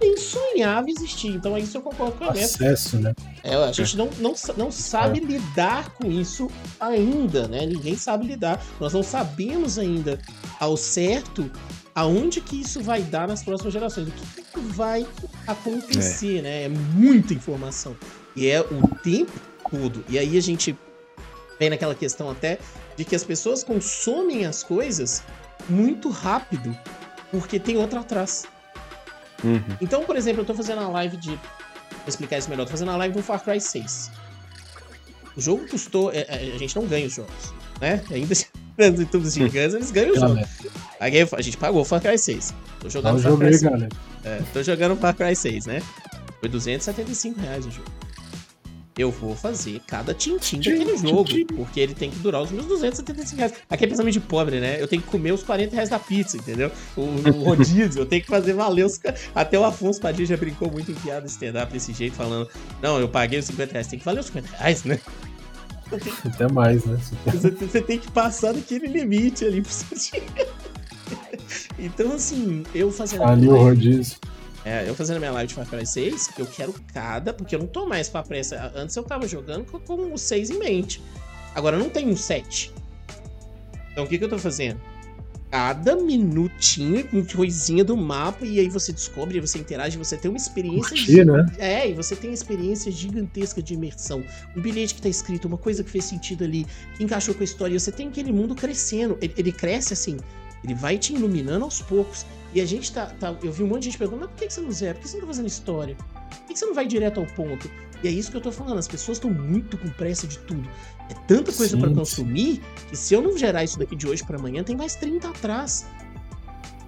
nem 0.00 0.16
sonhava 0.16 0.88
existir. 0.88 1.28
Então, 1.28 1.56
é 1.56 1.60
isso 1.60 1.76
eu 1.76 1.82
concordo 1.82 2.16
com 2.16 2.24
a 2.24 2.30
Acesso, 2.30 2.98
né? 2.98 3.12
É, 3.42 3.56
a 3.56 3.72
gente 3.72 3.96
não, 3.96 4.08
não, 4.18 4.34
não 4.56 4.70
sabe 4.70 5.18
é. 5.18 5.24
lidar 5.24 5.90
com 5.94 6.10
isso 6.10 6.48
ainda, 6.78 7.48
né? 7.48 7.66
Ninguém 7.66 7.96
sabe 7.96 8.26
lidar. 8.26 8.64
Nós 8.78 8.92
não 8.92 9.02
sabemos 9.02 9.78
ainda 9.80 10.20
ao 10.60 10.76
certo 10.76 11.50
aonde 11.92 12.40
que 12.40 12.60
isso 12.60 12.80
vai 12.82 13.02
dar 13.02 13.26
nas 13.26 13.42
próximas 13.42 13.72
gerações, 13.72 14.08
o 14.08 14.10
que, 14.12 14.42
que 14.42 14.60
vai 14.60 15.06
acontecer, 15.46 16.38
é. 16.38 16.42
né? 16.42 16.62
É 16.64 16.68
muita 16.68 17.34
informação. 17.34 17.96
E 18.36 18.46
é 18.46 18.60
o 18.60 18.86
tempo 19.02 19.32
todo. 19.70 20.04
E 20.08 20.18
aí 20.18 20.36
a 20.36 20.42
gente 20.42 20.76
vem 21.58 21.70
naquela 21.70 21.94
questão 21.94 22.30
até 22.30 22.58
de 22.96 23.04
que 23.04 23.14
as 23.14 23.24
pessoas 23.24 23.62
consomem 23.62 24.46
as 24.46 24.62
coisas 24.62 25.22
muito 25.68 26.08
rápido, 26.10 26.76
porque 27.30 27.58
tem 27.58 27.76
outra 27.76 28.00
atrás. 28.00 28.46
Uhum. 29.44 29.76
Então, 29.80 30.04
por 30.04 30.16
exemplo, 30.16 30.42
eu 30.42 30.46
tô 30.46 30.54
fazendo 30.54 30.80
a 30.80 30.88
live 30.88 31.16
de. 31.16 31.30
Vou 31.30 32.08
explicar 32.08 32.38
isso 32.38 32.48
melhor. 32.48 32.64
tô 32.64 32.70
fazendo 32.70 32.90
a 32.90 32.96
live 32.96 33.14
do 33.14 33.22
Far 33.22 33.42
Cry 33.42 33.60
6. 33.60 34.10
O 35.36 35.40
jogo 35.40 35.68
custou. 35.68 36.10
É, 36.12 36.24
é, 36.28 36.52
a 36.54 36.58
gente 36.58 36.74
não 36.76 36.86
ganha 36.86 37.06
os 37.06 37.14
jogos, 37.14 37.52
né? 37.80 38.02
Ainda 38.10 38.28
nos 38.28 38.48
YouTubes 39.00 39.34
gigantes, 39.34 39.74
eles 39.74 39.90
ganham 39.90 40.12
o 40.12 40.18
jogo. 40.18 40.40
Paguei, 40.98 41.28
a 41.30 41.42
gente 41.42 41.56
pagou 41.56 41.82
o 41.82 41.84
Far 41.84 42.00
Cry 42.00 42.18
6. 42.18 42.54
Tô 42.80 42.88
jogando 42.88 43.20
Far 43.20 43.36
Cry 43.36 43.58
6. 43.58 43.72
É, 44.24 44.42
tô 44.52 44.62
jogando 44.62 44.96
Far 44.96 45.14
Cry 45.14 45.36
6, 45.36 45.66
né? 45.66 45.82
Foi 46.40 46.48
275 46.48 47.40
reais 47.40 47.66
o 47.66 47.70
jogo 47.70 48.05
eu 48.98 49.10
vou 49.10 49.36
fazer 49.36 49.80
cada 49.86 50.14
tintim 50.14 50.56
daquele 50.56 50.96
jogo, 50.96 51.28
porque 51.54 51.80
ele 51.80 51.94
tem 51.94 52.10
que 52.10 52.18
durar 52.18 52.42
os 52.42 52.50
meus 52.50 52.64
275 52.66 53.36
reais. 53.36 53.52
Aqui 53.68 53.84
é 53.84 53.88
pensamento 53.88 54.14
de 54.14 54.20
pobre, 54.20 54.58
né? 54.58 54.80
Eu 54.80 54.88
tenho 54.88 55.02
que 55.02 55.08
comer 55.08 55.32
os 55.32 55.42
40 55.42 55.74
reais 55.74 55.90
da 55.90 55.98
pizza, 55.98 56.38
entendeu? 56.38 56.72
O, 56.96 57.02
o 57.02 57.30
rodízio, 57.44 58.00
eu 58.00 58.06
tenho 58.06 58.22
que 58.22 58.28
fazer 58.28 58.54
valer 58.54 58.86
os. 58.86 58.98
Até 59.34 59.58
o 59.58 59.64
Afonso 59.64 60.00
Padilha 60.00 60.26
já 60.26 60.36
brincou 60.36 60.70
muito 60.70 60.90
em 60.90 60.94
piada 60.94 61.26
stand-up 61.26 61.70
desse 61.70 61.92
jeito, 61.92 62.16
falando: 62.16 62.48
Não, 62.80 62.98
eu 62.98 63.08
paguei 63.08 63.38
os 63.38 63.44
50 63.44 63.72
reais, 63.72 63.86
tem 63.86 63.98
que 63.98 64.04
valer 64.04 64.20
os 64.20 64.26
50 64.26 64.56
reais, 64.56 64.84
né? 64.84 64.98
Até 66.24 66.48
mais, 66.48 66.84
né? 66.84 66.98
Você, 67.26 67.50
você 67.50 67.80
tem 67.82 67.98
que 67.98 68.10
passar 68.10 68.54
daquele 68.54 68.86
limite 68.86 69.44
ali 69.44 69.60
pro 69.60 69.72
seu 69.72 69.96
dinheiro. 69.96 70.52
Então, 71.78 72.12
assim, 72.12 72.64
eu 72.74 72.90
fazendo. 72.90 73.22
Ali 73.22 73.48
o 73.48 73.56
rodízio. 73.56 74.16
É, 74.66 74.82
eu 74.84 74.96
fazendo 74.96 75.20
minha 75.20 75.30
live 75.30 75.46
de 75.46 75.54
Far 75.54 75.64
Cry 75.64 75.86
6, 75.86 76.30
eu 76.36 76.44
quero 76.44 76.74
cada, 76.92 77.32
porque 77.32 77.54
eu 77.54 77.60
não 77.60 77.68
tô 77.68 77.86
mais 77.86 78.08
pra 78.08 78.20
pressa. 78.24 78.72
Antes 78.74 78.96
eu 78.96 79.04
tava 79.04 79.28
jogando 79.28 79.64
com, 79.64 79.78
com 79.78 80.12
o 80.12 80.18
6 80.18 80.50
em 80.50 80.58
mente. 80.58 81.00
Agora 81.54 81.76
eu 81.76 81.80
não 81.80 81.88
tenho 81.88 82.08
um 82.08 82.16
7. 82.16 82.72
Então 83.92 84.02
o 84.02 84.08
que, 84.08 84.18
que 84.18 84.24
eu 84.24 84.28
tô 84.28 84.38
fazendo? 84.38 84.80
Cada 85.52 85.94
minutinho 85.94 87.06
com 87.06 87.24
coisinha 87.24 87.84
do 87.84 87.96
mapa, 87.96 88.44
e 88.44 88.58
aí 88.58 88.68
você 88.68 88.92
descobre, 88.92 89.40
você 89.40 89.56
interage, 89.56 89.96
você 89.96 90.16
tem 90.16 90.28
uma 90.28 90.36
experiência. 90.36 90.96
Curtir, 90.96 91.24
né? 91.24 91.46
É, 91.58 91.88
e 91.88 91.94
você 91.94 92.16
tem 92.16 92.30
uma 92.30 92.34
experiência 92.34 92.90
gigantesca 92.90 93.62
de 93.62 93.72
imersão. 93.72 94.24
Um 94.56 94.60
bilhete 94.60 94.96
que 94.96 95.02
tá 95.02 95.08
escrito, 95.08 95.46
uma 95.46 95.58
coisa 95.58 95.84
que 95.84 95.90
fez 95.90 96.06
sentido 96.06 96.42
ali, 96.42 96.66
que 96.96 97.04
encaixou 97.04 97.36
com 97.36 97.42
a 97.42 97.44
história. 97.44 97.78
Você 97.78 97.92
tem 97.92 98.08
aquele 98.08 98.32
mundo 98.32 98.52
crescendo. 98.56 99.16
Ele, 99.22 99.32
ele 99.38 99.52
cresce 99.52 99.92
assim, 99.92 100.16
ele 100.66 100.74
vai 100.74 100.98
te 100.98 101.14
iluminando 101.14 101.64
aos 101.64 101.80
poucos. 101.80 102.26
E 102.52 102.60
a 102.60 102.66
gente 102.66 102.92
tá, 102.92 103.06
tá, 103.06 103.34
Eu 103.42 103.52
vi 103.52 103.62
um 103.62 103.68
monte 103.68 103.82
de 103.82 103.84
gente 103.86 103.98
perguntando, 103.98 104.26
mas 104.26 104.30
por 104.30 104.46
que 104.46 104.52
você 104.52 104.60
não 104.60 104.72
zera? 104.72 104.94
Por 104.94 105.02
que 105.02 105.08
você 105.08 105.16
não 105.16 105.20
tá 105.22 105.26
fazendo 105.28 105.46
história? 105.46 105.96
Por 105.96 106.46
que 106.46 106.58
você 106.58 106.66
não 106.66 106.74
vai 106.74 106.86
direto 106.86 107.20
ao 107.20 107.26
ponto? 107.26 107.70
E 108.02 108.08
é 108.08 108.10
isso 108.10 108.30
que 108.30 108.36
eu 108.36 108.40
tô 108.40 108.52
falando, 108.52 108.78
as 108.78 108.88
pessoas 108.88 109.16
estão 109.16 109.30
muito 109.30 109.78
com 109.78 109.88
pressa 109.90 110.26
de 110.26 110.38
tudo. 110.40 110.68
É 111.08 111.14
tanta 111.26 111.52
coisa 111.52 111.76
para 111.76 111.90
consumir 111.90 112.60
que 112.88 112.96
se 112.96 113.14
eu 113.14 113.22
não 113.22 113.38
gerar 113.38 113.64
isso 113.64 113.78
daqui 113.78 113.94
de 113.94 114.06
hoje 114.08 114.24
para 114.24 114.36
amanhã, 114.38 114.62
tem 114.62 114.76
mais 114.76 114.96
30 114.96 115.28
atrás. 115.28 115.86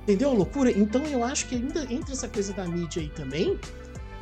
Entendeu 0.03 0.31
a 0.31 0.33
loucura? 0.33 0.71
Então 0.71 1.05
eu 1.07 1.23
acho 1.23 1.47
que 1.47 1.55
ainda 1.55 1.87
entre 1.93 2.13
essa 2.13 2.29
coisa 2.29 2.53
da 2.53 2.67
mídia 2.67 3.01
aí 3.01 3.09
também, 3.11 3.59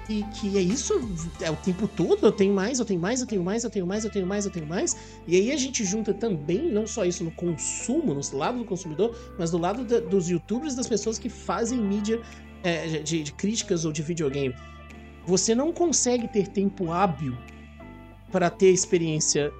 e 0.08 0.22
que 0.34 0.56
é 0.56 0.60
isso 0.60 0.94
é 1.40 1.50
o 1.50 1.56
tempo 1.56 1.88
todo, 1.88 2.26
eu 2.26 2.32
tenho 2.32 2.54
mais, 2.54 2.78
eu 2.78 2.84
tenho 2.84 3.00
mais, 3.00 3.20
eu 3.20 3.26
tenho 3.26 3.42
mais, 3.42 3.64
eu 3.64 3.70
tenho 3.70 3.86
mais, 3.86 4.04
eu 4.04 4.10
tenho 4.10 4.26
mais, 4.26 4.44
eu 4.44 4.50
tenho 4.52 4.66
mais. 4.66 4.96
E 5.26 5.36
aí 5.36 5.50
a 5.50 5.56
gente 5.56 5.84
junta 5.84 6.14
também, 6.14 6.70
não 6.70 6.86
só 6.86 7.04
isso 7.04 7.24
no 7.24 7.30
consumo, 7.32 8.14
no 8.14 8.38
lado 8.38 8.58
do 8.58 8.64
consumidor, 8.64 9.16
mas 9.38 9.50
do 9.50 9.58
lado 9.58 9.84
da, 9.84 9.98
dos 9.98 10.28
youtubers, 10.28 10.74
das 10.74 10.86
pessoas 10.86 11.18
que 11.18 11.28
fazem 11.28 11.78
mídia 11.78 12.20
é, 12.62 13.00
de, 13.00 13.22
de 13.22 13.32
críticas 13.32 13.84
ou 13.84 13.92
de 13.92 14.02
videogame. 14.02 14.54
Você 15.26 15.54
não 15.54 15.72
consegue 15.72 16.28
ter 16.28 16.46
tempo 16.48 16.92
hábil 16.92 17.36
para 18.30 18.48
ter 18.48 18.70
experiência 18.70 19.52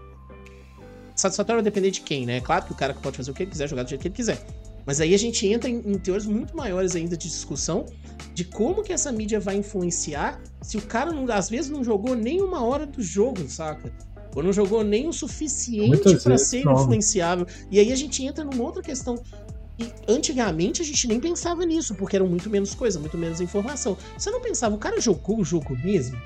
satisfatória 1.16 1.62
depender 1.62 1.90
de 1.90 2.02
quem, 2.02 2.24
né? 2.24 2.40
Claro 2.40 2.66
que 2.66 2.73
o 2.73 2.77
cara 2.77 2.94
pode 2.94 3.16
fazer 3.16 3.31
o 3.31 3.35
que 3.35 3.43
ele 3.43 3.51
quiser, 3.51 3.68
jogar 3.68 3.82
do 3.82 3.89
jeito 3.89 4.02
que 4.02 4.09
ele 4.09 4.14
quiser. 4.14 4.47
Mas 4.85 5.01
aí 5.01 5.12
a 5.12 5.18
gente 5.18 5.44
entra 5.48 5.68
em, 5.68 5.78
em 5.78 5.98
teores 5.98 6.27
muito 6.27 6.56
maiores 6.56 6.94
ainda 6.94 7.16
de 7.16 7.28
discussão 7.28 7.86
de 8.35 8.45
como 8.45 8.83
que 8.83 8.93
essa 8.93 9.11
mídia 9.11 9.41
vai 9.41 9.57
influenciar 9.57 10.41
se 10.63 10.77
o 10.77 10.83
cara, 10.83 11.13
não, 11.13 11.31
às 11.33 11.49
vezes, 11.49 11.71
não 11.71 11.85
jogou 11.85 12.15
nem 12.15 12.43
uma 12.43 12.65
hora 12.65 12.87
do 12.87 13.03
jogo, 13.03 13.49
saca? 13.49 13.93
Ou 14.35 14.43
não 14.43 14.53
jogou 14.53 14.85
nem 14.85 15.09
o 15.09 15.13
suficiente 15.13 16.17
para 16.23 16.37
ser 16.37 16.65
não. 16.65 16.75
influenciável. 16.75 17.47
E 17.71 17.81
aí 17.81 17.91
a 17.91 17.97
gente 17.97 18.23
entra 18.25 18.45
numa 18.45 18.63
outra 18.63 18.83
questão. 18.83 19.19
E 19.79 19.91
antigamente 20.07 20.83
a 20.83 20.85
gente 20.85 21.07
nem 21.07 21.19
pensava 21.19 21.65
nisso, 21.65 21.95
porque 21.95 22.17
era 22.17 22.25
muito 22.25 22.51
menos 22.51 22.75
coisa, 22.75 22.99
muito 22.99 23.17
menos 23.17 23.41
informação. 23.41 23.97
Você 24.19 24.31
não 24.31 24.41
pensava, 24.41 24.75
o 24.75 24.79
cara 24.79 25.01
jogou 25.01 25.41
o 25.41 25.45
jogo 25.45 25.77
mesmo? 25.83 26.21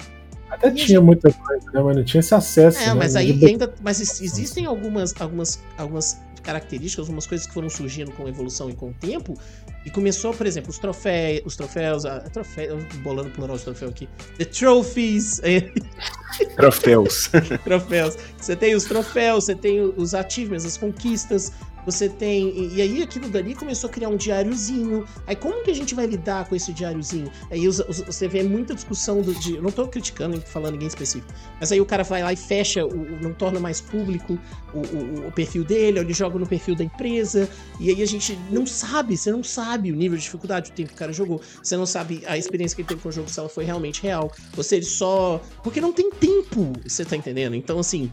Até 0.48 0.68
e 0.68 0.74
tinha 0.74 0.86
gente... 0.86 1.00
muita 1.00 1.32
coisa, 1.32 1.70
né? 1.72 1.82
Mas 1.82 1.96
não 1.96 2.04
tinha 2.04 2.18
esse 2.18 2.34
acesso. 2.34 2.78
É, 2.78 2.86
né? 2.86 2.94
mas 2.94 3.14
aí 3.14 3.38
ainda. 3.44 3.72
Mas 3.80 4.00
existem 4.00 4.66
algumas, 4.66 5.14
algumas, 5.20 5.60
algumas 5.78 6.18
características, 6.42 7.04
algumas 7.04 7.26
coisas 7.26 7.46
que 7.46 7.54
foram 7.54 7.68
surgindo 7.68 8.10
com 8.12 8.26
a 8.26 8.28
evolução 8.28 8.68
e 8.68 8.74
com 8.74 8.88
o 8.88 8.94
tempo. 8.94 9.38
E 9.84 9.90
começou, 9.90 10.34
por 10.34 10.46
exemplo, 10.46 10.70
os 10.70 10.78
troféus, 10.78 11.42
os 11.44 11.56
troféus, 11.56 12.04
a, 12.04 12.20
troféu, 12.20 12.78
bolando 13.02 13.30
plural 13.30 13.56
de 13.56 13.64
troféu 13.64 13.88
aqui. 13.88 14.08
The 14.36 14.44
trophies. 14.44 15.40
Troféus. 16.56 17.30
troféus. 17.64 18.16
Você 18.38 18.54
tem 18.54 18.74
os 18.74 18.84
troféus, 18.84 19.44
você 19.44 19.54
tem 19.54 19.80
os 19.80 20.14
achievements, 20.14 20.64
as 20.64 20.76
conquistas, 20.76 21.52
você 21.84 22.08
tem. 22.08 22.72
E 22.74 22.80
aí 22.80 23.02
aquilo 23.02 23.28
dali 23.28 23.54
começou 23.54 23.88
a 23.88 23.92
criar 23.92 24.08
um 24.08 24.16
diáriozinho. 24.16 25.04
Aí 25.26 25.36
como 25.36 25.62
que 25.62 25.70
a 25.70 25.74
gente 25.74 25.94
vai 25.94 26.06
lidar 26.06 26.48
com 26.48 26.54
esse 26.54 26.72
diáriozinho? 26.72 27.30
Aí 27.50 27.66
você 27.66 28.28
vê 28.28 28.42
muita 28.42 28.74
discussão 28.74 29.22
do. 29.22 29.34
De, 29.34 29.60
não 29.60 29.70
tô 29.70 29.86
criticando 29.88 30.40
falando 30.40 30.72
ninguém 30.72 30.88
específico. 30.88 31.32
Mas 31.58 31.72
aí 31.72 31.80
o 31.80 31.86
cara 31.86 32.02
vai 32.02 32.22
lá 32.22 32.32
e 32.32 32.36
fecha, 32.36 32.84
o, 32.84 33.20
não 33.20 33.32
torna 33.32 33.60
mais 33.60 33.80
público 33.80 34.38
o, 34.74 34.78
o, 34.78 35.28
o 35.28 35.32
perfil 35.32 35.64
dele, 35.64 35.98
ou 35.98 36.04
ele 36.04 36.12
joga 36.12 36.38
no 36.38 36.46
perfil 36.46 36.74
da 36.74 36.84
empresa. 36.84 37.48
E 37.78 37.90
aí 37.90 38.02
a 38.02 38.06
gente 38.06 38.38
não 38.50 38.66
sabe, 38.66 39.16
você 39.16 39.30
não 39.30 39.42
sabe 39.42 39.92
o 39.92 39.96
nível 39.96 40.16
de 40.16 40.24
dificuldade, 40.24 40.70
o 40.70 40.74
tempo 40.74 40.88
que 40.90 40.94
o 40.94 40.98
cara 40.98 41.12
jogou. 41.12 41.40
Você 41.62 41.76
não 41.76 41.86
sabe 41.86 42.22
a 42.26 42.36
experiência 42.36 42.74
que 42.74 42.82
ele 42.82 42.88
teve 42.88 43.00
com 43.00 43.08
o 43.08 43.12
jogo, 43.12 43.28
se 43.28 43.38
ela 43.38 43.48
foi 43.48 43.64
realmente 43.64 44.02
real. 44.02 44.32
Ele 44.70 44.84
só. 44.84 45.40
Porque 45.62 45.80
não 45.80 45.92
tem 45.92 46.10
tempo, 46.10 46.72
você 46.86 47.04
tá 47.04 47.16
entendendo? 47.16 47.56
Então, 47.56 47.78
assim, 47.78 48.12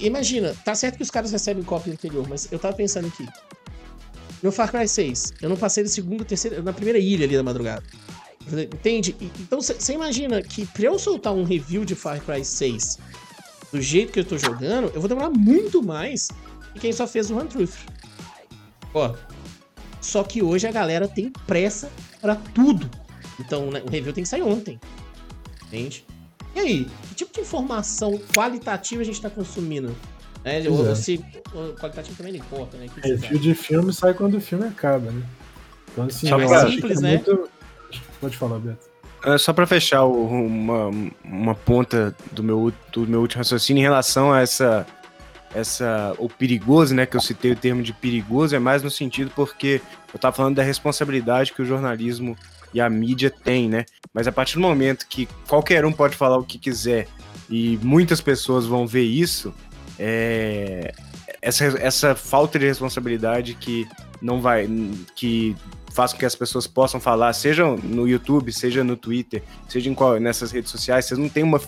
Imagina, 0.00 0.54
tá 0.64 0.74
certo 0.74 0.96
que 0.96 1.02
os 1.02 1.10
caras 1.10 1.32
recebem 1.32 1.62
cópia 1.62 1.92
anterior, 1.92 2.26
mas 2.28 2.50
eu 2.52 2.58
tava 2.58 2.76
pensando 2.76 3.08
aqui. 3.08 3.26
No 4.42 4.50
Far 4.50 4.70
Cry 4.70 4.88
6, 4.88 5.34
eu 5.40 5.48
não 5.48 5.56
passei 5.56 5.82
do 5.82 5.88
segundo, 5.88 6.24
terceiro, 6.24 6.62
na 6.62 6.72
primeira 6.72 6.98
ilha 6.98 7.24
ali 7.24 7.36
da 7.36 7.42
madrugada. 7.42 7.84
Entende? 8.50 9.14
Então 9.40 9.60
você 9.60 9.92
imagina 9.92 10.42
que 10.42 10.66
pra 10.66 10.84
eu 10.84 10.98
soltar 10.98 11.32
um 11.32 11.44
review 11.44 11.84
de 11.84 11.94
Far 11.94 12.20
Cry 12.20 12.44
6 12.44 12.98
do 13.72 13.80
jeito 13.80 14.12
que 14.12 14.20
eu 14.20 14.24
tô 14.24 14.36
jogando, 14.36 14.90
eu 14.94 15.00
vou 15.00 15.08
demorar 15.08 15.30
muito 15.30 15.82
mais 15.82 16.28
que 16.74 16.80
quem 16.80 16.92
só 16.92 17.06
fez 17.06 17.30
o 17.30 17.34
Run 17.34 17.46
Truth. 17.46 17.76
Ó. 18.92 19.14
Só 20.00 20.24
que 20.24 20.42
hoje 20.42 20.66
a 20.66 20.72
galera 20.72 21.06
tem 21.06 21.30
pressa 21.46 21.90
para 22.20 22.34
tudo. 22.34 22.90
Então 23.38 23.70
né, 23.70 23.80
o 23.86 23.90
review 23.90 24.12
tem 24.12 24.24
que 24.24 24.28
sair 24.28 24.42
ontem. 24.42 24.78
Entende? 25.66 26.04
E 26.54 26.60
aí, 26.60 26.84
que 27.08 27.14
tipo 27.14 27.32
de 27.32 27.40
informação 27.40 28.18
qualitativa 28.34 29.00
a 29.00 29.04
gente 29.04 29.14
está 29.14 29.30
consumindo? 29.30 29.96
Né? 30.44 30.62
Ou, 30.68 30.90
é. 30.90 30.94
se, 30.94 31.24
qualitativo 31.78 32.16
também 32.16 32.32
não 32.32 32.40
importa, 32.40 32.76
né? 32.76 32.86
Review 33.02 33.38
de 33.38 33.54
filme 33.54 33.92
sai 33.92 34.12
quando 34.12 34.36
o 34.36 34.40
filme 34.40 34.66
acaba, 34.66 35.10
né? 35.10 35.22
Então, 35.92 36.04
assim, 36.04 36.28
é 36.28 36.36
mais 36.36 36.72
simples, 36.72 37.00
né? 37.00 37.16
Muito... 37.16 37.48
Pode 38.20 38.36
falar, 38.36 38.58
Beto. 38.58 38.92
É, 39.24 39.38
só 39.38 39.52
para 39.52 39.66
fechar 39.66 40.04
uma, 40.04 40.90
uma 41.24 41.54
ponta 41.54 42.14
do 42.32 42.42
meu, 42.42 42.72
do 42.92 43.06
meu 43.06 43.20
último 43.20 43.38
raciocínio 43.38 43.80
em 43.80 43.84
relação 43.84 44.32
a 44.32 44.40
essa, 44.40 44.84
essa 45.54 46.14
o 46.18 46.28
perigoso, 46.28 46.92
né, 46.92 47.06
que 47.06 47.16
eu 47.16 47.20
citei 47.20 47.52
o 47.52 47.56
termo 47.56 47.82
de 47.82 47.92
perigoso, 47.92 48.56
é 48.56 48.58
mais 48.58 48.82
no 48.82 48.90
sentido 48.90 49.30
porque 49.34 49.80
eu 50.12 50.16
estava 50.16 50.34
falando 50.34 50.56
da 50.56 50.62
responsabilidade 50.62 51.52
que 51.52 51.62
o 51.62 51.64
jornalismo 51.64 52.36
e 52.72 52.80
a 52.80 52.88
mídia 52.88 53.30
tem, 53.30 53.68
né? 53.68 53.84
Mas 54.12 54.26
a 54.26 54.32
partir 54.32 54.54
do 54.54 54.60
momento 54.60 55.06
que 55.08 55.28
qualquer 55.48 55.84
um 55.84 55.92
pode 55.92 56.16
falar 56.16 56.38
o 56.38 56.44
que 56.44 56.58
quiser 56.58 57.08
e 57.48 57.78
muitas 57.82 58.20
pessoas 58.20 58.66
vão 58.66 58.86
ver 58.86 59.04
isso, 59.04 59.52
é... 59.98 60.92
essa, 61.40 61.64
essa 61.80 62.14
falta 62.14 62.58
de 62.58 62.66
responsabilidade 62.66 63.54
que 63.54 63.86
não 64.20 64.40
vai. 64.40 64.68
que 65.16 65.56
faz 65.92 66.12
com 66.12 66.18
que 66.18 66.24
as 66.24 66.34
pessoas 66.34 66.66
possam 66.66 66.98
falar, 66.98 67.32
seja 67.32 67.66
no 67.66 68.08
YouTube, 68.08 68.52
seja 68.52 68.82
no 68.82 68.96
Twitter, 68.96 69.42
seja 69.68 69.90
em 69.90 69.94
qual, 69.94 70.18
nessas 70.18 70.50
redes 70.50 70.70
sociais, 70.70 71.04
vocês 71.04 71.18
não 71.18 71.28
tem 71.28 71.42
uma. 71.42 71.60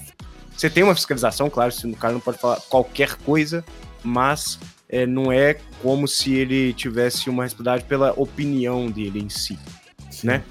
Você 0.56 0.70
tem 0.70 0.82
uma 0.82 0.94
fiscalização, 0.94 1.50
claro, 1.50 1.72
se 1.72 1.86
o 1.86 1.96
cara 1.96 2.12
não 2.12 2.20
pode 2.20 2.38
falar 2.38 2.60
qualquer 2.68 3.16
coisa, 3.16 3.64
mas 4.02 4.58
é, 4.88 5.04
não 5.04 5.32
é 5.32 5.58
como 5.82 6.06
se 6.06 6.32
ele 6.32 6.72
tivesse 6.72 7.28
uma 7.28 7.42
responsabilidade 7.42 7.84
pela 7.88 8.12
opinião 8.16 8.88
dele 8.88 9.20
em 9.20 9.28
si, 9.28 9.58
Sim. 10.10 10.28
né? 10.28 10.44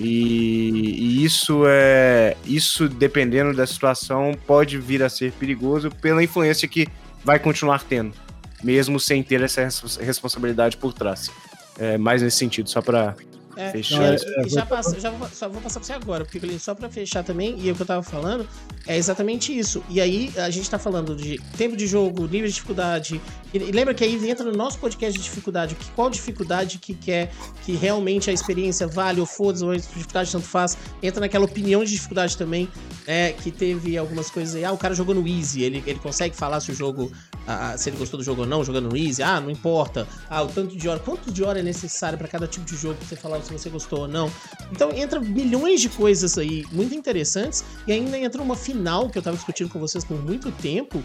E, 0.00 0.70
e, 0.70 1.24
isso 1.24 1.64
é 1.66 2.36
isso 2.46 2.88
dependendo 2.88 3.54
da 3.54 3.66
situação 3.66 4.32
pode 4.46 4.78
vir 4.78 5.02
a 5.02 5.08
ser 5.08 5.32
perigoso 5.32 5.90
pela 5.90 6.22
influência 6.22 6.66
que 6.66 6.86
vai 7.24 7.38
continuar 7.38 7.84
tendo, 7.84 8.14
mesmo 8.62 8.98
sem 8.98 9.22
ter 9.22 9.42
essa 9.42 9.68
responsabilidade 10.00 10.76
por 10.76 10.92
trás. 10.92 11.30
É, 11.78 11.96
mais 11.96 12.22
nesse 12.22 12.36
sentido, 12.36 12.68
só 12.68 12.80
para 12.82 13.14
é, 13.56 13.70
fechar. 13.70 14.02
É, 14.02 14.14
é, 14.14 14.48
já, 14.48 14.64
passa, 14.64 14.98
já 14.98 15.10
vou, 15.10 15.28
só 15.28 15.48
vou 15.48 15.60
passar 15.60 15.80
pra 15.80 15.86
você 15.86 15.92
agora, 15.92 16.24
porque 16.24 16.58
só 16.58 16.74
para 16.74 16.88
fechar 16.88 17.22
também, 17.22 17.58
e 17.58 17.68
é 17.68 17.72
o 17.72 17.74
que 17.74 17.82
eu 17.82 17.86
tava 17.86 18.02
falando, 18.02 18.46
é 18.86 18.96
exatamente 18.96 19.56
isso. 19.56 19.82
E 19.88 20.00
aí 20.00 20.32
a 20.36 20.50
gente 20.50 20.68
tá 20.68 20.78
falando 20.78 21.14
de 21.14 21.38
tempo 21.56 21.76
de 21.76 21.86
jogo, 21.86 22.22
nível 22.26 22.48
de 22.48 22.54
dificuldade. 22.54 23.20
E 23.52 23.58
lembra 23.58 23.92
que 23.92 24.02
aí 24.02 24.30
entra 24.30 24.44
no 24.44 24.56
nosso 24.56 24.78
podcast 24.78 25.18
de 25.18 25.24
dificuldade, 25.24 25.74
que 25.74 25.90
qual 25.90 26.08
dificuldade 26.08 26.78
que 26.78 26.94
quer 26.94 27.30
que 27.64 27.72
realmente 27.72 28.30
a 28.30 28.32
experiência 28.32 28.86
vale 28.86 29.20
ou 29.20 29.26
foda-se, 29.26 29.64
ou 29.64 29.70
a 29.70 29.76
dificuldade 29.76 30.32
tanto 30.32 30.46
faz. 30.46 30.78
Entra 31.02 31.20
naquela 31.20 31.44
opinião 31.44 31.84
de 31.84 31.92
dificuldade 31.92 32.36
também, 32.36 32.68
é, 33.06 33.32
que 33.32 33.50
teve 33.50 33.98
algumas 33.98 34.30
coisas 34.30 34.54
aí. 34.54 34.64
Ah, 34.64 34.72
o 34.72 34.78
cara 34.78 34.94
jogou 34.94 35.14
no 35.14 35.26
Easy, 35.26 35.62
ele, 35.62 35.82
ele 35.86 35.98
consegue 35.98 36.34
falar 36.34 36.60
se 36.60 36.70
o 36.72 36.74
jogo, 36.74 37.12
ah, 37.46 37.76
se 37.76 37.90
ele 37.90 37.98
gostou 37.98 38.18
do 38.18 38.24
jogo 38.24 38.42
ou 38.42 38.46
não, 38.46 38.64
jogando 38.64 38.88
no 38.88 38.96
Easy. 38.96 39.22
Ah, 39.22 39.40
não 39.40 39.50
importa. 39.50 40.08
Ah, 40.30 40.42
o 40.42 40.48
tanto 40.48 40.76
de 40.76 40.88
hora. 40.88 40.98
Quanto 40.98 41.30
de 41.30 41.44
hora 41.44 41.60
é 41.60 41.62
necessário 41.62 42.16
para 42.16 42.28
cada 42.28 42.46
tipo 42.46 42.64
de 42.64 42.76
jogo 42.76 42.94
pra 42.94 43.06
você 43.06 43.16
falar 43.16 43.41
se 43.44 43.52
você 43.52 43.68
gostou 43.70 44.00
ou 44.00 44.08
não? 44.08 44.30
Então 44.70 44.90
entra 44.92 45.20
milhões 45.20 45.80
de 45.80 45.88
coisas 45.88 46.38
aí 46.38 46.64
muito 46.72 46.94
interessantes 46.94 47.64
e 47.86 47.92
ainda 47.92 48.18
entra 48.18 48.42
uma 48.42 48.56
final 48.56 49.08
que 49.08 49.18
eu 49.18 49.22
tava 49.22 49.36
discutindo 49.36 49.70
com 49.70 49.78
vocês 49.78 50.04
por 50.04 50.20
muito 50.22 50.50
tempo. 50.52 51.02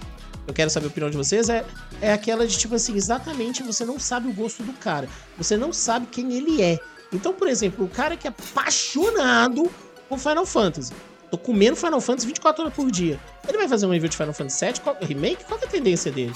Eu 0.48 0.54
quero 0.54 0.70
saber 0.70 0.86
a 0.86 0.90
opinião 0.90 1.10
de 1.10 1.18
vocês. 1.18 1.50
É, 1.50 1.66
é 2.02 2.14
aquela 2.14 2.48
de 2.48 2.58
tipo 2.58 2.76
assim, 2.76 2.96
exatamente 2.96 3.62
você 3.64 3.84
não 3.84 4.00
sabe 4.00 4.28
o 4.30 4.34
gosto 4.34 4.64
do 4.64 4.74
cara. 4.74 5.10
Você 5.38 5.58
não 5.58 5.74
sabe 5.74 6.08
quem 6.08 6.34
ele 6.34 6.62
é. 6.62 6.80
Então, 7.12 7.34
por 7.34 7.48
exemplo, 7.48 7.86
o 7.86 7.90
cara 7.90 8.16
que 8.16 8.28
é 8.28 8.30
apaixonado 8.30 9.70
por 10.08 10.18
Final 10.18 10.46
Fantasy. 10.46 10.94
Tô 11.30 11.38
comendo 11.38 11.76
Final 11.76 12.00
Fantasy 12.00 12.28
24 12.28 12.64
horas 12.64 12.74
por 12.74 12.90
dia. 12.90 13.20
Ele 13.48 13.58
vai 13.58 13.68
fazer 13.68 13.86
um 13.86 13.90
review 13.90 14.10
de 14.10 14.16
Final 14.16 14.34
Fantasy 14.34 14.66
VII, 14.66 14.80
qual, 14.82 14.98
remake? 15.02 15.44
Qual 15.44 15.60
é 15.60 15.66
a 15.66 15.68
tendência 15.68 16.12
dele? 16.12 16.34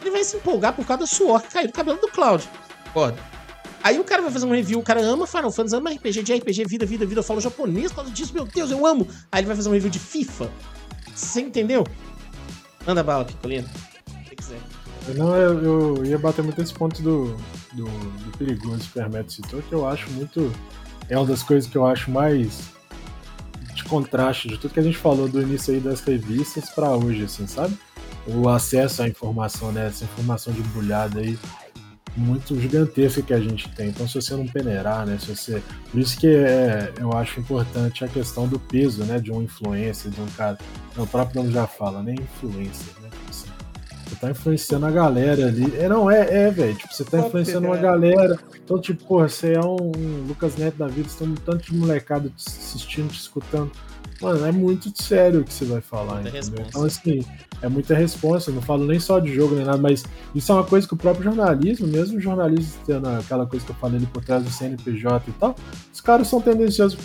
Ele 0.00 0.10
vai 0.10 0.24
se 0.24 0.36
empolgar 0.36 0.72
por 0.74 0.86
causa 0.86 1.02
do 1.02 1.06
suor 1.06 1.42
que 1.42 1.48
caiu 1.48 1.66
do 1.66 1.72
cabelo 1.72 2.00
do 2.00 2.08
Cloud. 2.08 2.48
Concorda? 2.86 3.29
Aí 3.82 3.98
o 3.98 4.04
cara 4.04 4.22
vai 4.22 4.30
fazer 4.30 4.46
um 4.46 4.52
review, 4.52 4.78
o 4.78 4.82
cara 4.82 5.00
ama 5.00 5.26
Final 5.26 5.50
Fantasy, 5.50 5.76
ama 5.76 5.90
RPG 5.90 6.22
de 6.22 6.34
RPG, 6.34 6.64
vida, 6.66 6.86
vida, 6.86 7.06
vida, 7.06 7.20
eu 7.20 7.24
falo 7.24 7.40
japonês, 7.40 7.90
todo 7.90 8.10
disso, 8.10 8.34
meu 8.34 8.44
Deus, 8.44 8.70
eu 8.70 8.86
amo. 8.86 9.08
Aí 9.32 9.40
ele 9.40 9.46
vai 9.46 9.56
fazer 9.56 9.68
um 9.68 9.72
review 9.72 9.90
de 9.90 9.98
FIFA. 9.98 10.50
Você 11.14 11.40
entendeu? 11.40 11.84
Manda 12.86 13.02
bala, 13.02 13.24
Picolino. 13.24 13.68
Se 14.28 14.36
quiser. 14.36 14.60
Não, 15.16 15.34
eu, 15.34 15.62
eu, 15.62 16.04
ia 16.04 16.18
bater 16.18 16.42
muito 16.42 16.60
esse 16.60 16.72
ponto 16.72 17.02
do, 17.02 17.36
do, 17.72 17.84
do 17.84 18.38
perigoso 18.38 18.88
que 18.90 18.98
o 18.98 19.02
Hermeto 19.02 19.32
citou, 19.32 19.62
que 19.62 19.72
eu 19.72 19.86
acho 19.86 20.10
muito. 20.10 20.52
É 21.08 21.16
uma 21.16 21.26
das 21.26 21.42
coisas 21.42 21.68
que 21.68 21.76
eu 21.76 21.86
acho 21.86 22.10
mais 22.10 22.60
de 23.74 23.82
contraste 23.84 24.48
de 24.48 24.58
tudo 24.58 24.74
que 24.74 24.80
a 24.80 24.82
gente 24.82 24.96
falou 24.96 25.28
do 25.28 25.40
início 25.40 25.74
aí 25.74 25.80
das 25.80 26.00
revistas 26.00 26.70
para 26.70 26.90
hoje, 26.90 27.24
assim, 27.24 27.46
sabe? 27.46 27.76
O 28.26 28.48
acesso 28.48 29.02
à 29.02 29.08
informação, 29.08 29.72
né? 29.72 29.86
Essa 29.86 30.04
informação 30.04 30.52
de 30.52 30.62
bulhada 30.62 31.20
aí 31.20 31.38
muito 32.16 32.58
gigantesca 32.60 33.22
que 33.22 33.32
a 33.32 33.40
gente 33.40 33.68
tem. 33.70 33.88
Então, 33.88 34.06
se 34.06 34.14
você 34.14 34.34
não 34.34 34.46
peneirar, 34.46 35.06
né? 35.06 35.18
Se 35.18 35.34
você... 35.34 35.62
Por 35.90 36.00
isso 36.00 36.18
que 36.18 36.26
é, 36.26 36.92
eu 36.98 37.12
acho 37.12 37.40
importante 37.40 38.04
a 38.04 38.08
questão 38.08 38.46
do 38.46 38.58
peso, 38.58 39.04
né? 39.04 39.18
De 39.18 39.32
um 39.32 39.42
influencer, 39.42 40.10
de 40.10 40.20
um 40.20 40.26
cara. 40.28 40.58
O 40.96 41.06
próprio 41.06 41.42
nome 41.42 41.52
já 41.52 41.66
fala, 41.66 42.02
nem 42.02 42.14
influencer, 42.14 42.94
né? 43.02 43.10
Você 44.10 44.16
tá 44.16 44.30
influenciando 44.30 44.86
a 44.86 44.90
galera 44.90 45.46
ali. 45.46 45.72
É, 45.78 45.88
não, 45.88 46.10
é, 46.10 46.46
é, 46.46 46.50
velho. 46.50 46.74
Tipo, 46.74 46.92
você 46.92 47.04
tá 47.04 47.20
influenciando 47.20 47.68
uma 47.68 47.76
galera. 47.76 48.36
Então, 48.62 48.80
tipo, 48.80 49.04
porra, 49.04 49.28
você 49.28 49.52
é 49.52 49.60
um, 49.60 49.76
um 49.96 50.26
Lucas 50.26 50.56
Neto 50.56 50.78
da 50.78 50.88
vida, 50.88 51.08
você 51.08 51.18
tem 51.18 51.28
um 51.28 51.34
tanto 51.36 51.64
de 51.64 51.76
molecada 51.76 52.28
te 52.28 52.44
assistindo, 52.44 53.08
te 53.08 53.20
escutando. 53.20 53.70
Mano, 54.20 54.44
é 54.44 54.52
muito 54.52 54.92
sério 55.02 55.40
o 55.40 55.44
que 55.44 55.52
você 55.52 55.64
vai 55.64 55.80
falar? 55.80 56.22
Então, 56.68 56.84
assim, 56.84 57.24
é 57.62 57.68
muita 57.68 57.94
resposta. 57.94 58.50
Não 58.50 58.60
falo 58.60 58.84
nem 58.84 59.00
só 59.00 59.18
de 59.18 59.32
jogo 59.34 59.54
nem 59.54 59.64
nada, 59.64 59.78
mas 59.78 60.04
isso 60.34 60.52
é 60.52 60.54
uma 60.54 60.64
coisa 60.64 60.86
que 60.86 60.92
o 60.92 60.96
próprio 60.96 61.24
jornalismo, 61.24 61.86
mesmo 61.86 62.18
o 62.18 62.20
jornalismo 62.20 62.74
tendo 62.86 63.08
aquela 63.08 63.46
coisa 63.46 63.64
que 63.64 63.72
eu 63.72 63.76
falei 63.76 63.96
ali 63.96 64.06
por 64.06 64.22
trás 64.22 64.44
do 64.44 64.50
CNPJ 64.50 65.30
e 65.30 65.32
tal, 65.32 65.56
os 65.92 66.00
caras 66.02 66.28
são 66.28 66.40
tendenciosos. 66.40 66.98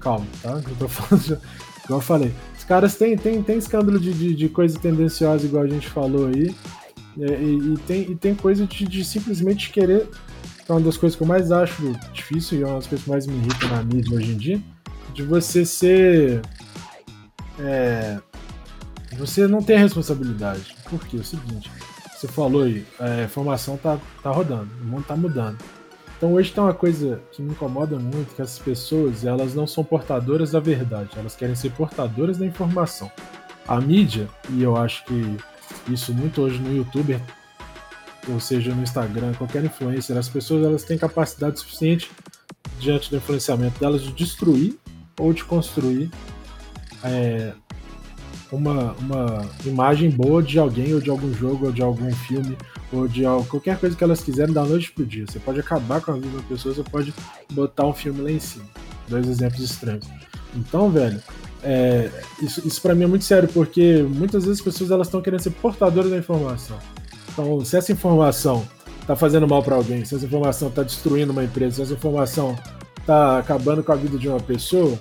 Calma, 0.00 0.26
tá? 0.42 0.50
Eu 0.50 0.76
tô 0.78 0.88
falando, 0.88 1.40
igual 1.84 1.98
eu 1.98 2.00
falei. 2.00 2.32
Os 2.56 2.64
caras 2.64 2.96
têm, 2.96 3.16
têm, 3.16 3.42
têm 3.42 3.56
escândalo 3.56 3.98
de, 3.98 4.12
de, 4.12 4.34
de 4.34 4.48
coisa 4.50 4.78
tendenciosa, 4.78 5.46
igual 5.46 5.62
a 5.62 5.68
gente 5.68 5.88
falou 5.88 6.26
aí. 6.26 6.54
E, 7.16 7.22
e, 7.24 7.72
e 7.72 7.78
tem, 7.86 8.10
e 8.10 8.14
tem 8.14 8.34
coisa 8.34 8.66
de, 8.66 8.84
de 8.84 9.02
simplesmente 9.02 9.70
querer. 9.70 10.06
É 10.68 10.72
uma 10.72 10.82
das 10.82 10.98
coisas 10.98 11.16
que 11.16 11.22
eu 11.22 11.26
mais 11.26 11.50
acho 11.50 11.94
difícil 12.12 12.58
e 12.58 12.62
é 12.62 12.66
uma 12.66 12.76
das 12.76 12.86
coisas 12.86 13.02
que 13.02 13.10
mais 13.10 13.26
me 13.26 13.34
irrita 13.38 13.66
na 13.68 13.82
mídia 13.82 14.14
hoje 14.14 14.32
em 14.32 14.36
dia 14.36 14.62
de 15.18 15.24
você 15.24 15.66
ser. 15.66 16.40
É, 17.58 18.18
você 19.16 19.48
não 19.48 19.60
tem 19.60 19.76
responsabilidade. 19.76 20.76
Por 20.88 21.04
quê? 21.04 21.16
É 21.16 21.20
o 21.20 21.24
seguinte, 21.24 21.68
você 22.16 22.28
falou 22.28 22.62
aí, 22.62 22.86
a 23.00 23.24
informação 23.24 23.76
tá, 23.76 23.98
tá 24.22 24.30
rodando, 24.30 24.70
o 24.80 24.84
mundo 24.84 25.04
tá 25.04 25.16
mudando. 25.16 25.58
Então 26.16 26.34
hoje 26.34 26.52
tem 26.52 26.62
uma 26.62 26.74
coisa 26.74 27.20
que 27.32 27.42
me 27.42 27.50
incomoda 27.50 27.98
muito, 27.98 28.32
que 28.34 28.42
essas 28.42 28.60
pessoas, 28.60 29.24
elas 29.24 29.54
não 29.54 29.66
são 29.66 29.82
portadoras 29.82 30.52
da 30.52 30.60
verdade, 30.60 31.10
elas 31.16 31.34
querem 31.34 31.56
ser 31.56 31.72
portadoras 31.72 32.38
da 32.38 32.46
informação. 32.46 33.10
A 33.66 33.80
mídia, 33.80 34.28
e 34.50 34.62
eu 34.62 34.76
acho 34.76 35.04
que 35.04 35.36
isso 35.88 36.14
muito 36.14 36.42
hoje 36.42 36.60
no 36.60 36.76
YouTube, 36.76 37.20
ou 38.28 38.38
seja, 38.38 38.72
no 38.72 38.84
Instagram, 38.84 39.34
qualquer 39.34 39.64
influencer, 39.64 40.16
as 40.16 40.28
pessoas 40.28 40.64
elas 40.64 40.84
têm 40.84 40.96
capacidade 40.96 41.58
suficiente 41.58 42.08
diante 42.78 43.10
do 43.10 43.16
influenciamento 43.16 43.80
delas 43.80 44.02
de 44.02 44.12
destruir 44.12 44.78
ou 45.18 45.32
de 45.32 45.44
construir 45.44 46.10
é, 47.02 47.52
uma, 48.50 48.94
uma 48.94 49.46
imagem 49.64 50.10
boa 50.10 50.42
de 50.42 50.58
alguém, 50.58 50.94
ou 50.94 51.00
de 51.00 51.10
algum 51.10 51.32
jogo, 51.34 51.66
ou 51.66 51.72
de 51.72 51.82
algum 51.82 52.10
filme, 52.12 52.56
ou 52.92 53.06
de 53.06 53.22
qualquer 53.48 53.78
coisa 53.78 53.96
que 53.96 54.02
elas 54.02 54.20
quiserem 54.22 54.54
da 54.54 54.64
noite 54.64 54.92
pro 54.92 55.04
dia. 55.04 55.26
Você 55.26 55.38
pode 55.38 55.60
acabar 55.60 56.00
com 56.00 56.12
a 56.12 56.14
vida 56.14 56.36
da 56.36 56.42
pessoa, 56.42 56.74
você 56.74 56.82
pode 56.82 57.12
botar 57.52 57.86
um 57.86 57.92
filme 57.92 58.22
lá 58.22 58.30
em 58.30 58.40
cima. 58.40 58.64
Dois 59.08 59.28
exemplos 59.28 59.60
estranhos. 59.60 60.06
Então, 60.54 60.90
velho, 60.90 61.20
é, 61.62 62.10
isso, 62.40 62.66
isso 62.66 62.80
para 62.80 62.94
mim 62.94 63.04
é 63.04 63.06
muito 63.06 63.24
sério, 63.24 63.48
porque 63.48 64.02
muitas 64.02 64.44
vezes 64.44 64.60
as 64.60 64.64
pessoas 64.64 64.90
elas 64.90 65.06
estão 65.06 65.20
querendo 65.20 65.40
ser 65.40 65.50
portadoras 65.50 66.10
da 66.10 66.16
informação. 66.16 66.78
Então, 67.32 67.64
se 67.64 67.76
essa 67.76 67.92
informação 67.92 68.66
tá 69.06 69.14
fazendo 69.14 69.46
mal 69.46 69.62
para 69.62 69.76
alguém, 69.76 70.04
se 70.04 70.14
essa 70.14 70.24
informação 70.24 70.70
tá 70.70 70.82
destruindo 70.82 71.32
uma 71.32 71.44
empresa, 71.44 71.76
se 71.76 71.82
essa 71.82 71.92
informação 71.94 72.56
tá 73.06 73.38
acabando 73.38 73.82
com 73.82 73.92
a 73.92 73.96
vida 73.96 74.18
de 74.18 74.28
uma 74.28 74.40
pessoa, 74.40 74.98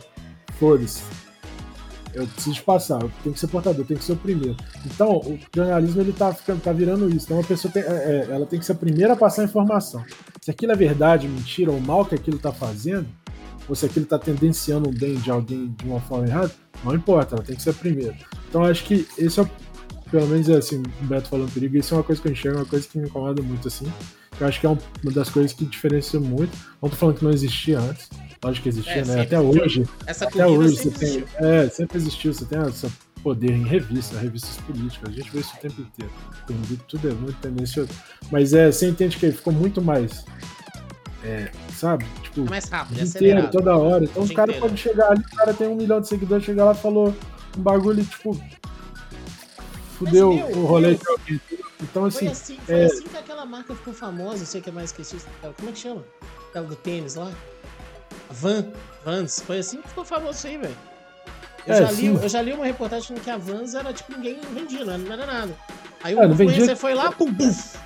foda-se. 0.60 1.02
Eu 2.14 2.26
preciso 2.26 2.64
passar, 2.64 3.02
eu 3.02 3.12
tenho 3.22 3.34
que 3.34 3.40
ser 3.40 3.48
portador, 3.48 3.82
eu 3.82 3.86
tenho 3.86 4.00
que 4.00 4.06
ser 4.06 4.14
o 4.14 4.18
primeiro. 4.18 4.58
Então, 4.86 5.18
o 5.18 5.38
jornalismo 5.56 6.02
ele 6.02 6.12
tá, 6.12 6.34
ficando, 6.34 6.62
tá 6.62 6.72
virando 6.72 7.08
isso. 7.10 7.28
Então, 7.28 7.40
a 7.40 7.44
pessoa 7.44 7.72
tem, 7.72 7.84
é, 7.84 7.86
é, 7.86 8.28
ela 8.32 8.46
tem 8.46 8.58
que 8.58 8.66
ser 8.66 8.72
a 8.72 8.76
primeira 8.76 9.14
a 9.14 9.16
passar 9.16 9.44
a 9.44 9.46
informação. 9.46 10.04
Se 10.42 10.50
aquilo 10.50 10.72
é 10.72 10.76
verdade, 10.76 11.28
mentira, 11.28 11.72
ou 11.72 11.80
mal 11.80 12.06
que 12.06 12.16
aquilo 12.16 12.40
tá 12.40 12.52
fazendo, 12.52 13.06
ou 13.70 13.76
se 13.76 13.86
aquilo 13.86 14.06
tá 14.06 14.18
tendenciando 14.18 14.90
o 14.90 14.92
bem 14.92 15.16
de 15.16 15.30
alguém 15.30 15.76
de 15.78 15.86
uma 15.86 16.00
forma 16.00 16.26
errada, 16.28 16.52
não 16.84 16.96
importa, 16.96 17.36
ela 17.36 17.44
tem 17.44 17.56
que 17.56 17.62
ser 17.62 17.72
a 17.72 17.74
primeira. 17.74 18.16
Então, 18.50 18.64
acho 18.64 18.84
que 18.86 19.08
esse 19.18 19.40
é, 19.40 19.48
pelo 20.10 20.28
menos 20.28 20.50
é 20.50 20.56
assim, 20.56 20.82
o 21.02 21.06
Beto 21.06 21.30
falando 21.30 21.54
perigo, 21.54 21.78
isso 21.78 21.94
é 21.94 21.98
uma 21.98 22.04
coisa 22.04 22.20
que 22.20 22.28
eu 22.28 22.32
enxergo, 22.32 22.58
uma 22.58 22.66
coisa 22.66 22.88
que 22.88 22.98
me 22.98 23.08
incomoda 23.08 23.44
muito, 23.44 23.68
assim. 23.68 23.86
Eu 24.40 24.48
acho 24.48 24.60
que 24.60 24.66
é 24.66 24.70
uma 24.70 25.12
das 25.12 25.30
coisas 25.30 25.54
que 25.54 25.66
diferencia 25.66 26.20
muito. 26.20 26.58
Não 26.82 26.90
tô 26.90 26.96
falando 26.96 27.18
que 27.18 27.24
não 27.24 27.32
existia 27.32 27.80
antes, 27.80 28.10
Lógico 28.44 28.64
que 28.64 28.70
existia, 28.70 29.02
é, 29.02 29.06
né? 29.06 29.22
Até 29.22 29.40
hoje. 29.40 29.88
Essa 30.06 30.26
até 30.26 30.46
hoje 30.46 30.78
você 30.78 30.92
tem. 30.92 31.24
É, 31.38 31.70
sempre 31.70 31.98
existiu. 31.98 32.34
Você 32.34 32.46
tem 32.46 32.62
esse 32.68 32.88
poder 33.24 33.52
em 33.52 33.64
revista, 33.64 34.18
revistas 34.18 34.58
políticas. 34.58 35.10
A 35.10 35.12
gente 35.12 35.32
vê 35.32 35.40
isso 35.40 35.54
o 35.56 35.60
tempo 35.60 35.82
inteiro. 35.82 36.12
Tudo 36.88 37.10
é 37.10 37.14
muito 37.14 37.38
tendencioso. 37.40 37.90
Mas 38.32 38.54
é, 38.54 38.72
você 38.72 38.88
entende 38.88 39.18
que 39.18 39.32
ficou 39.32 39.52
muito 39.52 39.82
mais. 39.82 40.24
É, 41.24 41.52
sabe? 41.76 42.06
Tipo, 42.24 42.42
é 42.42 42.50
mais 42.50 42.70
rápido, 42.70 43.02
inteiro, 43.02 43.50
toda 43.52 43.76
hora. 43.76 44.04
Então 44.04 44.24
o 44.24 44.34
cara 44.34 44.54
pode 44.54 44.78
chegar 44.78 45.12
ali, 45.12 45.22
o 45.22 45.36
cara 45.36 45.54
tem 45.54 45.68
um 45.68 45.76
milhão 45.76 46.00
de 46.00 46.08
seguidores, 46.08 46.46
chegar 46.46 46.66
lá 46.66 46.72
e 46.72 46.78
falou 46.78 47.14
um 47.58 47.62
bagulho, 47.62 48.06
tipo. 48.06 48.40
Fudeu 49.98 50.32
meu, 50.32 50.58
o 50.60 50.66
rolê 50.66 50.94
de 50.94 51.08
alguém. 51.10 51.42
Então, 51.82 52.06
assim. 52.06 52.26
Foi 52.26 52.28
assim, 52.28 52.58
foi 52.66 52.76
é... 52.76 52.86
assim 52.86 53.04
que 53.04 53.18
aquela 53.18 53.46
marca 53.46 53.76
ficou 53.76 53.94
famosa, 53.94 54.44
eu 54.44 54.46
sei 54.46 54.62
que 54.62 54.70
é 54.70 54.72
mais 54.72 54.92
que 54.92 55.02
isso. 55.02 55.18
Como 55.58 55.70
é 55.70 55.72
que 55.72 55.80
chama? 55.80 56.04
Aquela 56.50 56.68
do 56.68 56.76
tênis 56.76 57.16
lá? 57.16 57.32
Van, 58.30 58.66
Vans, 59.06 59.42
foi 59.46 59.60
assim 59.60 59.82
que 59.82 59.88
ficou 59.90 60.04
famoso 60.06 60.46
aí, 60.48 60.58
velho. 60.58 60.76
Eu, 61.66 61.74
É, 61.74 61.82
já 61.86 61.92
li, 61.92 62.06
eu 62.08 62.30
já 62.30 62.42
li 62.42 62.54
uma 62.54 62.66
reportagem 62.66 63.08
falando 63.08 63.24
que 63.24 63.30
a 63.30 63.38
Vans 63.38 63.74
era 63.74 63.92
tipo 63.94 64.12
ninguém 64.14 64.38
vendia, 64.54 64.86
não 64.86 65.12
era, 65.14 65.26
nada. 65.26 65.54
Aí 66.04 66.16
o 66.16 66.20
É, 66.20 66.26
não 66.28 66.34
influencer 66.34 66.60
vendia- 66.60 66.76
foi 66.76 66.94
lá, 66.94 67.12
pum, 67.12 67.32
buf. 67.32 67.78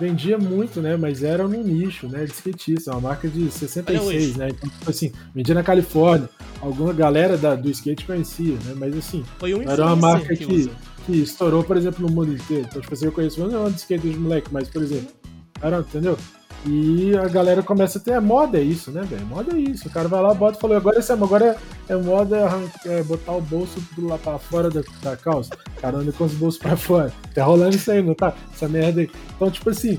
Vendia 0.00 0.38
muito, 0.38 0.80
né? 0.80 0.96
Mas 0.96 1.22
era 1.22 1.46
no 1.46 1.62
nicho, 1.62 2.08
né? 2.08 2.24
De 2.24 2.32
skatista, 2.32 2.90
uma 2.92 3.00
marca 3.00 3.28
de 3.28 3.42
Olha 3.42 3.50
66, 3.50 4.06
hoje. 4.30 4.38
né? 4.38 4.48
Então, 4.48 4.68
tipo 4.70 4.90
assim, 4.90 5.12
vendia 5.34 5.54
na 5.54 5.62
Califórnia. 5.62 6.28
Alguma 6.60 6.92
galera 6.92 7.36
da- 7.36 7.54
do 7.54 7.68
skate 7.70 8.04
conhecia, 8.06 8.54
né? 8.64 8.74
Mas 8.76 8.96
assim, 8.96 9.24
Foi 9.38 9.54
um 9.54 9.62
Era 9.62 9.84
uma 9.86 9.96
marca 9.96 10.34
que- 10.34 10.46
usa. 10.46 10.70
que 11.06 11.12
estourou, 11.22 11.62
por 11.62 11.76
exemplo, 11.76 12.04
no 12.08 12.12
mundo 12.12 12.32
inteiro. 12.32 12.66
Então, 12.68 12.80
tipo 12.80 12.92
assim, 12.94 13.04
eu 13.04 13.12
conheço 13.12 13.46
não 13.46 13.66
é 13.66 13.70
de 13.70 13.76
skate 13.76 14.08
de 14.08 14.16
moleque, 14.18 14.48
mas, 14.50 14.68
por 14.68 14.82
exemplo, 14.82 15.12
era, 15.60 15.78
entendeu? 15.80 16.18
E 16.64 17.16
a 17.16 17.26
galera 17.26 17.62
começa 17.62 17.98
a 17.98 18.00
ter. 18.00 18.20
Moda 18.20 18.58
é 18.58 18.62
isso, 18.62 18.92
né, 18.92 19.02
velho? 19.02 19.26
Moda 19.26 19.56
é 19.56 19.60
isso. 19.60 19.88
O 19.88 19.90
cara 19.90 20.06
vai 20.06 20.22
lá, 20.22 20.32
bota 20.32 20.58
e 20.58 20.60
falou: 20.60 20.76
agora, 20.76 20.98
esse, 20.98 21.12
agora 21.12 21.56
é, 21.88 21.92
é 21.92 21.96
moda 21.96 22.48
é 22.84 23.02
botar 23.02 23.32
o 23.32 23.40
bolso 23.40 23.80
do 23.96 24.06
lá 24.06 24.16
pra 24.16 24.38
fora 24.38 24.70
da, 24.70 24.82
da 25.02 25.16
calça. 25.16 25.54
O 25.76 25.80
cara 25.80 25.98
anda 25.98 26.12
com 26.12 26.24
os 26.24 26.34
bolsos 26.34 26.60
pra 26.60 26.76
fora. 26.76 27.12
Tá 27.34 27.44
rolando 27.44 27.74
isso 27.74 27.90
aí, 27.90 28.02
não 28.02 28.14
tá? 28.14 28.32
Essa 28.52 28.68
merda 28.68 29.00
aí. 29.00 29.10
Então, 29.34 29.50
tipo 29.50 29.70
assim. 29.70 29.98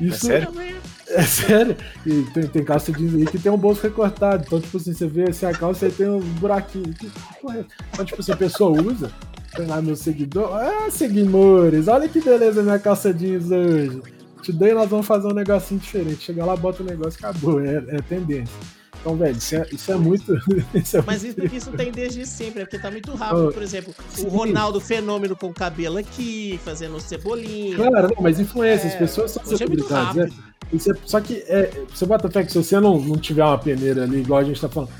Isso, 0.00 0.26
sério? 0.26 0.48
é 1.08 1.22
sério. 1.22 1.76
E 2.04 2.22
tem, 2.34 2.46
tem 2.46 2.64
calça 2.64 2.92
jeans 2.92 3.14
aí 3.14 3.24
que 3.24 3.38
tem 3.38 3.50
um 3.50 3.56
bolso 3.56 3.82
recortado. 3.82 4.44
Então, 4.46 4.60
tipo 4.60 4.76
assim, 4.76 4.92
você 4.92 5.06
vê 5.06 5.30
assim, 5.30 5.46
a 5.46 5.52
calça 5.52 5.86
aí 5.86 5.92
tem 5.92 6.08
um 6.10 6.20
buraquinho. 6.20 6.94
Porra 7.40 7.58
é? 7.58 7.64
Então, 7.92 8.04
tipo 8.04 8.20
assim, 8.20 8.32
a 8.32 8.36
pessoa 8.36 8.82
usa. 8.82 9.10
Tem 9.56 9.66
lá 9.66 9.80
meu 9.80 9.96
seguidor. 9.96 10.50
Ah, 10.54 10.90
seguidores, 10.90 11.88
olha 11.88 12.08
que 12.08 12.20
beleza 12.20 12.62
minha 12.62 12.78
calça 12.78 13.12
jeans 13.12 13.50
hoje. 13.50 14.21
Te 14.42 14.52
dei, 14.52 14.74
nós 14.74 14.88
vamos 14.90 15.06
fazer 15.06 15.28
um 15.28 15.34
negocinho 15.34 15.80
diferente. 15.80 16.24
Chega 16.24 16.44
lá, 16.44 16.56
bota 16.56 16.82
o 16.82 16.86
negócio, 16.86 17.18
acabou. 17.24 17.60
É, 17.60 17.76
é 17.88 18.02
tendência. 18.02 18.54
Então, 19.00 19.16
velho, 19.16 19.36
isso 19.36 19.56
é, 19.56 19.66
isso 19.72 19.92
é 19.92 19.96
muito. 19.96 20.32
isso 20.74 20.96
é 20.96 21.02
Mas 21.04 21.24
muito 21.24 21.44
isso, 21.46 21.54
isso 21.56 21.72
tem 21.72 21.90
desde 21.90 22.24
sempre, 22.26 22.62
é 22.62 22.64
porque 22.64 22.78
tá 22.78 22.90
muito 22.90 23.12
rápido. 23.14 23.48
Oh, 23.48 23.52
Por 23.52 23.62
exemplo, 23.62 23.92
sim. 24.10 24.26
o 24.26 24.28
Ronaldo 24.28 24.80
Fenômeno 24.80 25.34
com 25.36 25.48
o 25.48 25.54
cabelo 25.54 25.98
aqui, 25.98 26.60
fazendo 26.64 27.00
cebolinha. 27.00 27.76
Claro, 27.76 28.08
não, 28.14 28.22
mas 28.22 28.38
influência, 28.38 28.88
as 28.88 28.94
É, 28.94 28.98
pessoas 28.98 29.32
são 29.32 29.42
é 29.42 29.46
celebridades, 29.46 30.32
você- 30.72 30.92
só 31.04 31.20
que 31.20 31.34
é, 31.48 31.70
você 31.92 32.06
bota 32.06 32.30
fé 32.30 32.44
que 32.44 32.52
se 32.52 32.58
você 32.58 32.78
não, 32.78 32.98
não 33.00 33.16
tiver 33.16 33.44
uma 33.44 33.58
peneira 33.58 34.04
ali, 34.04 34.20
igual 34.20 34.40
a 34.40 34.44
gente 34.44 34.60
tá 34.60 34.68
falando. 34.68 34.90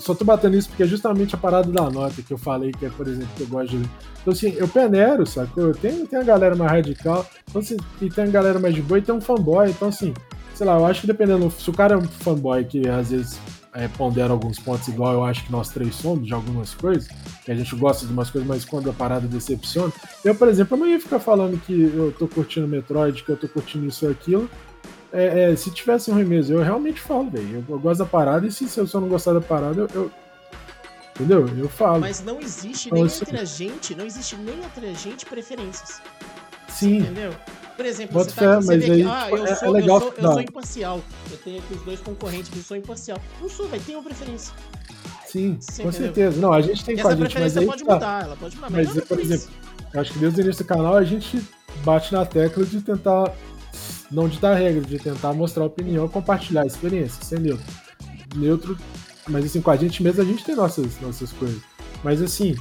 Só 0.00 0.14
tô 0.14 0.24
batendo 0.24 0.56
isso 0.56 0.68
porque 0.68 0.82
é 0.82 0.86
justamente 0.86 1.34
a 1.34 1.38
parada 1.38 1.70
da 1.70 1.90
nota 1.90 2.22
que 2.22 2.32
eu 2.32 2.38
falei, 2.38 2.72
que 2.72 2.86
é, 2.86 2.90
por 2.90 3.06
exemplo, 3.06 3.28
que 3.36 3.42
eu 3.42 3.46
gosto 3.46 3.76
de. 3.76 3.88
Então, 4.20 4.32
assim, 4.32 4.52
eu 4.56 4.68
peneiro, 4.68 5.26
sacou? 5.26 5.72
Tem, 5.72 6.06
tem 6.06 6.18
a 6.18 6.22
galera 6.22 6.56
mais 6.56 6.70
radical, 6.70 7.26
então, 7.48 7.60
assim, 7.60 7.76
e 8.00 8.10
tem 8.10 8.24
a 8.24 8.28
galera 8.28 8.58
mais 8.58 8.74
de 8.74 8.82
boa 8.82 8.98
e 8.98 9.02
tem 9.02 9.14
um 9.14 9.20
fanboy. 9.20 9.70
Então, 9.70 9.88
assim, 9.88 10.12
sei 10.54 10.66
lá, 10.66 10.78
eu 10.78 10.86
acho 10.86 11.02
que 11.02 11.06
dependendo. 11.06 11.50
Se 11.50 11.68
o 11.70 11.72
cara 11.72 11.94
é 11.94 11.98
um 11.98 12.04
fanboy 12.04 12.64
que 12.64 12.88
às 12.88 13.10
vezes 13.10 13.38
é, 13.76 13.86
pondera 13.88 14.32
alguns 14.32 14.58
pontos, 14.58 14.88
igual 14.88 15.12
eu 15.12 15.24
acho 15.24 15.44
que 15.44 15.52
nós 15.52 15.68
três 15.68 15.94
somos, 15.94 16.26
de 16.26 16.32
algumas 16.32 16.74
coisas, 16.74 17.08
que 17.44 17.52
a 17.52 17.54
gente 17.54 17.76
gosta 17.76 18.06
de 18.06 18.12
umas 18.12 18.30
coisas, 18.30 18.48
mas 18.48 18.64
quando 18.64 18.88
a 18.88 18.92
parada 18.92 19.28
decepciona. 19.28 19.92
Eu, 20.24 20.34
por 20.34 20.48
exemplo, 20.48 20.76
eu 20.76 20.80
não 20.80 20.86
ia 20.86 20.98
ficar 20.98 21.18
falando 21.18 21.60
que 21.60 21.72
eu 21.94 22.12
tô 22.18 22.26
curtindo 22.26 22.66
Metroid, 22.66 23.22
que 23.22 23.30
eu 23.30 23.36
tô 23.36 23.46
curtindo 23.48 23.86
isso 23.86 24.06
ou 24.06 24.12
aquilo. 24.12 24.50
É, 25.12 25.52
é, 25.52 25.56
se 25.56 25.70
tivesse 25.70 26.10
um 26.10 26.14
mesmo, 26.16 26.56
eu 26.56 26.62
realmente 26.62 27.00
falo, 27.00 27.30
velho. 27.30 27.64
Eu, 27.68 27.74
eu 27.74 27.78
gosto 27.78 27.98
da 28.00 28.06
parada 28.06 28.46
e 28.46 28.52
se, 28.52 28.68
se 28.68 28.78
eu 28.78 28.86
só 28.86 29.00
não 29.00 29.08
gostar 29.08 29.32
da 29.32 29.40
parada, 29.40 29.82
eu. 29.82 29.88
eu- 29.94 30.10
entendeu? 31.14 31.48
Eu 31.56 31.68
falo. 31.68 32.00
Mas 32.00 32.22
não 32.22 32.40
existe 32.40 32.88
Então, 32.88 32.98
nem 33.04 33.06
entre 33.06 33.38
a 33.38 33.44
gente, 33.44 33.94
não 33.94 34.04
existe 34.04 34.36
nem 34.36 34.58
entre 34.62 34.86
a 34.88 34.92
gente 34.92 35.24
preferências. 35.24 36.00
Sim. 36.68 36.98
Entendeu? 36.98 37.32
Por 37.76 37.84
exemplo, 37.86 38.14
Bota 38.14 38.30
você, 38.30 38.34
fé, 38.36 38.46
tá 38.46 38.52
aqui, 38.54 38.64
você 38.64 38.76
mas 38.76 38.84
vê 38.84 38.92
aí, 38.92 39.02
que, 39.02 39.08
ah, 39.08 39.24
tipo, 39.24 39.36
eu 39.36 39.46
é- 39.46 39.54
sou, 39.54 39.68
é 39.68 39.70
legal 39.70 39.96
eu 39.96 40.02
sou, 40.02 40.14
eu 40.16 40.32
sou 40.32 40.40
imparcial. 40.40 41.00
Eu 41.30 41.36
tenho 41.38 41.58
aqui 41.58 41.74
os 41.74 41.82
dois 41.82 42.00
concorrentes 42.00 42.48
que 42.50 42.58
eu 42.58 42.62
sou 42.62 42.76
imparcial. 42.76 43.18
Não 43.40 43.48
sou, 43.48 43.68
vai 43.68 43.78
ter 43.80 43.94
uma 43.94 44.02
preferência. 44.02 44.52
Sim, 45.26 45.56
Você 45.60 45.82
com 45.82 45.88
entendeu? 45.88 46.06
certeza. 46.06 46.40
Não, 46.40 46.52
a 46.52 46.60
gente 46.60 46.84
tem 46.84 46.98
E 46.98 47.02
com 47.02 47.08
a 47.08 47.10
gente, 47.12 47.20
mas 47.20 47.32
preferência 47.32 47.60
aí 47.60 47.66
pode 47.66 47.84
tá. 47.84 47.94
mudar, 47.94 48.22
ela 48.24 48.36
pode 48.36 48.56
mudar. 48.56 48.70
Mas, 48.70 48.86
Mas, 48.86 48.94
não 48.96 49.02
é 49.02 49.06
por. 49.06 49.18
Eu 49.94 50.00
acho 50.00 50.12
que 50.12 50.18
desde 50.18 50.40
o 50.40 50.44
início 50.44 50.64
do 50.64 50.68
canal 50.68 50.96
a 50.96 51.04
gente 51.04 51.42
bate 51.84 52.12
na 52.12 52.24
tecla 52.26 52.64
de 52.64 52.80
tentar 52.80 53.32
não 54.10 54.28
ditar 54.28 54.56
regra, 54.56 54.80
de 54.80 54.98
tentar 54.98 55.32
mostrar 55.32 55.64
opinião, 55.64 56.08
compartilhar 56.08 56.62
a 56.62 56.66
experiência, 56.66 57.22
ser 57.24 57.40
neutro. 57.40 57.66
Neutro, 58.34 58.78
mas 59.28 59.44
assim, 59.44 59.60
com 59.60 59.70
a 59.70 59.76
gente 59.76 60.02
mesmo 60.02 60.22
a 60.22 60.24
gente 60.24 60.44
tem 60.44 60.54
nossas, 60.54 61.00
nossas 61.00 61.32
coisas. 61.32 61.60
Mas 62.04 62.20
assim, 62.22 62.54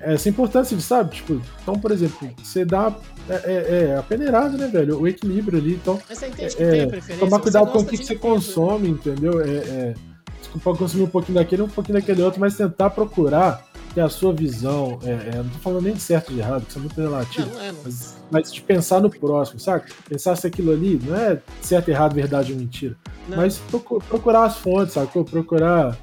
essa 0.00 0.28
importância 0.28 0.76
de, 0.76 0.82
sabe? 0.82 1.16
Tipo, 1.16 1.40
então, 1.62 1.78
por 1.78 1.90
exemplo, 1.90 2.30
você 2.42 2.64
dá 2.64 2.94
é, 3.28 3.34
é, 3.34 3.84
é 3.90 3.96
a 3.96 4.02
peneirada, 4.02 4.56
né, 4.56 4.68
velho? 4.68 5.00
O 5.00 5.08
equilíbrio 5.08 5.58
ali, 5.58 5.74
então 5.74 6.00
Mas 6.08 6.18
você 6.18 6.26
entende 6.28 6.56
que 6.56 6.62
é, 6.62 6.70
tem 6.70 6.82
a 6.82 6.88
preferência. 6.88 7.26
tomar 7.26 7.40
cuidado 7.40 7.72
com 7.72 7.78
o 7.78 7.84
que, 7.84 7.98
que 7.98 8.04
você 8.04 8.14
consome, 8.14 8.88
entendeu? 8.88 9.40
É, 9.40 9.48
é, 9.48 9.94
desculpa 10.38 10.76
consumir 10.76 11.04
um 11.04 11.08
pouquinho 11.08 11.38
daquele, 11.38 11.62
um 11.62 11.68
pouquinho 11.68 11.98
daquele 11.98 12.22
outro, 12.22 12.40
mas 12.40 12.56
tentar 12.56 12.90
procurar 12.90 13.65
ter 13.96 14.02
a 14.02 14.08
sua 14.10 14.30
visão. 14.32 14.98
É, 15.02 15.10
é, 15.10 15.36
não 15.38 15.48
tô 15.48 15.58
falando 15.58 15.84
nem 15.84 15.94
de 15.94 16.00
certo 16.02 16.30
e 16.30 16.34
de 16.34 16.40
errado, 16.40 16.62
que 16.64 16.68
isso 16.68 16.78
é 16.78 16.82
muito 16.82 17.00
relativo. 17.00 17.50
Não, 17.50 17.60
é, 17.62 17.72
não. 17.72 17.78
Mas, 17.82 18.14
mas 18.30 18.52
de 18.52 18.60
pensar 18.60 19.00
no 19.00 19.08
próximo, 19.08 19.58
saca? 19.58 19.88
Pensar 20.06 20.36
se 20.36 20.46
aquilo 20.46 20.70
ali 20.70 21.00
não 21.02 21.16
é 21.16 21.40
certo, 21.62 21.88
errado, 21.88 22.14
verdade 22.14 22.52
ou 22.52 22.58
mentira. 22.58 22.94
Não. 23.26 23.38
Mas 23.38 23.56
procu- 23.58 24.02
procurar 24.06 24.44
as 24.44 24.58
fontes, 24.58 24.92
sacou? 24.94 25.24
Procurar. 25.24 25.96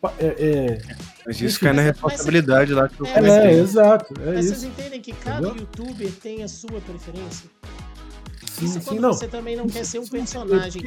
pa- 0.00 0.12
É, 0.18 0.78
Mas 1.26 1.40
isso 1.40 1.58
cai 1.58 1.72
na 1.72 1.82
mas- 1.82 1.92
responsabilidade 1.92 2.74
lá 2.74 2.86
que 2.88 3.00
eu 3.00 3.06
É, 3.06 3.10
é, 3.18 3.46
é, 3.46 3.52
exato. 3.54 4.12
É 4.20 4.34
Mas 4.34 4.44
isso. 4.44 4.60
vocês 4.60 4.64
entendem 4.64 5.00
que 5.00 5.12
cada 5.14 5.48
Entendeu? 5.48 5.56
youtuber 5.62 6.12
tem 6.22 6.42
a 6.42 6.48
sua 6.48 6.80
preferência? 6.82 7.48
Sim, 8.52 8.64
Isso 8.66 8.74
sim, 8.74 8.80
quando 8.80 9.00
não. 9.00 9.12
você 9.14 9.26
também 9.26 9.56
não 9.56 9.66
quer 9.66 9.84
ser 9.86 9.98
um 10.00 10.02
Isso 10.02 10.14
não 10.38 10.46
tem- 10.70 10.84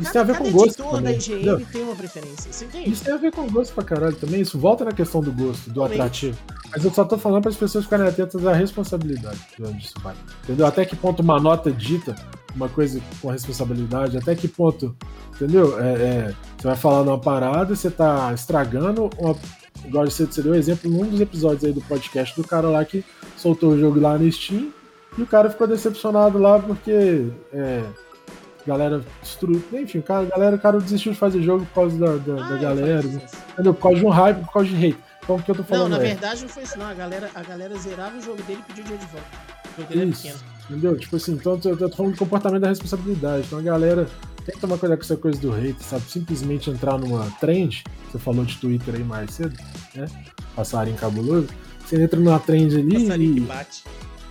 Isso 0.00 0.12
tem 0.12 0.20
a 0.20 0.24
ver 0.24 0.32
cada 0.32 0.44
com 0.44 0.50
gosto. 0.52 0.66
editor 0.68 0.90
também, 0.90 1.02
da 1.02 1.10
IGN 1.12 1.34
entendeu? 1.34 1.66
tem 1.72 1.82
uma 1.82 1.96
preferência. 1.96 2.52
Você 2.52 2.64
entende? 2.64 2.90
Isso 2.90 3.04
tem 3.04 3.14
a 3.14 3.16
ver 3.16 3.32
com 3.32 3.46
gosto 3.48 3.74
pra 3.74 3.84
caralho 3.84 4.16
também. 4.16 4.40
Isso 4.40 4.58
volta 4.58 4.84
na 4.84 4.92
questão 4.92 5.20
do 5.20 5.32
gosto, 5.32 5.68
do 5.68 5.74
Totalmente. 5.74 6.00
atrativo. 6.00 6.38
Mas 6.70 6.84
eu 6.84 6.90
só 6.92 7.04
tô 7.04 7.18
falando 7.18 7.42
para 7.42 7.50
as 7.50 7.56
pessoas 7.56 7.84
ficarem 7.84 8.06
atentas 8.06 8.46
à 8.46 8.52
responsabilidade 8.52 9.40
de 9.56 9.64
onde 9.64 9.84
isso 9.84 9.94
vai. 10.02 10.14
Entendeu? 10.44 10.66
Até 10.66 10.84
que 10.84 10.96
ponto 10.96 11.20
uma 11.20 11.38
nota 11.40 11.70
dita 11.70 12.14
uma 12.54 12.68
coisa 12.68 13.00
com 13.20 13.28
responsabilidade, 13.30 14.16
até 14.16 14.34
que 14.34 14.48
ponto, 14.48 14.94
entendeu? 15.34 15.78
É, 15.80 15.92
é, 15.92 16.34
você 16.56 16.66
vai 16.66 16.76
falar 16.76 17.04
numa 17.04 17.18
parada, 17.18 17.74
você 17.74 17.90
tá 17.90 18.32
estragando 18.34 19.10
uma. 19.18 19.36
Igual 19.84 20.04
você, 20.04 20.26
você 20.26 20.42
deu 20.42 20.54
exemplo 20.54 20.90
num 20.90 21.08
dos 21.08 21.20
episódios 21.20 21.64
aí 21.64 21.72
do 21.72 21.80
podcast 21.80 22.36
do 22.36 22.46
cara 22.46 22.68
lá 22.68 22.84
que 22.84 23.02
soltou 23.36 23.70
o 23.70 23.78
jogo 23.78 23.98
lá 23.98 24.18
no 24.18 24.30
Steam 24.30 24.68
e 25.16 25.22
o 25.22 25.26
cara 25.26 25.48
ficou 25.48 25.66
decepcionado 25.66 26.38
lá 26.38 26.58
porque 26.58 27.28
é, 27.52 27.82
galera 28.66 29.02
destruiu. 29.22 29.62
Enfim, 29.72 30.00
cara, 30.00 30.24
galera, 30.26 30.56
o 30.56 30.58
cara 30.58 30.78
desistiu 30.80 31.12
de 31.12 31.18
fazer 31.18 31.42
jogo 31.42 31.64
por 31.66 31.74
causa 31.74 31.98
da, 31.98 32.16
da, 32.16 32.34
da 32.34 32.46
Ah, 32.46 32.52
eu 32.52 32.60
galera. 32.60 33.02
faço 33.02 33.16
isso. 33.24 33.36
Entendeu? 33.52 33.74
Por 33.74 33.82
causa 33.82 33.98
de 33.98 34.06
um 34.06 34.10
hype, 34.10 34.40
por 34.44 34.52
causa 34.52 34.68
de 34.68 34.76
hate. 34.86 34.98
Então 35.22 35.36
o 35.36 35.42
que 35.42 35.50
eu 35.50 35.54
tô 35.54 35.60
Não, 35.62 35.68
falando 35.68 35.90
na 35.90 35.96
é. 35.96 36.00
verdade 36.00 36.42
não 36.42 36.48
foi 36.48 36.62
isso, 36.62 36.78
não. 36.78 36.86
A 36.86 36.94
galera, 36.94 37.30
a 37.34 37.42
galera 37.42 37.76
zerava 37.78 38.16
o 38.16 38.20
jogo 38.20 38.42
dele 38.42 38.60
e 38.60 38.66
pediu 38.68 38.84
dinheiro 38.84 39.04
de 39.06 39.12
volta. 39.12 39.26
O 39.76 39.80
jogo 39.82 39.88
dele 39.92 40.02
é 40.02 40.04
Isso. 40.06 40.22
pequeno. 40.22 40.40
Entendeu? 40.70 40.98
Tipo 40.98 41.16
assim, 41.16 41.32
então 41.32 41.60
eu 41.64 41.76
tô 41.76 41.88
falando 41.90 42.12
do 42.12 42.18
comportamento 42.18 42.62
da 42.62 42.68
responsabilidade. 42.68 43.44
Então 43.46 43.58
a 43.58 43.62
galera 43.62 44.06
tem 44.44 44.54
que 44.54 44.60
tomar 44.60 44.78
cuidado 44.78 44.98
com 44.98 45.04
essa 45.04 45.16
coisa 45.16 45.40
do 45.40 45.52
hate, 45.52 45.82
sabe? 45.82 46.02
Simplesmente 46.08 46.70
entrar 46.70 46.98
numa 46.98 47.26
trend, 47.40 47.82
você 48.10 48.18
falou 48.18 48.44
de 48.44 48.56
Twitter 48.56 48.94
aí 48.94 49.04
mais 49.04 49.32
cedo, 49.34 49.56
né? 49.94 50.06
Passarinho 50.56 50.96
cabuloso. 50.96 51.48
Você 51.84 52.02
entra 52.02 52.18
numa 52.20 52.38
trend 52.38 52.74
ali 52.76 53.02
Passarinho 53.02 53.34
que 53.34 53.40
e. 53.40 53.44
bate. 53.44 53.84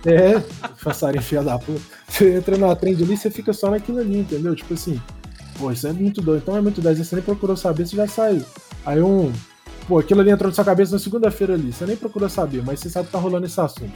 É, 0.04 0.42
passarinho 0.82 1.22
filha 1.22 1.42
da 1.42 1.58
puta. 1.58 1.80
Você 2.08 2.36
entra 2.36 2.56
numa 2.56 2.74
trend 2.74 3.02
ali 3.02 3.14
e 3.14 3.16
você 3.16 3.30
fica 3.30 3.52
só 3.52 3.70
naquilo 3.70 4.00
ali, 4.00 4.20
entendeu? 4.20 4.54
Tipo 4.54 4.74
assim, 4.74 5.00
pô, 5.58 5.70
isso 5.70 5.86
é 5.86 5.92
muito 5.92 6.22
doido. 6.22 6.42
Então 6.42 6.56
é 6.56 6.60
muito 6.60 6.80
doido. 6.80 7.04
Você 7.04 7.14
nem 7.14 7.24
procurou 7.24 7.56
saber, 7.56 7.86
você 7.86 7.96
já 7.96 8.06
saiu. 8.06 8.44
Aí 8.84 9.00
um. 9.02 9.32
Pô, 9.86 9.98
aquilo 9.98 10.20
ali 10.20 10.30
entrou 10.30 10.48
na 10.48 10.54
sua 10.54 10.64
cabeça 10.64 10.92
na 10.92 10.98
segunda-feira 10.98 11.54
ali. 11.54 11.72
Você 11.72 11.84
nem 11.84 11.96
procurou 11.96 12.28
saber, 12.28 12.62
mas 12.64 12.80
você 12.80 12.88
sabe 12.88 13.06
que 13.06 13.12
tá 13.12 13.18
rolando 13.18 13.46
esse 13.46 13.60
assunto. 13.60 13.92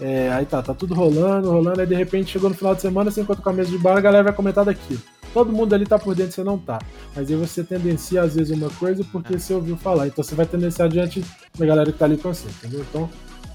É, 0.00 0.30
aí 0.32 0.44
tá, 0.44 0.62
tá 0.62 0.74
tudo 0.74 0.94
rolando, 0.94 1.50
rolando, 1.50 1.80
aí 1.80 1.86
de 1.86 1.94
repente 1.94 2.30
chegou 2.30 2.50
no 2.50 2.56
final 2.56 2.74
de 2.74 2.82
semana, 2.82 3.10
você 3.10 3.22
encontra 3.22 3.42
com 3.42 3.48
a 3.48 3.52
mesa 3.52 3.70
de 3.70 3.78
bar, 3.78 3.96
a 3.96 4.00
galera 4.00 4.24
vai 4.24 4.32
comentar 4.32 4.62
daquilo. 4.62 5.00
Todo 5.32 5.52
mundo 5.52 5.74
ali 5.74 5.86
tá 5.86 5.98
por 5.98 6.14
dentro, 6.14 6.32
você 6.32 6.44
não 6.44 6.58
tá. 6.58 6.78
Mas 7.14 7.30
aí 7.30 7.36
você 7.36 7.64
tendencia 7.64 8.22
às 8.22 8.34
vezes 8.34 8.56
uma 8.56 8.70
coisa 8.70 9.04
porque 9.10 9.38
você 9.38 9.54
ouviu 9.54 9.76
falar. 9.76 10.06
Então 10.06 10.22
você 10.22 10.34
vai 10.34 10.46
tendenciar 10.46 10.88
diante 10.88 11.24
da 11.58 11.66
galera 11.66 11.90
que 11.90 11.98
tá 11.98 12.04
ali 12.04 12.16
com 12.16 12.32
você, 12.32 12.48
entendeu? 12.48 12.84
Então, 12.88 13.08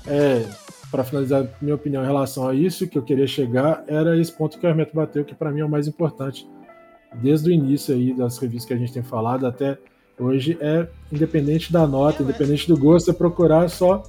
é, 0.08 0.46
para 0.92 1.04
finalizar 1.04 1.48
minha 1.62 1.76
opinião 1.76 2.04
em 2.04 2.06
relação 2.06 2.48
a 2.48 2.54
isso, 2.54 2.88
que 2.88 2.98
eu 2.98 3.02
queria 3.02 3.26
chegar 3.26 3.84
era 3.88 4.18
esse 4.18 4.32
ponto 4.32 4.60
que 4.60 4.66
o 4.66 4.70
Hermeto 4.70 4.94
bateu, 4.94 5.24
que 5.24 5.34
para 5.34 5.50
mim 5.50 5.62
é 5.62 5.66
o 5.66 5.70
mais 5.70 5.88
importante. 5.88 6.48
Desde 7.16 7.50
o 7.50 7.54
início 7.54 7.96
aí 7.96 8.14
das 8.14 8.38
revistas 8.38 8.66
que 8.66 8.74
a 8.74 8.78
gente 8.78 8.94
tem 8.94 9.02
falado 9.02 9.48
até 9.48 9.78
hoje, 10.20 10.58
é 10.60 10.88
independente 11.12 11.72
da 11.72 11.88
nota, 11.88 12.22
independente 12.22 12.68
do 12.68 12.78
gosto, 12.78 13.10
é 13.10 13.14
procurar 13.14 13.70
só 13.70 14.04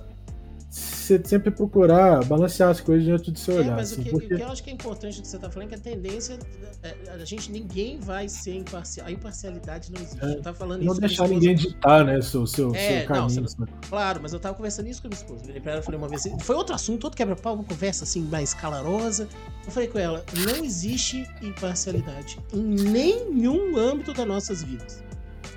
você 0.75 1.21
sempre 1.23 1.51
procurar 1.51 2.25
balancear 2.25 2.71
as 2.71 2.81
coisas 2.81 3.05
diante 3.05 3.31
do 3.31 3.39
seu 3.39 3.57
É, 3.57 3.59
olhar. 3.59 3.77
mas 3.77 3.91
o 3.91 3.95
assim, 3.95 4.03
que, 4.05 4.11
porque... 4.11 4.35
o 4.35 4.37
que 4.39 4.43
eu 4.43 4.49
acho 4.49 4.65
que 4.65 4.71
é 4.71 4.73
importante 4.73 5.17
do 5.17 5.23
que 5.23 5.29
você 5.29 5.39
tá 5.39 5.51
falando 5.51 5.67
é 5.67 5.69
que 5.69 5.75
a 5.75 5.79
tendência. 5.79 6.39
é, 6.83 6.95
A 7.13 7.25
gente, 7.27 7.53
ninguém 7.53 7.99
vai 8.01 8.27
ser 8.27 8.55
imparcial. 8.55 9.07
A 9.07 9.11
imparcialidade 9.13 9.93
não 9.93 10.01
existe. 10.01 10.25
É, 10.25 10.33
Eu 10.33 10.41
tava 10.43 10.57
falando 10.57 10.83
não 10.83 10.93
isso 10.93 11.01
deixar 11.01 11.29
ninguém 11.29 11.53
esposa. 11.55 11.75
ditar, 11.75 12.05
né, 12.07 12.23
seu, 12.23 12.47
seu, 12.47 12.75
É, 12.75 12.89
seu 12.89 12.99
não, 13.01 13.07
caminho. 13.29 13.49
sabe? 13.49 13.71
Claro, 13.87 14.21
mas 14.23 14.33
eu 14.33 14.41
tava 14.41 14.55
conversando 14.55 14.89
isso 14.89 15.03
com 15.03 15.09
a 15.09 15.11
minha 15.11 15.21
esposa. 15.21 15.61
Pra 15.61 15.73
ela 15.73 15.81
e 15.81 15.85
falei 15.85 15.99
uma 15.99 16.09
vez. 16.09 16.23
Foi 16.41 16.57
outro 16.57 16.75
assunto, 16.75 17.05
outro 17.05 17.17
quebra-pau, 17.19 17.55
uma 17.55 17.65
conversa 17.65 18.05
assim 18.05 18.23
mais 18.23 18.55
calorosa. 18.55 19.29
Eu 19.67 19.71
falei 19.73 19.89
com 19.89 19.99
ela: 19.99 20.25
não 20.47 20.65
existe 20.65 21.29
imparcialidade 21.43 22.39
em 22.55 22.63
nenhum 22.63 23.77
âmbito 23.77 24.15
das 24.15 24.27
nossas 24.27 24.63
vidas. 24.63 25.03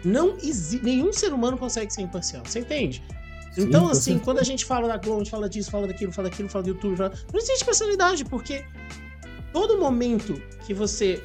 Não 0.04 0.36
nenhum 0.84 1.12
ser 1.14 1.32
humano 1.34 1.58
consegue 1.58 1.92
ser 1.94 2.02
imparcial. 2.02 2.44
Você 2.46 2.60
entende? 2.60 3.02
Então, 3.58 3.86
Sim, 3.86 3.92
assim, 3.92 4.20
quando 4.20 4.40
a 4.40 4.44
gente 4.44 4.66
fala 4.66 4.88
da 4.88 4.98
Globo, 4.98 5.22
a 5.22 5.24
gente 5.24 5.32
fala 5.32 5.50
disso, 5.50 5.72
fala 5.72 5.88
daquilo, 5.88 6.12
fala 6.12 6.30
daquilo, 6.30 6.50
fala 6.50 6.64
do 6.64 6.70
YouTube, 6.70 6.98
fala... 6.98 7.14
não 7.32 7.40
existe 7.40 7.64
personalidade, 7.64 8.26
porque 8.26 8.66
todo 9.54 9.78
momento 9.78 10.42
que 10.66 10.74
você 10.74 11.24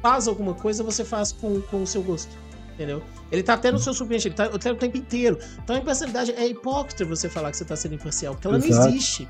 faz 0.00 0.28
alguma 0.28 0.54
coisa, 0.54 0.82
você 0.82 1.04
faz 1.04 1.32
com, 1.32 1.60
com 1.62 1.82
o 1.82 1.86
seu 1.86 2.02
gosto. 2.02 2.34
Entendeu? 2.74 3.02
Ele 3.30 3.42
tá 3.42 3.54
até 3.54 3.72
no 3.72 3.78
seu 3.78 3.92
subconsciente, 3.92 4.28
ele 4.28 4.34
tá 4.34 4.72
o 4.72 4.76
tempo 4.76 4.96
inteiro. 4.96 5.36
Então 5.62 5.74
a 5.74 5.80
imparcialidade 5.80 6.32
é 6.32 6.46
hipócrita 6.46 7.04
você 7.04 7.28
falar 7.28 7.50
que 7.50 7.56
você 7.56 7.64
tá 7.64 7.74
sendo 7.74 7.96
imparcial, 7.96 8.34
porque 8.34 8.46
ela 8.46 8.56
Exato. 8.56 8.74
não 8.74 8.88
existe. 8.88 9.28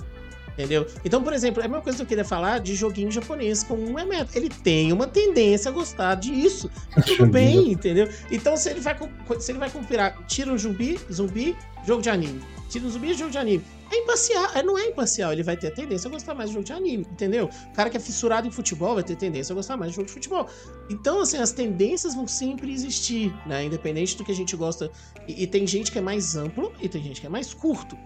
Entendeu? 0.58 0.88
Então, 1.04 1.22
por 1.22 1.32
exemplo, 1.32 1.62
é 1.62 1.66
a 1.66 1.68
mesma 1.68 1.82
coisa 1.82 1.98
que 1.98 2.02
eu 2.02 2.06
queria 2.06 2.24
falar 2.24 2.58
de 2.58 2.74
joguinho 2.74 3.12
japonês 3.12 3.62
com 3.62 3.76
um 3.76 3.96
Emeto. 3.96 4.36
Ele 4.36 4.48
tem 4.48 4.92
uma 4.92 5.06
tendência 5.06 5.68
a 5.68 5.72
gostar 5.72 6.16
disso. 6.16 6.68
Tudo 7.06 7.26
bem, 7.26 7.70
entendeu? 7.70 8.08
Então, 8.28 8.56
se 8.56 8.68
ele 8.68 8.80
vai, 8.80 8.96
se 9.38 9.52
ele 9.52 9.58
vai 9.60 9.70
comparar, 9.70 10.26
tira 10.26 10.52
um 10.52 10.58
zumbi, 10.58 10.98
zumbi, 11.12 11.56
jogo 11.88 12.02
de 12.02 12.10
anime. 12.10 12.40
Tira 12.68 12.84
um 12.84 12.90
zumbi, 12.90 13.14
jogo 13.14 13.30
de 13.30 13.38
anime. 13.38 13.64
É 13.90 13.96
imparcial, 13.96 14.50
é, 14.54 14.62
não 14.62 14.76
é 14.76 14.88
imparcial, 14.88 15.32
ele 15.32 15.42
vai 15.42 15.56
ter 15.56 15.70
tendência 15.70 16.06
a 16.06 16.10
gostar 16.10 16.34
mais 16.34 16.50
de 16.50 16.54
jogo 16.54 16.66
de 16.66 16.72
anime, 16.74 17.06
entendeu? 17.10 17.48
O 17.70 17.72
cara 17.74 17.88
que 17.88 17.96
é 17.96 18.00
fissurado 18.00 18.46
em 18.46 18.50
futebol 18.50 18.94
vai 18.94 19.02
ter 19.02 19.16
tendência 19.16 19.54
a 19.54 19.56
gostar 19.56 19.78
mais 19.78 19.92
de 19.92 19.96
jogo 19.96 20.06
de 20.06 20.12
futebol. 20.12 20.46
Então, 20.90 21.22
assim, 21.22 21.38
as 21.38 21.50
tendências 21.50 22.14
vão 22.14 22.28
sempre 22.28 22.70
existir, 22.70 23.34
né? 23.46 23.64
Independente 23.64 24.18
do 24.18 24.24
que 24.24 24.30
a 24.30 24.34
gente 24.34 24.54
gosta. 24.54 24.90
E, 25.26 25.44
e 25.44 25.46
tem 25.46 25.66
gente 25.66 25.90
que 25.90 25.98
é 25.98 26.02
mais 26.02 26.36
amplo 26.36 26.70
e 26.82 26.88
tem 26.90 27.02
gente 27.02 27.22
que 27.22 27.26
é 27.26 27.30
mais 27.30 27.54
curto. 27.54 27.96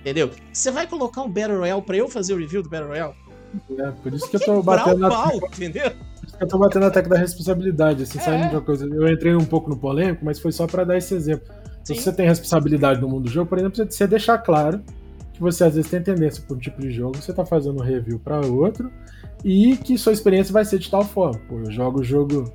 Entendeu? 0.00 0.30
Você 0.52 0.72
vai 0.72 0.88
colocar 0.88 1.22
um 1.22 1.30
Battle 1.30 1.58
Royale 1.58 1.82
pra 1.82 1.96
eu 1.96 2.08
fazer 2.08 2.34
o 2.34 2.38
review 2.38 2.60
do 2.60 2.68
Battle 2.68 2.88
Royale? 2.88 3.14
É, 3.78 3.90
por 3.92 4.12
isso 4.12 4.28
que 4.28 4.34
eu 4.34 4.40
tô 4.40 4.62
batendo 4.62 4.98
na. 4.98 5.08
Pau, 5.08 5.36
entendeu? 5.36 5.92
Eu 6.40 6.48
tô 6.48 6.58
batendo 6.58 6.86
a 6.86 6.90
tecla 6.90 7.14
da 7.14 7.20
responsabilidade, 7.20 8.02
assim, 8.02 8.18
é. 8.18 8.48
de 8.48 8.56
uma 8.56 8.62
coisa. 8.62 8.84
Eu 8.84 9.06
entrei 9.06 9.36
um 9.36 9.44
pouco 9.44 9.70
no 9.70 9.76
polêmico, 9.76 10.24
mas 10.24 10.40
foi 10.40 10.50
só 10.50 10.66
para 10.66 10.82
dar 10.82 10.96
esse 10.96 11.14
exemplo. 11.14 11.46
Sim. 11.84 11.94
Se 11.94 12.02
você 12.02 12.12
tem 12.12 12.26
responsabilidade 12.26 13.00
no 13.00 13.08
mundo 13.08 13.24
do 13.24 13.30
jogo, 13.30 13.48
por 13.48 13.58
exemplo, 13.58 13.84
você 13.88 14.06
deixar 14.06 14.38
claro 14.38 14.80
que 15.32 15.40
você 15.40 15.64
às 15.64 15.74
vezes 15.74 15.90
tem 15.90 16.02
tendência 16.02 16.42
por 16.46 16.56
um 16.56 16.60
tipo 16.60 16.80
de 16.80 16.90
jogo, 16.90 17.16
você 17.16 17.32
tá 17.32 17.44
fazendo 17.44 17.80
um 17.80 17.84
review 17.84 18.18
para 18.18 18.40
outro, 18.40 18.90
e 19.44 19.76
que 19.76 19.98
sua 19.98 20.12
experiência 20.12 20.52
vai 20.52 20.64
ser 20.64 20.78
de 20.78 20.90
tal 20.90 21.04
forma. 21.04 21.40
Pô, 21.48 21.56
eu 21.58 21.70
jogo 21.70 22.00
o 22.00 22.04
jogo. 22.04 22.52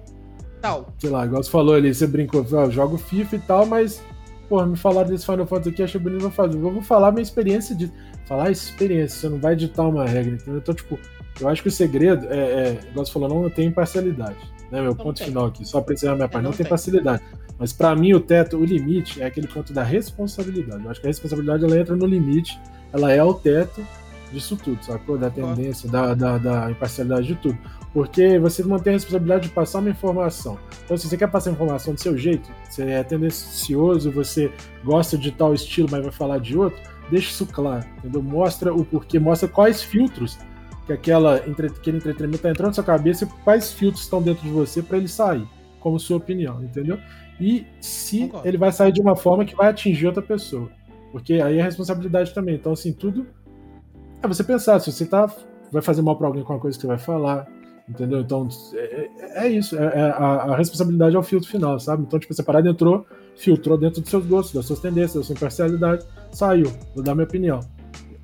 Tal. 0.62 0.88
Sei 0.98 1.10
lá, 1.10 1.26
igual 1.26 1.44
você 1.44 1.49
falou 1.49 1.76
ali, 1.76 1.94
você 1.94 2.08
brincou, 2.08 2.45
eu 2.49 2.72
jogo 2.72 2.98
FIFA 2.98 3.36
e 3.36 3.40
tal, 3.40 3.66
mas 3.66 4.02
Porra, 4.49 4.66
me 4.66 4.78
falaram 4.78 5.10
desse 5.10 5.26
Final 5.26 5.45
Fantasy 5.45 5.70
aqui, 5.70 5.84
achei 5.84 5.99
bonito, 5.99 6.22
vou 6.22 6.32
fazer. 6.32 6.58
Eu 6.58 6.72
vou 6.72 6.82
falar 6.82 7.12
minha 7.12 7.24
experiência 7.24 7.76
de. 7.76 7.91
Falar 8.26 8.52
experiência, 8.52 9.20
você 9.20 9.30
não 9.30 9.40
vai 9.40 9.54
editar 9.54 9.84
uma 9.84 10.06
regra, 10.06 10.36
entendeu? 10.36 10.58
Então, 10.58 10.76
tipo, 10.76 10.99
eu 11.40 11.48
acho 11.48 11.62
que 11.62 11.70
o 11.70 11.72
segredo 11.72 12.28
é, 12.30 12.38
é 12.38 12.80
igual 12.90 13.06
você 13.06 13.12
falou, 13.12 13.30
não 13.30 13.49
tem 13.49 13.68
imparcialidade. 13.68 14.38
Né, 14.70 14.82
meu 14.82 14.91
não 14.91 14.95
ponto 14.95 15.18
tem. 15.18 15.28
final 15.28 15.45
aqui, 15.45 15.66
só 15.66 15.80
pra 15.80 15.94
encerrar 15.94 16.16
minha 16.16 16.28
parte, 16.28 16.44
não, 16.44 16.52
não 16.52 16.58
tem 16.58 16.66
facilidade. 16.66 17.24
Mas 17.60 17.74
para 17.74 17.96
mim 17.96 18.14
o 18.14 18.20
teto, 18.20 18.58
o 18.58 18.66
limite, 18.66 19.22
é 19.22 19.26
aquele 19.26 19.48
ponto 19.48 19.74
da 19.74 19.84
responsabilidade. 19.84 20.84
Eu 20.84 20.92
acho 20.92 21.02
que 21.02 21.08
a 21.08 21.10
responsabilidade 21.10 21.64
ela 21.64 21.80
entra 21.80 21.96
no 21.96 22.06
limite, 22.06 22.60
ela 22.94 23.12
é 23.12 23.24
o 23.24 23.34
teto 23.34 23.86
disso 24.32 24.58
tudo, 24.58 24.84
sacou? 24.84 25.18
Da 25.18 25.30
tendência, 25.30 25.90
da, 25.90 26.14
da, 26.14 26.38
da 26.38 26.72
imparcialidade 26.72 27.28
de 27.28 27.36
tudo. 27.36 27.58
Porque 27.94 28.38
você 28.38 28.64
mantém 28.64 28.94
a 28.94 28.96
responsabilidade 28.96 29.48
de 29.48 29.54
passar 29.54 29.80
uma 29.80 29.90
informação. 29.90 30.60
Então, 30.86 30.98
se 30.98 31.08
você 31.08 31.18
quer 31.18 31.28
passar 31.28 31.50
a 31.50 31.54
informação 31.54 31.94
do 31.94 32.00
seu 32.00 32.18
jeito, 32.18 32.50
você 32.70 32.84
é 32.84 33.04
tendencioso, 33.04 34.12
você 34.12 34.52
gosta 34.84 35.18
de 35.18 35.32
tal 35.32 35.54
estilo, 35.54 35.88
mas 35.90 36.04
vai 36.04 36.12
falar 36.12 36.40
de 36.40 36.58
outro, 36.58 36.80
deixa 37.10 37.32
isso 37.32 37.46
claro, 37.46 37.86
entendeu? 37.98 38.22
Mostra 38.22 38.74
o 38.74 38.86
porquê, 38.86 39.20
mostra 39.20 39.48
quais 39.48 39.82
filtros 39.82 40.38
que 40.86 40.94
aquela, 40.94 41.36
aquele 41.36 41.98
entretenimento 41.98 42.36
está 42.38 42.50
entrando 42.50 42.68
na 42.68 42.74
sua 42.74 42.84
cabeça 42.84 43.26
e 43.26 43.28
quais 43.44 43.72
filtros 43.72 44.04
estão 44.04 44.22
dentro 44.22 44.44
de 44.44 44.50
você 44.50 44.82
para 44.82 44.98
ele 44.98 45.08
sair, 45.08 45.46
como 45.80 46.00
sua 46.00 46.18
opinião, 46.18 46.64
entendeu? 46.64 47.00
E 47.40 47.66
se 47.80 48.22
Concordo. 48.22 48.48
ele 48.48 48.58
vai 48.58 48.72
sair 48.72 48.92
de 48.92 49.02
uma 49.02 49.16
forma 49.16 49.46
que 49.46 49.56
vai 49.56 49.70
atingir 49.70 50.08
outra 50.08 50.22
pessoa. 50.22 50.70
Porque 51.12 51.34
aí 51.34 51.60
é 51.60 51.64
responsabilidade 51.64 52.34
também. 52.34 52.56
Então, 52.56 52.72
assim, 52.72 52.92
tudo 52.92 53.28
é 54.22 54.28
você 54.28 54.44
pensar, 54.44 54.80
se 54.80 54.92
você 54.92 55.06
tá, 55.06 55.32
vai 55.72 55.82
fazer 55.82 56.02
mal 56.02 56.16
para 56.16 56.28
alguém 56.28 56.44
com 56.44 56.54
uma 56.54 56.60
coisa 56.60 56.78
que 56.78 56.82
você 56.82 56.88
vai 56.88 56.98
falar, 56.98 57.48
Entendeu? 57.88 58.20
Então, 58.20 58.50
é, 58.74 59.10
é, 59.20 59.46
é 59.46 59.48
isso. 59.48 59.78
É, 59.78 59.86
é, 59.86 60.02
a, 60.02 60.26
a, 60.52 60.58
responsabilidade 60.58 61.16
é 61.16 61.20
o 61.20 61.24
filtro 61.24 61.50
final, 61.50 61.80
sabe? 61.80 62.04
Então, 62.04 62.20
tipo, 62.20 62.34
essa 62.34 62.44
parada 62.44 62.70
entrou, 62.70 63.06
filtrou 63.38 63.78
dentro 63.78 64.02
dos 64.02 64.10
seus 64.10 64.26
gostos, 64.26 64.54
das 64.54 64.66
suas 64.66 64.80
tendências, 64.80 65.14
da 65.14 65.24
sua 65.24 65.34
imparcialidade, 65.34 66.06
saiu. 66.34 66.70
Vou 66.94 67.02
dar 67.02 67.16
minha 67.16 67.24
opinião. 67.26 67.62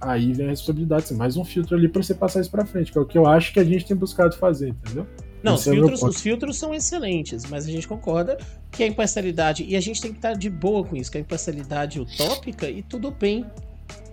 Aí 0.01 0.33
vem 0.33 0.47
a 0.47 0.49
responsabilidade, 0.49 1.05
assim, 1.05 1.15
mais 1.15 1.37
um 1.37 1.45
filtro 1.45 1.77
ali 1.77 1.87
para 1.87 2.03
você 2.03 2.13
passar 2.13 2.41
isso 2.41 2.51
para 2.51 2.65
frente, 2.65 2.91
que 2.91 2.97
é 2.97 3.01
o 3.01 3.05
que 3.05 3.17
eu 3.17 3.25
acho 3.25 3.53
que 3.53 3.59
a 3.59 3.63
gente 3.63 3.85
tem 3.85 3.95
buscado 3.95 4.35
fazer, 4.35 4.69
entendeu? 4.69 5.07
Não, 5.41 5.55
os 5.55 5.65
é 5.65 5.71
filtros, 5.71 6.03
os 6.03 6.21
filtros 6.21 6.57
são 6.57 6.73
excelentes, 6.73 7.45
mas 7.49 7.65
a 7.65 7.71
gente 7.71 7.87
concorda 7.87 8.37
que 8.73 8.83
a 8.83 8.87
imparcialidade, 8.87 9.63
e 9.63 9.75
a 9.75 9.79
gente 9.79 10.01
tem 10.01 10.11
que 10.11 10.17
estar 10.17 10.33
de 10.33 10.49
boa 10.49 10.83
com 10.83 10.95
isso, 10.95 11.11
que 11.11 11.17
a 11.17 11.21
imparcialidade 11.21 12.01
utópica 12.01 12.67
e 12.69 12.81
tudo 12.81 13.11
bem, 13.11 13.45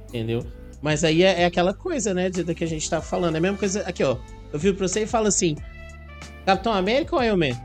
entendeu? 0.08 0.46
Mas 0.82 1.02
aí 1.02 1.22
é, 1.22 1.42
é 1.42 1.44
aquela 1.46 1.74
coisa, 1.74 2.14
né, 2.14 2.30
de, 2.30 2.44
que 2.54 2.62
a 2.64 2.66
gente 2.66 2.88
tá 2.88 3.00
falando. 3.00 3.34
É 3.34 3.38
a 3.38 3.40
mesma 3.40 3.56
coisa. 3.56 3.82
Aqui, 3.82 4.04
ó. 4.04 4.16
Eu 4.52 4.58
viro 4.58 4.76
pra 4.76 4.86
você 4.86 5.02
e 5.02 5.06
falo 5.06 5.26
assim: 5.26 5.56
Capitão 6.44 6.72
América 6.72 7.16
ou 7.16 7.22
Iron 7.22 7.36
Man? 7.36 7.58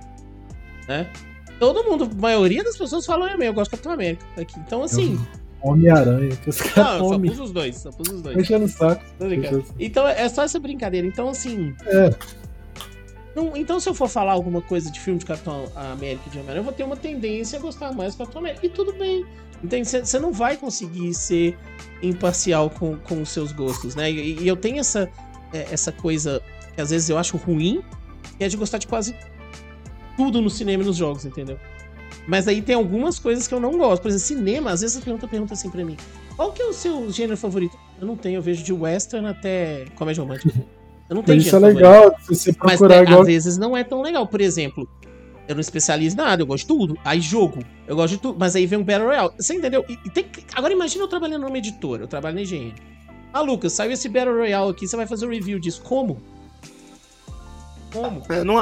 Né? 0.87 1.09
Todo 1.59 1.83
mundo, 1.83 2.09
a 2.11 2.21
maioria 2.21 2.63
das 2.63 2.77
pessoas 2.77 3.05
falam 3.05 3.27
Iron 3.27 3.37
Man. 3.37 3.45
Eu 3.45 3.53
gosto 3.53 3.71
do 3.71 3.71
Capitão 3.71 3.93
América. 3.93 4.25
Aqui. 4.37 4.59
Então, 4.59 4.83
assim. 4.83 5.19
Homem-Aranha. 5.61 6.37
Não, 6.75 6.97
eu 6.97 7.09
só 7.09 7.19
pus 7.19 7.39
os 7.39 7.51
dois. 7.51 7.75
Só 7.77 7.91
pus 7.91 8.09
os 8.09 8.21
dois. 8.21 8.35
Deixa 8.35 8.59
no 8.59 8.67
saco. 8.67 9.03
Então, 9.79 10.07
é 10.07 10.27
só 10.29 10.43
essa 10.43 10.59
brincadeira. 10.59 11.07
Então, 11.07 11.29
assim. 11.29 11.73
É. 11.85 12.09
Não, 13.35 13.55
então, 13.55 13.79
se 13.79 13.89
eu 13.89 13.93
for 13.93 14.07
falar 14.07 14.31
alguma 14.31 14.61
coisa 14.61 14.89
de 14.89 14.99
filme 14.99 15.19
de 15.19 15.25
Capitão 15.25 15.65
América 15.75 16.29
de 16.29 16.37
Homem-Aranha, 16.37 16.61
eu 16.61 16.63
vou 16.63 16.71
ter 16.71 16.83
uma 16.83 16.95
tendência 16.95 17.59
a 17.59 17.61
gostar 17.61 17.91
mais 17.91 18.15
do 18.15 18.19
Capitão 18.19 18.39
América. 18.39 18.65
E 18.65 18.69
tudo 18.69 18.93
bem. 18.93 19.25
Você 19.83 20.19
não 20.19 20.31
vai 20.31 20.55
conseguir 20.55 21.13
ser 21.13 21.57
imparcial 22.01 22.69
com, 22.69 22.97
com 22.97 23.21
os 23.21 23.29
seus 23.29 23.51
gostos, 23.51 23.93
né? 23.95 24.09
E, 24.09 24.41
e 24.41 24.47
eu 24.47 24.55
tenho 24.55 24.79
essa, 24.79 25.09
é, 25.53 25.67
essa 25.71 25.91
coisa 25.91 26.41
que 26.75 26.81
às 26.81 26.91
vezes 26.91 27.09
eu 27.09 27.17
acho 27.17 27.35
ruim, 27.35 27.83
que 28.37 28.43
é 28.43 28.47
de 28.47 28.55
gostar 28.55 28.77
de 28.77 28.87
quase 28.87 29.15
tudo 30.15 30.41
no 30.41 30.49
cinema 30.49 30.83
e 30.83 30.85
nos 30.85 30.97
jogos, 30.97 31.25
entendeu? 31.25 31.59
Mas 32.27 32.47
aí 32.47 32.61
tem 32.61 32.75
algumas 32.75 33.19
coisas 33.19 33.47
que 33.47 33.53
eu 33.53 33.59
não 33.59 33.77
gosto. 33.77 34.01
Por 34.01 34.09
exemplo, 34.09 34.25
cinema, 34.25 34.71
às 34.71 34.81
vezes 34.81 34.97
a 34.97 35.01
pergunta 35.01 35.27
pergunta 35.27 35.53
assim 35.53 35.69
pra 35.69 35.83
mim: 35.83 35.97
qual 36.35 36.51
que 36.51 36.61
é 36.61 36.65
o 36.65 36.73
seu 36.73 37.11
gênero 37.11 37.37
favorito? 37.37 37.77
Eu 37.99 38.07
não 38.07 38.15
tenho, 38.15 38.37
eu 38.37 38.41
vejo 38.41 38.63
de 38.63 38.73
western 38.73 39.27
até 39.27 39.85
comédia 39.95 40.23
romântica. 40.23 40.53
Eu 41.09 41.15
não 41.15 41.23
tenho 41.23 41.37
Isso 41.37 41.55
é 41.55 41.59
legal, 41.59 42.03
favorito. 42.03 42.25
você 42.27 42.53
procurar 42.53 42.95
Mas, 42.95 43.07
igual... 43.07 43.21
às 43.21 43.27
vezes 43.27 43.57
não 43.57 43.77
é 43.77 43.83
tão 43.83 44.01
legal. 44.01 44.25
Por 44.25 44.41
exemplo, 44.41 44.87
eu 45.47 45.55
não 45.55 45.61
especializo 45.61 46.15
em 46.15 46.17
nada, 46.17 46.41
eu 46.41 46.47
gosto 46.47 46.63
de 46.63 46.67
tudo. 46.67 46.97
Aí 47.05 47.21
jogo, 47.21 47.59
eu 47.87 47.95
gosto 47.95 48.13
de 48.13 48.19
tudo. 48.19 48.39
Mas 48.39 48.55
aí 48.55 48.65
vem 48.65 48.79
um 48.79 48.83
Battle 48.83 49.07
Royale. 49.07 49.31
Você 49.37 49.53
entendeu? 49.53 49.85
E, 49.87 49.93
e 50.05 50.09
tem... 50.09 50.25
Agora 50.55 50.73
imagina 50.73 51.03
eu 51.03 51.07
trabalhando 51.07 51.43
numa 51.43 51.57
editora, 51.57 52.03
eu 52.03 52.07
trabalho 52.07 52.35
na 52.35 52.41
engenharia. 52.41 52.73
Ah, 53.31 53.41
Lucas, 53.41 53.73
saiu 53.73 53.91
esse 53.91 54.09
Battle 54.09 54.35
Royale 54.35 54.71
aqui, 54.71 54.87
você 54.87 54.95
vai 54.95 55.05
fazer 55.05 55.25
o 55.25 55.29
um 55.29 55.31
review 55.31 55.59
disso. 55.59 55.81
Como? 55.83 56.17
Como? 57.91 58.23
É, 58.29 58.43
não 58.43 58.59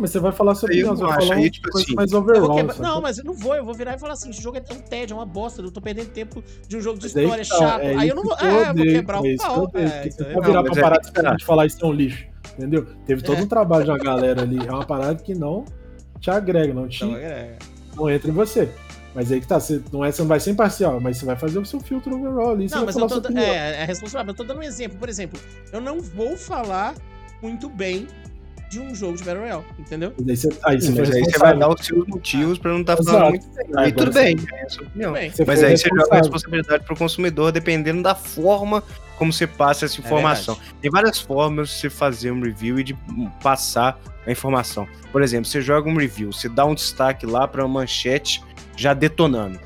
mas 0.00 0.10
você 0.10 0.18
vai 0.18 0.32
falar 0.32 0.54
sobre 0.54 0.78
isso, 0.78 0.94
vai 0.94 1.20
falar 1.20 1.34
aí, 1.34 1.50
tipo 1.50 1.68
assim, 1.76 1.94
mais 1.94 2.12
overall. 2.12 2.56
Quebra... 2.56 2.74
Não, 2.78 3.00
mas 3.00 3.18
eu 3.18 3.24
não 3.24 3.34
vou, 3.34 3.54
eu 3.54 3.64
vou 3.64 3.74
virar 3.74 3.94
e 3.94 3.98
falar 3.98 4.14
assim, 4.14 4.30
esse 4.30 4.42
jogo 4.42 4.56
é 4.56 4.60
tão 4.60 4.78
tédio, 4.78 5.14
é 5.14 5.16
uma 5.16 5.26
bosta, 5.26 5.62
eu 5.62 5.70
tô 5.70 5.80
perdendo 5.80 6.10
tempo 6.10 6.42
de 6.66 6.76
um 6.76 6.80
jogo 6.80 6.98
de 6.98 7.06
história 7.06 7.44
tá, 7.44 7.58
chato. 7.58 7.82
É 7.82 7.94
aí 7.94 8.08
eu 8.08 8.14
não 8.14 8.22
vou. 8.22 8.36
É, 8.38 8.70
eu 8.70 8.74
vou 8.74 8.84
quebrar 8.84 9.20
o 9.20 9.36
pau. 9.36 9.70
É, 9.74 10.10
você 10.10 10.24
pode 10.24 10.46
virar 10.46 10.62
pra 10.62 10.82
parar 10.82 11.36
de 11.36 11.44
falar 11.44 11.66
isso 11.66 11.84
é 11.84 11.86
um 11.86 11.92
lixo. 11.92 12.26
Entendeu? 12.56 12.86
Teve 13.06 13.22
todo 13.22 13.38
é. 13.38 13.42
um 13.42 13.46
trabalho 13.46 13.84
de 13.84 13.90
uma 13.90 13.98
galera 13.98 14.42
ali. 14.42 14.58
É 14.66 14.72
uma 14.72 14.84
parada 14.84 15.22
que 15.22 15.34
não 15.34 15.64
te 16.20 16.30
agrega, 16.30 16.74
não 16.74 16.88
te. 16.88 17.04
Não, 17.04 17.12
não 17.96 18.10
entra 18.10 18.30
em 18.30 18.34
você. 18.34 18.68
Mas 19.14 19.32
aí 19.32 19.40
que 19.40 19.46
tá, 19.46 19.58
você 19.58 19.82
não, 19.92 20.04
é, 20.04 20.12
você 20.12 20.22
não 20.22 20.28
vai 20.28 20.38
ser 20.38 20.50
imparcial, 20.50 21.00
mas 21.00 21.16
você 21.16 21.26
vai 21.26 21.36
fazer 21.36 21.58
o 21.58 21.64
seu 21.64 21.80
filtro 21.80 22.14
overall 22.16 22.52
ali. 22.52 22.68
Não, 22.70 22.84
mas 22.84 22.96
eu 22.96 23.08
tô. 23.08 23.38
É, 23.38 23.82
é 23.82 23.84
responsável. 23.84 24.32
Eu 24.32 24.36
tô 24.36 24.44
dando 24.44 24.58
um 24.58 24.62
exemplo. 24.62 24.98
Por 24.98 25.08
exemplo, 25.08 25.40
eu 25.72 25.80
não 25.80 26.00
vou 26.00 26.36
falar 26.36 26.94
muito 27.42 27.68
bem 27.68 28.06
de 28.68 28.80
um 28.80 28.94
jogo 28.94 29.16
de 29.16 29.24
Battle 29.24 29.42
Royale, 29.42 29.64
entendeu? 29.78 30.12
Aí 30.18 30.36
você, 30.36 30.48
aí 30.64 30.80
você, 30.80 30.90
mas 30.92 31.10
aí 31.10 31.24
você 31.24 31.38
vai 31.38 31.56
dar 31.56 31.68
os 31.68 31.84
seus 31.84 32.06
motivos 32.06 32.58
pra 32.58 32.72
não 32.72 32.80
estar 32.80 32.96
tá 32.96 33.02
falando 33.02 33.30
muito 33.30 33.48
bem. 33.48 33.66
Aí 33.76 33.92
tudo 33.92 34.12
bem, 34.12 34.36
é 34.52 34.62
a 34.62 34.68
sua 34.68 34.86
opinião. 34.86 35.12
Mas 35.46 35.62
aí 35.64 35.76
você 35.76 35.88
joga 35.88 36.14
a 36.14 36.16
responsabilidade 36.18 36.84
pro 36.84 36.96
consumidor 36.96 37.52
dependendo 37.52 38.02
da 38.02 38.14
forma 38.14 38.82
como 39.16 39.32
você 39.32 39.46
passa 39.46 39.86
essa 39.86 40.00
é 40.00 40.04
informação. 40.04 40.54
É 40.54 40.82
Tem 40.82 40.90
várias 40.90 41.20
formas 41.20 41.70
de 41.70 41.74
você 41.76 41.90
fazer 41.90 42.30
um 42.30 42.40
review 42.40 42.78
e 42.78 42.84
de 42.84 42.96
passar 43.42 43.98
a 44.26 44.30
informação. 44.30 44.86
Por 45.10 45.22
exemplo, 45.22 45.46
você 45.46 45.60
joga 45.60 45.88
um 45.88 45.96
review, 45.96 46.32
você 46.32 46.48
dá 46.48 46.64
um 46.64 46.74
destaque 46.74 47.26
lá 47.26 47.48
para 47.48 47.64
uma 47.64 47.80
manchete 47.80 48.42
já 48.76 48.92
detonando. 48.92 49.58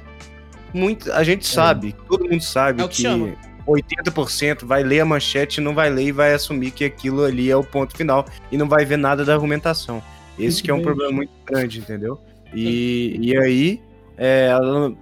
Muito, 0.73 1.12
a 1.12 1.23
gente 1.23 1.43
é. 1.43 1.53
sabe, 1.53 1.95
todo 2.09 2.27
mundo 2.27 2.43
sabe 2.43 2.83
é 2.83 2.89
que, 2.89 3.03
que 3.03 3.37
80% 3.66 4.64
vai 4.64 4.82
ler 4.82 5.01
a 5.01 5.05
manchete, 5.05 5.60
não 5.60 5.74
vai 5.74 5.90
ler 5.90 6.06
e 6.06 6.12
vai 6.12 6.32
assumir 6.32 6.70
que 6.70 6.84
aquilo 6.84 7.24
ali 7.24 7.51
é 7.51 7.56
o 7.56 7.64
ponto 7.64 7.97
final 7.97 8.26
e 8.51 8.56
não 8.56 8.68
vai 8.68 8.84
ver 8.84 8.97
nada 8.97 9.24
da 9.24 9.34
argumentação. 9.34 10.02
Esse 10.39 10.62
que 10.62 10.70
é 10.70 10.74
um 10.74 10.82
problema 10.82 11.12
muito 11.12 11.32
grande, 11.47 11.78
entendeu? 11.78 12.18
E, 12.55 13.18
e 13.20 13.36
aí, 13.36 13.80
é, 14.16 14.51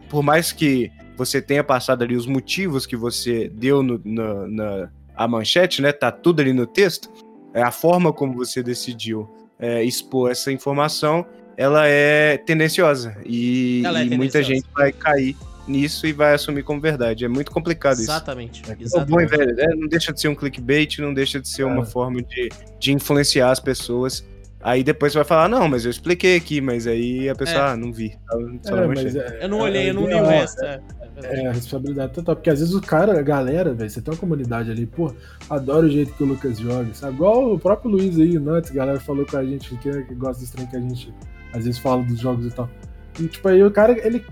por 0.09 0.23
mais 0.23 0.53
que 0.53 0.91
você 1.17 1.41
tenha 1.41 1.63
passado 1.63 2.03
ali 2.03 2.17
os 2.17 2.27
motivos 2.27 2.87
que 2.87 2.97
você 2.97 3.49
deu 3.49 3.83
no, 3.83 4.01
no, 4.05 4.47
na 4.49 4.89
a 5.17 5.29
manchete, 5.29 5.83
né? 5.83 5.93
Tá 5.93 6.11
tudo 6.11 6.41
ali 6.41 6.53
no 6.53 6.67
texto. 6.67 7.11
É 7.53 7.63
a 7.63 7.71
forma 7.71 8.13
como 8.13 8.35
você 8.35 8.63
decidiu 8.63 9.29
é, 9.59 9.85
expor 9.85 10.31
essa 10.31 10.51
informação 10.51 11.27
ela 11.61 11.87
é 11.87 12.39
tendenciosa. 12.39 13.15
E, 13.27 13.83
Ela 13.85 14.01
é 14.01 14.05
e 14.07 14.17
muita 14.17 14.39
tendenciosa. 14.41 14.55
gente 14.55 14.67
vai 14.75 14.93
cair 14.93 15.37
nisso 15.69 16.07
e 16.07 16.13
vai 16.13 16.35
assumir 16.35 16.63
como 16.63 16.81
verdade. 16.81 17.25
É 17.25 17.29
muito 17.29 17.51
complicado 17.51 17.95
isso. 17.95 18.03
Exatamente. 18.03 18.63
É 18.71 18.75
bom, 18.75 18.83
exatamente. 18.83 19.29
velho, 19.31 19.61
é, 19.61 19.75
não 19.77 19.87
deixa 19.89 20.13
de 20.13 20.21
ser 20.21 20.29
um 20.29 20.35
clickbait, 20.35 20.99
não 20.99 21.15
deixa 21.15 21.41
de 21.41 21.49
ser 21.49 21.65
uma 21.65 21.83
É. 21.83 21.87
forma 21.87 22.23
de, 22.23 22.49
de 22.79 22.93
influenciar 22.93 23.51
as 23.51 23.61
pessoas. 23.61 24.25
Aí 24.63 24.85
depois 24.85 25.13
você 25.13 25.19
vai 25.19 25.25
falar, 25.25 25.49
não, 25.49 25.67
mas 25.69 25.85
eu 25.87 25.91
expliquei 25.91 26.37
aqui, 26.37 26.61
mas 26.61 26.87
aí 26.87 27.29
a 27.31 27.35
pessoa, 27.35 27.59
É. 27.59 27.71
ah, 27.71 27.77
não 27.77 27.93
vi. 27.93 28.13
É, 28.31 28.37
não 28.37 28.93
é- 28.93 29.45
Eu 29.45 29.49
não 29.49 29.59
é- 29.61 29.63
olhei, 29.63 29.83
é 29.87 29.91
eu 29.91 29.95
não 29.95 30.07
li 30.07 30.15
o 30.15 30.25
resto. 30.25 30.63
É, 30.63 30.81
é. 31.23 31.41
É, 31.43 31.47
a 31.47 31.53
responsabilidade 31.53 32.13
total. 32.15 32.35
Porque 32.35 32.49
às 32.51 32.61
vezes 32.61 32.75
o 32.75 32.81
cara, 32.81 33.19
a 33.19 33.23
galera, 33.23 33.75
velho, 33.75 33.91
você 33.91 34.01
tem 34.01 34.13
uma 34.13 34.19
comunidade 34.21 34.71
ali, 34.71 34.87
pô, 34.87 35.13
adoro 35.51 35.87
o 35.87 35.91
jeito 35.91 36.13
que 36.15 36.23
o 36.23 36.27
Lucas 36.27 36.59
joga, 36.59 36.93
sabe? 36.95 37.15
Igual 37.15 37.53
o 37.55 37.59
próprio 37.59 37.91
Luiz 37.91 38.19
aí, 38.19 38.37
antes, 38.39 38.71
a 38.71 38.75
galera 38.75 39.01
falou 39.01 39.27
com 39.27 39.37
a 39.37 39.45
gente 39.45 39.75
que, 39.77 40.03
que 40.05 40.15
gosta 40.15 40.41
desse 40.41 40.53
trem 40.53 40.67
que 40.67 40.77
a 40.77 40.81
gente 40.81 41.13
às 41.53 41.65
vezes 41.65 41.79
fala 41.79 42.03
dos 42.03 42.19
jogos 42.19 42.47
e 42.47 42.51
tal. 42.51 42.71
E 43.19 43.27
tipo, 43.29 43.49
aí 43.49 43.63
o 43.63 43.71
cara, 43.71 43.93
ele 44.07 44.25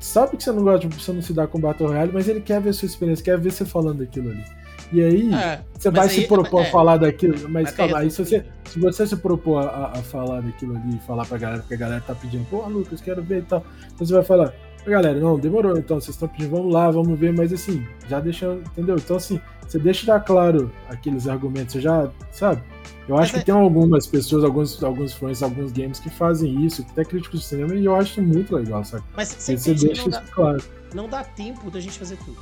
sabe 0.00 0.36
que 0.36 0.42
você 0.44 0.52
não 0.52 0.62
gosta, 0.62 0.86
de 0.88 0.94
você 1.02 1.12
não 1.12 1.22
se 1.22 1.32
dá 1.32 1.46
com 1.46 1.60
Battle 1.60 1.88
Royale, 1.88 2.10
mas 2.12 2.28
ele 2.28 2.40
quer 2.40 2.60
ver 2.60 2.72
sua 2.72 2.86
experiência, 2.86 3.24
quer 3.24 3.38
ver 3.38 3.50
você 3.52 3.64
falando 3.64 3.98
daquilo 3.98 4.30
ali. 4.30 4.44
E 4.90 5.02
aí, 5.02 5.34
É, 5.34 5.60
você 5.78 5.90
vai 5.90 6.08
aí- 6.08 6.14
se 6.14 6.26
propor 6.26 6.62
é. 6.64 6.68
a 6.68 6.70
falar 6.70 6.96
daquilo, 6.96 7.48
mas 7.50 7.70
calma, 7.72 7.94
tem 7.96 8.02
aí 8.04 8.10
se 8.10 8.24
você, 8.24 8.44
se 8.64 8.78
você 8.80 9.06
se 9.06 9.16
propor 9.16 9.58
a, 9.62 9.92
a 9.94 10.02
falar 10.02 10.40
daquilo 10.40 10.76
ali 10.76 10.96
e 10.96 11.06
falar 11.06 11.26
pra 11.26 11.36
galera, 11.36 11.60
porque 11.60 11.74
a 11.74 11.78
galera 11.78 12.00
tá 12.06 12.14
pedindo, 12.14 12.46
pô, 12.48 12.66
Lucas, 12.66 13.00
quero 13.02 13.22
ver 13.22 13.40
e 13.40 13.42
tal. 13.42 13.62
Então 13.94 14.06
você 14.06 14.14
vai 14.14 14.22
falar, 14.24 14.54
galera, 14.86 15.18
não, 15.20 15.38
demorou, 15.38 15.76
então 15.76 16.00
vocês 16.00 16.14
estão 16.16 16.28
pedindo, 16.28 16.50
vamos 16.50 16.72
lá, 16.72 16.90
vamos 16.90 17.18
ver, 17.18 17.32
mas 17.32 17.52
assim, 17.52 17.86
já 18.08 18.20
deixando, 18.20 18.60
entendeu? 18.60 18.96
Então 18.96 19.16
assim, 19.16 19.40
você 19.66 19.78
deixa 19.78 20.18
claro 20.20 20.70
aqueles 20.88 21.28
argumentos, 21.28 21.72
você 21.74 21.80
já, 21.80 22.10
sabe? 22.32 22.62
Eu 23.08 23.16
acho 23.16 23.22
Mas 23.22 23.30
que 23.32 23.50
é- 23.50 23.54
tem 23.54 23.54
algumas 23.54 24.06
pessoas, 24.06 24.44
alguns, 24.44 24.82
alguns 24.82 25.12
fãs, 25.14 25.42
alguns 25.42 25.72
games 25.72 25.98
que 25.98 26.10
fazem 26.10 26.64
isso, 26.64 26.84
até 26.90 27.04
críticos 27.04 27.40
de 27.40 27.46
cinema, 27.46 27.74
e 27.74 27.84
eu 27.84 27.94
acho 27.96 28.20
muito 28.22 28.54
legal, 28.54 28.84
sabe? 28.84 29.02
Mas 29.16 29.28
você 29.28 29.56
você 29.56 29.74
deixa 29.74 30.02
não 30.02 30.10
dá, 30.10 30.22
isso 30.22 30.32
claro. 30.32 30.62
não 30.94 31.08
dá 31.08 31.24
tempo 31.24 31.70
da 31.70 31.80
gente 31.80 31.98
fazer 31.98 32.16
tudo. 32.18 32.36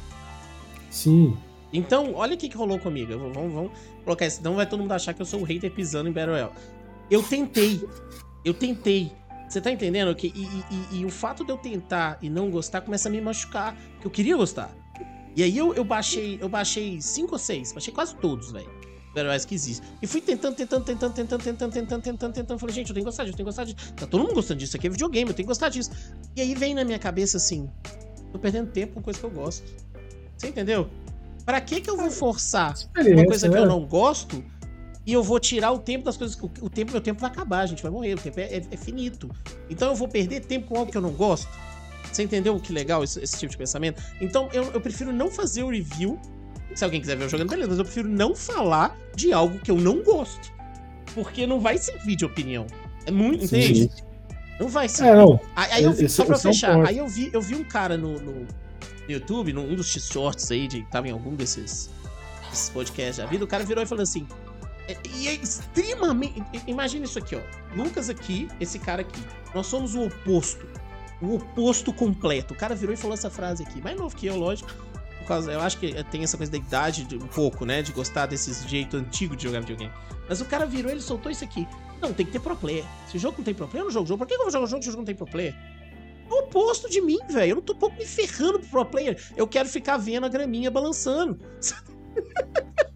Sim, 0.90 1.36
Então, 1.72 2.14
olha 2.14 2.34
o 2.34 2.36
que, 2.38 2.48
que 2.48 2.56
rolou 2.56 2.78
comigo. 2.78 3.12
Eu 3.12 3.18
Vamos, 3.32 3.52
vamos 3.52 3.70
colocar 4.04 4.24
isso. 4.26 4.36
Senão 4.38 4.54
vai 4.54 4.66
todo 4.66 4.80
mundo 4.80 4.92
achar 4.92 5.12
que 5.12 5.20
eu 5.20 5.26
sou 5.26 5.40
o 5.40 5.44
hater 5.44 5.70
pisando 5.70 6.08
em 6.08 6.12
Battle 6.12 6.32
Royale. 6.32 6.52
Eu 7.10 7.22
tentei. 7.22 7.86
Eu 8.44 8.54
tentei. 8.54 9.12
Você 9.48 9.60
tá 9.60 9.70
entendendo? 9.70 10.14
Que, 10.14 10.28
e, 10.34 10.44
e- 10.96 11.00
e- 11.00 11.04
o 11.04 11.10
fato 11.10 11.44
de 11.44 11.52
eu 11.52 11.56
tentar 11.58 12.18
e 12.20 12.28
não 12.28 12.50
gostar 12.50 12.80
começa 12.80 13.08
a 13.08 13.12
me 13.12 13.20
machucar. 13.20 13.74
Porque 13.92 14.06
eu 14.06 14.10
queria 14.10 14.36
gostar. 14.36 14.70
E 15.36 15.42
aí 15.42 15.56
eu, 15.56 15.74
eu 15.74 15.84
baixei. 15.84 16.38
Eu 16.40 16.48
baixei 16.48 17.00
cinco 17.00 17.34
ou 17.34 17.38
seis. 17.38 17.72
Baixei 17.72 17.92
quase 17.92 18.14
todos, 18.16 18.50
velho. 18.50 18.70
Royales 19.14 19.44
que 19.46 19.54
existem. 19.54 19.88
E 20.02 20.06
fui 20.06 20.20
tentando, 20.20 20.54
tentando, 20.56 20.84
tentando, 20.84 21.12
tentando, 21.14 21.42
tentando, 21.42 21.72
tentando, 21.72 22.02
tentando, 22.02 22.32
tentando. 22.34 22.58
Falei, 22.58 22.74
gente, 22.74 22.88
eu 22.90 22.94
tenho 22.94 23.04
que 23.04 23.08
gostar 23.10 23.24
disso, 23.24 23.32
eu 23.32 23.36
tenho 23.36 23.46
que 23.46 23.50
gostar 23.50 23.64
disso. 23.64 23.94
Tá 23.94 24.06
todo 24.06 24.20
mundo 24.22 24.34
gostando 24.34 24.58
disso. 24.58 24.70
Isso 24.70 24.76
aqui 24.76 24.88
é 24.88 24.90
videogame, 24.90 25.30
eu 25.30 25.34
tenho 25.34 25.46
que 25.46 25.50
gostar 25.50 25.70
disso. 25.70 25.90
E 26.36 26.40
aí 26.42 26.54
vem 26.54 26.74
na 26.74 26.84
minha 26.84 26.98
cabeça 26.98 27.38
assim. 27.38 27.70
Tô 28.30 28.38
perdendo 28.38 28.70
tempo 28.70 28.94
com 28.94 29.02
coisa 29.02 29.18
que 29.18 29.24
eu 29.24 29.30
gosto. 29.30 29.64
Você 30.36 30.48
entendeu? 30.48 30.90
Pra 31.46 31.60
que 31.62 31.80
que 31.80 31.88
eu 31.88 31.96
vou 31.96 32.10
forçar 32.10 32.74
uma 32.94 33.24
coisa 33.24 33.48
que 33.48 33.54
né? 33.54 33.60
eu 33.60 33.66
não 33.66 33.86
gosto 33.86 34.44
e 35.06 35.12
eu 35.12 35.22
vou 35.22 35.38
tirar 35.38 35.70
o 35.72 35.78
tempo 35.78 36.04
das 36.04 36.16
coisas. 36.16 36.36
O, 36.60 36.68
tempo, 36.68 36.90
meu 36.92 37.00
tempo 37.00 37.20
vai 37.20 37.30
acabar, 37.30 37.60
a 37.60 37.66
gente 37.66 37.82
vai 37.82 37.92
morrer, 37.92 38.14
o 38.14 38.18
tempo 38.18 38.40
é, 38.40 38.44
é- 38.56 38.62
é 38.70 38.76
finito. 38.76 39.30
Então 39.70 39.88
eu 39.90 39.94
vou 39.94 40.08
perder 40.08 40.40
tempo 40.40 40.66
com 40.66 40.76
algo 40.78 40.90
que 40.90 40.98
eu 40.98 41.02
não 41.02 41.12
gosto. 41.12 41.48
Você 42.12 42.22
entendeu 42.22 42.58
que 42.58 42.72
legal 42.72 43.04
esse, 43.04 43.22
esse 43.22 43.38
tipo 43.38 43.50
de 43.52 43.56
pensamento? 43.58 44.02
Então 44.20 44.48
eu, 44.52 44.64
eu 44.72 44.80
prefiro 44.80 45.12
não 45.12 45.30
fazer 45.30 45.62
o 45.62 45.68
review. 45.70 46.18
Se 46.74 46.82
alguém 46.84 47.00
quiser 47.00 47.16
ver 47.16 47.24
eu 47.24 47.28
jogando, 47.28 47.48
beleza, 47.50 47.68
mas 47.68 47.78
eu 47.78 47.84
prefiro 47.84 48.08
não 48.08 48.34
falar 48.34 48.96
de 49.14 49.32
algo 49.32 49.58
que 49.60 49.70
eu 49.70 49.76
não 49.76 50.02
gosto. 50.02 50.52
Porque 51.14 51.46
não 51.46 51.60
vai 51.60 51.78
servir 51.78 52.16
de 52.16 52.24
opinião. 52.24 52.66
É 53.06 53.10
muito, 53.10 53.46
Sim. 53.46 53.56
entende? 53.58 53.90
Não 54.58 54.68
vai 54.68 54.88
servir. 54.88 55.12
É, 55.12 55.16
não. 55.16 55.40
Aí, 55.54 55.72
aí 55.72 55.84
eu 55.84 55.92
vi, 55.92 56.04
Esse- 56.06 56.14
só 56.16 56.24
pra 56.24 56.36
é 56.36 56.38
fechar, 56.38 56.84
aí 56.86 56.98
eu 56.98 57.06
vi, 57.06 57.30
eu 57.32 57.40
vi 57.40 57.54
um 57.54 57.64
cara 57.64 57.96
no, 57.96 58.18
no 58.20 58.46
YouTube, 59.08 59.52
num 59.52 59.70
um 59.70 59.74
dos 59.76 59.88
X-Shorts 59.92 60.50
aí, 60.50 60.66
de, 60.66 60.82
que 60.82 60.90
tava 60.90 61.06
em 61.08 61.12
algum 61.12 61.34
desses, 61.34 61.88
desses 62.50 62.68
podcasts 62.70 63.18
da 63.18 63.26
vida, 63.26 63.44
o 63.44 63.46
cara 63.46 63.64
virou 63.64 63.82
e 63.82 63.86
falou 63.86 64.02
assim. 64.02 64.26
É- 64.88 64.96
E 65.16 65.28
é 65.28 65.34
extremamente. 65.34 66.42
Imagina 66.66 67.04
isso 67.04 67.18
aqui, 67.18 67.36
ó. 67.36 67.40
Lucas 67.74 68.08
aqui, 68.08 68.48
esse 68.60 68.78
cara 68.78 69.02
aqui. 69.02 69.20
Nós 69.54 69.66
somos 69.66 69.94
o 69.94 70.06
oposto. 70.06 70.66
O 71.20 71.36
oposto 71.36 71.92
completo. 71.92 72.54
O 72.54 72.56
cara 72.56 72.74
virou 72.74 72.92
e 72.94 72.96
falou 72.96 73.14
essa 73.14 73.30
frase 73.30 73.62
aqui. 73.62 73.80
Mais 73.80 73.96
novo 73.96 74.14
que 74.14 74.26
eu, 74.26 74.36
lógico. 74.36 74.70
Por 75.18 75.26
causa, 75.26 75.50
eu 75.50 75.60
acho 75.60 75.78
que 75.78 75.92
tem 76.04 76.22
essa 76.22 76.36
coisa 76.36 76.52
da 76.52 76.58
idade 76.58 77.04
de- 77.04 77.16
um 77.16 77.26
pouco, 77.26 77.64
né? 77.64 77.82
De 77.82 77.90
gostar 77.92 78.26
desse 78.26 78.68
jeito 78.68 78.96
antigo 78.96 79.34
de 79.34 79.44
jogar 79.44 79.60
videogame. 79.60 79.92
Mas 80.28 80.40
o 80.40 80.44
cara 80.44 80.66
virou 80.66 80.90
ele 80.90 81.00
soltou 81.00 81.32
isso 81.32 81.42
aqui. 81.42 81.66
Não, 82.00 82.12
tem 82.12 82.26
que 82.26 82.32
ter 82.32 82.40
pro 82.40 82.54
player. 82.54 82.84
Se 83.10 83.16
o 83.16 83.20
jogo 83.20 83.38
não 83.38 83.44
tem 83.44 83.54
pro 83.54 83.66
player, 83.66 83.80
eu 83.82 83.84
não 83.86 83.92
jogo 83.92 84.06
jogo. 84.06 84.18
Por 84.18 84.26
que 84.28 84.34
eu 84.34 84.38
vou 84.38 84.50
jogar 84.50 84.64
um 84.64 84.68
jogo 84.68 84.82
se 84.82 84.88
o 84.88 84.92
jogo 84.92 85.00
não 85.00 85.06
tem 85.06 85.14
pro 85.14 85.26
player? 85.26 85.54
É 86.28 86.32
o 86.34 86.38
oposto 86.40 86.90
de 86.90 87.00
mim, 87.00 87.18
velho. 87.30 87.52
Eu 87.52 87.56
não 87.56 87.62
tô 87.62 87.74
pouco 87.74 87.96
me 87.96 88.04
ferrando 88.04 88.58
pro 88.60 88.68
pro 88.68 88.84
player. 88.84 89.20
Eu 89.36 89.46
quero 89.48 89.68
ficar 89.68 89.96
vendo 89.96 90.26
a 90.26 90.28
graminha 90.28 90.70
balançando. 90.70 91.40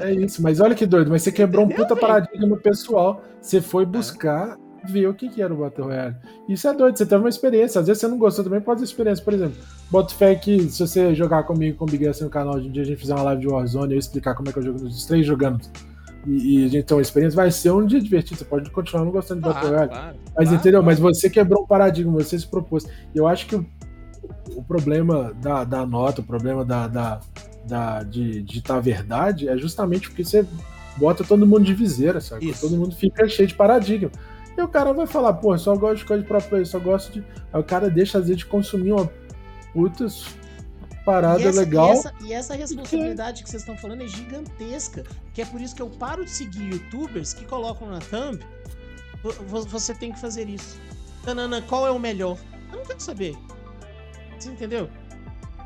É 0.00 0.12
isso, 0.12 0.42
mas 0.42 0.60
olha 0.60 0.74
que 0.74 0.86
doido, 0.86 1.10
mas 1.10 1.22
você 1.22 1.32
quebrou 1.32 1.64
um 1.64 1.66
Entendeu, 1.68 1.86
puta 1.86 1.94
velho? 1.94 2.06
paradigma 2.06 2.56
pessoal. 2.56 3.22
Você 3.40 3.60
foi 3.60 3.84
buscar 3.86 4.56
ver 4.88 5.06
o 5.08 5.14
que, 5.14 5.28
que 5.28 5.42
era 5.42 5.52
o 5.52 5.58
Battle 5.58 5.86
Royale. 5.88 6.16
Isso 6.48 6.66
é 6.66 6.72
doido, 6.72 6.96
você 6.96 7.04
teve 7.04 7.22
uma 7.22 7.28
experiência. 7.28 7.80
Às 7.80 7.86
vezes 7.86 8.00
você 8.00 8.08
não 8.08 8.18
gostou 8.18 8.42
também, 8.44 8.60
pode 8.60 8.80
ter 8.80 8.84
experiência. 8.84 9.22
Por 9.24 9.34
exemplo, 9.34 9.56
boto 9.90 10.14
fé 10.14 10.34
que 10.34 10.68
se 10.70 10.80
você 10.86 11.14
jogar 11.14 11.42
comigo 11.42 11.76
com 11.76 11.84
o 11.84 11.88
Big 11.88 12.06
S 12.06 12.22
no 12.24 12.30
canal, 12.30 12.58
de 12.58 12.68
um 12.68 12.72
dia 12.72 12.82
a 12.82 12.86
gente 12.86 12.98
fizer 12.98 13.14
uma 13.14 13.24
live 13.24 13.42
de 13.42 13.48
Warzone 13.48 13.92
e 13.92 13.96
eu 13.96 13.98
explicar 13.98 14.34
como 14.34 14.48
é 14.48 14.52
que 14.52 14.58
eu 14.58 14.62
jogo 14.62 14.82
nos 14.82 15.04
três 15.04 15.26
jogando. 15.26 15.60
E, 16.26 16.60
e 16.60 16.64
a 16.64 16.68
gente 16.68 16.84
tem 16.84 16.96
uma 16.96 17.02
experiência, 17.02 17.36
vai 17.36 17.50
ser 17.50 17.70
um 17.72 17.84
dia 17.84 18.00
divertido. 18.00 18.38
Você 18.38 18.44
pode 18.44 18.70
continuar 18.70 19.04
não 19.04 19.12
gostando 19.12 19.40
de 19.42 19.48
Battle 19.48 19.70
Claro, 19.70 19.74
Royale. 19.76 19.90
claro, 19.90 20.16
Mas 20.36 20.48
claro, 20.48 20.54
entendeu? 20.60 20.82
Mas 20.82 20.98
você 20.98 21.30
quebrou 21.30 21.62
um 21.62 21.66
paradigma, 21.66 22.12
você 22.12 22.38
se 22.38 22.46
propôs. 22.46 22.84
E 23.14 23.18
eu 23.18 23.26
acho 23.26 23.46
que 23.46 23.56
o, 23.56 23.66
o 24.56 24.62
problema 24.62 25.32
da, 25.42 25.64
da 25.64 25.84
nota, 25.86 26.20
o 26.20 26.24
problema 26.24 26.64
da, 26.64 26.88
da, 26.88 27.20
da- 27.70 28.02
de 28.02 28.42
digitar 28.42 28.76
a 28.76 28.80
verdade 28.80 29.48
é 29.48 29.56
justamente 29.56 30.08
porque 30.08 30.24
você 30.24 30.44
bota 30.96 31.24
todo 31.24 31.46
mundo 31.46 31.64
de 31.64 31.72
viseira, 31.72 32.20
sabe? 32.20 32.52
Todo 32.60 32.76
mundo 32.76 32.94
fica 32.94 33.26
cheio 33.28 33.48
de 33.48 33.54
paradigma. 33.54 34.10
E 34.58 34.60
o 34.60 34.68
cara 34.68 34.92
vai 34.92 35.06
falar, 35.06 35.32
pô, 35.34 35.56
só 35.56 35.74
gosto 35.76 35.98
de 35.98 36.04
coisa 36.04 36.22
de 36.22 36.28
pro 36.28 36.42
player, 36.42 36.66
só 36.66 36.78
gosto 36.78 37.12
de. 37.12 37.24
Aí 37.52 37.60
o 37.60 37.64
cara 37.64 37.88
deixa 37.88 38.18
às 38.18 38.24
vezes 38.24 38.38
de 38.38 38.46
consumir 38.46 38.92
uma 38.92 39.10
puta 39.72 40.06
parada 41.04 41.40
e 41.40 41.46
essa, 41.46 41.60
legal. 41.60 41.88
E 41.88 41.92
essa, 41.98 42.14
e 42.26 42.32
essa 42.32 42.54
responsabilidade 42.54 43.42
que 43.42 43.48
vocês 43.48 43.62
estão 43.62 43.76
falando 43.78 44.02
é 44.02 44.06
gigantesca. 44.08 45.04
Que 45.32 45.42
é 45.42 45.46
por 45.46 45.60
isso 45.60 45.74
que 45.74 45.80
eu 45.80 45.88
paro 45.88 46.24
de 46.24 46.30
seguir 46.30 46.68
youtubers 46.74 47.32
que 47.32 47.44
colocam 47.46 47.88
na 47.88 48.00
thumb. 48.00 48.40
"Vo- 49.22 49.32
vo- 49.46 49.62
Você 49.68 49.94
tem 49.94 50.12
que 50.12 50.20
fazer 50.20 50.48
isso. 50.48 50.78
Tanana, 51.24 51.62
qual 51.62 51.86
é 51.86 51.90
o 51.90 51.98
melhor? 51.98 52.36
Eu 52.72 52.78
não 52.78 52.84
quero 52.84 53.00
saber. 53.00 53.34
Você 54.38 54.50
entendeu? 54.50 54.88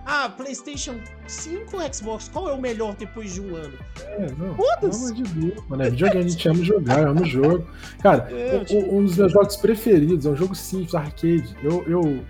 Ah, 0.06 0.28
PlayStation 0.28 0.96
5 1.26 1.76
ou 1.76 1.92
Xbox, 1.94 2.28
qual 2.28 2.48
é 2.50 2.52
o 2.52 2.60
melhor 2.60 2.94
depois 2.94 3.32
de 3.34 3.40
um 3.40 3.56
ano? 3.56 3.72
É, 4.02 4.26
não, 4.38 4.54
Foda-se. 4.54 5.14
de 5.14 5.22
Deus, 5.22 5.64
mano. 5.68 5.82
É 5.82 5.90
videogame, 5.90 6.24
a 6.24 6.28
gente 6.28 6.48
ama 6.48 6.62
jogar, 6.62 7.06
amo 7.08 7.22
o 7.22 7.26
jogo. 7.26 7.66
Cara, 8.02 8.28
É, 8.30 8.62
o- 8.70 8.74
o- 8.74 8.98
um 8.98 9.04
dos 9.04 9.16
meus 9.16 9.32
jogos 9.32 9.56
preferidos 9.56 10.26
é 10.26 10.30
um 10.30 10.36
jogo 10.36 10.54
simples, 10.54 10.94
arcade. 10.94 11.56
Eu, 11.62 11.82
eu 11.88 12.20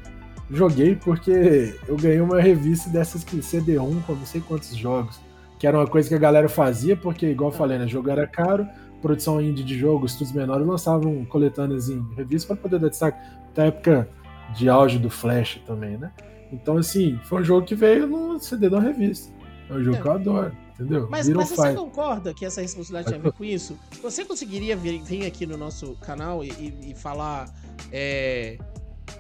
joguei 0.51 0.95
porque 0.95 1.75
eu 1.89 1.97
ganhei 1.97 2.21
uma 2.21 2.41
revista 2.41 2.89
dessas 2.91 3.25
que 3.25 3.37
CD1 3.39 4.03
com 4.07 4.15
não 4.15 4.27
sei 4.27 4.41
quantos 4.41 4.75
jogos. 4.77 5.19
Que 5.59 5.67
era 5.67 5.77
uma 5.79 5.87
coisa 5.87 6.09
que 6.09 6.15
a 6.15 6.19
galera 6.19 6.49
fazia, 6.49 6.97
porque, 6.97 7.27
igual 7.27 7.51
eu 7.51 7.57
falei, 7.57 7.79
né? 7.79 7.89
Jogo 7.89 8.09
era 8.11 8.27
caro, 8.27 8.67
produção 9.03 9.41
indie 9.41 9.65
de 9.65 9.77
jogo, 9.79 10.07
estudos 10.07 10.33
menores 10.33 10.67
lançavam 10.67 11.25
coletâneas 11.25 11.89
em 11.89 12.05
revistas 12.17 12.45
para 12.45 12.57
poder 12.57 12.79
dar 12.79 12.89
destaque. 12.89 13.19
Da 13.55 13.65
época 13.65 14.09
de 14.55 14.69
auge 14.69 14.99
do 14.99 15.09
Flash 15.11 15.61
também, 15.67 15.97
né? 15.97 16.11
Então, 16.55 16.77
assim, 16.79 17.19
foi 17.25 17.41
um 17.43 17.45
jogo 17.45 17.67
que 17.67 17.75
veio 17.75 18.07
no 18.07 18.39
CD 18.41 18.69
da 18.71 18.79
revista. 18.81 19.33
É 19.69 19.75
um 19.75 19.83
jogo 19.83 19.97
É. 19.97 20.01
que 20.01 20.07
eu 20.09 20.13
adoro, 20.13 20.53
entendeu? 20.75 21.09
Mas, 21.11 21.29
mas 21.29 21.49
você 21.49 21.57
fight. 21.63 21.75
concorda 21.77 22.33
que 22.35 22.45
essa 22.45 22.61
responsabilidade 22.61 23.09
tem 23.13 23.19
a 23.19 23.23
ver 23.23 23.33
com 23.33 23.45
isso? 23.45 23.79
Você 24.03 24.25
conseguiria 24.25 24.77
vir, 24.77 25.03
vir 25.03 25.27
aqui 25.27 25.47
no 25.47 25.57
nosso 25.57 25.95
canal 25.97 26.45
e, 26.45 26.49
e- 26.51 26.91
e 26.91 26.95
falar. 26.95 27.53
É, 27.93 28.59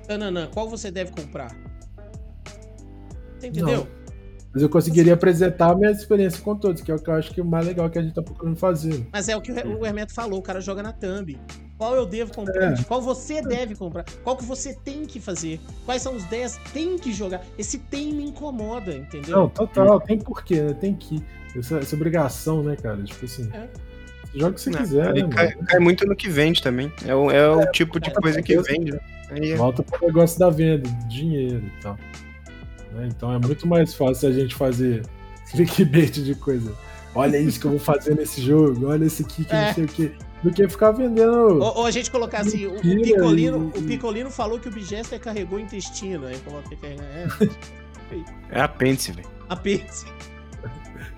Tananã, 0.06 0.48
qual 0.52 0.68
você 0.68 0.90
deve 0.90 1.12
comprar? 1.12 1.54
Você 3.38 3.48
entendeu? 3.48 3.86
Mas 4.52 4.62
eu 4.62 4.68
conseguiria 4.68 5.14
apresentar 5.14 5.72
a 5.72 5.74
minha 5.74 5.90
experiência 5.90 6.40
com 6.40 6.54
todos, 6.54 6.80
que 6.80 6.90
é 6.90 6.94
o 6.94 6.98
que 6.98 7.10
eu 7.10 7.14
acho 7.14 7.32
que 7.32 7.40
é 7.40 7.42
o 7.42 7.46
mais 7.46 7.66
legal 7.66 7.90
que 7.90 7.98
a 7.98 8.02
gente 8.02 8.14
tá 8.14 8.22
procurando 8.22 8.56
fazer. 8.56 9.06
Mas 9.12 9.28
é 9.28 9.36
o 9.36 9.40
que 9.40 9.50
o 9.50 9.84
Hermeto 9.84 10.14
falou, 10.14 10.38
o 10.38 10.42
cara 10.42 10.60
joga 10.60 10.82
na 10.82 10.92
thumb. 10.92 11.38
Qual 11.76 11.94
eu 11.96 12.06
devo 12.06 12.32
comprar? 12.32 12.72
É. 12.72 12.82
Qual 12.84 13.02
você 13.02 13.42
deve 13.42 13.74
comprar? 13.74 14.04
Qual 14.22 14.36
que 14.36 14.44
você 14.44 14.74
tem 14.74 15.04
que 15.04 15.18
fazer? 15.20 15.60
Quais 15.84 16.02
são 16.02 16.14
os 16.16 16.22
10? 16.24 16.58
Tem 16.72 16.96
que 16.96 17.12
jogar. 17.12 17.42
Esse 17.58 17.78
tem 17.78 18.12
me 18.12 18.24
incomoda, 18.26 18.94
entendeu? 18.94 19.36
Não, 19.38 19.48
total, 19.48 20.00
tem 20.00 20.18
porquê, 20.18 20.62
né? 20.62 20.72
Tem 20.74 20.94
que. 20.94 21.22
Essa, 21.56 21.78
essa 21.78 21.94
obrigação, 21.96 22.62
né, 22.62 22.76
cara? 22.76 23.02
Tipo 23.02 23.24
assim. 23.24 23.50
É. 23.52 23.68
Joga 24.34 24.50
o 24.50 24.54
que 24.54 24.60
você 24.60 24.70
Né? 24.70 24.78
quiser, 24.78 25.14
né, 25.14 25.28
cai, 25.28 25.52
cai 25.52 25.78
muito 25.78 26.04
no 26.06 26.16
que 26.16 26.28
vende 26.28 26.60
também. 26.62 26.92
É 27.06 27.14
o, 27.14 27.30
é 27.30 27.48
o 27.48 27.70
tipo 27.70 28.00
de 28.00 28.12
coisa 28.12 28.42
que 28.42 28.56
vende. 28.62 28.98
Aí 29.30 29.52
é- 29.52 29.56
Volta 29.56 29.82
pro 29.82 30.04
negócio 30.06 30.38
da 30.40 30.50
venda, 30.50 30.88
dinheiro 31.08 31.62
e 31.64 31.80
tal. 31.82 31.96
Né? 32.92 33.08
Então 33.14 33.32
é 33.32 33.38
muito 33.38 33.66
mais 33.66 33.94
fácil 33.94 34.28
a 34.28 34.32
gente 34.32 34.54
fazer 34.54 35.02
clickbait 35.52 36.10
de 36.22 36.34
coisa. 36.34 36.72
Olha 37.14 37.38
isso 37.38 37.60
que 37.60 37.66
eu 37.66 37.70
vou 37.72 37.78
fazer 37.80 38.16
nesse 38.16 38.40
jogo, 38.42 38.88
olha 38.88 39.04
esse 39.04 39.22
aqui 39.22 39.44
que 39.44 39.54
É. 39.54 39.66
não 39.68 39.74
sei 39.74 39.84
o 39.84 39.88
que. 39.88 40.12
Do 40.44 40.52
que 40.52 40.68
ficar 40.68 40.92
vendendo. 40.92 41.58
Ou, 41.58 41.78
ou 41.78 41.86
a 41.86 41.90
gente 41.90 42.10
colocar 42.10 42.40
assim, 42.40 42.66
o, 42.66 42.76
o 42.76 42.80
Picolino, 42.80 43.72
e... 43.74 43.78
o 43.78 43.82
Picolino 43.82 44.30
falou 44.30 44.60
que 44.60 44.68
o 44.68 44.70
Bigester 44.70 45.18
carregou 45.18 45.58
o 45.58 45.62
intestino. 45.62 46.26
Aí 46.26 46.38
coloquei 46.40 46.76
carregar. 46.76 47.04
É, 48.52 48.58
é 48.58 48.60
apêndice, 48.60 49.12
velho. 49.12 49.28
Apêndice. 49.48 50.06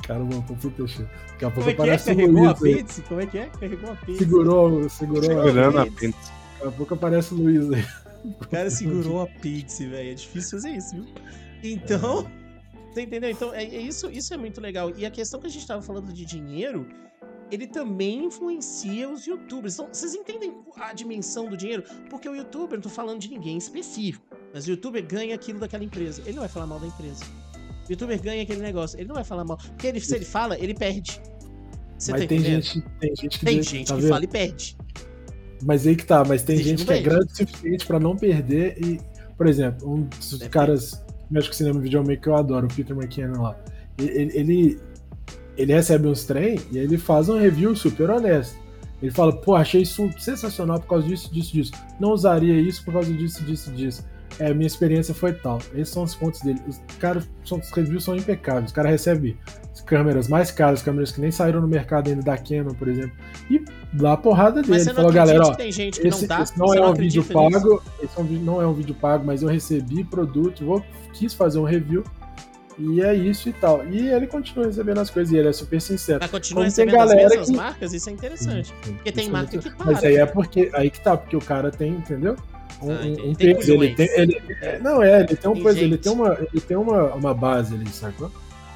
Cara, 0.06 0.20
mano, 0.20 0.44
tô 0.46 0.70
peixe. 0.70 1.02
Daqui 1.32 1.44
a 1.44 1.50
pouco 1.50 1.54
Como 1.54 1.70
é 1.70 1.74
que 1.74 1.80
é? 1.80 1.84
aparece 1.84 2.04
Carregou 2.06 2.34
o 2.34 2.48
a 2.48 2.52
Luiz 2.52 2.62
aí. 2.62 2.72
apêndice? 2.72 3.02
Como 3.02 3.20
é 3.20 3.26
que 3.26 3.38
é? 3.38 3.46
Carregou 3.46 3.90
a 3.90 3.92
apêndice. 3.92 4.18
Segurou, 4.18 4.88
segurou. 4.88 5.22
Segurando 5.24 5.78
apêndice. 5.78 5.96
apêndice. 5.96 6.32
Daqui 6.54 6.68
a 6.68 6.70
pouco 6.70 6.94
aparece 6.94 7.34
o 7.34 7.36
Luiz 7.36 7.72
aí. 7.72 7.84
O 8.24 8.48
cara 8.48 8.70
segurou 8.70 9.22
a 9.22 9.26
pizza, 9.26 9.86
velho. 9.88 10.10
É 10.10 10.14
difícil 10.14 10.50
fazer 10.58 10.70
isso, 10.70 10.94
viu? 10.94 11.06
Então, 11.62 12.30
você 12.92 13.02
entendeu? 13.02 13.30
Então, 13.30 13.52
é, 13.52 13.64
é 13.64 13.80
isso, 13.80 14.10
isso 14.10 14.32
é 14.32 14.36
muito 14.36 14.60
legal. 14.60 14.90
E 14.96 15.04
a 15.04 15.10
questão 15.10 15.38
que 15.38 15.46
a 15.46 15.50
gente 15.50 15.66
tava 15.66 15.82
falando 15.82 16.12
de 16.12 16.24
dinheiro, 16.24 16.86
ele 17.50 17.66
também 17.66 18.24
influencia 18.24 19.08
os 19.08 19.26
youtubers. 19.26 19.74
Então, 19.74 19.88
vocês 19.92 20.14
entendem 20.14 20.54
a 20.76 20.92
dimensão 20.92 21.48
do 21.48 21.56
dinheiro? 21.56 21.84
Porque 22.10 22.28
o 22.28 22.34
youtuber, 22.34 22.74
não 22.76 22.82
tô 22.82 22.88
falando 22.88 23.20
de 23.20 23.28
ninguém 23.28 23.56
específico, 23.56 24.26
mas 24.52 24.66
o 24.66 24.70
youtuber 24.70 25.04
ganha 25.06 25.34
aquilo 25.34 25.58
daquela 25.58 25.84
empresa. 25.84 26.22
Ele 26.24 26.32
não 26.34 26.40
vai 26.40 26.48
falar 26.48 26.66
mal 26.66 26.80
da 26.80 26.86
empresa. 26.86 27.24
O 27.88 27.92
youtuber 27.92 28.20
ganha 28.20 28.42
aquele 28.42 28.60
negócio. 28.60 28.98
Ele 28.98 29.08
não 29.08 29.14
vai 29.14 29.24
falar 29.24 29.44
mal. 29.44 29.56
Porque 29.58 29.86
ele, 29.86 30.00
se 30.00 30.14
ele 30.14 30.24
fala, 30.24 30.58
ele 30.58 30.74
perde. 30.74 31.20
Você 31.98 32.12
Mas 32.12 32.22
tá 32.22 32.26
tem 32.28 32.38
entendendo? 32.38 32.62
gente, 32.62 32.82
tem 33.00 33.16
gente 33.16 33.38
que, 33.38 33.44
Tem 33.46 33.62
gente 33.62 33.88
tá 33.88 33.94
que 33.94 34.00
vendo? 34.02 34.10
fala 34.10 34.24
e 34.24 34.28
perde. 34.28 34.76
Mas 35.62 35.86
aí 35.86 35.96
que 35.96 36.04
tá, 36.04 36.24
mas 36.24 36.42
tem 36.42 36.56
Tem 36.56 36.64
gente 36.64 36.78
gente 36.80 36.86
que 36.86 36.92
que 36.92 36.92
é 36.92 36.96
não 36.96 37.02
grande 37.04 37.32
o 37.32 37.36
suficiente 37.36 37.86
pra 37.86 37.98
não 38.00 38.16
perder 38.16 38.76
e, 38.84 39.00
por 39.36 39.46
exemplo, 39.46 39.90
um 39.90 40.02
dos 40.02 40.32
Depende. 40.32 40.50
caras 40.50 41.04
México 41.30 41.54
Cinema 41.54 41.80
Videomaker 41.80 42.20
que 42.20 42.28
eu 42.28 42.36
adoro, 42.36 42.66
o 42.66 42.74
Peter 42.74 42.94
McKinnon 42.96 43.40
lá. 43.40 43.58
Ele, 43.98 44.30
ele, 44.38 44.80
ele 45.56 45.72
recebe 45.72 46.06
uns 46.06 46.24
trem 46.24 46.58
e 46.72 46.78
ele 46.78 46.98
faz 46.98 47.28
um 47.28 47.38
review 47.38 47.74
super 47.76 48.10
honesto. 48.10 48.56
Ele 49.02 49.10
fala, 49.10 49.32
pô, 49.34 49.54
achei 49.54 49.82
isso 49.82 50.08
sensacional 50.18 50.80
por 50.80 50.86
causa 50.88 51.06
disso, 51.06 51.32
disso, 51.32 51.52
disso. 51.52 51.72
Não 52.00 52.12
usaria 52.12 52.58
isso 52.60 52.82
por 52.84 52.94
causa 52.94 53.12
disso, 53.12 53.42
disso, 53.44 53.70
disso. 53.72 54.04
É, 54.38 54.52
minha 54.52 54.66
experiência 54.66 55.14
foi 55.14 55.32
tal. 55.32 55.58
Esses 55.74 55.90
são 55.90 56.02
os 56.02 56.14
pontos 56.14 56.40
dele. 56.40 56.60
Os 56.66 56.78
caras, 56.98 57.28
são- 57.44 57.58
os 57.58 57.70
reviews 57.70 58.04
são 58.04 58.16
impecáveis. 58.16 58.70
O 58.70 58.74
cara 58.74 58.88
recebe 58.88 59.36
câmeras 59.84 60.26
mais 60.28 60.50
caras, 60.50 60.82
câmeras 60.82 61.12
que 61.12 61.20
nem 61.20 61.30
saíram 61.30 61.60
no 61.60 61.68
mercado 61.68 62.08
ainda 62.08 62.20
da 62.22 62.36
Canon, 62.36 62.74
por 62.74 62.88
exemplo. 62.88 63.12
E 63.48 63.64
dá 63.92 64.14
a 64.14 64.16
porrada 64.16 64.60
dele. 64.60 64.66
Mas 64.68 64.82
você 64.82 64.88
não 64.88 64.96
Falou, 64.96 65.12
galera, 65.12 65.46
ó, 65.46 65.50
que 65.52 65.56
tem 65.58 65.70
gente 65.70 66.00
que 66.00 66.08
esse, 66.08 66.22
não 66.22 66.28
dá? 66.28 66.42
esse 66.42 66.58
não 66.58 66.66
Você 66.66 66.78
é 66.78 66.84
um 66.86 66.92
vídeo 66.94 67.22
nisso? 67.22 67.32
pago, 67.32 67.82
esse 68.02 68.18
é 68.18 68.20
um 68.20 68.24
vídeo- 68.24 68.44
não 68.44 68.60
é 68.62 68.66
um 68.66 68.72
vídeo 68.72 68.94
pago, 68.94 69.24
mas 69.24 69.42
eu 69.42 69.48
recebi 69.48 70.02
produto, 70.02 70.64
vou, 70.64 70.84
quis 71.12 71.32
fazer 71.34 71.58
um 71.60 71.64
review 71.64 72.02
e 72.78 73.00
é 73.02 73.14
isso 73.14 73.48
e 73.48 73.52
tal. 73.52 73.84
E 73.86 74.08
ele 74.08 74.26
continua 74.26 74.66
recebendo 74.66 74.98
as 74.98 75.10
coisas 75.10 75.32
e 75.32 75.36
ele 75.36 75.48
é 75.48 75.52
super 75.52 75.80
sincero. 75.80 76.18
Mas 76.22 76.30
continua 76.30 76.64
Como 76.64 76.74
tem 76.74 76.84
recebendo 76.86 77.00
as 77.02 77.08
galera 77.10 77.28
mesmas 77.30 77.50
que- 77.50 77.56
marcas? 77.56 77.92
Isso 77.92 78.08
é 78.08 78.12
interessante. 78.12 78.72
Porque 78.82 79.12
tem 79.12 79.26
é 79.28 79.30
marca 79.30 79.58
que 79.58 79.70
para. 79.70 79.86
Mas 79.86 80.04
aí 80.04 80.16
é 80.16 80.26
porque 80.26 80.70
aí 80.74 80.90
que 80.90 81.00
tá, 81.00 81.16
porque 81.16 81.36
o 81.36 81.40
cara 81.40 81.70
tem, 81.70 81.92
entendeu? 81.92 82.36
Um, 82.82 82.92
Ah, 82.92 83.00
um 83.24 83.34
Tem 83.34 83.54
peso, 83.56 83.72
ele 83.72 83.94
tem, 83.94 84.06
ele, 84.20 84.42
É. 84.60 84.78
não 84.80 85.02
é, 85.02 85.20
ele 85.20 85.34
tem 85.34 85.50
um 85.50 85.62
peso, 85.62 85.78
ele 85.78 85.96
tem 85.96 86.12
uma, 86.12 86.34
ele 86.52 86.60
tem 86.60 86.76
uma, 86.76 87.14
uma 87.14 87.32
base 87.32 87.74
ali, 87.74 87.88
sacou? 87.88 88.30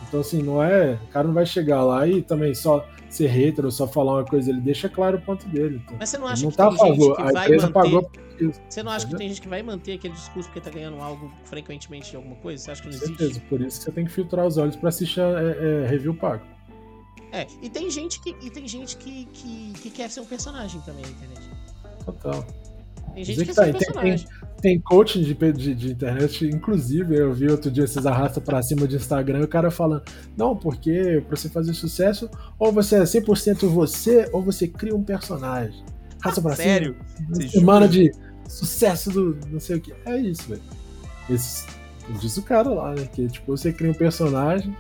Então 0.09 0.21
assim, 0.21 0.43
não 0.43 0.63
é, 0.63 0.99
o 1.09 1.13
cara 1.13 1.27
não 1.27 1.35
vai 1.35 1.45
chegar 1.45 1.85
lá 1.85 2.07
e 2.07 2.23
também 2.23 2.55
só 2.55 2.87
ser 3.11 3.27
hater 3.27 3.65
ou 3.65 3.71
só 3.71 3.87
falar 3.87 4.15
uma 4.15 4.25
coisa, 4.25 4.49
ele 4.51 4.61
deixa 4.61 4.89
claro 4.89 5.19
o 5.19 5.21
ponto 5.21 5.47
dele. 5.49 5.83
Então. 5.85 5.97
Mas 6.01 6.09
você 6.09 6.17
não 6.17 6.25
Ele 6.27 6.33
acha 6.33 6.43
não 6.45 6.51
que 6.51 6.57
tá 6.57 6.69
a 6.69 6.73
favor, 6.73 7.17
que 7.17 7.23
a 7.23 7.25
vai 7.33 7.45
empresa 7.45 7.67
manter... 7.67 7.73
pagou. 7.75 8.11
Você 8.69 8.83
não 8.83 8.93
acha 8.93 9.07
que 9.07 9.17
tem 9.17 9.29
gente 9.29 9.41
que 9.41 9.49
vai 9.49 9.63
manter 9.63 9.95
aquele 9.95 10.15
discurso 10.15 10.49
porque 10.49 10.61
tá 10.61 10.71
ganhando 10.71 11.01
algo 11.01 11.31
frequentemente 11.45 12.11
de 12.11 12.17
alguma 12.17 12.37
coisa? 12.37 12.63
Você 12.65 12.71
acha 12.71 12.83
que 12.83 12.89
não 12.89 12.99
Com 12.99 13.05
existe? 13.05 13.19
certeza, 13.19 13.43
por 13.49 13.61
isso 13.61 13.79
que 13.79 13.85
você 13.85 13.93
tem 13.93 14.05
que 14.05 14.11
filtrar 14.13 14.47
os 14.47 14.57
olhos 14.57 14.77
pra 14.77 14.89
assistir 14.89 15.21
é, 15.21 15.85
é, 15.85 15.87
review 15.87 16.15
pago. 16.15 16.43
É, 17.33 17.47
e 17.63 17.69
tem 17.71 17.89
gente 17.91 18.21
que, 18.21 18.31
e 18.43 18.51
tem 18.51 18.67
gente 18.67 18.97
que, 18.97 19.27
que, 19.27 19.73
que 19.75 19.91
quer 19.91 20.11
ser 20.11 20.21
um 20.21 20.27
personagem 20.27 20.81
também 20.81 21.03
na 21.05 21.11
internet. 21.11 21.51
Total. 22.05 22.45
Tem 23.15 23.25
gente 23.25 23.39
que 23.41 23.45
que 23.47 23.55
quer 23.55 23.55
tá, 23.55 23.65
ser 23.65 23.71
um 23.71 23.73
tem- 23.73 23.81
personagem. 23.87 24.27
Tem 24.61 24.79
coaching 24.81 25.23
de, 25.23 25.35
de, 25.35 25.75
de 25.75 25.91
internet, 25.93 26.47
inclusive, 26.47 27.17
eu 27.17 27.33
vi 27.33 27.49
outro 27.49 27.71
dia 27.71 27.87
vocês 27.87 28.05
arrastam 28.05 28.43
pra 28.43 28.63
cima 28.63 28.87
de 28.87 28.97
Instagram 28.97 29.41
e 29.41 29.45
o 29.45 29.49
cara 29.49 29.71
falando, 29.71 30.03
não, 30.37 30.55
porque 30.55 31.23
pra 31.27 31.35
você 31.35 31.49
fazer 31.49 31.73
sucesso, 31.73 32.29
ou 32.59 32.71
você 32.71 32.97
é 32.97 33.03
100% 33.03 33.67
você, 33.69 34.29
ou 34.33 34.43
você 34.43 34.69
cria 34.69 34.95
um 34.95 35.03
personagem. 35.03 35.83
Arrasta 36.23 36.43
pra 36.43 36.55
Sério? 36.57 36.95
cima. 37.17 37.29
Você 37.31 37.49
Semana 37.49 37.87
jura? 37.91 38.11
de 38.11 38.13
sucesso 38.51 39.11
do 39.11 39.39
não 39.49 39.61
sei 39.61 39.77
o 39.77 39.81
que. 39.81 39.95
É 40.05 40.17
isso, 40.19 40.49
velho. 40.49 40.63
Diz 42.21 42.37
o 42.37 42.43
cara 42.43 42.69
lá, 42.69 42.95
né? 42.95 43.07
Que 43.07 43.29
tipo, 43.29 43.57
você 43.57 43.73
cria 43.73 43.91
um 43.91 43.95
personagem. 43.95 44.77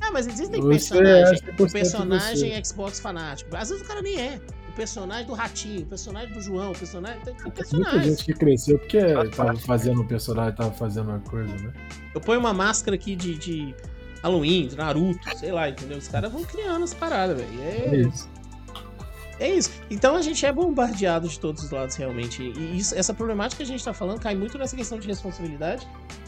Ah, 0.00 0.10
mas 0.12 0.26
existem 0.26 0.62
personagens. 0.62 1.40
é 1.42 1.52
100% 1.52 1.68
O 1.68 1.72
personagem 1.72 2.50
você. 2.52 2.64
Xbox 2.64 3.00
fanático. 3.00 3.56
Às 3.56 3.70
vezes 3.70 3.82
o 3.84 3.88
cara 3.88 4.02
nem 4.02 4.20
é. 4.20 4.40
O 4.68 4.72
personagem 4.76 5.26
do 5.26 5.32
Ratinho, 5.32 5.82
o 5.82 5.86
personagem 5.86 6.34
do 6.34 6.40
João, 6.40 6.72
o 6.72 6.74
personagem. 6.78 7.20
Tem, 7.22 7.32
tem 7.34 7.42
Muita 7.44 7.56
personagens. 7.62 8.04
gente 8.06 8.24
que 8.24 8.32
cresceu 8.34 8.78
porque 8.78 9.00
tava 9.34 9.56
fazendo 9.56 10.02
um 10.02 10.06
personagem, 10.06 10.54
tava 10.56 10.72
fazendo 10.72 11.08
uma 11.10 11.20
coisa, 11.20 11.54
né? 11.54 11.72
Eu 12.14 12.20
ponho 12.20 12.40
uma 12.40 12.52
máscara 12.52 12.96
aqui 12.96 13.14
de, 13.16 13.36
de 13.36 13.74
Halloween, 14.22 14.66
de 14.66 14.76
Naruto, 14.76 15.38
sei 15.38 15.52
lá, 15.52 15.68
entendeu? 15.70 15.96
Os 15.96 16.08
caras 16.08 16.30
vão 16.30 16.42
criando 16.42 16.82
as 16.82 16.92
paradas, 16.92 17.38
velho. 17.38 17.62
É 17.62 17.86
É, 17.94 17.96
isso. 18.00 18.28
É 19.38 19.50
isso. 19.50 19.70
Então 19.90 20.16
a 20.16 20.22
gente 20.22 20.44
é 20.46 20.52
bombardeado 20.52 21.28
de 21.28 21.38
todos 21.38 21.62
os 21.64 21.70
lados, 21.70 21.96
realmente. 21.96 22.42
E 22.42 22.76
isso- 22.78 22.94
essa 22.94 23.12
problemática 23.12 23.58
que 23.58 23.62
a 23.62 23.66
gente 23.66 23.84
tá 23.84 23.92
falando 23.92 24.20
cai 24.20 24.34
muito 24.34 24.56
nessa 24.58 24.76
questão 24.76 24.98
de 24.98 25.06
responsabilidade. 25.06 25.86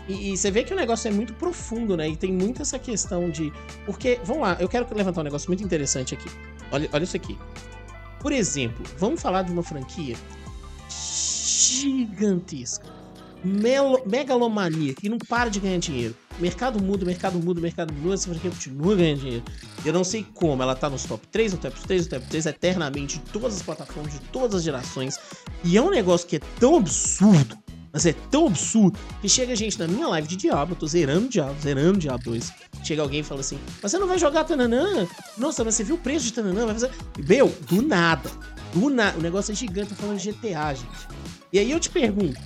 E, 0.08 0.32
e 0.32 0.36
você 0.36 0.50
vê 0.50 0.62
que 0.62 0.72
o 0.72 0.76
negócio 0.76 1.08
é 1.08 1.10
muito 1.10 1.34
profundo, 1.34 1.96
né? 1.96 2.08
E 2.08 2.16
tem 2.16 2.32
muito 2.32 2.62
essa 2.62 2.78
questão 2.78 3.28
de. 3.30 3.52
Porque, 3.84 4.20
vamos 4.24 4.42
lá, 4.42 4.56
eu 4.60 4.68
quero 4.68 4.86
levantar 4.94 5.20
um 5.20 5.24
negócio 5.24 5.48
muito 5.48 5.62
interessante 5.64 6.14
aqui. 6.14 6.28
Olha, 6.70 6.88
olha 6.92 7.04
isso 7.04 7.16
aqui. 7.16 7.36
Por 8.20 8.32
exemplo, 8.32 8.84
vamos 8.98 9.20
falar 9.20 9.42
de 9.42 9.52
uma 9.52 9.62
franquia 9.62 10.16
gigantesca. 10.90 12.86
Melo, 13.44 14.02
megalomania, 14.06 14.94
que 14.94 15.08
não 15.08 15.18
para 15.18 15.48
de 15.50 15.60
ganhar 15.60 15.78
dinheiro. 15.78 16.16
Mercado 16.38 16.82
muda, 16.82 17.04
mercado 17.04 17.38
muda, 17.38 17.60
mercado 17.60 17.92
muda, 17.94 18.14
essa 18.14 18.28
franquia 18.28 18.50
continua 18.50 18.96
ganhando 18.96 19.20
dinheiro. 19.20 19.44
Eu 19.86 19.92
não 19.92 20.02
sei 20.02 20.26
como, 20.34 20.60
ela 20.64 20.74
tá 20.74 20.90
nos 20.90 21.04
top 21.04 21.24
3, 21.28 21.52
no 21.52 21.58
top 21.58 21.80
3, 21.86 22.04
no 22.06 22.10
top 22.10 22.26
3, 22.26 22.46
eternamente, 22.46 23.18
de 23.18 23.30
todas 23.30 23.54
as 23.54 23.62
plataformas, 23.62 24.14
de 24.14 24.18
todas 24.18 24.56
as 24.56 24.62
gerações. 24.64 25.16
E 25.62 25.76
é 25.76 25.80
um 25.80 25.90
negócio 25.90 26.26
que 26.26 26.36
é 26.36 26.40
tão 26.58 26.76
absurdo, 26.76 27.56
mas 27.92 28.04
é 28.04 28.12
tão 28.12 28.48
absurdo, 28.48 28.98
que 29.22 29.28
chega 29.28 29.54
gente 29.54 29.78
na 29.78 29.86
minha 29.86 30.08
live 30.08 30.26
de 30.26 30.34
Diablo, 30.34 30.74
eu 30.74 30.78
tô 30.80 30.88
zerando 30.88 31.28
Diablo, 31.28 31.56
zerando 31.62 32.00
Diablo 32.00 32.32
2. 32.32 32.52
Chega 32.82 33.00
alguém 33.00 33.20
e 33.20 33.22
fala 33.22 33.42
assim, 33.42 33.60
mas 33.80 33.92
você 33.92 33.98
não 33.98 34.08
vai 34.08 34.18
jogar 34.18 34.42
Tananã? 34.42 35.06
Nossa, 35.38 35.62
mas 35.62 35.76
você 35.76 35.84
viu 35.84 35.94
o 35.94 35.98
preço 35.98 36.24
de 36.24 36.32
Tananã? 36.32 36.66
Vai 36.66 36.74
fazer... 36.74 36.90
Meu, 37.24 37.48
do 37.68 37.80
nada. 37.80 38.28
Do 38.74 38.90
nada. 38.90 39.16
O 39.16 39.22
negócio 39.22 39.52
é 39.52 39.54
gigante, 39.54 39.90
tô 39.90 39.94
falando 39.94 40.18
de 40.18 40.32
GTA, 40.32 40.74
gente. 40.74 41.08
E 41.52 41.60
aí 41.60 41.70
eu 41.70 41.78
te 41.78 41.90
pergunto, 41.90 42.40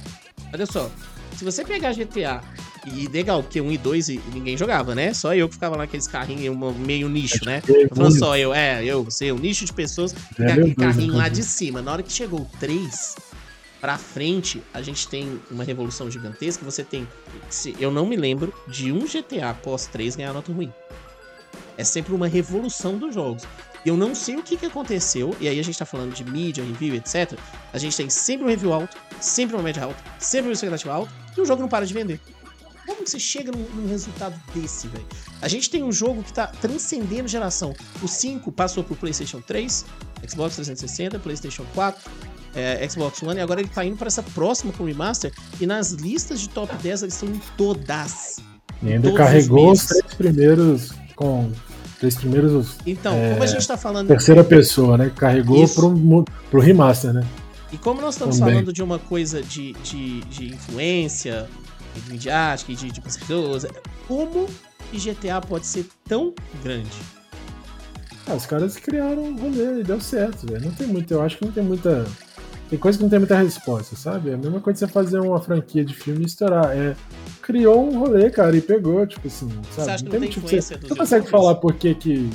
olha 0.52 0.66
só, 0.66 0.90
se 1.38 1.42
você 1.42 1.64
pegar 1.64 1.94
GTA 1.94 2.42
e 2.86 3.06
legal, 3.08 3.42
porque 3.42 3.60
1 3.60 3.72
e 3.72 3.78
2 3.78 4.08
e 4.08 4.20
ninguém 4.32 4.56
jogava, 4.56 4.94
né? 4.94 5.12
Só 5.12 5.34
eu 5.34 5.48
que 5.48 5.54
ficava 5.54 5.76
lá 5.76 5.82
naqueles 5.82 6.06
carrinhos, 6.06 6.56
meio 6.76 7.08
nicho, 7.08 7.44
né? 7.44 7.60
Tô 7.60 7.94
falando 7.94 8.18
só 8.18 8.36
eu, 8.36 8.54
é, 8.54 8.84
eu, 8.84 9.04
você, 9.04 9.30
um 9.32 9.38
nicho 9.38 9.64
de 9.64 9.72
pessoas, 9.72 10.14
É, 10.38 10.44
aquele 10.44 10.66
meu 10.66 10.74
Deus, 10.74 10.76
carrinho 10.76 11.14
lá 11.14 11.28
de 11.28 11.42
cima. 11.42 11.82
Na 11.82 11.92
hora 11.92 12.02
que 12.02 12.12
chegou 12.12 12.40
o 12.40 12.50
3, 12.58 13.16
pra 13.80 13.96
frente, 13.98 14.62
a 14.72 14.82
gente 14.82 15.08
tem 15.08 15.40
uma 15.50 15.64
revolução 15.64 16.10
gigantesca. 16.10 16.64
Você 16.64 16.84
tem, 16.84 17.06
eu 17.78 17.90
não 17.90 18.06
me 18.06 18.16
lembro 18.16 18.52
de 18.68 18.92
um 18.92 19.00
GTA 19.00 19.54
pós 19.62 19.86
3 19.86 20.16
ganhar 20.16 20.32
nota 20.32 20.52
ruim. 20.52 20.72
É 21.76 21.84
sempre 21.84 22.14
uma 22.14 22.28
revolução 22.28 22.98
dos 22.98 23.14
jogos. 23.14 23.44
E 23.84 23.88
eu 23.88 23.96
não 23.96 24.14
sei 24.14 24.36
o 24.36 24.42
que, 24.42 24.58
que 24.58 24.66
aconteceu, 24.66 25.34
e 25.40 25.48
aí 25.48 25.58
a 25.58 25.64
gente 25.64 25.78
tá 25.78 25.86
falando 25.86 26.12
de 26.12 26.22
mídia, 26.22 26.62
review, 26.62 26.94
etc. 26.96 27.38
A 27.72 27.78
gente 27.78 27.96
tem 27.96 28.10
sempre 28.10 28.44
um 28.44 28.48
review 28.48 28.74
alto, 28.74 28.94
sempre 29.20 29.56
uma 29.56 29.62
média 29.62 29.84
alta, 29.84 29.96
sempre 30.18 30.50
uma 30.50 30.52
expectativa 30.52 30.92
alta, 30.92 31.10
e 31.34 31.40
o 31.40 31.46
jogo 31.46 31.62
não 31.62 31.68
para 31.68 31.86
de 31.86 31.94
vender. 31.94 32.20
Como 32.86 33.04
que 33.04 33.10
você 33.10 33.18
chega 33.18 33.52
num, 33.52 33.62
num 33.74 33.88
resultado 33.88 34.34
desse, 34.54 34.88
velho? 34.88 35.04
A 35.40 35.48
gente 35.48 35.70
tem 35.70 35.82
um 35.82 35.92
jogo 35.92 36.22
que 36.22 36.32
tá 36.32 36.46
transcendendo 36.46 37.28
geração. 37.28 37.74
O 38.02 38.08
5 38.08 38.50
passou 38.52 38.82
por 38.82 38.96
PlayStation 38.96 39.40
3, 39.40 39.84
Xbox 40.28 40.54
360, 40.56 41.18
PlayStation 41.18 41.64
4, 41.74 42.10
é, 42.54 42.88
Xbox 42.88 43.22
One, 43.22 43.38
e 43.38 43.40
agora 43.42 43.60
ele 43.60 43.68
tá 43.68 43.84
indo 43.84 43.96
para 43.96 44.08
essa 44.08 44.22
próxima 44.22 44.72
com 44.72 44.84
remaster. 44.84 45.32
E 45.60 45.66
nas 45.66 45.92
listas 45.92 46.40
de 46.40 46.48
top 46.48 46.74
10 46.76 47.02
eles 47.02 47.14
estão 47.14 47.28
em 47.28 47.40
todas. 47.56 48.38
E 48.82 48.92
ainda 48.92 49.12
carregou 49.12 49.70
os 49.72 49.82
os 49.82 49.86
três 49.88 50.14
primeiros 50.14 50.90
com 51.14 51.52
três 51.98 52.14
primeiros 52.16 52.76
Então, 52.86 53.14
É, 53.14 53.30
como 53.32 53.42
a 53.42 53.46
gente 53.46 53.66
tá 53.68 53.76
falando. 53.76 54.08
terceira 54.08 54.42
pessoa, 54.42 54.96
né? 54.96 55.12
Carregou 55.14 55.68
pro, 55.68 56.24
pro 56.50 56.60
remaster, 56.60 57.12
né? 57.12 57.22
E 57.72 57.78
como 57.78 58.00
nós 58.00 58.14
estamos 58.14 58.38
Também. 58.38 58.54
falando 58.54 58.72
de 58.72 58.82
uma 58.82 58.98
coisa 58.98 59.42
de, 59.42 59.74
de, 59.74 60.20
de 60.22 60.46
influência, 60.54 61.48
de 61.94 62.10
midiática 62.10 62.72
e 62.72 62.76
de, 62.76 62.90
de 62.90 63.00
pessoas, 63.00 63.66
como 64.06 64.46
que 64.90 64.98
GTA 64.98 65.40
pode 65.40 65.66
ser 65.66 65.86
tão 66.08 66.34
grande? 66.62 66.90
Ah, 68.26 68.34
os 68.34 68.46
caras 68.46 68.76
criaram 68.76 69.24
um 69.24 69.36
rolê 69.36 69.80
e 69.80 69.84
deu 69.84 70.00
certo, 70.00 70.46
velho. 70.46 70.66
Não 70.66 70.72
tem 70.72 70.86
muito, 70.86 71.12
eu 71.12 71.22
acho 71.22 71.38
que 71.38 71.44
não 71.44 71.52
tem 71.52 71.64
muita. 71.64 72.06
Tem 72.68 72.78
coisa 72.78 72.96
que 72.96 73.02
não 73.02 73.10
tem 73.10 73.18
muita 73.18 73.36
resposta, 73.36 73.96
sabe? 73.96 74.30
É 74.30 74.34
a 74.34 74.36
mesma 74.36 74.60
coisa 74.60 74.86
que 74.86 74.86
você 74.86 74.92
fazer 74.92 75.18
uma 75.18 75.40
franquia 75.40 75.84
de 75.84 75.94
filme 75.94 76.22
e 76.22 76.26
estourar. 76.26 76.70
É, 76.70 76.94
criou 77.42 77.90
um 77.90 77.98
rolê, 77.98 78.30
cara, 78.30 78.56
e 78.56 78.60
pegou, 78.60 79.04
tipo 79.06 79.26
assim, 79.26 79.48
sabe? 79.72 79.90
acha 79.90 80.04
que 80.04 80.10
não 80.10 80.20
tem 80.20 80.28
tipo, 80.28 80.46
influência 80.46 80.78
você, 80.78 80.88
você 80.88 80.94
consegue 80.94 81.28
falar 81.28 81.56
por 81.56 81.74
que 81.74 81.94
que. 81.94 82.30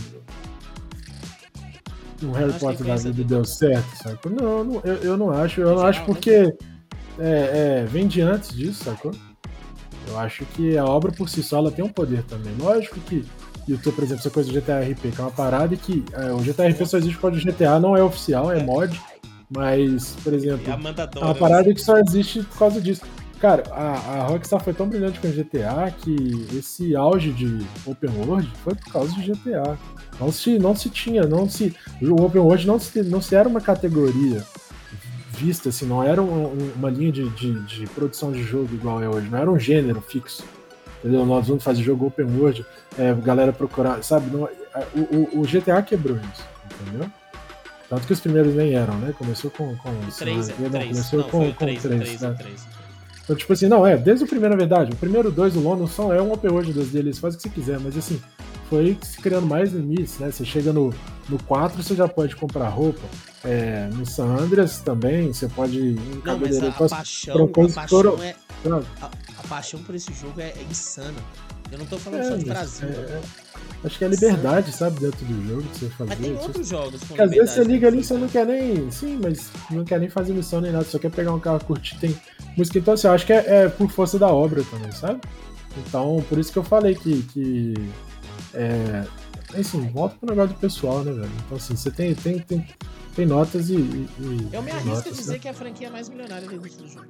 um 2.22 2.32
Harry 2.32 2.54
Potter 2.60 2.86
da 2.86 2.96
vida 2.98 3.24
deu 3.24 3.46
certo, 3.46 3.96
sacou? 4.04 4.32
Não, 4.32 4.64
não, 4.66 4.82
eu, 4.84 4.96
eu 4.96 5.18
não 5.18 5.32
acho. 5.32 5.62
Eu 5.62 5.76
não 5.76 5.86
acho 5.86 6.04
porque 6.04 6.54
é, 7.18 7.84
é, 7.84 7.86
vem 7.86 8.08
de 8.08 8.22
antes 8.22 8.54
disso, 8.54 8.84
sacou? 8.84 9.14
Eu 10.08 10.20
acho 10.20 10.46
que 10.46 10.78
a 10.78 10.86
obra 10.86 11.12
por 11.12 11.30
si 11.30 11.42
só 11.42 11.58
ela 11.58 11.72
tem 11.72 11.84
um 11.84 11.90
poder 11.90 12.24
também. 12.24 12.54
Lógico 12.60 13.00
que 13.02 13.26
YouTube, 13.68 13.96
por 13.96 14.04
exemplo, 14.04 14.22
essa 14.22 14.30
coisa 14.30 14.52
do 14.52 14.60
GTA 14.60 14.80
RP, 14.82 15.12
que 15.14 15.20
é 15.20 15.24
uma 15.24 15.32
parada 15.32 15.76
que 15.76 16.04
é, 16.14 16.32
o 16.32 16.38
GTA 16.38 16.68
RP 16.68 16.86
só 16.86 16.98
existe 16.98 17.18
quando 17.18 17.36
o 17.36 17.40
GTA 17.40 17.80
não 17.80 17.98
é 17.98 18.04
oficial, 18.04 18.52
é 18.52 18.62
mod. 18.64 19.00
Mas, 19.50 20.16
por 20.24 20.34
exemplo, 20.34 20.68
é 20.72 21.08
Dora, 21.08 21.26
uma 21.26 21.36
parada 21.36 21.74
que 21.74 21.82
só 21.82 21.98
existe 21.98 22.42
por 22.44 22.58
causa 22.58 22.82
disso. 22.82 23.02
Cara, 23.40 23.64
a, 23.72 23.94
a 23.94 24.28
Rockstar 24.28 24.64
foi 24.64 24.74
tão 24.74 24.88
brilhante 24.88 25.20
com 25.20 25.28
o 25.28 25.32
GTA 25.32 25.94
que 26.00 26.48
esse 26.58 26.96
auge 26.96 27.32
de 27.32 27.66
Open 27.86 28.10
World 28.18 28.52
foi 28.64 28.74
por 28.74 28.92
causa 28.92 29.14
de 29.14 29.32
GTA. 29.32 29.78
Não 30.20 30.32
se, 30.32 30.58
não 30.58 30.76
se 30.76 30.90
tinha, 30.90 31.24
não 31.24 31.48
se. 31.48 31.76
O 32.02 32.24
Open 32.24 32.42
World 32.42 32.66
não 32.66 32.80
se, 32.80 33.04
não 33.04 33.22
se 33.22 33.36
era 33.36 33.48
uma 33.48 33.62
categoria 33.62 34.44
vista, 35.36 35.70
assim, 35.70 35.86
não 35.86 36.02
era 36.04 36.22
um- 36.22 36.46
um- 36.48 36.72
uma 36.76 36.90
linha 36.90 37.12
de, 37.12 37.30
de, 37.30 37.60
de 37.62 37.88
produção 37.88 38.32
de 38.32 38.42
jogo 38.44 38.70
igual 38.74 39.02
é 39.02 39.10
hoje, 39.10 39.28
não 39.30 39.38
era 39.38 39.52
um 39.52 39.60
gênero 39.60 40.02
fixo. 40.02 40.44
Entendeu? 41.00 41.26
Nós 41.26 41.48
vamos 41.48 41.64
fazer 41.64 41.84
jogo 41.84 42.08
Open 42.08 42.26
World, 42.26 42.66
é, 42.98 43.14
galera 43.14 43.54
procurar, 43.54 44.04
sabe? 44.04 44.36
Não, 44.36 44.48
é, 44.48 44.52
o, 44.96 45.00
o- 45.38 45.42
o 45.42 45.44
GTA 45.46 45.82
quebrou 45.84 46.18
isso, 46.18 46.44
entendeu? 46.82 47.08
Tanto 47.88 48.08
que 48.08 48.14
os 48.14 48.20
primeiros 48.20 48.56
nem 48.56 48.74
eram, 48.74 48.96
né? 48.98 49.14
Começou 49.18 49.52
com. 49.52 49.76
com 49.78 49.90
O 49.90 50.12
3, 50.18 50.50
é, 50.50 50.56
não, 50.58 50.68
o 50.68 50.70
3. 50.72 50.90
começou 50.90 51.20
Não, 51.20 51.30
com, 51.30 51.40
com 51.54 51.54
3, 51.54 51.78
o 51.86 51.88
três, 51.88 52.02
3, 52.02 52.22
né? 52.22 52.30
o 52.32 52.36
3. 52.36 52.68
Então, 53.24 53.36
tipo 53.36 53.54
assim, 53.54 53.68
não, 53.68 53.86
é, 53.86 53.96
desde 53.98 54.24
o 54.24 54.28
primeiro, 54.28 54.56
na 54.56 54.60
verdade. 54.60 54.92
O 54.92 54.96
primeiro 54.96 55.32
dois, 55.32 55.56
o 55.56 55.60
London 55.60 55.86
são 55.88 56.12
é 56.12 56.20
um 56.22 56.32
open 56.32 56.50
world 56.52 56.74
das 56.74 56.88
deles, 56.90 57.20
faz 57.20 57.34
o 57.36 57.38
que 57.38 57.44
você 57.44 57.50
quiser, 57.50 57.80
mas 57.80 57.96
assim, 57.98 58.20
foi 58.70 58.98
se 59.04 59.18
criando 59.18 59.46
mais 59.46 59.72
limites, 59.74 60.18
né? 60.20 60.32
Você 60.32 60.44
chega 60.46 60.74
no, 60.74 60.92
no 61.30 61.38
4, 61.44 61.82
você 61.84 61.94
já 61.96 62.08
pode 62.08 62.36
comprar 62.36 62.68
roupa. 62.70 63.02
É, 63.46 63.88
no 63.94 64.06
San 64.06 64.26
Andreas 64.26 64.80
também, 64.80 65.32
você 65.32 65.48
pode 65.48 65.78
ir 65.78 65.96
Não, 65.96 66.04
mas 66.04 66.18
a, 66.18 66.22
cabeleireiro. 66.24 66.68
a 66.68 66.90
paixão, 66.90 67.46
a 67.46 67.74
paixão 67.74 68.24
é, 68.24 68.36
a, 69.02 69.06
a 69.06 69.48
paixão 69.48 69.84
por 69.84 69.94
esse 69.94 70.12
jogo 70.14 70.42
é, 70.42 70.50
é 70.50 70.66
insana. 70.70 71.14
Eu 71.72 71.80
não 71.80 71.86
tô 71.86 71.98
falando 71.98 72.22
É, 72.22 72.30
só 72.30 72.36
de 72.38 72.46
Brasil. 72.46 72.88
é, 72.88 72.92
é, 72.92 73.22
acho 73.84 73.98
que 73.98 74.04
é 74.04 74.08
a 74.08 74.10
liberdade, 74.10 74.72
sabe, 74.72 75.00
dentro 75.00 75.26
do 75.26 75.48
jogo 75.48 75.64
que 75.64 75.80
você 75.80 75.90
fazer. 75.90 76.10
Mas 76.10 76.20
tem 76.20 76.38
outros 76.38 76.68
jogos 76.68 77.04
com 77.04 77.22
às 77.22 77.30
vezes 77.30 77.52
você 77.52 77.64
liga 77.64 77.88
ali 77.88 78.00
e 78.00 78.04
você 78.04 78.14
não 78.16 78.28
quer 78.28 78.46
nem. 78.46 78.92
Sim, 78.92 79.20
mas 79.22 79.50
não 79.72 79.84
quer 79.84 80.00
nem 80.00 80.10
fazer 80.10 80.34
missão 80.34 80.62
nem 80.62 80.72
nada, 80.72 80.86
só 80.86 80.98
quer 80.98 81.12
pegar 81.12 81.32
um 81.34 81.40
carro, 81.40 81.64
curtir, 81.66 81.98
tem 82.00 82.16
música. 82.58 82.80
Então, 82.80 82.94
assim, 82.94 83.08
eu 83.08 83.14
acho 83.14 83.26
que 83.26 83.34
é, 83.34 83.64
é 83.66 83.70
por 83.70 83.90
força 83.92 84.18
da 84.18 84.28
obra 84.28 84.64
também, 84.72 84.92
sabe? 84.92 85.22
Então, 85.78 86.24
por 86.30 86.40
isso 86.40 86.52
que 86.52 86.58
eu 86.58 86.64
falei 86.64 86.96
que. 86.96 87.22
que 87.34 87.74
é, 88.54 89.04
assim, 89.54 89.88
volta 89.90 90.16
pro 90.18 90.30
negócio 90.30 90.54
do 90.56 90.60
pessoal, 90.60 91.04
né, 91.04 91.12
velho? 91.12 91.32
Então, 91.46 91.58
assim, 91.58 91.76
você 91.76 91.92
tem, 91.92 92.14
tem, 92.16 92.40
tem, 92.40 92.68
tem 93.16 93.26
notas 93.26 93.70
e. 93.70 93.76
e- 93.76 94.50
Eu 94.52 94.62
me 94.62 94.72
arrisco 94.72 94.90
a 94.92 94.96
notas, 94.96 95.18
dizer 95.18 95.34
né? 95.34 95.40
que 95.40 95.48
é 95.48 95.52
a 95.52 95.54
franquia 95.54 95.90
mais 95.90 96.10
milionária 96.10 96.48
da 96.48 96.56
indústria 96.56 96.88
do 96.88 96.94
jogo. 96.94 97.06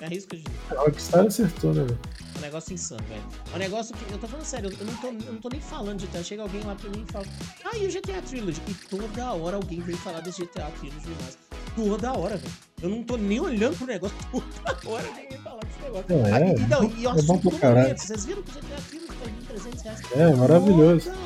Me 0.00 0.06
arrisco 0.06 0.34
a 0.34 0.36
dizer. 0.36 0.50
A 0.70 0.74
Rockstar 0.82 1.26
acertou, 1.26 1.72
né, 1.74 1.84
velho? 1.84 1.98
É 2.34 2.38
um 2.38 2.40
negócio 2.42 2.74
insano, 2.74 3.02
velho. 3.08 3.22
É 3.52 3.56
um 3.56 3.58
negócio 3.58 3.94
que. 3.96 4.12
Eu 4.12 4.18
tô 4.18 4.26
falando 4.28 4.44
sério, 4.44 4.70
eu 4.78 4.86
não 4.86 4.94
tô, 4.96 5.06
eu 5.06 5.32
não 5.32 5.40
tô 5.40 5.48
nem 5.48 5.60
falando 5.60 5.98
de 5.98 6.06
GTA. 6.06 6.22
Chega 6.22 6.42
alguém 6.42 6.62
lá 6.64 6.74
pra 6.74 6.90
mim 6.90 7.04
e 7.08 7.12
fala. 7.12 7.24
Ah, 7.64 7.76
e 7.76 7.86
o 7.86 7.90
GTA 7.90 8.20
Trilogy? 8.22 8.60
E 8.68 8.74
toda 8.74 9.32
hora 9.32 9.56
alguém 9.56 9.80
vem 9.80 9.96
falar 9.96 10.20
desse 10.20 10.42
GTA 10.42 10.70
Trilogy 10.78 11.06
Remaster. 11.08 11.46
Toda 11.74 12.12
hora, 12.18 12.36
velho. 12.36 12.52
Eu 12.82 12.88
não 12.90 13.02
tô 13.02 13.16
nem 13.16 13.40
olhando 13.40 13.76
pro 13.76 13.86
negócio. 13.86 14.16
Toda 14.32 14.94
hora 14.94 15.06
alguém 15.08 15.28
vem 15.30 15.38
falar 15.38 15.60
desse 15.64 15.80
negócio. 15.82 16.04
Não, 16.08 16.26
é, 16.26 16.32
Ah, 16.32 16.54
e, 16.54 16.66
não, 16.68 16.84
e 16.98 17.04
eu 17.04 17.10
é 17.10 17.22
bom 17.22 17.34
assunto 17.36 17.50
caralho. 17.58 17.82
momento. 17.82 17.98
Vocês 18.00 18.24
viram 18.26 18.42
que 18.42 18.50
o 18.50 18.54
GTA 18.54 18.76
Trilogy 18.88 19.06
tá 19.06 19.30
em 19.30 19.56
1.300 19.58 19.82
reais? 19.82 20.00
É, 20.12 20.34
maravilhoso. 20.36 21.10
Toda 21.10 21.16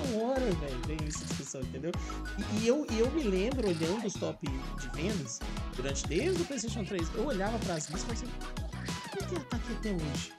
entendeu? 1.90 1.92
E, 2.52 2.64
e 2.64 2.68
eu, 2.68 2.86
e 2.90 2.98
eu 2.98 3.10
me 3.10 3.22
lembro, 3.24 3.68
olhando 3.68 4.06
os 4.06 4.14
top 4.14 4.46
de 4.46 4.88
vendas, 5.02 5.40
durante 5.76 6.06
desde 6.06 6.42
o 6.42 6.44
PlayStation 6.44 6.84
3, 6.84 7.10
eu 7.14 7.26
olhava 7.26 7.58
pras 7.58 7.88
listas 7.88 8.22
e 8.22 8.26
falava 8.26 8.40
assim: 8.52 9.10
por 9.10 9.26
que 9.26 9.40
tá 9.46 9.56
aqui 9.56 9.72
até 9.72 9.92
hoje? 9.92 10.32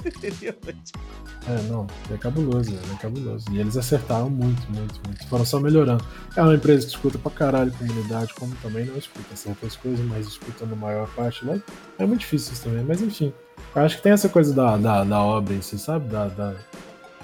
É, 1.48 1.62
não, 1.62 1.86
é 2.12 2.18
cabuloso, 2.18 2.74
é 2.74 2.96
cabuloso. 3.00 3.46
E 3.50 3.58
eles 3.58 3.74
acertaram 3.74 4.28
muito, 4.28 4.70
muito, 4.70 5.00
muito. 5.06 5.26
Foram 5.26 5.44
só 5.44 5.58
melhorando. 5.58 6.04
É 6.36 6.42
uma 6.42 6.54
empresa 6.54 6.86
que 6.86 6.92
escuta 6.92 7.18
pra 7.18 7.30
caralho 7.30 7.72
a 7.72 7.78
comunidade, 7.78 8.34
como 8.34 8.54
também 8.56 8.84
não 8.84 8.96
escuta 8.98 9.34
certas 9.34 9.74
coisas, 9.76 10.04
mas 10.06 10.26
escuta 10.26 10.66
na 10.66 10.76
maior 10.76 11.08
parte, 11.14 11.44
né? 11.46 11.60
É 11.98 12.04
muito 12.04 12.20
difícil 12.20 12.52
isso 12.52 12.64
também, 12.64 12.84
mas 12.84 13.00
enfim. 13.00 13.32
Eu 13.74 13.82
acho 13.82 13.96
que 13.96 14.02
tem 14.02 14.12
essa 14.12 14.28
coisa 14.28 14.52
da, 14.52 14.76
da, 14.76 15.02
da 15.02 15.22
obra 15.22 15.54
em 15.54 15.62
si, 15.62 15.78
sabe? 15.78 16.08
Da, 16.08 16.28
da 16.28 16.54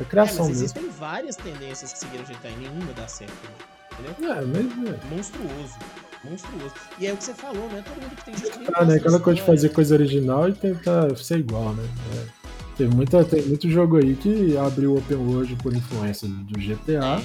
É, 0.01 0.05
criação 0.05 0.47
mas 0.47 0.61
mesmo. 0.61 0.65
existem 0.65 0.89
várias 0.91 1.37
tendências 1.37 1.93
que 1.93 1.99
seguiram 1.99 2.25
o 2.25 2.27
GTA 2.27 2.49
e 2.49 2.57
nenhuma 2.57 2.93
dá 2.95 3.09
certo, 3.09 3.33
entendeu? 3.93 4.33
É, 4.33 4.41
mas 4.45 4.89
é. 4.89 5.15
Monstruoso. 5.15 5.79
Monstruoso. 6.25 6.75
E 6.99 7.07
é 7.07 7.13
o 7.13 7.17
que 7.17 7.25
você 7.25 7.35
falou, 7.35 7.69
né? 7.71 7.83
Todo 7.87 8.03
mundo 8.03 8.17
que 8.17 8.25
tem 8.25 8.37
gente 8.37 8.71
Ah, 8.75 8.85
né? 8.85 8.97
Aquela 8.97 9.21
coisa 9.21 9.41
de 9.41 9.47
fazer 9.47 9.69
coisa 9.71 9.95
original 9.95 10.49
e 10.49 10.53
tentar 10.53 11.17
ser 11.17 11.39
igual, 11.39 11.73
né? 11.75 11.89
É. 12.17 12.47
Teve 12.77 12.95
muita, 12.95 13.25
tem 13.25 13.43
muito 13.43 13.71
jogo 13.71 13.97
aí 13.97 14.15
que 14.17 14.57
abriu 14.59 14.93
o 14.93 14.99
Open 14.99 15.17
World 15.17 15.57
por 15.57 15.75
influência 15.75 16.29
do 16.29 16.59
GTA. 16.59 17.23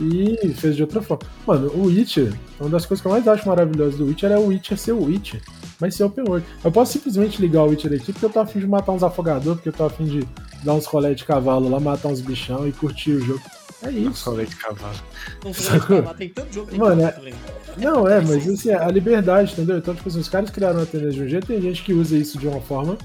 É. 0.00 0.02
e 0.02 0.54
fez 0.54 0.74
de 0.74 0.82
outra 0.82 1.00
forma. 1.02 1.22
Mano, 1.46 1.70
o 1.72 1.84
Witcher, 1.84 2.32
uma 2.58 2.70
das 2.70 2.86
coisas 2.86 3.00
que 3.02 3.06
eu 3.06 3.12
mais 3.12 3.28
acho 3.28 3.46
maravilhosas 3.46 3.96
do 3.96 4.06
Witcher 4.06 4.32
é 4.32 4.38
o 4.38 4.46
Witcher 4.46 4.78
ser 4.78 4.92
o 4.92 5.04
Witcher, 5.04 5.40
mas 5.80 5.94
ser 5.94 6.04
open 6.04 6.24
world. 6.28 6.46
Eu 6.62 6.70
posso 6.70 6.92
simplesmente 6.92 7.40
ligar 7.40 7.62
o 7.62 7.68
Witcher 7.68 7.92
aqui 7.92 8.12
porque 8.12 8.26
eu 8.26 8.30
tô 8.30 8.40
afim 8.40 8.60
de 8.60 8.66
matar 8.66 8.92
uns 8.92 9.02
afogadores, 9.02 9.54
porque 9.54 9.70
eu 9.70 9.72
tô 9.72 9.84
afim 9.84 10.04
de 10.04 10.28
dar 10.62 10.74
uns 10.74 10.86
rolé 10.86 11.14
de 11.14 11.24
cavalo 11.24 11.68
lá, 11.68 11.80
matar 11.80 12.08
uns 12.08 12.20
bichão 12.20 12.68
e 12.68 12.72
curtir 12.72 13.12
o 13.12 13.20
jogo. 13.20 13.42
É 13.82 13.90
isso. 13.90 14.24
Solei 14.24 14.46
de 14.46 14.56
cavalo. 14.56 14.94
Não 15.42 15.52
vou 15.52 15.54
falar, 15.54 16.14
tem 16.14 16.28
tanto 16.28 16.52
jogo 16.52 16.70
tem 16.70 16.78
Mano, 16.78 17.02
é-. 17.02 17.32
Não, 17.78 18.06
é, 18.06 18.20
mas 18.20 18.46
assim, 18.46 18.70
a 18.70 18.88
liberdade, 18.88 19.52
entendeu? 19.52 19.78
Então, 19.78 19.94
tipo 19.94 20.08
assim, 20.08 20.20
os 20.20 20.28
caras 20.28 20.50
criaram 20.50 20.82
a 20.82 20.86
tendência 20.86 21.12
de 21.12 21.22
um 21.22 21.28
jeito, 21.28 21.46
tem 21.46 21.62
gente 21.62 21.82
que 21.82 21.94
usa 21.94 22.16
isso 22.16 22.38
de 22.38 22.46
uma 22.46 22.60
forma 22.60 22.98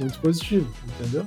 muito 0.00 0.18
positiva, 0.18 0.66
entendeu? 0.98 1.26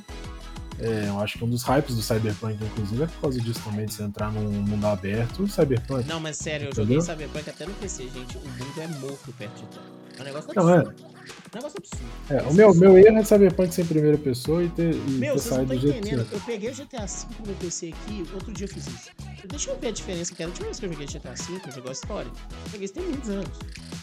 É, 0.82 1.10
eu 1.10 1.20
acho 1.20 1.38
que 1.38 1.44
um 1.44 1.50
dos 1.50 1.64
hypes 1.64 1.96
do 1.96 2.02
Cyberpunk, 2.02 2.64
inclusive, 2.64 3.04
é 3.04 3.06
por 3.08 3.22
causa 3.22 3.40
disso 3.42 3.62
também, 3.64 3.86
de 3.86 3.94
você 3.94 4.04
entrar 4.04 4.32
num 4.32 4.50
mundo 4.50 4.86
aberto, 4.88 5.48
Cyberpunk. 5.48 6.08
Não, 6.08 6.20
mas 6.20 6.38
sério, 6.38 6.68
eu 6.68 6.72
Entendeu? 6.72 7.02
joguei 7.02 7.16
Cyberpunk 7.16 7.50
até 7.50 7.66
no 7.66 7.74
PC, 7.74 8.04
gente. 8.04 8.38
O 8.38 8.42
mundo 8.42 8.82
é 8.82 8.88
morto 9.00 9.34
perto 9.38 9.56
de 9.56 9.68
tudo. 9.68 9.82
É 10.18 10.22
um 10.22 10.26
negócio 10.26 10.52
Não, 10.56 10.70
absurdo. 10.70 10.96
É 11.16 11.19
um 11.32 11.58
negócio 11.58 11.78
absurdo. 11.78 12.06
É, 12.30 12.42
o 12.44 12.54
meu, 12.54 12.74
meu 12.76 12.98
erro 12.98 13.18
é 13.18 13.24
Cyberpunk 13.24 13.74
ser 13.74 13.82
em 13.84 13.86
primeira 13.88 14.18
pessoa 14.18 14.64
e 14.64 14.70
ter, 14.70 14.94
e 14.94 14.98
Meu, 15.12 15.34
ter 15.36 15.40
saído 15.42 15.66
do 15.74 15.80
jeito 15.80 15.98
entendendo. 16.00 16.28
Eu 16.32 16.40
peguei 16.42 16.70
o 16.70 16.74
GTA 16.76 17.06
V 17.06 17.26
no 17.48 17.54
PC 17.56 17.94
aqui, 17.94 18.26
outro 18.34 18.52
dia 18.52 18.66
eu 18.66 18.70
fiz 18.70 18.88
isso. 18.88 19.10
Deixa 19.48 19.72
eu 19.72 19.80
ver 19.80 19.88
a 19.88 19.92
diferença 19.92 20.36
que 20.36 20.44
era. 20.44 20.50
A 20.50 20.52
última 20.52 20.66
vez 20.66 20.80
que 20.80 20.86
eu 20.86 20.92
joguei 20.92 21.08
GTA 21.08 21.34
V, 21.34 21.62
eu 21.66 21.72
joguei 21.72 21.90
a 21.90 21.94
história. 21.94 22.30
Eu 22.66 22.72
joguei 22.72 22.86
isso 22.86 22.94
tem 22.94 23.04
muitos 23.04 23.30
anos. 23.30 23.50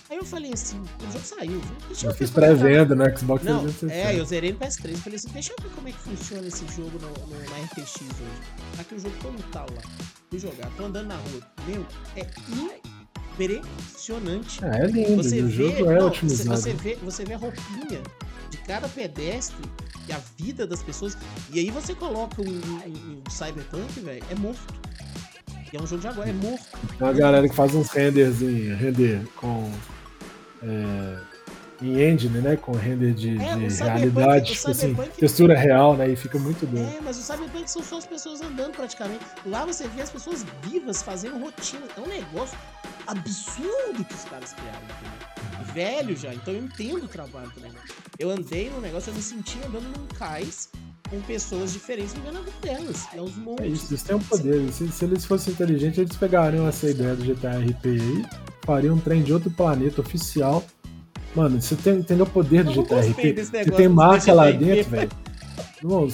Aí 0.08 0.16
eu 0.16 0.24
falei 0.24 0.52
assim, 0.52 0.80
o 0.80 1.12
jogo 1.12 1.24
saiu. 1.24 1.60
Deixa 1.88 2.06
eu 2.06 2.10
Eu 2.10 2.14
ver 2.14 2.18
fiz 2.18 2.30
é 2.30 2.32
tá. 2.32 2.40
pré-venda 2.40 2.94
no 2.94 3.18
Xbox 3.18 3.44
Não, 3.44 3.60
360. 3.62 3.92
é, 3.92 4.20
eu 4.20 4.24
zerei 4.24 4.52
no 4.52 4.58
PS3. 4.58 4.90
Eu 4.92 4.98
falei 4.98 5.16
assim, 5.16 5.28
deixa 5.28 5.52
eu 5.52 5.62
ver 5.62 5.74
como 5.74 5.88
é 5.88 5.92
que 5.92 5.98
funciona 5.98 6.46
esse 6.46 6.64
jogo 6.74 6.98
no, 7.00 7.08
no- 7.26 7.38
na 7.50 7.64
RTX 7.66 7.96
hoje. 8.00 8.80
Aqui 8.80 8.94
o 8.94 8.98
jogo 8.98 9.14
todo 9.20 9.42
tal 9.52 9.66
lá. 9.74 9.82
Fui 10.30 10.38
jogar, 10.38 10.70
tô 10.76 10.84
andando 10.84 11.08
na 11.08 11.16
rua. 11.16 11.40
Meu, 11.66 11.84
é 12.16 12.24
impressionante. 13.44 14.64
Ah, 14.64 14.76
é 14.78 14.86
lindo, 14.86 15.22
Você 15.22 15.40
o 15.40 15.46
vê, 15.48 15.70
jogo 15.76 15.90
é 15.90 15.94
não, 15.94 16.00
você, 16.02 16.06
otimizado. 16.06 16.60
você 16.60 16.72
vê, 16.72 16.94
você 17.02 17.24
vê 17.24 17.34
a 17.34 17.38
roupinha 17.38 18.00
de 18.50 18.56
cada 18.58 18.88
pedestre 18.88 19.56
e 20.08 20.12
a 20.12 20.18
vida 20.38 20.66
das 20.66 20.82
pessoas. 20.82 21.16
E 21.52 21.58
aí 21.58 21.70
você 21.70 21.94
coloca 21.94 22.40
um, 22.42 22.46
um- 22.46 23.22
um 23.26 23.30
Cyberpunk, 23.30 24.00
velho, 24.00 24.22
é 24.30 24.34
morto. 24.36 24.74
E 25.72 25.76
é 25.76 25.80
um 25.82 25.86
jogo 25.86 26.00
de 26.02 26.08
agora, 26.08 26.30
é 26.30 26.32
morto. 26.32 26.64
Tem 26.98 27.06
uma 27.06 27.12
galera 27.12 27.48
que 27.48 27.54
faz 27.54 27.74
uns 27.74 27.88
renders 27.90 28.40
em 28.40 28.74
render 28.74 29.20
com. 29.36 29.70
É, 30.62 31.18
em 31.80 32.00
engine, 32.02 32.40
né? 32.40 32.56
Com 32.56 32.72
render 32.72 33.12
de, 33.12 33.36
É, 33.38 33.56
de 33.56 33.82
realidade, 33.82 34.52
tipo 34.52 34.70
assim, 34.70 34.94
textura 35.18 35.56
real, 35.56 35.96
né? 35.96 36.10
E 36.10 36.16
fica 36.16 36.38
muito 36.38 36.66
doido. 36.66 36.88
É, 36.96 37.00
mas 37.00 37.18
o 37.18 37.22
Cyberpunk 37.22 37.70
são 37.70 37.82
só 37.82 37.98
as 37.98 38.06
pessoas 38.06 38.40
andando 38.40 38.72
praticamente. 38.72 39.24
Lá 39.44 39.64
você 39.64 39.86
vê 39.88 40.02
as 40.02 40.10
pessoas 40.10 40.44
vivas 40.62 41.02
fazendo 41.02 41.38
rotina. 41.38 41.86
É 41.96 42.00
um 42.00 42.06
negócio 42.06 42.56
absurdo 43.06 44.04
que 44.04 44.14
os 44.14 44.24
caras 44.24 44.52
criaram, 44.52 44.80
entendeu? 44.82 45.72
Velho 45.72 46.16
já, 46.16 46.34
então 46.34 46.54
eu 46.54 46.64
entendo 46.64 47.04
o 47.04 47.08
trabalho 47.08 47.50
do 47.50 47.60
negócio. 47.60 47.94
Eu 48.18 48.30
andei 48.30 48.70
no 48.70 48.80
negócio, 48.80 49.10
eu 49.10 49.14
me 49.14 49.22
senti 49.22 49.58
andando 49.66 49.86
num 49.96 50.06
cais 50.18 50.70
com 51.08 51.20
pessoas 51.22 51.72
diferentes 51.72 52.14
vivendo 52.14 52.38
a 52.38 52.40
vida 52.40 52.56
delas. 52.62 53.06
É 53.12 53.20
uns 53.20 53.32
É 53.60 53.66
isso, 53.66 53.86
eles 53.90 54.02
têm 54.02 54.16
um 54.16 54.20
poder. 54.20 54.72
Se, 54.72 54.88
se 54.88 55.04
eles 55.04 55.24
fossem 55.24 55.52
inteligentes, 55.52 55.98
eles 55.98 56.16
pegariam 56.16 56.66
essa 56.66 56.88
ideia 56.88 57.14
do 57.14 57.24
GTA 57.24 57.58
RP 57.58 57.86
aí, 57.86 58.26
fariam 58.64 58.96
um 58.96 58.98
trem 59.00 59.22
de 59.22 59.32
outro 59.32 59.50
planeta 59.50 60.00
oficial. 60.00 60.64
Mano, 61.34 61.60
você 61.60 61.74
tem, 61.76 61.96
entendeu 61.98 62.24
o 62.24 62.28
poder 62.28 62.64
do 62.64 62.72
GTA 62.72 63.00
RP? 63.00 63.34
Você 63.44 63.70
tem 63.70 63.88
marca 63.88 64.32
lá 64.32 64.50
dentro, 64.50 64.90
velho. 64.90 65.10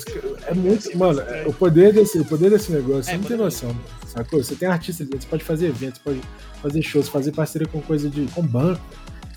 Ca- 0.04 0.48
é 0.48 0.54
muito. 0.54 0.98
Mano, 0.98 1.20
é- 1.20 1.44
o 1.46 1.52
poder 1.52 1.92
desse, 1.92 2.18
o 2.18 2.24
poder 2.24 2.50
desse 2.50 2.72
negócio, 2.72 3.04
você 3.04 3.12
É, 3.12 3.16
não 3.18 3.24
tem 3.24 3.36
noção, 3.36 3.76
sacou? 4.06 4.42
Você 4.42 4.54
tem 4.56 4.68
artista 4.68 5.04
dentro, 5.04 5.20
você 5.22 5.28
pode 5.28 5.44
fazer 5.44 5.66
eventos, 5.68 6.00
pode 6.00 6.20
fazer 6.60 6.82
shows, 6.82 7.08
fazer 7.08 7.32
parceria 7.32 7.68
com 7.68 7.80
coisa 7.80 8.08
de. 8.10 8.26
com 8.34 8.42
banco, 8.42 8.80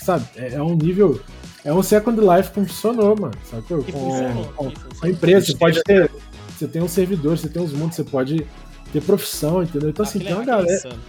sabe? 0.01 0.25
É, 0.35 0.55
é 0.55 0.61
um 0.63 0.75
nível. 0.75 1.19
É 1.63 1.71
um 1.73 1.81
Second 1.83 2.19
Life 2.19 2.49
que 2.51 2.55
funcionou, 2.61 3.15
mano, 3.19 3.33
sacou? 3.49 3.83
Com, 3.83 3.91
funcionou. 3.91 4.45
com- 4.55 4.71
com 4.71 5.05
a 5.05 5.09
empresa, 5.09 5.45
você 5.47 5.55
pode 5.55 5.81
ter. 5.83 6.09
Você 6.57 6.67
tem 6.67 6.81
um 6.81 6.87
servidor, 6.87 7.37
você 7.37 7.47
tem 7.49 7.61
uns 7.61 7.73
mundos, 7.73 7.95
você 7.95 8.03
pode 8.03 8.45
ter 8.91 9.01
profissão, 9.01 9.61
entendeu? 9.61 9.89
Então, 9.89 10.03
assim, 10.05 10.19
Aquilo 10.19 10.23
tem 10.23 10.33
é- 10.33 10.51
uma 10.51 10.57
galera. 10.57 10.75
insano. 10.77 10.99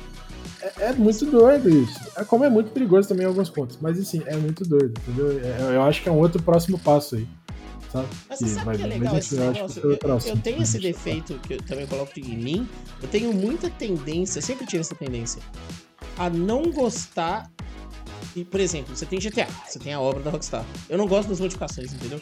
É, 0.66 0.86
é, 0.86 0.92
muito 0.92 1.24
doido 1.26 1.68
isso. 1.68 2.00
É 2.16 2.24
como 2.24 2.44
é 2.44 2.50
muito 2.50 2.70
perigoso 2.70 3.08
também 3.08 3.24
em 3.24 3.28
alguns 3.28 3.48
pontos. 3.48 3.78
Mas 3.80 3.98
assim, 3.98 4.22
é 4.26 4.36
muito 4.36 4.64
doido, 4.64 4.94
entendeu? 5.02 5.40
É, 5.40 5.76
eu 5.76 5.82
acho 5.82 6.02
que 6.02 6.08
é 6.08 6.12
um 6.12 6.18
outro 6.18 6.42
próximo 6.42 6.78
passo 6.78 7.16
aí. 7.16 7.28
Sabe? 7.92 8.08
Mas 8.28 8.38
você 8.38 8.48
sabe 8.48 8.76
que 8.76 8.82
é 8.82 8.86
legal 8.86 9.16
esse 9.16 9.36
negócio? 9.36 9.80
Eu, 9.82 9.90
eu, 9.92 10.18
eu, 10.26 10.36
tenho 10.38 10.62
esse 10.62 10.78
defeito 10.78 11.38
que 11.46 11.54
eu 11.54 11.62
também 11.62 11.86
coloco 11.86 12.18
em 12.18 12.36
mim. 12.36 12.68
Eu 13.00 13.08
tenho 13.08 13.32
muita 13.32 13.70
tendência, 13.70 14.42
sempre 14.42 14.66
tive 14.66 14.80
essa 14.80 14.94
tendência, 14.94 15.40
a 16.18 16.28
não 16.28 16.70
gostar. 16.70 17.50
E, 18.36 18.44
por 18.44 18.60
exemplo, 18.60 18.94
você 18.94 19.06
tem 19.06 19.18
GTA, 19.18 19.48
você 19.66 19.78
tem 19.78 19.94
a 19.94 20.00
obra 20.00 20.22
da 20.22 20.30
Rockstar. 20.30 20.62
Eu 20.90 20.98
não 20.98 21.08
gosto 21.08 21.30
das 21.30 21.40
modificações, 21.40 21.94
entendeu? 21.94 22.20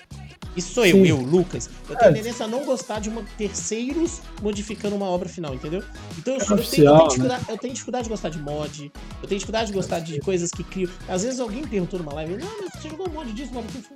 Isso 0.57 0.73
sou 0.73 0.87
eu, 0.87 0.93
Sim. 0.93 1.07
eu, 1.07 1.17
Lucas. 1.21 1.69
Eu 1.91 1.97
tenho 1.97 2.11
é. 2.11 2.15
tendência 2.15 2.45
a 2.45 2.49
não 2.49 2.65
gostar 2.65 3.01
de 3.01 3.09
uma, 3.09 3.25
terceiros 3.37 4.21
modificando 4.41 4.95
uma 4.95 5.07
obra 5.07 5.29
final, 5.29 5.53
entendeu? 5.53 5.83
Então 6.17 6.35
eu, 6.35 6.41
é 6.41 6.45
eu, 6.45 6.47
tenho, 6.47 6.89
eu, 6.89 7.09
tenho 7.09 7.25
né? 7.25 7.41
eu, 7.49 7.59
tenho, 7.59 7.73
dificuldade 7.73 8.05
de 8.05 8.11
gostar 8.11 8.29
de 8.29 8.39
mod, 8.39 8.93
eu 9.21 9.29
tenho 9.29 9.39
dificuldade 9.41 9.67
de 9.67 9.73
gostar 9.73 9.99
de 9.99 10.21
coisas 10.21 10.53
que 10.53 10.63
criam. 10.63 10.89
Às 11.09 11.25
vezes 11.25 11.41
alguém 11.41 11.67
perguntou 11.67 11.99
numa 11.99 12.15
live, 12.15 12.37
não, 12.37 12.49
mas 12.61 12.81
você 12.81 12.89
jogou 12.89 13.11
mod 13.11 13.33
disso, 13.33 13.53
mod 13.53 13.67
disso. 13.67 13.91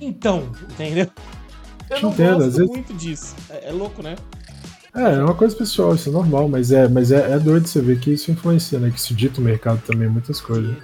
Então, 0.00 0.52
entendeu? 0.70 1.10
Eu 1.90 2.02
não 2.02 2.10
Entendo, 2.10 2.38
gosto 2.38 2.50
vezes... 2.52 2.68
muito 2.68 2.94
disso. 2.94 3.34
É, 3.50 3.70
é, 3.70 3.72
louco, 3.72 4.00
né? 4.00 4.14
É, 4.98 5.14
é 5.14 5.22
uma 5.22 5.34
coisa 5.34 5.54
pessoal, 5.54 5.94
isso 5.94 6.08
é 6.08 6.12
normal, 6.12 6.48
mas 6.48 6.72
é, 6.72 6.88
mas 6.88 7.12
é, 7.12 7.32
é 7.32 7.38
doido 7.38 7.68
você 7.68 7.80
ver 7.80 8.00
que 8.00 8.10
isso 8.10 8.32
influencia, 8.32 8.80
né? 8.80 8.90
Que 8.90 8.98
isso 8.98 9.14
dita 9.14 9.40
o 9.40 9.44
mercado 9.44 9.80
também, 9.86 10.08
muitas 10.08 10.40
coisas. 10.40 10.76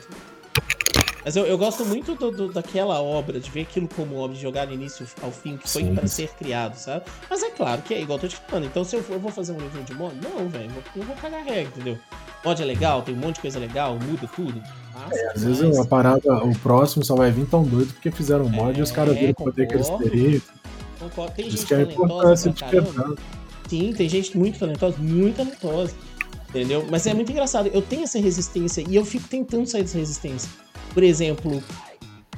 Mas 1.25 1.35
eu, 1.35 1.45
eu 1.47 1.59
gosto 1.59 1.85
muito 1.85 2.15
do, 2.15 2.31
do, 2.31 2.53
daquela 2.53 3.01
obra, 3.01 3.41
de 3.41 3.51
ver 3.51 3.63
aquilo 3.63 3.89
como 3.89 4.17
obra, 4.17 4.37
de 4.37 4.43
jogar 4.43 4.67
do 4.67 4.75
início 4.75 5.05
ao 5.21 5.33
fim, 5.33 5.57
que 5.57 5.69
foi 5.69 5.85
para 5.87 6.07
ser 6.07 6.29
criado, 6.39 6.77
sabe? 6.77 7.07
Mas 7.29 7.43
é 7.43 7.51
claro 7.51 7.83
que 7.83 7.95
é 7.95 8.03
igual 8.03 8.19
eu 8.19 8.21
tô 8.21 8.29
te 8.29 8.37
falando. 8.37 8.67
Então, 8.67 8.85
se 8.85 8.95
eu, 8.95 9.03
for, 9.03 9.15
eu 9.15 9.21
vou 9.21 9.33
fazer 9.33 9.53
um 9.53 9.57
review 9.57 9.83
de 9.83 9.95
mod, 9.95 10.15
não, 10.23 10.49
velho, 10.49 10.71
eu 10.95 11.03
vou 11.03 11.17
cagar 11.17 11.43
regra, 11.43 11.63
entendeu? 11.63 11.99
Mod 12.45 12.63
é 12.63 12.65
legal, 12.65 13.03
tem 13.03 13.15
um 13.15 13.19
monte 13.19 13.37
de 13.37 13.41
coisa 13.41 13.59
legal, 13.59 13.99
muda 13.99 14.29
tudo. 14.37 14.63
Nossa, 14.93 15.17
é, 15.17 15.27
às 15.29 15.45
mas... 15.45 15.59
vezes 15.59 15.79
a 15.79 15.85
parada, 15.87 16.45
o 16.45 16.57
próximo 16.59 17.05
só 17.05 17.17
vai 17.17 17.33
vir 17.33 17.47
tão 17.47 17.65
doido 17.65 17.93
porque 17.95 18.11
fizeram 18.13 18.49
mod 18.49 18.77
é, 18.77 18.81
e 18.81 18.83
os 18.83 18.93
caras 18.93 19.17
viram 19.17 19.31
o 19.31 19.35
poder 19.35 19.67
que 19.67 19.75
eles 19.75 19.89
teriam. 19.89 20.43
Concordo. 21.01 21.35
Tem 21.35 21.51
gente 21.51 21.75
é 21.75 21.85
talentosa 21.85 22.53
pra 22.53 22.69
caramba. 22.69 23.17
Sim, 23.75 23.93
tem 23.93 24.09
gente 24.09 24.39
muito 24.39 24.57
talentosa, 24.57 24.97
muito 24.99 25.37
talentosa. 25.37 25.95
Entendeu? 26.49 26.87
Mas 26.89 27.05
é 27.09 27.13
muito 27.13 27.33
engraçado. 27.33 27.69
Eu 27.75 27.83
tenho 27.83 28.05
essa 28.05 28.21
resistência 28.21 28.85
e 28.89 28.95
eu 28.95 29.05
fico 29.05 29.27
tentando 29.27 29.67
sair 29.67 29.83
dessa 29.83 29.99
resistência. 29.99 30.49
Por 30.93 31.03
exemplo, 31.03 31.61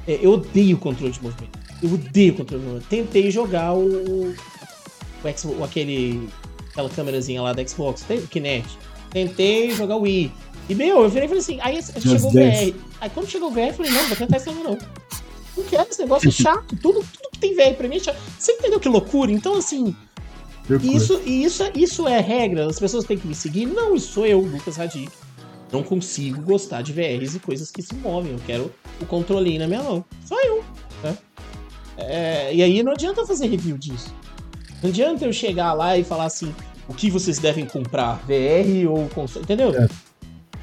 é, 0.07 0.17
eu 0.19 0.31
odeio 0.31 0.75
controle 0.79 1.13
de 1.13 1.21
movimento. 1.21 1.59
Eu 1.83 1.93
odeio 1.93 2.33
controle 2.33 2.63
de 2.63 2.67
movimento. 2.67 2.89
Tentei 2.89 3.29
jogar 3.29 3.73
o, 3.73 3.85
o, 3.85 4.35
o 5.59 5.63
aquele 5.63 6.27
aquela 6.71 6.89
câmerazinha 6.89 7.39
lá 7.43 7.53
da 7.53 7.65
Xbox, 7.67 8.03
o 8.09 8.27
Kinect. 8.27 8.75
Tentei 9.11 9.69
jogar 9.69 9.97
o 9.97 10.01
Wii. 10.01 10.31
E, 10.67 10.73
meu, 10.73 11.03
eu 11.03 11.09
virei 11.09 11.25
e 11.25 11.29
falei 11.29 11.41
assim, 11.41 11.59
aí 11.61 11.79
chegou 12.01 12.31
o 12.31 12.33
VR. 12.33 12.75
Aí 12.99 13.09
quando 13.11 13.29
chegou 13.29 13.49
o 13.49 13.51
VR, 13.51 13.59
eu 13.59 13.73
falei, 13.75 13.91
não, 13.91 14.07
vou 14.07 14.17
tentar 14.17 14.37
isso 14.37 14.51
não. 14.51 14.77
Não 15.55 15.63
quero, 15.63 15.87
esse 15.89 16.01
negócio 16.01 16.27
é 16.27 16.31
chato. 16.31 16.75
Tudo, 16.81 16.99
tudo 16.99 17.29
que 17.31 17.39
tem 17.39 17.55
VR 17.55 17.75
pra 17.77 17.87
mim 17.87 17.97
é 17.97 17.99
chato. 17.99 18.17
Você 18.39 18.53
entendeu 18.53 18.79
que 18.79 18.89
loucura? 18.89 19.31
Então, 19.31 19.55
assim, 19.55 19.95
isso, 20.83 21.21
isso, 21.25 21.63
isso 21.73 22.07
é 22.07 22.19
regra, 22.19 22.65
as 22.65 22.79
pessoas 22.79 23.05
têm 23.05 23.17
que 23.17 23.27
me 23.27 23.35
seguir. 23.35 23.65
Não, 23.65 23.95
isso 23.95 24.13
sou 24.13 24.25
eu, 24.25 24.39
Lucas 24.41 24.75
Radic. 24.75 25.09
Não 25.71 25.83
consigo 25.83 26.41
gostar 26.41 26.81
de 26.81 26.93
VRs 26.93 27.35
e 27.35 27.39
coisas 27.39 27.71
que 27.71 27.81
se 27.81 27.93
movem. 27.95 28.33
Eu 28.33 28.39
quero 28.45 28.71
o 29.01 29.05
controlinho 29.05 29.59
na 29.59 29.67
minha 29.67 29.83
mão. 29.83 30.03
Só 30.25 30.35
eu. 30.45 30.63
Né? 31.03 31.17
É, 31.97 32.53
e 32.53 32.61
aí 32.61 32.83
não 32.83 32.91
adianta 32.91 33.25
fazer 33.25 33.47
review 33.47 33.77
disso. 33.77 34.13
Não 34.81 34.89
adianta 34.89 35.25
eu 35.25 35.33
chegar 35.33 35.73
lá 35.73 35.97
e 35.97 36.03
falar 36.03 36.25
assim: 36.25 36.53
o 36.87 36.93
que 36.93 37.09
vocês 37.09 37.39
devem 37.39 37.65
comprar, 37.65 38.15
VR 38.25 38.89
ou 38.89 39.09
console, 39.09 39.43
entendeu? 39.43 39.75
É. 39.75 39.87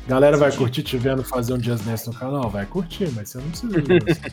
Galera 0.06 0.36
vai 0.36 0.52
curtir 0.52 0.82
te 0.82 0.98
vendo 0.98 1.24
fazer 1.24 1.54
um 1.54 1.58
Dias 1.58 1.84
Nest 1.84 2.06
no 2.06 2.14
canal? 2.14 2.50
Vai 2.50 2.66
curtir, 2.66 3.10
mas 3.12 3.30
você 3.30 3.38
não 3.38 3.48
precisa 3.48 3.80
ver 3.80 4.32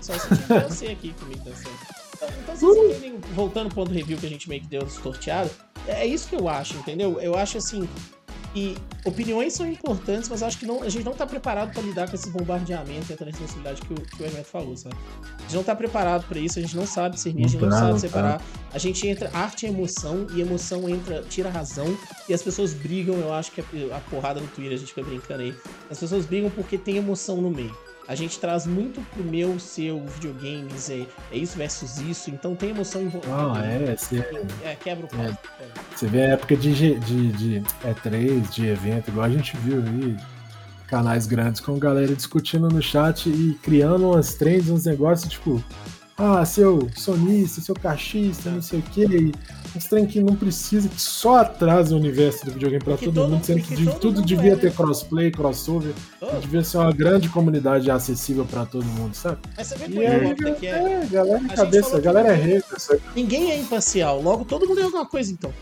Só 0.00 0.12
se 0.12 0.28
tiver 0.28 0.68
você 0.68 0.86
aqui 0.88 1.14
comigo 1.18 1.42
dançando. 1.44 1.93
Então, 2.24 2.54
então 2.54 2.56
vocês 2.56 2.76
uh! 2.76 2.90
entendem, 2.90 3.20
voltando 3.34 3.66
pro 3.66 3.76
ponto 3.76 3.92
review 3.92 4.18
que 4.18 4.26
a 4.26 4.28
gente 4.28 4.48
meio 4.48 4.60
que 4.60 4.68
deu 4.68 4.88
sorteado, 4.88 5.50
é 5.86 6.06
isso 6.06 6.28
que 6.28 6.36
eu 6.36 6.48
acho, 6.48 6.76
entendeu? 6.76 7.20
Eu 7.20 7.34
acho 7.36 7.58
assim, 7.58 7.88
e 8.54 8.76
opiniões 9.04 9.52
são 9.52 9.66
importantes, 9.66 10.28
mas 10.28 10.40
acho 10.42 10.58
que 10.58 10.64
não, 10.64 10.82
a 10.82 10.88
gente 10.88 11.04
não 11.04 11.12
está 11.12 11.26
preparado 11.26 11.72
para 11.72 11.82
lidar 11.82 12.08
com 12.08 12.14
esse 12.14 12.30
bombardeamento 12.30 13.10
e 13.10 13.12
essa 13.12 13.24
necessidade 13.24 13.82
que 13.82 13.92
o, 13.92 13.96
que 13.96 14.22
o 14.22 14.26
Hermeto 14.26 14.46
falou, 14.46 14.76
sabe? 14.76 14.94
A 15.38 15.42
gente 15.42 15.54
não 15.54 15.60
está 15.60 15.74
preparado 15.74 16.24
para 16.28 16.38
isso, 16.38 16.60
a 16.60 16.62
gente 16.62 16.76
não 16.76 16.86
sabe 16.86 17.16
discernir, 17.16 17.46
a 17.46 17.48
gente 17.48 17.60
não, 17.60 17.68
não 17.68 17.78
sabe 17.78 18.00
separar. 18.00 18.40
A 18.72 18.78
gente 18.78 19.06
entra 19.08 19.28
arte 19.34 19.66
e 19.66 19.68
emoção, 19.68 20.26
e 20.32 20.40
emoção 20.40 20.88
entra, 20.88 21.22
tira 21.22 21.48
a 21.48 21.52
razão, 21.52 21.98
e 22.28 22.34
as 22.34 22.42
pessoas 22.42 22.72
brigam, 22.72 23.16
eu 23.16 23.32
acho 23.32 23.50
que 23.50 23.60
a, 23.60 23.96
a 23.96 24.00
porrada 24.00 24.40
no 24.40 24.46
Twitter, 24.46 24.74
a 24.74 24.78
gente 24.78 24.94
fica 24.94 25.02
brincando 25.02 25.42
aí. 25.42 25.54
As 25.90 25.98
pessoas 25.98 26.24
brigam 26.24 26.48
porque 26.50 26.78
tem 26.78 26.96
emoção 26.96 27.38
no 27.38 27.50
meio 27.50 27.76
a 28.06 28.14
gente 28.14 28.38
traz 28.38 28.66
muito 28.66 29.00
pro 29.12 29.24
meu, 29.24 29.58
seu 29.58 30.04
videogames, 30.06 30.90
é, 30.90 31.06
é 31.32 31.36
isso 31.36 31.56
versus 31.56 31.98
isso, 31.98 32.30
então 32.30 32.54
tem 32.54 32.70
emoção 32.70 33.02
envolvida. 33.02 33.34
Ah, 33.34 33.64
é, 33.64 33.96
você, 33.96 34.18
é, 34.62 34.74
quebra 34.76 35.06
o 35.06 35.08
pau. 35.08 35.20
É, 35.20 35.36
você 35.94 36.06
vê 36.06 36.22
a 36.22 36.28
época 36.30 36.56
de, 36.56 36.98
de, 36.98 37.32
de 37.32 37.62
E3, 37.82 38.48
de 38.50 38.66
evento, 38.66 39.08
igual 39.08 39.26
a 39.26 39.30
gente 39.30 39.56
viu 39.58 39.78
aí, 39.78 40.16
canais 40.86 41.26
grandes 41.26 41.60
com 41.60 41.78
galera 41.78 42.14
discutindo 42.14 42.68
no 42.68 42.82
chat 42.82 43.28
e 43.28 43.58
criando 43.62 44.10
umas 44.10 44.34
trends, 44.34 44.68
uns 44.68 44.84
negócios, 44.84 45.32
tipo, 45.32 45.62
ah, 46.16 46.44
seu 46.44 46.88
sonista, 46.94 47.60
seu 47.60 47.74
cachista, 47.74 48.50
não 48.50 48.62
sei 48.62 48.78
o 48.78 48.82
que, 48.82 49.32
uns 49.74 49.84
trem 49.86 50.06
que 50.06 50.20
não 50.20 50.36
precisa, 50.36 50.88
que 50.88 51.00
só 51.00 51.38
atrasa 51.38 51.94
o 51.94 51.98
universo 51.98 52.44
do 52.44 52.52
videogame 52.52 52.84
para 52.84 52.96
todo, 52.96 53.12
todo, 53.12 53.30
mundo, 53.30 53.44
sendo 53.44 53.60
que, 53.60 53.74
que 53.74 53.98
tudo 53.98 54.22
devia 54.22 54.52
é, 54.52 54.56
ter 54.56 54.72
crossplay, 54.72 55.32
crossover, 55.32 55.92
oh. 56.20 56.38
devia 56.38 56.62
ser 56.62 56.78
uma 56.78 56.92
grande 56.92 57.28
comunidade 57.28 57.90
acessível 57.90 58.44
para 58.44 58.64
todo 58.64 58.84
mundo, 58.84 59.14
sabe? 59.14 59.38
Mas 59.56 59.66
você 59.66 59.76
vê 59.76 59.94
e 59.94 60.06
aí, 60.06 60.34
que 60.54 60.66
é. 60.66 61.02
é, 61.02 61.06
galera 61.06 61.40
de 61.40 61.54
cabeça, 61.54 62.00
galera 62.00 62.28
é 62.28 62.34
hater. 62.34 63.00
Ninguém 63.16 63.50
é 63.50 63.58
imparcial, 63.58 64.22
logo 64.22 64.44
todo 64.44 64.68
mundo 64.68 64.80
é 64.80 64.84
alguma 64.84 65.06
coisa 65.06 65.32
então. 65.32 65.52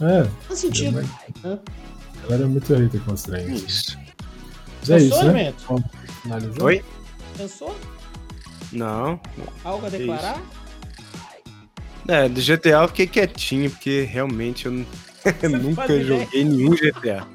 É. 0.00 0.26
Faz 0.48 0.60
sentido. 0.60 1.00
É. 1.44 1.48
A 1.48 2.22
galera 2.22 2.44
é 2.44 2.46
muito 2.46 2.74
hater 2.74 3.00
com 3.02 3.12
os 3.12 3.22
trens. 3.22 3.62
Isso. 3.62 3.98
Mas 4.80 4.90
é 4.90 4.98
isso, 4.98 5.24
né? 5.24 5.54
Oi? 6.62 6.82
Pensou? 7.36 7.74
Não. 8.74 9.20
Algo 9.64 9.86
a 9.86 9.88
declarar? 9.88 10.42
É, 12.06 12.28
do 12.28 12.40
GTA 12.40 12.82
eu 12.82 12.88
fiquei 12.88 13.06
quietinho, 13.06 13.70
porque 13.70 14.02
realmente 14.02 14.66
eu, 14.66 14.72
nunca 15.62 16.02
joguei 16.02 16.44
nenhum 16.44 16.70
GTA. 16.72 17.26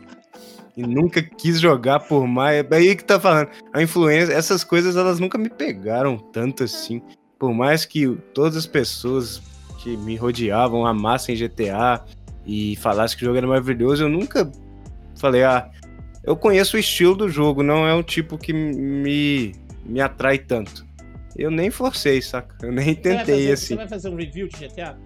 E 0.78 0.84
nunca 0.84 1.22
quis 1.22 1.60
jogar 1.60 2.02
por 2.02 2.28
mais. 2.28 2.66
É 2.70 2.76
aí 2.76 2.96
que 2.96 3.04
tá 3.04 3.20
falando. 3.20 3.50
A 3.74 3.82
influência, 3.82 4.34
essas 4.34 4.64
coisas 4.64 4.96
elas 4.96 5.20
nunca 5.20 5.38
me 5.38 5.50
pegaram 5.50 6.18
tanto 6.18 6.64
assim. 6.64 7.02
Por 7.38 7.54
mais 7.54 7.84
que 7.86 8.08
todas 8.34 8.56
as 8.56 8.66
pessoas 8.66 9.42
que 9.80 9.98
me 9.98 10.16
rodeavam 10.16 10.86
amassem 10.86 11.36
GTA 11.36 12.04
e 12.46 12.76
falassem 12.78 13.18
que 13.18 13.24
o 13.24 13.28
jogo 13.28 13.38
era 13.38 13.48
maravilhoso, 13.48 14.04
eu 14.04 14.10
nunca 14.10 14.52
falei, 15.18 15.44
ah, 15.44 15.70
eu 16.24 16.36
conheço 16.36 16.78
o 16.78 16.80
estilo 16.80 17.16
do 17.16 17.30
jogo, 17.30 17.64
não 17.64 17.88
é 17.88 17.94
um 17.94 18.04
tipo 18.04 18.38
que 18.38 18.54
me, 18.54 19.54
me 19.86 20.02
atrai 20.02 20.38
tanto. 20.38 20.86
Eu 21.40 21.50
nem 21.50 21.72
forcei, 21.72 22.22
saca? 22.22 22.54
Eu 22.62 22.72
nem 22.72 22.94
tentei 22.94 23.18
fazer, 23.18 23.52
assim. 23.54 23.66
Você 23.68 23.76
vai 23.76 23.88
fazer 23.88 24.10
um 24.10 24.16
review 24.16 24.48
de 24.50 24.68
GTA? 24.68 24.98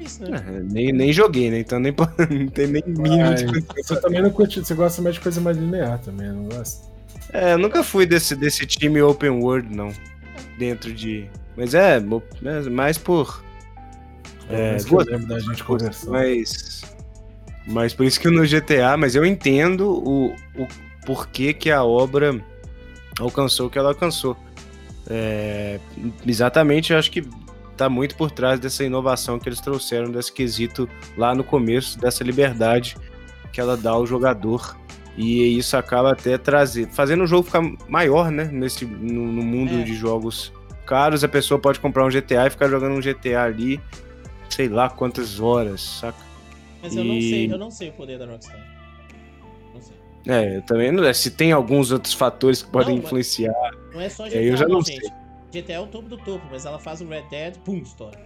Isso, 0.00 0.28
né? 0.28 0.44
É, 0.48 0.60
nem, 0.60 0.92
nem 0.92 1.12
joguei, 1.12 1.50
né? 1.50 1.60
Então 1.60 1.78
nem, 1.78 1.94
não 2.30 2.48
tem 2.48 2.66
nem 2.66 2.82
mínimo 2.84 3.22
ah, 3.22 3.34
de 3.34 3.46
Você 3.84 4.00
também 4.00 4.22
não 4.22 4.30
curte, 4.30 4.58
você 4.58 4.74
gosta 4.74 5.00
mais 5.00 5.14
de 5.14 5.20
coisa 5.20 5.40
mais 5.40 5.56
linear 5.56 6.00
também, 6.00 6.28
não 6.28 6.44
gosta? 6.44 6.90
É, 7.32 7.52
eu 7.52 7.58
nunca 7.58 7.84
fui 7.84 8.04
desse, 8.04 8.34
desse 8.34 8.66
time 8.66 9.00
open 9.00 9.30
world, 9.30 9.74
não. 9.74 9.92
Dentro 10.58 10.92
de. 10.92 11.30
Mas 11.56 11.74
é, 11.74 11.96
é 11.96 12.70
mais 12.70 12.98
por. 12.98 13.44
É, 14.50 14.76
é 14.76 15.10
lembro 15.10 15.26
da 15.28 15.38
gente 15.38 15.62
conversando. 15.62 16.12
Mas. 16.12 16.82
Mas 17.66 17.94
por 17.94 18.04
isso 18.04 18.18
que 18.18 18.28
no 18.28 18.42
GTA, 18.42 18.96
mas 18.96 19.14
eu 19.14 19.24
entendo 19.24 19.88
o, 19.88 20.34
o 20.60 20.66
porquê 21.06 21.54
que 21.54 21.70
a 21.70 21.84
obra 21.84 22.44
alcançou 23.20 23.68
o 23.68 23.70
que 23.70 23.78
ela 23.78 23.90
alcançou. 23.90 24.36
É, 25.06 25.80
exatamente, 26.26 26.92
eu 26.92 26.98
acho 26.98 27.10
que 27.10 27.26
está 27.70 27.88
muito 27.88 28.14
por 28.16 28.30
trás 28.30 28.60
dessa 28.60 28.84
inovação 28.84 29.38
que 29.38 29.48
eles 29.48 29.60
trouxeram 29.60 30.10
desse 30.10 30.32
quesito 30.32 30.88
lá 31.16 31.34
no 31.34 31.42
começo, 31.42 31.98
dessa 31.98 32.22
liberdade 32.22 32.96
que 33.52 33.60
ela 33.60 33.76
dá 33.76 33.90
ao 33.90 34.06
jogador. 34.06 34.76
E 35.16 35.58
isso 35.58 35.76
acaba 35.76 36.12
até 36.12 36.38
trazer, 36.38 36.88
fazendo 36.88 37.24
o 37.24 37.26
jogo 37.26 37.44
ficar 37.44 37.62
maior, 37.86 38.30
né? 38.30 38.44
Nesse, 38.44 38.86
no, 38.86 39.26
no 39.30 39.42
mundo 39.42 39.80
é. 39.80 39.82
de 39.82 39.94
jogos 39.94 40.52
caros, 40.86 41.22
a 41.22 41.28
pessoa 41.28 41.60
pode 41.60 41.78
comprar 41.80 42.04
um 42.04 42.08
GTA 42.08 42.46
e 42.46 42.50
ficar 42.50 42.68
jogando 42.68 42.94
um 42.94 43.00
GTA 43.00 43.42
ali, 43.42 43.80
sei 44.48 44.68
lá 44.68 44.88
quantas 44.88 45.38
horas, 45.38 45.82
saca? 45.82 46.18
Mas 46.82 46.94
e... 46.94 46.98
eu 46.98 47.04
não 47.04 47.20
sei, 47.20 47.52
eu 47.52 47.58
não 47.58 47.70
sei 47.70 47.88
o 47.90 47.92
poder 47.92 48.18
da 48.18 48.26
Rockstar. 48.26 48.72
É, 50.26 50.56
eu 50.58 50.62
também 50.62 50.92
não. 50.92 51.12
Se 51.12 51.30
tem 51.32 51.52
alguns 51.52 51.90
outros 51.90 52.14
fatores 52.14 52.62
que 52.62 52.70
podem 52.70 52.96
não, 52.96 53.02
influenciar. 53.02 53.52
Não 53.92 54.00
é 54.00 54.08
só 54.08 54.24
GTA, 54.26 54.42
eu 54.42 54.56
já 54.56 54.66
não, 54.66 54.76
não 54.76 54.82
gente. 54.82 55.12
GTA 55.52 55.74
é 55.74 55.80
o 55.80 55.86
topo 55.86 56.08
do 56.08 56.16
topo, 56.16 56.46
mas 56.50 56.64
ela 56.64 56.78
faz 56.78 57.00
o 57.00 57.06
Red 57.06 57.24
Dead, 57.30 57.58
pum, 57.58 57.78
estoura. 57.78 58.18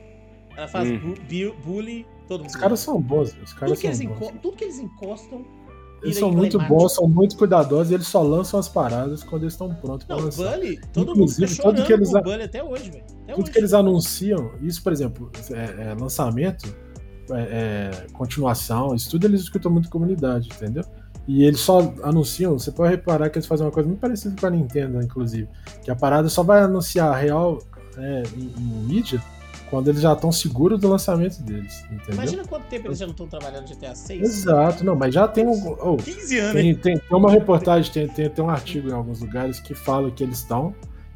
Ela 0.56 0.68
faz 0.68 0.88
hum. 0.88 0.98
bu 0.98 1.54
bully, 1.64 2.06
todo 2.28 2.40
mundo. 2.40 2.50
Os 2.50 2.56
caras 2.56 2.80
são 2.80 3.00
bons, 3.00 3.36
os 3.42 3.52
caras 3.52 3.78
tudo 3.78 3.94
são 3.94 4.06
bons. 4.06 4.32
Tudo 4.40 4.56
que 4.56 4.64
eles 4.64 4.78
encostam, 4.78 5.44
Eles 6.02 6.18
são 6.18 6.30
muito 6.30 6.58
bons, 6.58 6.94
são 6.94 7.08
muito 7.08 7.36
cuidadosos 7.36 7.90
e 7.90 7.94
eles 7.94 8.06
só 8.06 8.22
lançam 8.22 8.58
as 8.58 8.68
paradas 8.68 9.22
quando 9.22 9.42
eles 9.42 9.54
estão 9.54 9.74
prontos 9.74 10.06
para 10.06 10.16
lançar. 10.16 10.56
Bully, 10.56 10.80
todo 10.92 11.12
Inclusive, 11.12 11.50
mundo 11.50 11.56
tá 11.56 11.62
tudo 11.62 11.84
que 11.84 11.92
eles, 11.92 12.10
Bully 12.10 12.42
até 12.42 12.64
hoje, 12.64 12.90
velho. 12.90 13.04
Tudo 13.26 13.42
hoje. 13.42 13.52
que 13.52 13.58
eles 13.58 13.74
anunciam, 13.74 14.52
isso, 14.62 14.82
por 14.82 14.92
exemplo, 14.92 15.30
é, 15.50 15.90
é 15.90 15.94
lançamento, 15.94 16.74
é, 17.30 17.90
é, 18.06 18.06
continuação, 18.12 18.94
isso 18.94 19.10
tudo 19.10 19.26
eles 19.26 19.42
escutam 19.42 19.70
muito 19.70 19.90
comunidade, 19.90 20.48
entendeu? 20.48 20.84
E 21.26 21.44
eles 21.44 21.60
só 21.60 21.92
anunciam, 22.02 22.58
você 22.58 22.70
pode 22.70 22.90
reparar 22.90 23.28
que 23.30 23.38
eles 23.38 23.46
fazem 23.46 23.66
uma 23.66 23.72
coisa 23.72 23.88
muito 23.88 24.00
parecida 24.00 24.34
com 24.38 24.46
a 24.46 24.50
Nintendo, 24.50 25.02
inclusive. 25.02 25.48
Que 25.82 25.90
a 25.90 25.96
parada 25.96 26.28
só 26.28 26.42
vai 26.42 26.60
anunciar 26.60 27.16
real 27.16 27.60
é, 27.98 28.22
em, 28.36 28.52
em 28.56 28.86
mídia 28.86 29.20
quando 29.68 29.88
eles 29.88 30.00
já 30.00 30.12
estão 30.12 30.30
seguros 30.30 30.80
do 30.80 30.88
lançamento 30.88 31.42
deles. 31.42 31.82
Entendeu? 31.86 32.14
Imagina 32.14 32.44
quanto 32.44 32.66
tempo 32.66 32.88
eles 32.88 32.98
já 32.98 33.06
não 33.06 33.12
estão 33.12 33.26
trabalhando 33.26 33.66
GTA 33.68 33.94
6. 33.94 34.22
Exato, 34.22 34.84
não, 34.84 34.94
mas 34.94 35.12
já 35.12 35.26
tem 35.26 35.46
um. 35.46 35.76
Oh, 35.80 35.96
15 35.96 36.38
anos. 36.38 36.52
Tem, 36.52 36.74
tem, 36.74 36.98
tem, 36.98 37.18
uma 37.18 37.30
reportagem, 37.30 37.92
tem, 37.92 38.08
tem, 38.08 38.30
tem 38.30 38.44
um 38.44 38.50
artigo 38.50 38.88
em 38.88 38.92
alguns 38.92 39.20
lugares 39.20 39.58
que 39.58 39.74
fala 39.74 40.10
que 40.10 40.22
eles 40.22 40.38
estão. 40.38 40.74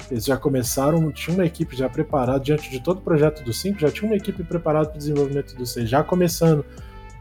Eles 0.09 0.25
já 0.25 0.35
começaram, 0.35 1.11
tinha 1.11 1.33
uma 1.35 1.45
equipe 1.45 1.75
já 1.75 1.87
preparada, 1.87 2.39
diante 2.39 2.69
de 2.69 2.81
todo 2.81 2.97
o 2.97 3.01
projeto 3.01 3.43
do 3.43 3.53
5, 3.53 3.79
já 3.79 3.91
tinha 3.91 4.09
uma 4.09 4.17
equipe 4.17 4.43
preparada 4.43 4.87
para 4.87 4.95
o 4.95 4.97
desenvolvimento 4.97 5.55
do 5.55 5.65
6, 5.65 5.87
já 5.87 6.03
começando 6.03 6.65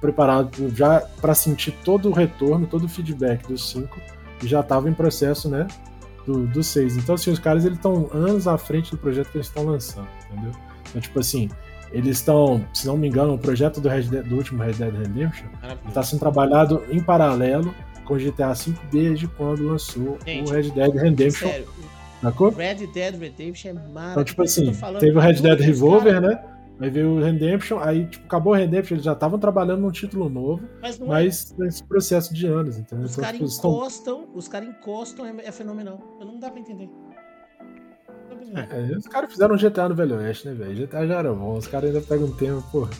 preparado 0.00 0.74
já 0.74 1.00
para 1.20 1.34
sentir 1.34 1.72
todo 1.84 2.08
o 2.08 2.12
retorno, 2.12 2.66
todo 2.66 2.84
o 2.84 2.88
feedback 2.88 3.46
do 3.46 3.58
5, 3.58 4.00
e 4.42 4.46
já 4.46 4.60
estava 4.60 4.88
em 4.88 4.94
processo, 4.94 5.48
né, 5.48 5.66
do, 6.26 6.46
do 6.46 6.62
6. 6.62 6.96
Então, 6.96 7.14
assim, 7.14 7.30
os 7.30 7.38
caras 7.38 7.64
eles 7.64 7.76
estão 7.76 8.08
anos 8.12 8.48
à 8.48 8.56
frente 8.56 8.90
do 8.90 8.98
projeto 8.98 9.30
que 9.30 9.38
eles 9.38 9.46
estão 9.46 9.64
lançando, 9.64 10.08
entendeu? 10.30 10.52
Então, 10.88 11.00
tipo 11.00 11.20
assim, 11.20 11.48
eles 11.92 12.18
estão, 12.18 12.64
se 12.72 12.86
não 12.86 12.96
me 12.96 13.08
engano, 13.08 13.34
o 13.34 13.38
projeto 13.38 13.80
do, 13.80 13.88
Red 13.88 14.02
Dead, 14.02 14.24
do 14.24 14.36
último 14.36 14.62
Red 14.62 14.74
Dead 14.74 14.94
Redemption 14.94 15.46
está 15.88 16.02
sendo 16.02 16.20
trabalhado 16.20 16.82
em 16.90 17.00
paralelo 17.00 17.74
com 18.04 18.14
o 18.14 18.16
GTA 18.16 18.52
V 18.52 18.74
desde 18.90 19.26
quando 19.28 19.66
lançou 19.66 20.18
Gente, 20.24 20.50
o 20.50 20.54
Red 20.54 20.70
Dead 20.70 20.94
Redemption. 20.94 21.48
Sério, 21.48 21.68
sacou? 22.22 22.50
Red 22.50 22.86
Dead 22.86 23.14
Redemption 23.18 23.70
é 23.70 23.74
maravilhoso. 23.74 24.10
Então, 24.12 24.24
tipo 24.24 24.42
assim, 24.42 24.72
teve 25.00 25.16
o 25.16 25.20
Red 25.20 25.34
Dead 25.34 25.60
Revolver, 25.60 26.20
né? 26.20 26.40
Aí 26.80 26.88
veio 26.88 27.10
o 27.10 27.20
Redemption, 27.20 27.78
aí 27.78 28.06
tipo, 28.06 28.24
acabou 28.24 28.54
o 28.54 28.56
Redemption, 28.56 28.94
eles 28.94 29.04
já 29.04 29.12
estavam 29.12 29.38
trabalhando 29.38 29.82
num 29.82 29.90
título 29.90 30.30
novo, 30.30 30.66
mas, 30.80 30.98
mas 30.98 31.52
é. 31.52 31.64
nesse 31.64 31.84
processo 31.84 32.32
de 32.32 32.46
anos, 32.46 32.78
entendeu? 32.78 33.04
Os 33.04 33.12
então, 33.12 33.24
caras 33.24 33.38
tipo, 33.38 33.52
encostam, 33.52 34.20
estão... 34.20 34.34
os 34.34 34.48
caras 34.48 34.68
encostam, 34.68 35.26
é, 35.26 35.34
é 35.44 35.52
fenomenal. 35.52 36.00
Não 36.18 36.40
dá 36.40 36.50
pra 36.50 36.58
entender. 36.58 36.88
É, 38.54 38.96
os 38.96 39.06
caras 39.06 39.30
fizeram 39.30 39.54
um 39.54 39.58
GTA 39.58 39.88
no 39.90 39.94
Velho 39.94 40.16
Oeste, 40.16 40.48
né, 40.48 40.54
velho? 40.54 40.86
GTA 40.86 41.06
já 41.06 41.18
era 41.18 41.32
bom, 41.32 41.56
os 41.56 41.66
caras 41.66 41.94
ainda 41.94 42.04
pegam 42.04 42.26
um 42.26 42.32
tempo, 42.34 42.62
porra. 42.72 42.90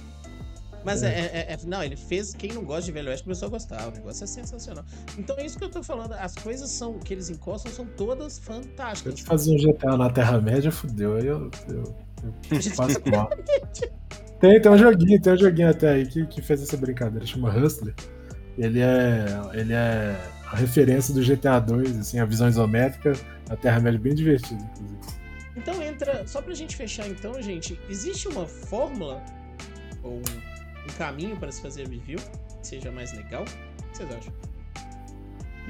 Mas 0.84 1.02
é. 1.02 1.08
É, 1.08 1.46
é, 1.50 1.52
é. 1.52 1.58
não, 1.66 1.82
ele 1.82 1.96
fez. 1.96 2.34
Quem 2.34 2.52
não 2.52 2.64
gosta 2.64 2.82
de 2.82 2.92
Velho 2.92 3.08
Oeste 3.08 3.24
começou 3.24 3.46
a 3.46 3.50
gostar. 3.50 3.88
O 3.88 3.90
negócio 3.90 4.24
é 4.24 4.26
sensacional. 4.26 4.84
Então 5.18 5.36
é 5.38 5.44
isso 5.44 5.58
que 5.58 5.64
eu 5.64 5.70
tô 5.70 5.82
falando. 5.82 6.12
As 6.14 6.34
coisas 6.34 6.70
são 6.70 6.98
que 6.98 7.12
eles 7.12 7.28
encostam 7.28 7.70
são 7.72 7.86
todas 7.86 8.38
fantásticas. 8.38 9.20
Se 9.20 9.24
fazer 9.24 9.54
um 9.54 9.56
GTA 9.56 9.96
na 9.96 10.10
Terra-média, 10.10 10.70
fudeu. 10.70 11.16
Aí 11.16 11.26
eu, 11.26 11.50
eu, 11.68 11.94
tem, 14.40 14.60
tem 14.60 14.72
um 14.72 14.78
joguinho, 14.78 15.20
tem 15.20 15.32
um 15.32 15.38
joguinho 15.38 15.70
até 15.70 15.90
aí 15.90 16.06
que, 16.06 16.26
que 16.26 16.42
fez 16.42 16.62
essa 16.62 16.76
brincadeira, 16.76 17.26
chama 17.26 17.50
Hustler. 17.50 17.94
Ele 18.58 18.80
é. 18.80 19.26
Ele 19.54 19.72
é 19.72 20.16
a 20.50 20.56
referência 20.56 21.14
do 21.14 21.22
GTA 21.22 21.60
2, 21.60 21.98
assim, 21.98 22.18
a 22.18 22.24
visão 22.24 22.48
isométrica 22.48 23.12
na 23.48 23.56
Terra-média 23.56 24.00
bem 24.00 24.14
divertida, 24.14 24.60
inclusive. 24.60 24.98
Então 25.56 25.80
entra, 25.82 26.26
só 26.26 26.42
pra 26.42 26.54
gente 26.54 26.76
fechar 26.76 27.06
então, 27.08 27.40
gente, 27.40 27.78
existe 27.88 28.26
uma 28.26 28.46
fórmula 28.46 29.22
ou 30.02 30.18
um 30.18 30.98
caminho 30.98 31.36
para 31.36 31.52
se 31.52 31.62
fazer 31.62 31.86
review 31.88 32.18
que 32.60 32.66
seja 32.66 32.90
mais 32.90 33.12
legal? 33.12 33.42
O 33.42 33.90
que 33.90 33.98
vocês 33.98 34.10
acham? 34.10 34.32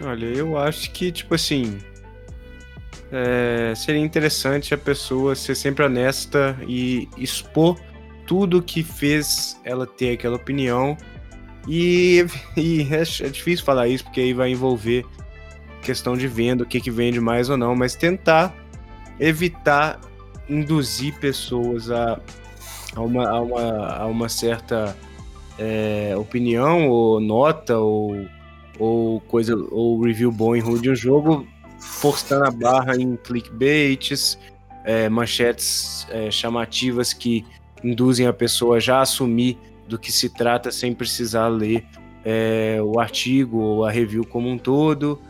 Olha, 0.02 0.26
eu 0.26 0.56
acho 0.56 0.90
que, 0.92 1.12
tipo 1.12 1.34
assim, 1.34 1.78
é, 3.12 3.72
seria 3.74 4.00
interessante 4.00 4.72
a 4.72 4.78
pessoa 4.78 5.34
ser 5.34 5.54
sempre 5.54 5.84
honesta 5.84 6.56
e 6.66 7.08
expor 7.16 7.78
tudo 8.26 8.62
que 8.62 8.82
fez 8.82 9.60
ela 9.64 9.86
ter 9.86 10.12
aquela 10.12 10.36
opinião. 10.36 10.96
E, 11.68 12.24
e 12.56 12.82
é, 12.90 13.02
é, 13.02 13.28
difícil 13.28 13.64
falar 13.64 13.88
isso, 13.88 14.04
porque 14.04 14.20
aí 14.20 14.32
vai 14.32 14.50
envolver 14.50 15.04
questão 15.82 16.16
de 16.16 16.28
venda, 16.28 16.62
o 16.62 16.66
que, 16.66 16.80
que 16.80 16.90
vende 16.90 17.20
mais 17.20 17.50
ou 17.50 17.56
não, 17.56 17.74
mas 17.74 17.94
tentar 17.94 18.54
evitar 19.18 20.00
induzir 20.48 21.18
pessoas 21.18 21.90
a, 21.90 22.20
a, 22.94 23.00
uma, 23.00 23.28
a, 23.28 23.40
uma, 23.40 23.86
a 23.96 24.06
uma 24.06 24.28
certa 24.28 24.96
é, 25.58 26.14
opinião 26.16 26.88
ou 26.88 27.20
nota 27.20 27.78
ou, 27.78 28.26
ou 28.78 29.20
coisa 29.22 29.54
ou 29.70 30.02
review 30.02 30.30
bom 30.32 30.56
e 30.56 30.60
ruim 30.60 30.80
de 30.80 30.90
um 30.90 30.94
jogo, 30.94 31.46
forçando 31.80 32.44
a 32.44 32.50
barra 32.50 32.96
em 32.96 33.16
clickbaits, 33.16 34.38
é, 34.84 35.08
manchetes 35.08 36.06
é, 36.10 36.30
chamativas 36.30 37.12
que 37.12 37.44
induzem 37.82 38.26
a 38.26 38.32
pessoa 38.32 38.78
já 38.78 38.98
a 38.98 39.02
assumir 39.02 39.58
do 39.88 39.98
que 39.98 40.12
se 40.12 40.28
trata 40.28 40.70
sem 40.70 40.94
precisar 40.94 41.48
ler 41.48 41.84
é, 42.24 42.78
o 42.82 43.00
artigo 43.00 43.58
ou 43.58 43.84
a 43.84 43.90
review 43.90 44.24
como 44.24 44.48
um 44.48 44.58
todo. 44.58 45.20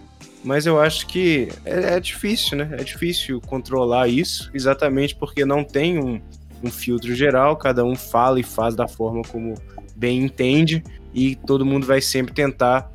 Mas 0.42 0.66
eu 0.66 0.80
acho 0.80 1.06
que 1.06 1.48
é, 1.64 1.94
é, 1.94 2.00
difícil, 2.00 2.58
né? 2.58 2.68
É 2.72 2.82
difícil 2.82 3.40
controlar 3.40 4.08
isso, 4.08 4.50
exatamente 4.54 5.14
porque 5.14 5.44
não 5.44 5.62
tem 5.62 5.98
um, 5.98 6.20
um 6.62 6.70
filtro 6.70 7.14
geral, 7.14 7.56
cada 7.56 7.84
um 7.84 7.94
fala 7.94 8.40
e 8.40 8.42
faz 8.42 8.74
da 8.74 8.88
forma 8.88 9.22
como 9.28 9.54
bem 9.94 10.22
entende, 10.22 10.82
e 11.12 11.36
todo 11.36 11.66
mundo 11.66 11.86
vai 11.86 12.00
sempre 12.00 12.32
tentar 12.32 12.90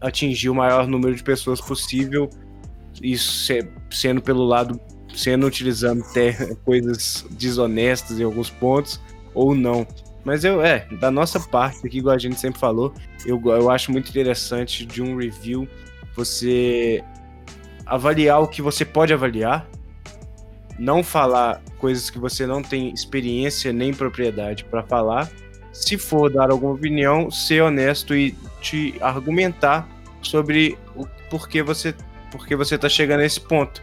atingir 0.00 0.48
o 0.48 0.54
maior 0.54 0.86
número 0.86 1.14
de 1.14 1.22
pessoas 1.24 1.60
possível, 1.60 2.30
isso 3.02 3.52
sendo 3.90 4.20
pelo 4.22 4.44
lado, 4.44 4.80
sendo 5.14 5.46
utilizando 5.46 6.02
até 6.02 6.32
coisas 6.64 7.26
desonestas 7.30 8.20
em 8.20 8.24
alguns 8.24 8.50
pontos, 8.50 9.00
ou 9.34 9.54
não. 9.54 9.86
Mas 10.24 10.44
eu, 10.44 10.62
é, 10.62 10.86
da 11.00 11.10
nossa 11.10 11.40
parte 11.40 11.86
aqui, 11.86 11.98
igual 11.98 12.14
a 12.14 12.18
gente 12.18 12.38
sempre 12.38 12.60
falou, 12.60 12.92
eu, 13.24 13.40
eu 13.46 13.70
acho 13.70 13.90
muito 13.90 14.10
interessante 14.10 14.84
de 14.84 15.02
um 15.02 15.16
review 15.16 15.66
você 16.14 17.02
avaliar 17.86 18.42
o 18.42 18.48
que 18.48 18.60
você 18.60 18.84
pode 18.84 19.12
avaliar, 19.12 19.66
não 20.78 21.02
falar 21.02 21.62
coisas 21.78 22.10
que 22.10 22.18
você 22.18 22.46
não 22.46 22.62
tem 22.62 22.92
experiência 22.92 23.72
nem 23.72 23.92
propriedade 23.92 24.64
para 24.64 24.82
falar. 24.82 25.30
Se 25.72 25.96
for 25.96 26.32
dar 26.32 26.50
alguma 26.50 26.74
opinião, 26.74 27.30
ser 27.30 27.62
honesto 27.62 28.14
e 28.14 28.36
te 28.60 28.94
argumentar 29.00 29.88
sobre 30.20 30.76
o 30.94 31.06
porquê 31.30 31.62
você 31.62 31.94
porque 32.30 32.56
você 32.56 32.74
está 32.76 32.88
chegando 32.88 33.20
a 33.20 33.24
esse 33.24 33.40
ponto. 33.40 33.82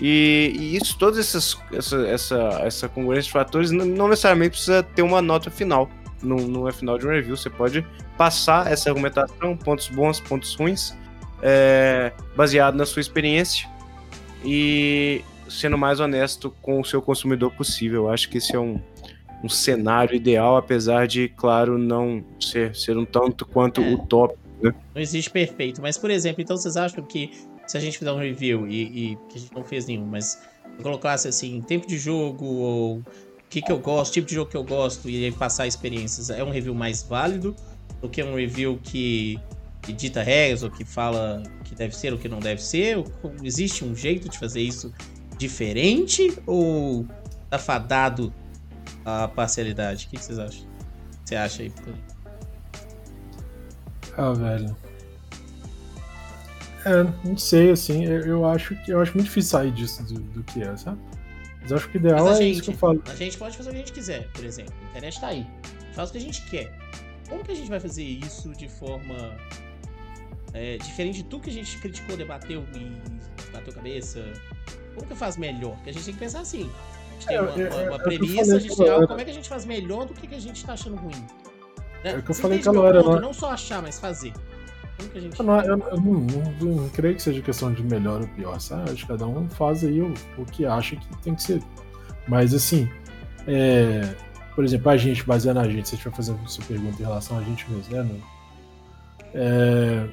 E, 0.00 0.52
e 0.54 0.76
isso, 0.76 0.96
todas 0.98 1.18
essas 1.18 1.58
essa, 1.72 2.06
essa, 2.06 2.60
essa 2.64 2.88
congruência 2.88 3.24
de 3.24 3.32
fatores 3.32 3.70
não, 3.70 3.84
não 3.84 4.08
necessariamente 4.08 4.50
precisa 4.50 4.82
ter 4.82 5.02
uma 5.02 5.20
nota 5.20 5.50
final. 5.50 5.90
No, 6.22 6.36
no 6.36 6.72
final 6.72 6.98
de 6.98 7.06
um 7.06 7.10
review, 7.10 7.36
você 7.36 7.48
pode 7.48 7.86
passar 8.16 8.70
essa 8.70 8.90
argumentação, 8.90 9.56
pontos 9.56 9.88
bons, 9.88 10.18
pontos 10.18 10.54
ruins, 10.54 10.92
é, 11.40 12.12
baseado 12.36 12.74
na 12.74 12.84
sua 12.84 13.00
experiência 13.00 13.68
e 14.44 15.22
sendo 15.48 15.78
mais 15.78 16.00
honesto 16.00 16.54
com 16.60 16.80
o 16.80 16.84
seu 16.84 17.00
consumidor 17.00 17.52
possível. 17.52 18.04
Eu 18.04 18.10
acho 18.10 18.28
que 18.28 18.38
esse 18.38 18.54
é 18.54 18.58
um, 18.58 18.80
um 19.42 19.48
cenário 19.48 20.14
ideal, 20.14 20.56
apesar 20.56 21.06
de, 21.06 21.28
claro, 21.28 21.78
não 21.78 22.24
ser, 22.40 22.74
ser 22.74 22.96
um 22.96 23.04
tanto 23.04 23.46
quanto 23.46 23.80
é. 23.80 23.94
utópico. 23.94 24.40
Né? 24.60 24.74
Não 24.94 25.00
existe 25.00 25.30
perfeito, 25.30 25.80
mas 25.80 25.96
por 25.96 26.10
exemplo, 26.10 26.42
então 26.42 26.56
vocês 26.56 26.76
acham 26.76 27.04
que 27.04 27.30
se 27.68 27.76
a 27.76 27.80
gente 27.80 27.98
fizer 27.98 28.10
um 28.10 28.18
review 28.18 28.66
e, 28.66 29.12
e 29.12 29.16
que 29.28 29.36
a 29.36 29.40
gente 29.40 29.54
não 29.54 29.62
fez 29.62 29.86
nenhum, 29.86 30.06
mas 30.06 30.40
colocasse 30.82 31.28
assim, 31.28 31.60
tempo 31.60 31.86
de 31.86 31.98
jogo 31.98 32.44
ou 32.44 32.98
o 32.98 33.04
que, 33.50 33.62
que 33.62 33.70
eu 33.70 33.78
gosto, 33.78 34.14
tipo 34.14 34.26
de 34.26 34.34
jogo 34.34 34.50
que 34.50 34.56
eu 34.56 34.64
gosto 34.64 35.08
e 35.08 35.30
passar 35.32 35.66
experiências, 35.66 36.30
é 36.30 36.42
um 36.42 36.50
review 36.50 36.74
mais 36.74 37.02
válido 37.02 37.54
do 38.00 38.08
que 38.08 38.22
um 38.22 38.34
review 38.34 38.80
que 38.82 39.38
que 39.82 39.92
dita 39.92 40.22
regras 40.22 40.62
ou 40.62 40.70
que 40.70 40.84
fala 40.84 41.42
que 41.64 41.74
deve 41.74 41.96
ser 41.96 42.12
ou 42.12 42.18
que 42.18 42.28
não 42.28 42.40
deve 42.40 42.62
ser? 42.62 43.02
Existe 43.42 43.84
um 43.84 43.94
jeito 43.94 44.28
de 44.28 44.38
fazer 44.38 44.60
isso 44.60 44.92
diferente 45.38 46.36
ou 46.46 47.06
tá 47.48 47.58
fadado 47.58 48.32
a 49.04 49.28
parcialidade? 49.28 50.06
O 50.06 50.10
que, 50.10 50.22
vocês 50.22 50.38
acham? 50.38 50.66
Você 51.24 51.36
acha 51.36 51.62
aí, 51.62 51.72
Ah, 54.16 54.32
velho. 54.32 54.76
É, 56.84 57.04
não 57.26 57.36
sei, 57.36 57.70
assim, 57.70 58.04
eu, 58.04 58.20
eu, 58.26 58.46
acho 58.46 58.74
que 58.76 58.92
eu 58.92 59.00
acho 59.00 59.12
muito 59.14 59.26
difícil 59.26 59.50
sair 59.50 59.70
disso 59.72 60.02
do, 60.04 60.20
do 60.20 60.42
que 60.44 60.62
é, 60.62 60.76
sabe? 60.76 60.98
Mas 61.60 61.72
acho 61.72 61.88
que 61.88 61.96
o 61.96 62.00
ideal 62.00 62.28
é 62.30 62.36
gente, 62.36 62.52
isso 62.52 62.62
que 62.62 62.70
eu 62.70 62.74
falo. 62.74 63.02
A 63.06 63.14
gente 63.14 63.36
pode 63.36 63.56
fazer 63.56 63.70
o 63.70 63.72
que 63.72 63.78
a 63.78 63.80
gente 63.80 63.92
quiser, 63.92 64.28
por 64.32 64.44
exemplo. 64.44 64.74
A 64.80 64.90
internet 64.90 65.20
tá 65.20 65.28
aí. 65.28 65.46
Faz 65.92 66.08
o 66.08 66.12
que 66.12 66.18
a 66.18 66.20
gente 66.20 66.42
quer. 66.42 66.72
Como 67.28 67.44
que 67.44 67.52
a 67.52 67.54
gente 67.54 67.68
vai 67.68 67.80
fazer 67.80 68.04
isso 68.04 68.52
de 68.52 68.68
forma 68.68 69.36
é, 70.54 70.78
diferente 70.78 71.16
de 71.16 71.24
tudo 71.24 71.42
que 71.42 71.50
a 71.50 71.52
gente 71.52 71.76
criticou, 71.78 72.16
debateu 72.16 72.64
e 72.74 73.52
bateu 73.52 73.72
cabeça, 73.72 74.24
como 74.94 75.06
que 75.06 75.14
faz 75.14 75.36
melhor? 75.36 75.74
Porque 75.76 75.90
a 75.90 75.92
gente 75.92 76.04
tem 76.04 76.14
que 76.14 76.20
pensar 76.20 76.40
assim. 76.40 76.70
A 77.10 77.12
gente 77.14 77.26
tem 77.26 77.36
é, 77.36 77.40
uma, 77.40 77.52
uma, 77.52 77.62
é, 77.62 77.88
uma 77.90 77.96
é 77.96 78.02
premissa, 78.02 78.56
a 78.56 78.58
gente 78.58 78.76
tem 78.76 78.88
algo, 78.88 79.06
como 79.06 79.20
é 79.20 79.24
que 79.24 79.30
a 79.30 79.34
gente 79.34 79.48
faz 79.48 79.64
melhor 79.64 80.06
do 80.06 80.14
que, 80.14 80.26
que 80.26 80.34
a 80.34 80.40
gente 80.40 80.64
tá 80.64 80.72
achando 80.72 80.96
ruim? 80.96 81.26
Né? 82.04 82.12
É 82.12 82.16
o 82.16 82.22
que 82.22 82.30
eu 82.30 82.34
falei 82.34 82.58
que 82.60 82.68
ela 82.68 82.88
era, 82.88 83.02
não, 83.02 83.20
não 83.20 83.32
só 83.32 83.50
achar, 83.50 83.82
mas 83.82 83.98
fazer. 83.98 84.32
Como 84.98 85.08
que 85.10 85.18
a 85.18 85.20
gente. 85.20 85.38
Eu, 85.38 85.46
não, 85.46 85.60
eu, 85.60 85.78
eu 85.78 85.96
não, 86.00 86.12
não- 86.60 86.76
não 86.76 86.88
creio 86.90 87.14
que 87.14 87.22
seja 87.22 87.40
questão 87.40 87.72
de 87.72 87.82
melhor 87.82 88.20
ou 88.20 88.28
pior, 88.28 88.60
sabe? 88.60 88.90
Acho 88.90 89.06
que 89.06 89.06
cada 89.06 89.26
um 89.26 89.48
faz 89.48 89.84
aí 89.84 90.00
o, 90.02 90.12
o 90.36 90.44
que 90.44 90.66
acha 90.66 90.96
que 90.96 91.16
tem 91.22 91.34
que 91.34 91.42
ser. 91.42 91.62
Mas 92.26 92.52
assim, 92.52 92.88
é, 93.46 94.14
por 94.54 94.64
exemplo, 94.64 94.90
a 94.90 94.96
gente, 94.96 95.18
se 95.24 95.24
a 95.24 95.72
gente 95.72 96.02
for 96.02 96.12
fazer 96.12 96.34
sua 96.46 96.64
pergunta 96.64 97.00
em 97.00 97.04
relação 97.04 97.38
a 97.38 97.42
gente 97.42 97.70
mesmo, 97.70 97.94
né? 98.04 98.20
É, 99.34 100.08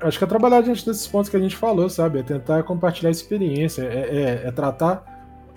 acho 0.00 0.18
que 0.18 0.24
é 0.24 0.26
trabalhar 0.26 0.62
diante 0.62 0.84
desses 0.86 1.06
pontos 1.06 1.28
que 1.28 1.36
a 1.36 1.40
gente 1.40 1.56
falou, 1.56 1.88
sabe? 1.88 2.18
É 2.18 2.22
tentar 2.22 2.62
compartilhar 2.62 3.10
experiência, 3.10 3.82
é, 3.82 4.42
é- 4.44 4.48
é 4.48 4.50
tratar 4.50 5.04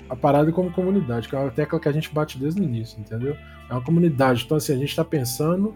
a 0.10 0.16
parada 0.16 0.52
como 0.52 0.72
comunidade, 0.72 1.28
que 1.30 1.36
é 1.36 1.40
uma 1.40 1.50
tecla 1.50 1.80
que 1.80 1.88
a 1.88 1.92
gente 1.92 2.14
bate 2.14 2.38
desde 2.38 2.60
o 2.60 2.64
início, 2.64 3.00
entendeu? 3.00 3.36
É 3.70 3.74
uma 3.74 3.82
comunidade. 3.82 4.44
Então, 4.46 4.58
assim, 4.58 4.74
a 4.74 4.78
gente 4.78 4.90
está 4.90 5.04
pensando 5.06 5.74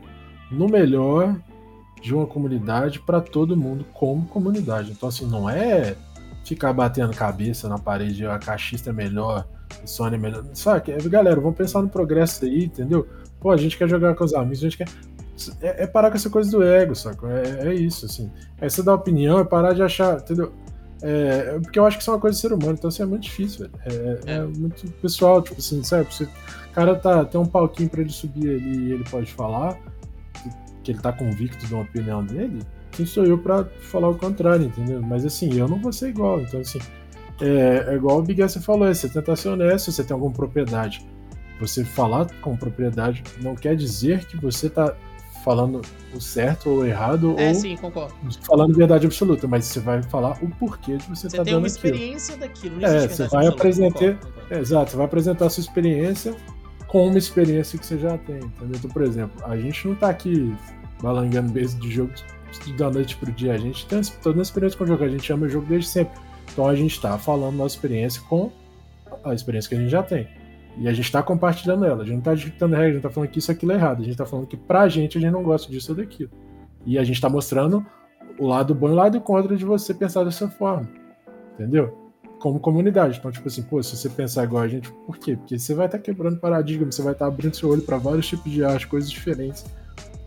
no 0.52 0.68
melhor 0.68 1.36
de 2.02 2.14
uma 2.14 2.26
comunidade 2.26 3.00
para 3.00 3.20
todo 3.22 3.58
mundo 3.58 3.86
como 3.94 4.26
comunidade. 4.28 4.92
Então, 4.92 5.10
assim, 5.10 5.26
não 5.26 5.50
é 5.50 5.96
ficar 6.44 6.72
batendo 6.72 7.14
cabeça 7.14 7.68
na 7.68 7.78
parede, 7.78 8.26
a 8.26 8.40
caixista 8.40 8.92
é 8.92 8.94
melhor, 8.94 9.46
a 9.84 9.88
Sony 9.88 10.16
é 10.16 10.18
melhor. 10.18 10.44
Sabe? 10.54 10.92
É, 10.92 10.98
galera, 11.10 11.40
vamos 11.40 11.58
pensar 11.58 11.82
no 11.82 11.90
progresso 11.90 12.46
aí, 12.46 12.66
entendeu? 12.66 13.08
Pô, 13.40 13.52
a 13.52 13.58
gente 13.58 13.78
quer 13.78 13.90
jogar 13.90 14.16
com 14.16 14.24
os 14.24 14.34
amigos, 14.34 14.60
a 14.60 14.62
gente 14.62 14.78
quer. 14.78 14.88
É, 15.62 15.84
é 15.84 15.88
parar 15.88 16.10
com 16.10 16.16
essa 16.16 16.30
coisa 16.30 16.50
do 16.50 16.64
ego, 16.64 16.96
saco? 16.96 17.28
É, 17.28 17.68
é 17.68 17.74
isso, 17.74 18.06
assim. 18.06 18.32
É 18.60 18.68
você 18.68 18.82
dar 18.82 18.96
opinião, 18.96 19.40
é 19.40 19.44
parar 19.44 19.74
de 19.74 19.84
achar, 19.84 20.18
entendeu? 20.18 20.52
É, 21.02 21.54
é 21.56 21.60
porque 21.60 21.78
eu 21.78 21.86
acho 21.86 21.98
que 21.98 22.02
isso 22.02 22.10
é 22.10 22.14
uma 22.14 22.20
coisa 22.20 22.36
de 22.36 22.42
ser 22.42 22.54
humano, 22.54 22.74
então 22.74 22.90
isso 22.90 23.04
é 23.04 23.06
muito 23.06 23.24
difícil, 23.24 23.68
velho. 23.68 24.20
É, 24.26 24.34
é 24.38 24.42
muito 24.42 24.90
pessoal, 24.94 25.42
tipo 25.42 25.60
assim, 25.60 25.84
sabe? 25.84 26.08
O 26.22 26.74
cara 26.74 26.96
tá, 26.96 27.26
tem 27.26 27.40
um 27.40 27.46
palquinho 27.46 27.90
pra 27.90 28.02
ele 28.02 28.10
subir 28.10 28.50
ali 28.50 28.88
e 28.88 28.92
ele 28.94 29.04
pode 29.04 29.32
falar, 29.32 29.78
que 30.88 30.92
ele 30.94 31.00
tá 31.02 31.12
convicto 31.12 31.66
de 31.68 31.74
uma 31.74 31.84
opinião 31.84 32.24
dele, 32.24 32.60
quem 32.92 33.06
sou 33.06 33.26
eu 33.26 33.38
pra 33.38 33.66
falar 33.82 34.08
o 34.08 34.16
contrário, 34.16 34.66
entendeu? 34.66 35.02
Mas 35.02 35.26
assim, 35.26 35.54
eu 35.58 35.68
não 35.68 35.78
vou 35.82 35.92
ser 35.92 36.08
igual, 36.08 36.40
então 36.40 36.62
assim, 36.62 36.80
é, 37.42 37.88
é 37.90 37.96
igual 37.96 38.20
o 38.20 38.22
Big 38.24 38.42
você 38.42 38.62
falou, 38.62 38.88
é 38.88 38.94
você 38.94 39.10
tentar 39.10 39.36
ser 39.36 39.50
honesto, 39.50 39.92
você 39.92 40.02
tem 40.04 40.14
alguma 40.14 40.32
propriedade. 40.34 41.06
Você 41.60 41.84
falar 41.84 42.28
com 42.42 42.56
propriedade 42.56 43.22
não 43.42 43.54
quer 43.56 43.76
dizer 43.76 44.26
que 44.26 44.38
você 44.38 44.70
tá 44.70 44.96
falando 45.44 45.82
o 46.16 46.22
certo 46.22 46.70
ou 46.70 46.78
o 46.80 46.86
errado, 46.86 47.36
É, 47.38 47.50
ou 47.50 47.56
sim, 47.56 47.78
falando 48.44 48.74
verdade 48.76 49.06
absoluta, 49.06 49.46
mas 49.48 49.66
você 49.66 49.80
vai 49.82 50.02
falar 50.04 50.38
o 50.42 50.48
porquê 50.52 50.96
de 50.98 51.04
você 51.06 51.22
Você 51.22 51.28
estar 51.28 51.44
tem 51.44 51.54
dando 51.54 51.64
uma 51.64 51.68
aquilo. 51.68 51.86
experiência 51.96 52.38
daquilo. 52.38 52.86
É, 52.86 53.08
você 53.10 53.28
vai 53.28 53.48
apresentar- 53.48 54.16
concordo. 54.16 54.34
É, 54.50 54.60
Exato, 54.60 54.92
você 54.92 54.98
vai 54.98 55.06
apresentar 55.06 55.46
a 55.48 55.50
sua 55.50 55.62
experiência 55.62 56.34
com 56.88 57.08
uma 57.08 57.18
experiência 57.18 57.78
que 57.78 57.86
você 57.86 57.98
já 57.98 58.18
tem, 58.20 58.38
entendeu? 58.38 58.76
Então, 58.78 58.90
por 58.90 59.02
exemplo, 59.02 59.44
a 59.46 59.58
gente 59.58 59.88
não 59.88 59.96
tá 59.96 60.10
aqui 60.10 60.56
balangando 61.02 61.52
base 61.52 61.78
de 61.78 61.92
jogo 61.92 62.12
da 62.78 62.90
noite 62.90 63.16
pro 63.18 63.32
dia, 63.32 63.54
a 63.54 63.58
gente 63.58 63.86
tem 63.88 64.02
toda 64.22 64.40
a 64.40 64.42
experiência 64.42 64.78
com 64.78 64.84
o 64.84 64.88
jogo, 64.88 65.04
a 65.04 65.10
gente 65.10 65.32
ama 65.32 65.46
o 65.46 65.50
jogo 65.50 65.68
desde 65.68 65.90
sempre. 65.90 66.20
Então 66.52 66.68
a 66.68 66.76
gente 66.76 67.00
tá 67.00 67.18
falando 67.18 67.56
nossa 67.56 67.76
experiência 67.76 68.22
com 68.24 68.52
a 69.24 69.34
experiência 69.34 69.70
que 69.70 69.76
a 69.76 69.80
gente 69.80 69.90
já 69.90 70.02
tem. 70.02 70.28
E 70.78 70.88
a 70.88 70.94
gente 70.94 71.12
tá 71.12 71.22
compartilhando 71.22 71.86
ela, 71.86 72.04
a 72.04 72.06
gente 72.06 72.16
não 72.16 72.22
tá 72.22 72.34
ditando 72.34 72.76
regra, 72.76 72.90
a 72.90 72.94
gente 72.94 73.04
tá 73.04 73.10
falando 73.10 73.30
que 73.30 73.40
isso 73.40 73.52
aquilo 73.52 73.72
é 73.72 73.76
errado, 73.76 74.02
a 74.02 74.06
gente 74.06 74.18
tá 74.18 74.26
falando 74.26 74.48
que 74.48 74.58
pra 74.58 74.88
gente 74.88 75.18
a 75.18 75.22
gente 75.22 75.32
não 75.32 75.44
gosta 75.44 75.72
disso 75.72 75.92
ou 75.92 75.98
daquilo. 75.98 76.32
E 76.86 76.98
a 76.98 77.04
gente 77.04 77.20
tá 77.20 77.30
mostrando 77.30 77.86
o 78.40 78.48
lado 78.48 78.74
bom 78.74 78.90
e 78.90 78.92
o 78.92 78.96
lado 78.96 79.20
contra 79.22 79.56
de 79.56 79.66
você 79.66 79.94
pensar 79.94 80.24
dessa 80.24 80.48
forma. 80.48 80.88
Entendeu? 81.54 82.08
como 82.40 82.60
comunidade. 82.60 83.18
Então, 83.18 83.32
tipo 83.32 83.48
assim, 83.48 83.64
pô, 83.64 83.82
se 83.82 83.96
você 83.96 84.10
pensar 84.10 84.44
igual 84.44 84.64
a 84.64 84.68
gente, 84.68 84.92
por 85.06 85.18
quê? 85.18 85.36
Porque 85.36 85.58
você 85.58 85.74
vai 85.74 85.88
estar 85.88 86.00
quebrando 86.00 86.40
paradigma, 86.40 86.92
você 86.92 87.02
vai 87.02 87.14
estar 87.14 87.28
abrindo 87.28 87.56
seu 87.56 87.70
olho 87.70 87.82
para 87.82 87.98
vários 87.98 88.28
tipos 88.28 88.52
de 88.52 88.64
arte, 88.64 88.88
coisas 88.88 89.10
diferentes. 89.10 89.66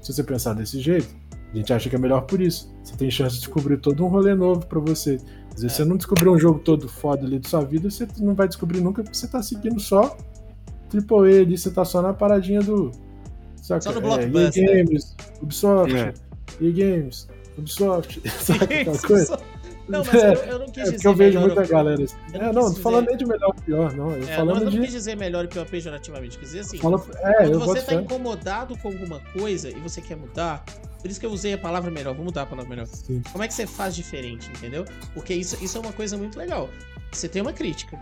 Se 0.03 0.13
você 0.13 0.23
pensar 0.25 0.55
desse 0.55 0.81
jeito, 0.81 1.09
a 1.53 1.57
gente 1.57 1.73
acha 1.73 1.89
que 1.91 1.97
é 1.97 1.99
melhor 1.99 2.23
por 2.23 2.41
isso. 2.41 2.73
Você 2.83 2.97
tem 2.97 3.11
chance 3.11 3.35
de 3.35 3.41
descobrir 3.41 3.77
todo 3.79 4.05
um 4.05 4.09
rolê 4.09 4.35
novo 4.35 4.65
para 4.67 4.79
você. 4.81 5.19
Às 5.55 5.63
vezes 5.63 5.73
É. 5.73 5.83
você 5.83 5.85
não 5.85 5.97
descobriu 5.97 6.33
um 6.33 6.39
jogo 6.39 6.59
todo 6.61 6.89
foda 6.89 7.27
ali 7.27 7.39
da 7.39 7.49
sua 7.49 7.65
vida, 7.65 7.91
você 7.91 8.07
não 8.19 8.35
vai 8.35 8.47
descobrir 8.49 8.81
nunca 8.81 9.03
porque 9.03 9.17
você 9.17 9.27
tá 9.29 9.43
seguindo 9.43 9.79
só 9.81 10.17
AAA 10.93 11.41
ali, 11.43 11.59
você 11.59 11.71
tá 11.71 11.85
só 11.85 12.01
na 12.03 12.13
paradinha 12.15 12.61
do. 12.61 12.91
Saca? 13.57 13.81
Só 13.83 13.93
no 13.93 13.99
É, 13.99 14.01
blockbuster. 14.27 14.65
EA 14.65 14.85
Games, 14.85 15.17
Ubisoft, 15.43 15.95
É. 15.97 16.15
EA 16.61 16.73
Games, 16.73 17.29
Ubisoft, 17.59 18.23
saca 18.41 18.65
aquela 18.75 18.99
coisa? 18.99 19.39
Não, 19.91 20.05
mas 20.05 20.15
eu, 20.15 20.33
eu 20.45 20.59
não 20.61 20.67
quis 20.71 20.79
É 20.79 20.83
dizer. 20.83 20.93
porque 20.95 21.09
eu 21.09 21.15
vejo 21.15 21.41
melhor 21.41 21.55
muita 21.57 21.73
galera 21.73 22.03
assim. 22.05 22.17
eu 22.33 22.41
não 22.41 22.49
É, 22.49 22.53
não, 22.53 22.75
tô 22.75 22.81
falando 22.81 23.07
nem 23.07 23.17
de 23.17 23.27
melhor 23.27 23.47
ou 23.49 23.55
pior, 23.55 23.93
não. 23.95 24.11
Eu 24.13 24.17
É, 24.17 24.21
não, 24.21 24.27
falando 24.37 24.59
eu 24.59 24.65
não 24.65 24.71
de. 24.71 24.81
quis 24.81 24.93
dizer 24.93 25.17
melhor 25.17 25.45
e 25.45 25.49
pior 25.49 25.67
pejorativamente. 25.67 26.39
Quis 26.39 26.49
dizer 26.49 26.61
assim. 26.61 26.79
Fala, 26.79 26.97
é, 27.19 27.33
quando 27.43 27.53
eu 27.55 27.61
você 27.61 27.81
tá 27.81 27.87
fé. 27.87 27.95
incomodado 27.95 28.77
com 28.79 28.89
alguma 28.89 29.21
coisa 29.33 29.69
e 29.69 29.75
você 29.75 30.01
quer 30.01 30.17
mudar, 30.17 30.65
por 31.01 31.11
isso 31.11 31.19
que 31.21 31.27
eu 31.27 31.31
usei 31.31 31.53
a 31.55 31.59
palavra 31.59 31.91
melhor. 31.91 32.15
Vou 32.15 32.25
mudar 32.25 32.43
a 32.43 32.47
palavra 32.47 32.69
melhor. 32.71 32.87
Sim. 32.87 33.23
Como 33.33 33.43
é 33.45 33.49
que 33.49 33.55
você 33.55 33.67
faz 33.67 33.95
diferente, 33.95 34.49
entendeu? 34.57 34.85
Porque 35.15 35.35
isso, 35.35 35.57
isso 35.63 35.77
é 35.77 35.81
uma 35.81 35.93
coisa 35.93 36.17
muito 36.17 36.39
legal. 36.39 36.69
Você 37.13 37.29
tem 37.29 37.43
uma 37.43 37.53
crítica, 37.53 37.99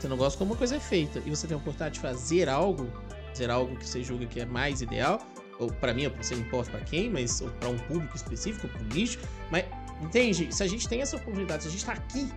você 0.00 0.08
não 0.08 0.16
gosta 0.16 0.38
como 0.38 0.52
uma 0.52 0.56
coisa 0.56 0.76
é 0.76 0.80
feita, 0.80 1.20
e 1.26 1.30
você 1.30 1.46
tem 1.46 1.54
a 1.54 1.58
oportunidade 1.58 1.94
de 1.94 2.00
fazer 2.00 2.48
algo, 2.48 2.86
fazer 3.28 3.50
algo 3.50 3.76
que 3.76 3.86
você 3.86 4.02
julga 4.02 4.24
que 4.26 4.40
é 4.40 4.46
mais 4.46 4.80
ideal, 4.80 5.20
ou 5.58 5.70
pra 5.72 5.92
mim, 5.92 6.08
você 6.20 6.34
não 6.34 6.42
importa 6.42 6.70
pra 6.70 6.80
quem, 6.80 7.10
mas 7.10 7.40
ou 7.42 7.48
pra 7.50 7.68
um 7.68 7.76
público 7.78 8.14
específico, 8.16 8.66
pra 8.68 8.80
um 8.80 8.84
nicho, 8.94 9.18
mas 9.50 9.64
entende? 10.02 10.54
Se 10.54 10.62
a 10.62 10.66
gente 10.66 10.88
tem 10.88 11.00
essa 11.00 11.16
oportunidade, 11.16 11.62
se 11.64 11.68
a 11.68 11.72
gente 11.72 11.84
tá 11.84 11.92
aqui, 11.92 12.28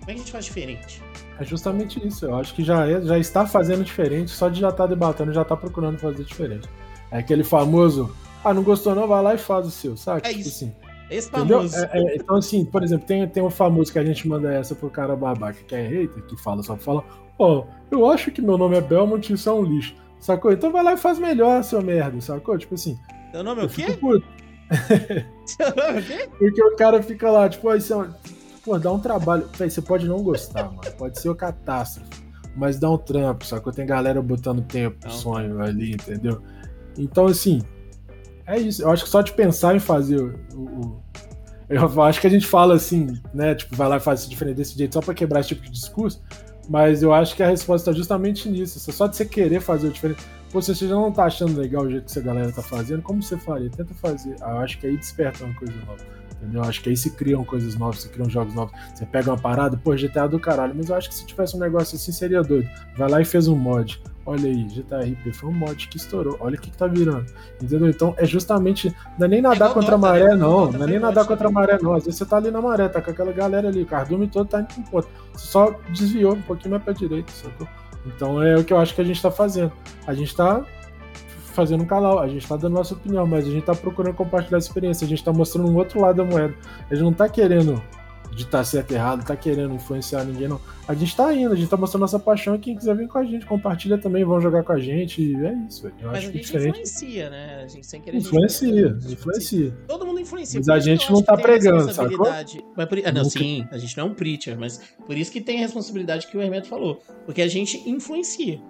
como 0.00 0.02
é 0.02 0.06
que 0.06 0.12
a 0.12 0.16
gente 0.16 0.32
faz 0.32 0.44
diferente? 0.44 1.02
É 1.38 1.44
justamente 1.44 2.06
isso. 2.06 2.26
Eu 2.26 2.36
acho 2.36 2.54
que 2.54 2.62
já, 2.62 2.86
é, 2.88 3.00
já 3.02 3.18
está 3.18 3.46
fazendo 3.46 3.84
diferente, 3.84 4.30
só 4.30 4.48
de 4.48 4.60
já 4.60 4.68
estar 4.68 4.86
debatendo, 4.86 5.32
já 5.32 5.42
está 5.42 5.56
procurando 5.56 5.98
fazer 5.98 6.24
diferente. 6.24 6.68
É 7.10 7.18
aquele 7.18 7.44
famoso, 7.44 8.14
ah, 8.44 8.52
não 8.52 8.62
gostou 8.62 8.94
não, 8.94 9.06
vai 9.06 9.22
lá 9.22 9.34
e 9.34 9.38
faz 9.38 9.66
o 9.66 9.70
seu, 9.70 9.96
sabe? 9.96 10.20
É 10.24 10.28
Tipo 10.28 10.40
isso. 10.40 10.48
assim, 10.48 10.74
Esse 11.10 11.30
famoso. 11.30 11.76
É, 11.76 11.90
é, 11.92 12.16
então, 12.16 12.36
assim, 12.36 12.64
por 12.64 12.82
exemplo, 12.82 13.06
tem, 13.06 13.26
tem 13.28 13.42
um 13.42 13.50
famoso 13.50 13.92
que 13.92 13.98
a 13.98 14.04
gente 14.04 14.26
manda 14.28 14.52
essa 14.52 14.74
pro 14.74 14.90
cara 14.90 15.16
babaca, 15.16 15.58
que 15.66 15.74
é 15.74 15.86
hater, 15.86 16.22
que 16.24 16.36
fala, 16.36 16.62
só 16.62 16.76
fala, 16.76 17.04
ó, 17.38 17.64
eu 17.90 18.10
acho 18.10 18.30
que 18.30 18.42
meu 18.42 18.58
nome 18.58 18.76
é 18.76 18.80
Belmont 18.80 19.30
e 19.30 19.34
isso 19.34 19.48
é 19.48 19.52
um 19.52 19.62
lixo. 19.62 19.94
Sacou? 20.20 20.52
Então 20.52 20.72
vai 20.72 20.82
lá 20.82 20.94
e 20.94 20.96
faz 20.96 21.18
melhor, 21.18 21.62
seu 21.62 21.82
merda, 21.82 22.20
sacou? 22.20 22.56
Tipo 22.56 22.74
assim, 22.76 22.98
Seu 23.30 23.42
nome 23.42 23.62
é 23.62 23.64
o 23.64 23.68
quê? 23.68 23.92
puto. 24.00 24.26
É? 24.70 25.24
Porque 26.38 26.62
o 26.62 26.76
cara 26.76 27.02
fica 27.02 27.30
lá, 27.30 27.48
tipo, 27.48 27.70
é 27.70 27.76
um- 27.96 28.10
Pô, 28.64 28.78
dá 28.78 28.90
um 28.90 28.98
trabalho. 28.98 29.46
Véi, 29.58 29.68
você 29.68 29.82
pode 29.82 30.06
não 30.08 30.22
gostar, 30.22 30.64
mano. 30.64 30.80
Pode 30.96 31.20
ser 31.20 31.28
uma 31.28 31.34
catástrofe. 31.36 32.08
Mas 32.56 32.78
dá 32.78 32.90
um 32.90 32.96
trampo, 32.96 33.44
sacou? 33.44 33.72
Tem 33.72 33.84
galera 33.84 34.22
botando 34.22 34.62
tempo, 34.62 34.96
um 35.06 35.10
sonho 35.10 35.60
ali, 35.60 35.92
entendeu? 35.92 36.40
Então, 36.96 37.26
assim, 37.26 37.60
é 38.46 38.58
isso. 38.58 38.82
Eu 38.82 38.90
acho 38.90 39.04
que 39.04 39.10
só 39.10 39.20
de 39.20 39.32
pensar 39.32 39.74
em 39.76 39.80
fazer 39.80 40.18
o. 40.22 40.34
o- 40.58 41.02
eu 41.68 41.82
acho 42.02 42.20
que 42.20 42.26
a 42.26 42.30
gente 42.30 42.46
fala 42.46 42.74
assim, 42.74 43.20
né? 43.34 43.54
Tipo, 43.54 43.76
vai 43.76 43.88
lá 43.88 43.96
e 43.96 44.00
faz 44.00 44.20
isso 44.20 44.30
diferente 44.30 44.56
desse 44.56 44.78
jeito 44.78 44.94
só 44.94 45.00
pra 45.02 45.12
quebrar 45.12 45.40
esse 45.40 45.48
tipo 45.50 45.62
de 45.62 45.70
discurso. 45.70 46.22
Mas 46.66 47.02
eu 47.02 47.12
acho 47.12 47.36
que 47.36 47.42
a 47.42 47.48
resposta 47.48 47.90
tá 47.90 47.96
justamente 47.96 48.48
nisso. 48.48 48.80
Só 48.92 49.06
de 49.06 49.16
você 49.16 49.26
querer 49.26 49.60
fazer 49.60 49.88
o 49.88 49.90
diferente. 49.90 50.22
Pô, 50.54 50.62
se 50.62 50.72
você 50.72 50.86
já 50.86 50.94
não 50.94 51.10
tá 51.10 51.24
achando 51.24 51.58
legal 51.58 51.82
o 51.82 51.90
jeito 51.90 52.04
que 52.04 52.10
essa 52.12 52.20
galera 52.20 52.52
tá 52.52 52.62
fazendo, 52.62 53.02
como 53.02 53.20
você 53.20 53.36
faria? 53.36 53.68
Tenta 53.68 53.92
fazer. 53.92 54.36
Ah, 54.40 54.52
Eu 54.52 54.58
acho 54.58 54.78
que 54.78 54.86
aí 54.86 54.96
desperta 54.96 55.44
uma 55.44 55.52
coisa 55.52 55.74
nova. 55.84 56.00
Entendeu? 56.36 56.62
Eu 56.62 56.68
acho 56.68 56.80
que 56.80 56.90
aí 56.90 56.96
se 56.96 57.10
criam 57.10 57.42
coisas 57.42 57.74
novas, 57.74 58.02
se 58.02 58.08
criam 58.08 58.30
jogos 58.30 58.54
novos. 58.54 58.72
Você 58.94 59.04
pega 59.04 59.32
uma 59.32 59.36
parada, 59.36 59.76
pô, 59.76 59.92
GTA 59.96 60.28
do 60.28 60.38
caralho. 60.38 60.72
Mas 60.76 60.90
eu 60.90 60.94
acho 60.94 61.08
que 61.08 61.14
se 61.16 61.26
tivesse 61.26 61.56
um 61.56 61.58
negócio 61.58 61.96
assim, 61.96 62.12
seria 62.12 62.40
doido. 62.40 62.70
Vai 62.96 63.10
lá 63.10 63.20
e 63.20 63.24
fez 63.24 63.48
um 63.48 63.56
mod. 63.56 64.00
Olha 64.24 64.48
aí, 64.48 64.62
GTA 64.62 65.00
RP 65.00 65.34
foi 65.34 65.50
um 65.50 65.54
mod 65.54 65.88
que 65.88 65.96
estourou. 65.96 66.36
Olha 66.38 66.54
o 66.54 66.60
que, 66.60 66.70
que 66.70 66.76
tá 66.76 66.86
virando. 66.86 67.26
Entendeu? 67.60 67.88
Então 67.88 68.14
é 68.16 68.24
justamente. 68.24 68.94
Não 69.18 69.26
é 69.26 69.28
nem 69.28 69.42
nadar 69.42 69.56
igual 69.56 69.74
contra 69.74 69.96
a 69.96 69.98
maré, 69.98 70.28
né? 70.28 70.36
não. 70.36 70.66
Dota 70.66 70.78
Não 70.78 70.86
é 70.86 70.88
nem 70.88 71.00
nadar 71.00 71.26
contra 71.26 71.48
a 71.48 71.50
maré, 71.50 71.78
não. 71.82 71.94
Às 71.94 72.04
vezes 72.04 72.18
você 72.18 72.26
tá 72.26 72.36
ali 72.36 72.52
na 72.52 72.62
maré, 72.62 72.88
tá 72.88 73.02
com 73.02 73.10
aquela 73.10 73.32
galera 73.32 73.66
ali. 73.66 73.82
O 73.82 73.86
cardume 73.86 74.28
todo 74.28 74.46
tá 74.46 74.60
indo 74.60 74.88
ponto. 74.88 75.08
Você 75.32 75.48
só 75.48 75.74
desviou 75.92 76.34
um 76.34 76.42
pouquinho 76.42 76.70
mais 76.70 76.84
pra 76.84 76.92
direita, 76.92 77.32
sacou? 77.32 77.66
Então 78.06 78.42
é 78.42 78.56
o 78.56 78.64
que 78.64 78.72
eu 78.72 78.78
acho 78.78 78.94
que 78.94 79.00
a 79.00 79.04
gente 79.04 79.20
tá 79.20 79.30
fazendo. 79.30 79.72
A 80.06 80.14
gente 80.14 80.34
tá 80.34 80.64
fazendo 81.54 81.84
um 81.84 81.86
canal, 81.86 82.18
a 82.18 82.28
gente 82.28 82.46
tá 82.46 82.56
dando 82.56 82.74
nossa 82.74 82.94
opinião, 82.94 83.26
mas 83.26 83.46
a 83.46 83.50
gente 83.50 83.64
tá 83.64 83.74
procurando 83.74 84.14
compartilhar 84.14 84.56
a 84.56 84.58
experiência, 84.58 85.04
a 85.04 85.08
gente 85.08 85.22
tá 85.22 85.32
mostrando 85.32 85.70
um 85.70 85.76
outro 85.76 86.00
lado 86.00 86.16
da 86.16 86.24
moeda. 86.24 86.54
A 86.90 86.94
gente 86.94 87.04
não 87.04 87.12
tá 87.12 87.28
querendo 87.28 87.80
ditar 88.34 88.64
certo 88.64 88.90
e 88.90 88.94
errado, 88.94 89.24
tá 89.24 89.36
querendo 89.36 89.74
influenciar 89.74 90.24
ninguém, 90.24 90.48
não. 90.48 90.60
A 90.86 90.94
gente 90.94 91.16
tá 91.16 91.32
indo, 91.34 91.52
a 91.52 91.56
gente 91.56 91.68
tá 91.68 91.76
mostrando 91.76 92.02
nossa 92.02 92.18
paixão 92.18 92.54
e 92.54 92.58
quem 92.58 92.76
quiser 92.76 92.94
vir 92.96 93.08
com 93.08 93.18
a 93.18 93.24
gente, 93.24 93.46
compartilha 93.46 93.96
também, 93.96 94.24
vão 94.24 94.40
jogar 94.40 94.62
com 94.62 94.72
a 94.72 94.78
gente. 94.78 95.22
E 95.22 95.34
é 95.46 95.52
isso, 95.68 95.82
velho. 95.82 95.94
Eu 96.00 96.08
Mas 96.08 96.18
acho 96.18 96.28
a 96.28 96.32
gente 96.32 96.42
diferente. 96.44 96.68
influencia, 96.80 97.30
né? 97.30 97.62
A 97.64 97.66
gente 97.68 97.86
sem 97.86 98.00
querer. 98.00 98.18
gente- 98.18 98.26
Influencia, 98.26 98.98
influencia. 99.10 99.76
Todo 99.88 100.04
mundo 100.06 100.20
influencia. 100.20 100.58
Mas 100.60 100.68
a 100.68 100.78
gente 100.78 101.10
não 101.10 101.22
tá 101.22 101.36
pregando, 101.36 101.76
responsabilidade. 101.86 102.64
Mas 102.76 102.86
por... 102.88 102.98
ah, 102.98 103.12
não, 103.12 103.22
Nunca- 103.22 103.38
sim, 103.38 103.66
a 103.70 103.78
gente 103.78 103.96
não 103.96 104.04
é 104.04 104.10
um 104.10 104.14
preacher, 104.14 104.58
mas 104.58 104.80
por 105.06 105.16
isso 105.16 105.30
que 105.32 105.40
tem 105.40 105.56
a 105.58 105.60
responsabilidade 105.60 106.26
que 106.26 106.36
o 106.36 106.42
Hermeto 106.42 106.68
falou. 106.68 107.02
Porque 107.24 107.40
a 107.40 107.48
gente 107.48 107.88
influencia. 107.88 108.60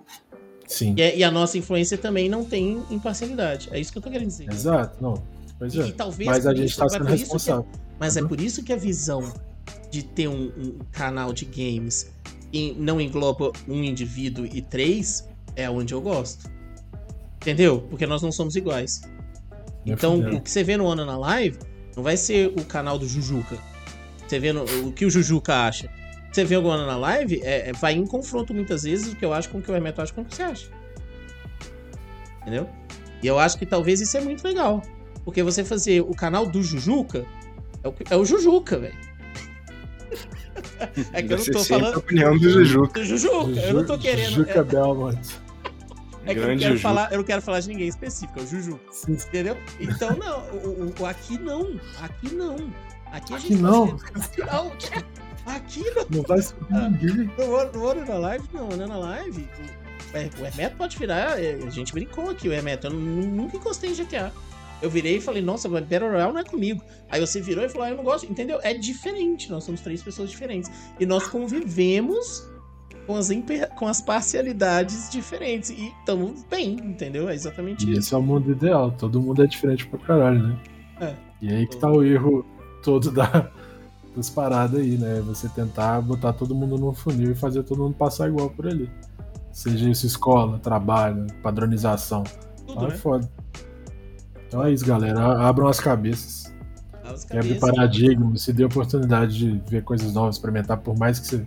Sim. 0.66 0.94
E, 0.96 1.02
é- 1.02 1.22
a 1.24 1.30
nossa 1.30 1.58
influência 1.58 1.98
também 1.98 2.28
não 2.28 2.44
tem 2.44 2.82
imparcialidade. 2.90 3.68
É 3.72 3.78
isso 3.80 3.92
que 3.92 3.98
eu 3.98 4.02
tô 4.02 4.10
querendo 4.10 4.28
dizer. 4.28 4.48
Exato, 4.50 5.02
não. 5.02 5.14
Pois 5.58 5.74
E, 5.74 5.80
é. 5.80 5.92
talvez 5.92 6.28
Mas 6.28 6.46
a 6.46 6.54
gente 6.54 6.76
tá 6.76 6.84
mas 6.84 6.92
sendo 6.92 7.04
isso 7.04 7.14
que- 7.14 7.20
responsável. 7.22 7.66
mas 8.00 8.16
é 8.16 8.22
Uhum. 8.22 8.28
por 8.28 8.40
isso 8.40 8.62
que 8.64 8.72
a 8.72 8.76
visão 8.76 9.22
de 9.94 10.02
ter 10.02 10.26
um, 10.26 10.52
um 10.56 10.78
canal 10.90 11.32
de 11.32 11.44
games 11.44 12.12
e 12.52 12.72
não 12.76 13.00
engloba 13.00 13.52
um 13.68 13.82
indivíduo 13.82 14.44
e 14.44 14.60
três 14.60 15.28
é 15.54 15.70
onde 15.70 15.94
eu 15.94 16.00
gosto. 16.00 16.50
Entendeu? 17.36 17.82
Porque 17.88 18.06
nós 18.06 18.20
não 18.20 18.32
somos 18.32 18.56
iguais. 18.56 19.02
Nem 19.84 19.94
Então, 19.94 20.18
o 20.18 20.40
que 20.40 20.50
você 20.50 20.64
vê 20.64 20.76
no 20.76 20.86
Ono 20.86 21.04
na 21.04 21.16
live 21.16 21.58
Não 21.94 22.02
vai 22.02 22.16
ser 22.16 22.48
o 22.48 22.64
canal 22.64 22.98
do 22.98 23.06
Jujuca. 23.06 23.56
Você 24.26 24.38
vendo 24.40 24.64
o 24.84 24.92
que 24.92 25.04
o 25.04 25.10
Jujuca 25.10 25.54
acha. 25.54 25.88
Você 26.32 26.44
vê 26.44 26.56
agora 26.56 26.84
na 26.84 26.96
live, 26.96 27.40
é, 27.44 27.68
é, 27.68 27.72
vai 27.72 27.92
em 27.92 28.04
confronto 28.04 28.52
muitas 28.52 28.82
vezes 28.82 29.12
o 29.12 29.16
que 29.16 29.24
eu 29.24 29.32
acho 29.32 29.48
com 29.50 29.58
o 29.58 29.62
que 29.62 29.70
o 29.70 29.74
Hermeto 29.74 30.02
acha 30.02 30.12
com 30.12 30.22
o 30.22 30.24
que 30.24 30.34
você 30.34 30.42
acha. 30.42 30.68
Entendeu? 32.42 32.68
E 33.22 33.26
eu 33.28 33.38
acho 33.38 33.56
que 33.56 33.64
talvez 33.64 34.00
isso 34.00 34.16
é 34.16 34.20
muito 34.20 34.42
legal. 34.42 34.82
Porque 35.24 35.42
você 35.42 35.62
fazer 35.62 36.00
o 36.00 36.10
canal 36.10 36.46
do 36.46 36.60
Jujuca 36.62 37.24
é 37.84 37.88
o, 37.88 37.94
é 38.10 38.16
o 38.16 38.24
Jujuca, 38.24 38.78
velho. 38.78 39.13
É 41.12 41.22
que 41.22 41.32
eu 41.32 41.38
não 41.38 41.44
tô 41.44 41.64
falando. 41.64 41.94
A 41.94 41.98
opinião 41.98 42.38
do 42.38 42.50
Jujuca. 42.50 43.00
Do 43.00 43.04
Jujuca. 43.04 43.60
Eu 43.60 43.74
não 43.74 43.86
tô 43.86 43.98
querendo. 43.98 44.30
Jujuca 44.30 44.60
é, 44.60 44.62
Belmont. 44.62 45.18
é 46.26 46.34
que 46.34 46.40
eu 46.40 46.48
não, 46.48 46.56
quero 46.56 46.78
falar, 46.80 47.12
eu 47.12 47.18
não 47.18 47.24
quero 47.24 47.42
falar 47.42 47.60
de 47.60 47.68
ninguém 47.68 47.88
específico, 47.88 48.38
é 48.38 48.42
o 48.42 48.46
Jujuca. 48.46 48.84
Entendeu? 49.08 49.56
Então, 49.80 50.16
não. 50.16 50.40
O, 50.50 50.94
o, 51.00 51.06
aqui 51.06 51.38
não. 51.38 51.78
Aqui 52.00 52.34
não. 52.34 52.56
Aqui 53.12 53.34
a 53.34 53.38
gente 53.38 53.54
aqui 53.54 53.62
não. 53.62 53.86
não. 53.86 53.98
Aqui 55.46 55.84
não. 55.94 56.06
Não 56.10 56.22
vai 56.22 56.42
subir 56.42 56.72
ninguém. 56.72 57.30
No, 57.38 57.94
na 58.06 58.18
Live, 58.18 58.44
não. 58.52 58.68
No 58.68 58.86
na 58.86 58.96
Live, 58.96 59.48
o 60.40 60.44
Hermeto 60.44 60.76
pode 60.76 60.96
virar. 60.96 61.40
É, 61.40 61.54
a 61.54 61.70
gente 61.70 61.92
brincou 61.92 62.30
aqui, 62.30 62.48
o 62.48 62.52
Hermeto. 62.52 62.86
Eu 62.86 62.92
nunca 62.92 63.56
encostei 63.56 63.90
em 63.90 63.94
GTA. 63.94 64.32
Eu 64.84 64.90
virei 64.90 65.16
e 65.16 65.20
falei, 65.20 65.40
nossa, 65.40 65.66
Battle 65.66 66.10
Royale 66.10 66.34
não 66.34 66.40
é 66.40 66.44
comigo. 66.44 66.82
Aí 67.08 67.18
você 67.18 67.40
virou 67.40 67.64
e 67.64 67.70
falou, 67.70 67.86
ah, 67.86 67.90
eu 67.90 67.96
não 67.96 68.04
gosto. 68.04 68.30
Entendeu? 68.30 68.60
É 68.62 68.74
diferente. 68.74 69.50
Nós 69.50 69.64
somos 69.64 69.80
três 69.80 70.02
pessoas 70.02 70.28
diferentes. 70.28 70.70
E 71.00 71.06
nós 71.06 71.26
convivemos 71.26 72.46
com 73.06 73.16
as, 73.16 73.30
com 73.78 73.86
as 73.86 74.02
parcialidades 74.02 75.08
diferentes. 75.10 75.70
E 75.70 75.90
estamos 76.00 76.44
bem, 76.50 76.74
entendeu? 76.74 77.30
É 77.30 77.34
exatamente 77.34 77.86
e 77.86 77.92
isso. 77.92 78.00
Esse 78.00 78.14
é 78.14 78.18
o 78.18 78.22
mundo 78.22 78.52
ideal. 78.52 78.92
Todo 78.92 79.22
mundo 79.22 79.42
é 79.42 79.46
diferente 79.46 79.86
pra 79.86 79.98
caralho, 80.00 80.48
né? 80.48 80.58
É. 81.00 81.14
E 81.40 81.50
aí 81.50 81.66
que 81.66 81.78
tá 81.78 81.90
o 81.90 82.02
erro 82.02 82.44
todo 82.82 83.10
da, 83.10 83.50
das 84.14 84.28
paradas 84.28 84.78
aí, 84.78 84.98
né? 84.98 85.22
Você 85.22 85.48
tentar 85.48 86.02
botar 86.02 86.34
todo 86.34 86.54
mundo 86.54 86.76
no 86.76 86.92
funil 86.92 87.32
e 87.32 87.34
fazer 87.34 87.62
todo 87.62 87.84
mundo 87.84 87.94
passar 87.94 88.28
igual 88.28 88.50
por 88.50 88.66
ali. 88.66 88.90
Seja 89.50 89.88
isso 89.88 90.04
escola, 90.04 90.58
trabalho, 90.58 91.26
padronização. 91.42 92.22
Tudo, 92.66 92.84
ah, 92.84 92.88
né? 92.88 92.94
é 92.94 92.98
foda. 92.98 93.43
Então 94.54 94.64
é 94.64 94.72
isso, 94.72 94.86
galera. 94.86 95.20
Abram 95.48 95.66
as 95.66 95.80
cabeças. 95.80 96.44
As 97.02 97.24
Quebre 97.24 97.54
cabeças. 97.58 97.70
paradigmas, 97.72 98.42
se 98.42 98.52
dê 98.52 98.62
a 98.62 98.66
oportunidade 98.66 99.36
de 99.36 99.60
ver 99.68 99.82
coisas 99.82 100.14
novas, 100.14 100.36
experimentar, 100.36 100.76
por 100.78 100.96
mais 100.96 101.18
que 101.18 101.26
você 101.26 101.46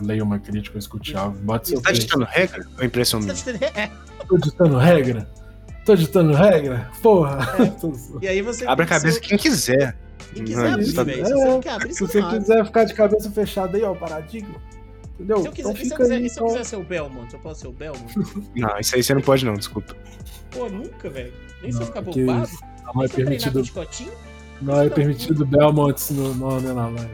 leia 0.00 0.24
uma 0.24 0.38
crítica 0.38 0.76
ou 0.76 0.78
escute 0.78 1.14
algo. 1.14 1.36
Bota 1.40 1.68
seu 1.68 1.82
Tá 1.82 1.90
peito. 1.90 2.00
ditando 2.06 2.24
regra? 2.24 2.66
Ou 2.78 2.84
impressão 2.86 3.20
minha? 3.20 3.34
É. 3.76 3.90
Tô 4.26 4.38
ditando 4.38 4.78
regra? 4.78 5.28
Tô 5.84 5.94
ditando 5.94 6.32
regra? 6.32 6.90
Porra! 7.02 7.38
E 8.22 8.28
aí 8.28 8.40
você. 8.40 8.66
Abre 8.66 8.86
a 8.86 8.88
cabeça 8.88 9.20
quem 9.20 9.36
quiser. 9.36 9.94
Quem 10.32 10.42
quiser 10.42 10.66
abrir, 10.72 10.90
tá- 10.94 11.02
velho. 11.04 11.26
Se 11.26 11.32
você 11.34 11.58
quer 11.60 11.70
abrir, 11.70 11.92
Se 11.92 12.00
você 12.00 12.06
você 12.12 12.20
não 12.20 12.28
abre. 12.28 12.40
quiser 12.40 12.64
ficar 12.64 12.84
de 12.84 12.94
cabeça 12.94 13.30
fechada 13.30 13.76
aí, 13.76 13.82
ó, 13.84 13.92
o 13.92 13.96
paradigma. 13.96 14.54
Entendeu? 15.16 15.42
Se 15.42 15.46
eu 15.48 15.52
quiser, 15.52 15.68
então 15.70 15.82
e 15.82 15.84
se 15.86 15.92
eu 15.92 15.96
quiser, 15.98 16.14
aí, 16.14 16.24
e 16.24 16.30
se 16.30 16.40
eu 16.40 16.44
então. 16.44 16.56
quiser 16.56 16.64
ser 16.64 16.76
o 16.76 16.82
Belmont? 16.82 17.32
Eu 17.34 17.40
posso 17.40 17.60
ser 17.60 17.68
o 17.68 17.72
Belmont? 17.72 18.14
Não, 18.56 18.78
isso 18.80 18.96
aí 18.96 19.02
você 19.02 19.12
não 19.14 19.20
pode 19.20 19.44
não, 19.44 19.52
desculpa. 19.54 19.94
Pô, 20.54 20.68
nunca, 20.68 21.10
velho. 21.10 21.32
Nem 21.62 21.70
se 21.72 21.76
eu 21.78 21.80
Não, 21.80 21.86
ficar 21.86 22.00
bombado. 22.02 22.16
Não 22.18 22.36
é 22.36 22.38
Nem 22.38 22.48
se 22.48 22.50
eu 22.50 23.08
treinar 23.08 23.08
com 23.08 23.14
permitido, 23.24 23.64
chicotinho. 23.64 24.12
não 24.62 24.80
é 24.80 24.88
permitido 24.88 25.46
Belmonts 25.46 26.10
no 26.10 26.34
nome 26.34 26.68
na 26.68 26.86
live. 26.88 27.10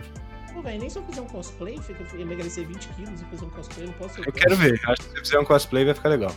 Pô, 0.53 0.61
velho, 0.63 0.81
nem 0.81 0.91
se 0.91 0.99
eu 0.99 1.03
fizer 1.05 1.21
um 1.23 1.27
cosplay, 1.27 1.79
fica, 1.79 2.05
emagrecer 2.21 2.67
20 2.67 2.89
quilos 2.89 3.21
e 3.21 3.25
fazer 3.25 3.45
um 3.45 3.51
cosplay, 3.51 3.85
eu 3.85 3.87
não 3.89 3.95
posso 3.95 4.21
Eu 4.21 4.25
Belmont. 4.25 4.41
quero 4.41 4.57
ver. 4.57 4.81
Acho 4.87 4.97
que 4.97 5.03
se 5.05 5.11
você 5.11 5.21
fizer 5.21 5.39
um 5.39 5.45
cosplay 5.45 5.85
vai 5.85 5.95
ficar 5.95 6.09
legal. 6.11 6.33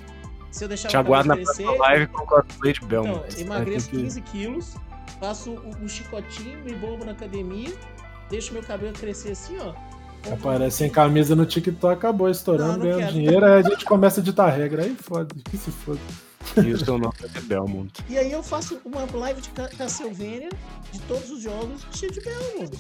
Se 0.51 0.63
eu 0.63 0.67
deixar 0.67 0.87
Te 0.87 0.95
o 0.95 0.99
aguardo 0.99 1.29
na 1.29 1.35
próxima 1.37 1.71
live 1.77 2.07
com 2.07 2.25
cosplay 2.25 2.73
de 2.73 2.79
então, 2.85 2.87
Belmont. 3.03 3.41
emagreço 3.41 3.87
É, 3.87 3.91
que- 3.91 3.97
15 3.97 4.21
quilos, 4.21 4.75
faço 5.19 5.51
o, 5.51 5.83
o 5.83 5.89
chicotinho, 5.89 6.59
me 6.63 6.73
bombo 6.75 7.03
na 7.03 7.11
academia, 7.13 7.73
deixo 8.29 8.53
meu 8.53 8.61
cabelo 8.63 8.93
crescer 8.93 9.31
assim, 9.31 9.57
ó. 9.59 9.73
Aparece 10.31 10.77
sem 10.77 10.89
camisa 10.89 11.35
no 11.35 11.45
TikTok, 11.45 11.93
acabou 11.95 12.29
estourando, 12.29 12.73
Não, 12.73 12.77
não 12.77 12.83
ganhando 12.85 12.99
quero. 13.01 13.11
dinheiro, 13.13 13.45
aí 13.45 13.59
a 13.59 13.61
gente 13.69 13.83
começa 13.83 14.21
a 14.21 14.23
ditar 14.23 14.47
regra. 14.55 14.83
Aí 14.83 14.95
foda, 14.95 15.35
que 15.49 15.57
se 15.57 15.69
foda. 15.69 15.99
E 16.63 16.71
o 16.73 16.77
seu 16.85 16.97
nome 16.97 17.13
vai 17.19 17.29
ser 17.29 17.41
Belmont. 17.41 18.03
E 18.09 18.17
aí 18.17 18.31
eu 18.31 18.43
faço 18.43 18.79
uma 18.85 19.05
live 19.11 19.41
de 19.41 19.49
Ca- 19.49 19.69
Castlevania 19.69 20.49
de 20.91 20.99
todos 21.01 21.29
os 21.31 21.41
jogos 21.41 21.85
cheio 21.93 22.11
de 22.11 22.21
Belmont. 22.21 22.77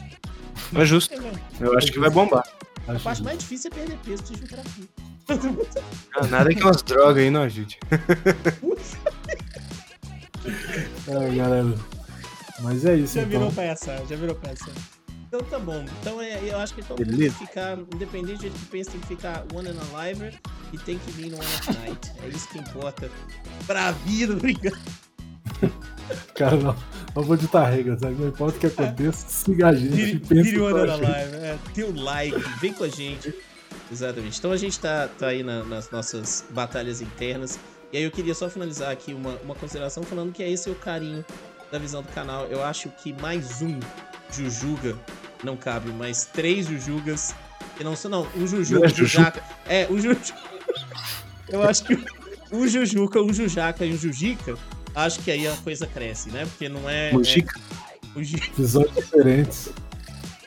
É 0.75 0.85
justo. 0.85 1.13
Entendeu? 1.13 1.33
Eu 1.59 1.77
acho 1.77 1.91
que 1.91 1.99
vai 1.99 2.09
bombar. 2.09 2.43
A 2.87 2.99
parte 2.99 3.23
mais 3.23 3.37
difícil 3.39 3.71
é 3.71 3.75
perder 3.75 3.97
peso 4.05 4.23
de 4.23 4.29
fisioterapia. 4.33 4.85
Ah, 6.15 6.27
Nada 6.27 6.49
que 6.53 6.61
umas 6.61 6.81
drogas 6.83 7.17
aí 7.23 7.29
não 7.29 7.43
ajude. 7.43 7.79
É, 11.07 11.35
galera. 11.35 11.73
Mas 12.59 12.85
é 12.85 12.95
isso, 12.95 13.15
Já 13.15 13.23
virou 13.25 13.43
então. 13.43 13.55
palhaçada, 13.55 14.05
já 14.05 14.15
virou 14.15 14.35
palhaçada. 14.35 14.73
Então 15.33 15.43
tá 15.49 15.57
bom. 15.57 15.83
Então 15.99 16.21
é, 16.21 16.39
eu 16.47 16.59
acho 16.59 16.75
que 16.75 16.83
todo 16.83 17.03
mundo 17.03 17.17
tem 17.17 17.31
que 17.31 17.37
ficar, 17.39 17.75
independente 17.75 18.35
do 18.35 18.41
jeito 18.41 18.53
que 18.59 18.65
pensa, 18.67 18.91
tem 18.91 18.99
que 18.99 19.07
ficar 19.07 19.43
one 19.51 19.67
and 19.67 19.77
a 19.97 20.07
liver 20.07 20.39
e 20.71 20.77
tem 20.77 20.99
que 20.99 21.09
vir 21.09 21.31
no 21.31 21.37
one 21.37 21.45
at 21.55 21.75
night. 21.79 22.11
É 22.23 22.27
isso 22.27 22.47
que 22.49 22.59
importa 22.59 23.09
pra 23.65 23.89
vida, 23.93 24.33
obrigado. 24.37 24.77
Cara, 26.35 26.55
não, 26.57 26.75
não 27.15 27.23
vou 27.23 27.35
ditar 27.35 27.67
regra, 27.67 27.97
sabe? 27.97 28.13
Não 28.13 28.27
importa 28.27 28.57
o 28.57 28.59
que 28.59 28.67
aconteça, 28.67 29.27
siga 29.27 29.69
a 29.69 29.73
gente. 29.73 29.89
Vire, 29.95 30.19
pensa 30.19 30.43
vire 30.43 30.59
one 30.61 30.79
and 30.79 30.83
a 30.83 30.97
gente. 30.97 31.01
live. 31.09 31.35
É, 31.37 31.57
dê 31.73 31.83
o 31.83 31.99
like, 31.99 32.39
vem 32.61 32.73
com 32.73 32.83
a 32.83 32.89
gente. 32.89 33.33
Exatamente. 33.91 34.37
Então 34.37 34.51
a 34.51 34.57
gente 34.57 34.79
tá, 34.79 35.07
tá 35.17 35.29
aí 35.29 35.41
na- 35.41 35.63
nas 35.63 35.89
nossas 35.89 36.45
batalhas 36.51 37.01
internas. 37.01 37.57
E 37.91 37.97
aí 37.97 38.03
eu 38.03 38.11
queria 38.11 38.35
só 38.35 38.51
finalizar 38.51 38.91
aqui 38.91 39.15
uma, 39.15 39.33
uma 39.37 39.55
consideração 39.55 40.03
falando 40.03 40.31
que 40.31 40.43
é 40.43 40.51
esse 40.51 40.69
o 40.69 40.75
carinho 40.75 41.25
da 41.71 41.79
visão 41.79 42.03
do 42.03 42.09
canal. 42.09 42.45
Eu 42.51 42.63
acho 42.63 42.89
que 42.89 43.13
mais 43.13 43.63
um 43.63 43.79
Jujuga 44.31 44.95
não 45.45 45.55
cabe, 45.57 45.91
mas 45.91 46.25
três 46.25 46.67
Jujugas. 46.67 47.33
Que 47.77 47.83
não 47.83 47.95
são, 47.95 48.11
não, 48.11 48.27
Jujuga, 48.47 48.79
Não 48.81 48.85
é 48.87 48.91
um 48.91 48.95
Jujaca. 48.95 49.43
É, 49.67 49.87
o 49.89 49.99
Juju. 49.99 50.33
Eu 51.49 51.63
acho 51.63 51.83
que 51.85 51.97
um 52.51 52.67
Jujuca, 52.67 53.19
um 53.21 53.33
Jujaca 53.33 53.85
e 53.85 53.93
um 53.93 53.97
Jujica. 53.97 54.55
Acho 54.95 55.19
que 55.21 55.31
aí 55.31 55.47
a 55.47 55.55
coisa 55.57 55.87
cresce, 55.87 56.29
né? 56.29 56.45
Porque 56.45 56.69
não 56.69 56.87
é. 56.89 57.09
é 57.09 57.13
Mujica. 57.13 57.59
o 58.15 58.23
Ju- 58.23 58.37
Visões 58.55 58.93
diferentes. 58.93 59.69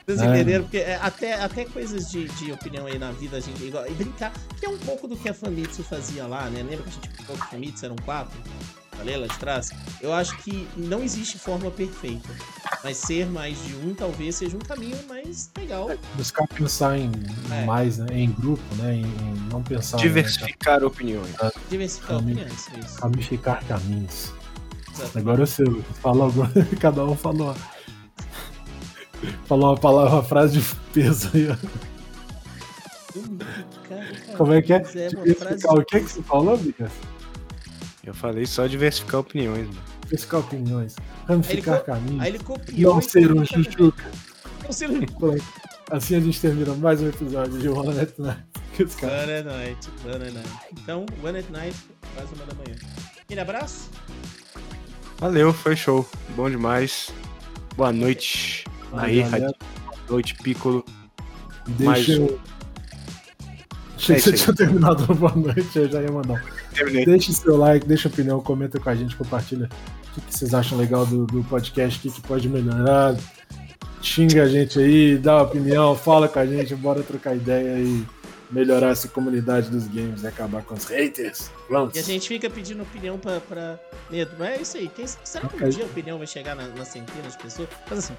vocês 0.06 0.20
É. 0.20 0.26
entenderam? 0.26 0.62
Porque 0.64 0.78
é, 0.78 0.96
até, 1.02 1.34
até 1.34 1.64
coisas 1.64 2.08
de, 2.10 2.28
de 2.28 2.52
opinião 2.52 2.86
aí 2.86 2.96
na 2.98 3.10
vida, 3.10 3.38
a 3.38 3.40
gente. 3.40 3.60
Igual, 3.64 3.86
e 3.88 3.94
brincar, 3.94 4.32
que 4.60 4.64
é 4.66 4.68
um 4.68 4.78
pouco 4.78 5.08
do 5.08 5.16
que 5.16 5.28
a 5.28 5.34
Famitsu 5.34 5.82
fazia 5.82 6.26
lá, 6.28 6.48
né? 6.48 6.62
Lembra 6.62 6.84
que 6.84 6.90
a 6.90 6.92
gente 6.92 7.08
ficou 7.08 7.34
que 7.36 7.42
a 7.42 7.46
Famitsu 7.46 7.84
eram 7.86 7.96
quatro? 8.04 8.38
Falei 8.98 9.16
lá 9.16 9.26
de 9.26 9.38
trás? 9.38 9.70
Eu 10.00 10.12
acho 10.12 10.36
que 10.38 10.66
não 10.76 11.02
existe 11.02 11.38
forma 11.38 11.70
perfeita. 11.70 12.28
Mas 12.82 12.96
ser 12.96 13.26
mais 13.26 13.56
de 13.64 13.74
um 13.76 13.94
talvez 13.94 14.36
seja 14.36 14.56
um 14.56 14.60
caminho 14.60 14.96
mais 15.08 15.50
legal. 15.56 15.90
Buscar 16.14 16.46
pensar 16.48 16.98
em 16.98 17.10
É. 17.50 17.64
mais, 17.64 17.98
né? 17.98 18.06
Em 18.12 18.30
grupo, 18.30 18.62
né? 18.76 18.94
Em, 18.94 19.02
em 19.02 19.48
não 19.50 19.62
pensar. 19.62 19.98
Diversificar 19.98 20.82
opiniões. 20.84 21.34
Diversificar 21.68 22.16
Caminho. 22.18 22.38
opiniões. 22.40 22.68
é 22.74 22.78
Isso. 22.80 23.00
Ramificar 23.00 23.64
caminhos. 23.66 24.32
Exato. 24.94 25.18
Agora 25.18 25.42
eu 25.42 25.46
sei, 25.46 25.66
fala 26.02 26.24
alguma. 26.24 26.50
Cada 26.80 27.04
um 27.04 27.16
falou. 27.16 27.54
Falou 29.46 29.70
uma 29.70 29.76
palavra, 29.78 30.14
uma 30.14 30.22
frase 30.24 30.58
de 30.60 30.74
peso 30.92 31.30
aí, 31.34 31.48
ó. 31.50 31.56
Cara, 33.88 34.04
cara, 34.04 34.36
Como 34.36 34.52
é 34.52 34.60
que 34.62 34.72
é? 34.72 34.84
frase- 34.84 35.66
o 35.68 35.84
que 35.84 36.00
que 36.00 36.08
você 36.10 36.22
falou, 36.22 36.58
Mika? 36.58 36.90
Eu 38.06 38.14
falei 38.14 38.46
só 38.46 38.66
diversificar 38.66 39.20
opiniões, 39.20 39.66
mano. 39.66 39.80
Diversificar 40.04 40.40
opiniões. 40.40 40.94
Ramificar 41.26 41.84
caminhos. 41.84 42.20
Aí 42.22 42.28
ele 42.30 42.38
copiou. 42.38 42.92
Não 42.94 43.00
e 43.00 43.02
ser 43.02 43.32
um 43.32 43.44
chuchuca. 43.44 44.04
Não 44.64 44.72
ser 44.72 44.88
um. 44.90 45.00
Assim 45.90 46.14
a 46.16 46.20
gente 46.20 46.40
termina 46.40 46.72
mais 46.74 47.00
um 47.00 47.08
episódio 47.08 47.58
de 47.58 47.68
One 47.68 47.94
Night 47.94 48.14
Night. 48.18 48.42
Que 48.74 48.84
os 48.84 48.94
caras- 48.94 49.22
One 49.24 49.32
at 49.32 49.44
Night, 49.46 49.90
One 50.04 50.14
at 50.28 50.32
Night. 50.34 50.48
Então, 50.82 51.06
One 51.24 51.38
at 51.38 51.50
Night, 51.50 51.76
quase 52.14 52.34
uma 52.34 52.44
da 52.46 52.54
manhã. 52.54 52.76
Aquele 53.20 53.40
abraço. 53.40 53.90
Valeu, 55.18 55.52
foi 55.52 55.74
show. 55.74 56.08
Bom 56.36 56.48
demais. 56.50 57.10
Boa 57.76 57.92
noite. 57.92 58.64
Aí. 58.92 59.22
Boa 59.24 59.52
noite, 60.10 60.34
Piccolo. 60.36 60.84
Deixa 61.66 61.84
Mais 61.84 62.08
eu. 62.08 62.40
Achei 63.96 64.16
É 64.16 64.18
que 64.18 64.24
você 64.24 64.30
isso 64.34 64.50
aí. 64.50 64.54
tinha 64.54 64.54
terminado 64.54 65.06
boa 65.14 65.34
noite, 65.34 65.68
eu 65.76 65.90
já 65.90 66.02
ia 66.02 66.12
mandar. 66.12 66.44
Terminei. 66.76 67.06
Deixe 67.06 67.32
seu 67.32 67.56
like, 67.56 67.86
deixa 67.86 68.08
opinião, 68.08 68.40
comenta 68.40 68.78
com 68.78 68.90
a 68.90 68.94
gente, 68.94 69.16
compartilha 69.16 69.68
o 70.10 70.14
que, 70.14 70.20
que 70.20 70.34
vocês 70.34 70.52
acham 70.52 70.76
legal 70.76 71.06
do, 71.06 71.26
do 71.26 71.42
podcast, 71.44 71.98
o 71.98 72.02
que, 72.02 72.10
que 72.10 72.26
pode 72.26 72.48
melhorar. 72.48 73.16
Xinga 74.02 74.42
a 74.42 74.48
gente 74.48 74.78
aí, 74.78 75.16
dá 75.16 75.42
opinião, 75.42 75.96
fala 75.96 76.28
com 76.28 76.38
a 76.38 76.46
gente, 76.46 76.74
bora 76.74 77.02
trocar 77.02 77.34
ideia 77.34 77.78
e 77.78 78.04
melhorar 78.50 78.90
essa 78.90 79.08
comunidade 79.08 79.70
dos 79.70 79.88
games 79.88 80.22
e 80.22 80.26
acabar 80.26 80.62
com 80.62 80.74
os 80.74 80.84
haters. 80.84 81.50
Vamos! 81.68 81.96
E 81.96 81.98
a 81.98 82.02
gente 82.02 82.28
fica 82.28 82.48
pedindo 82.48 82.82
opinião 82.82 83.18
pra, 83.18 83.40
pra 83.40 83.80
medo. 84.10 84.32
Mas 84.38 84.48
é 84.48 84.62
isso 84.62 84.76
aí. 84.76 84.88
Quem, 84.88 85.06
será 85.06 85.48
que 85.48 85.64
um 85.64 85.68
dia 85.68 85.84
a 85.84 85.86
opinião 85.86 86.18
vai 86.18 86.26
chegar 86.26 86.54
na, 86.54 86.68
na 86.68 86.84
centena 86.84 87.28
de 87.28 87.38
pessoas? 87.38 87.68
Faz 87.86 88.04
assim. 88.04 88.16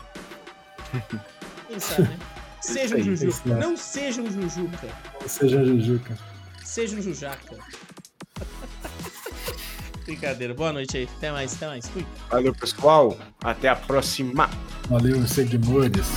Quem 1.67 1.79
sabe, 1.79 2.01
né? 2.03 2.19
Seja 2.61 2.95
um 2.95 2.97
aí, 2.97 3.03
Juju. 3.03 3.27
isso 3.27 3.41
aí. 3.45 3.59
Não 3.59 3.77
seja 3.77 4.21
um 4.21 4.31
Jujuca. 4.31 4.87
Seja 5.27 5.63
Jujuca. 5.63 6.17
Seja 6.63 6.95
um 6.97 7.01
Jujaca. 7.01 7.55
Brincadeira. 10.05 10.53
Boa 10.53 10.71
noite 10.71 10.97
aí. 10.97 11.09
Até 11.17 11.31
mais, 11.31 11.53
até 11.55 11.67
mais. 11.67 11.87
Fui. 11.87 12.05
Valeu, 12.29 12.53
pessoal. 12.53 13.17
Até 13.43 13.69
a 13.69 13.75
próxima. 13.75 14.49
Valeu, 14.89 15.27
seguidores. 15.27 16.07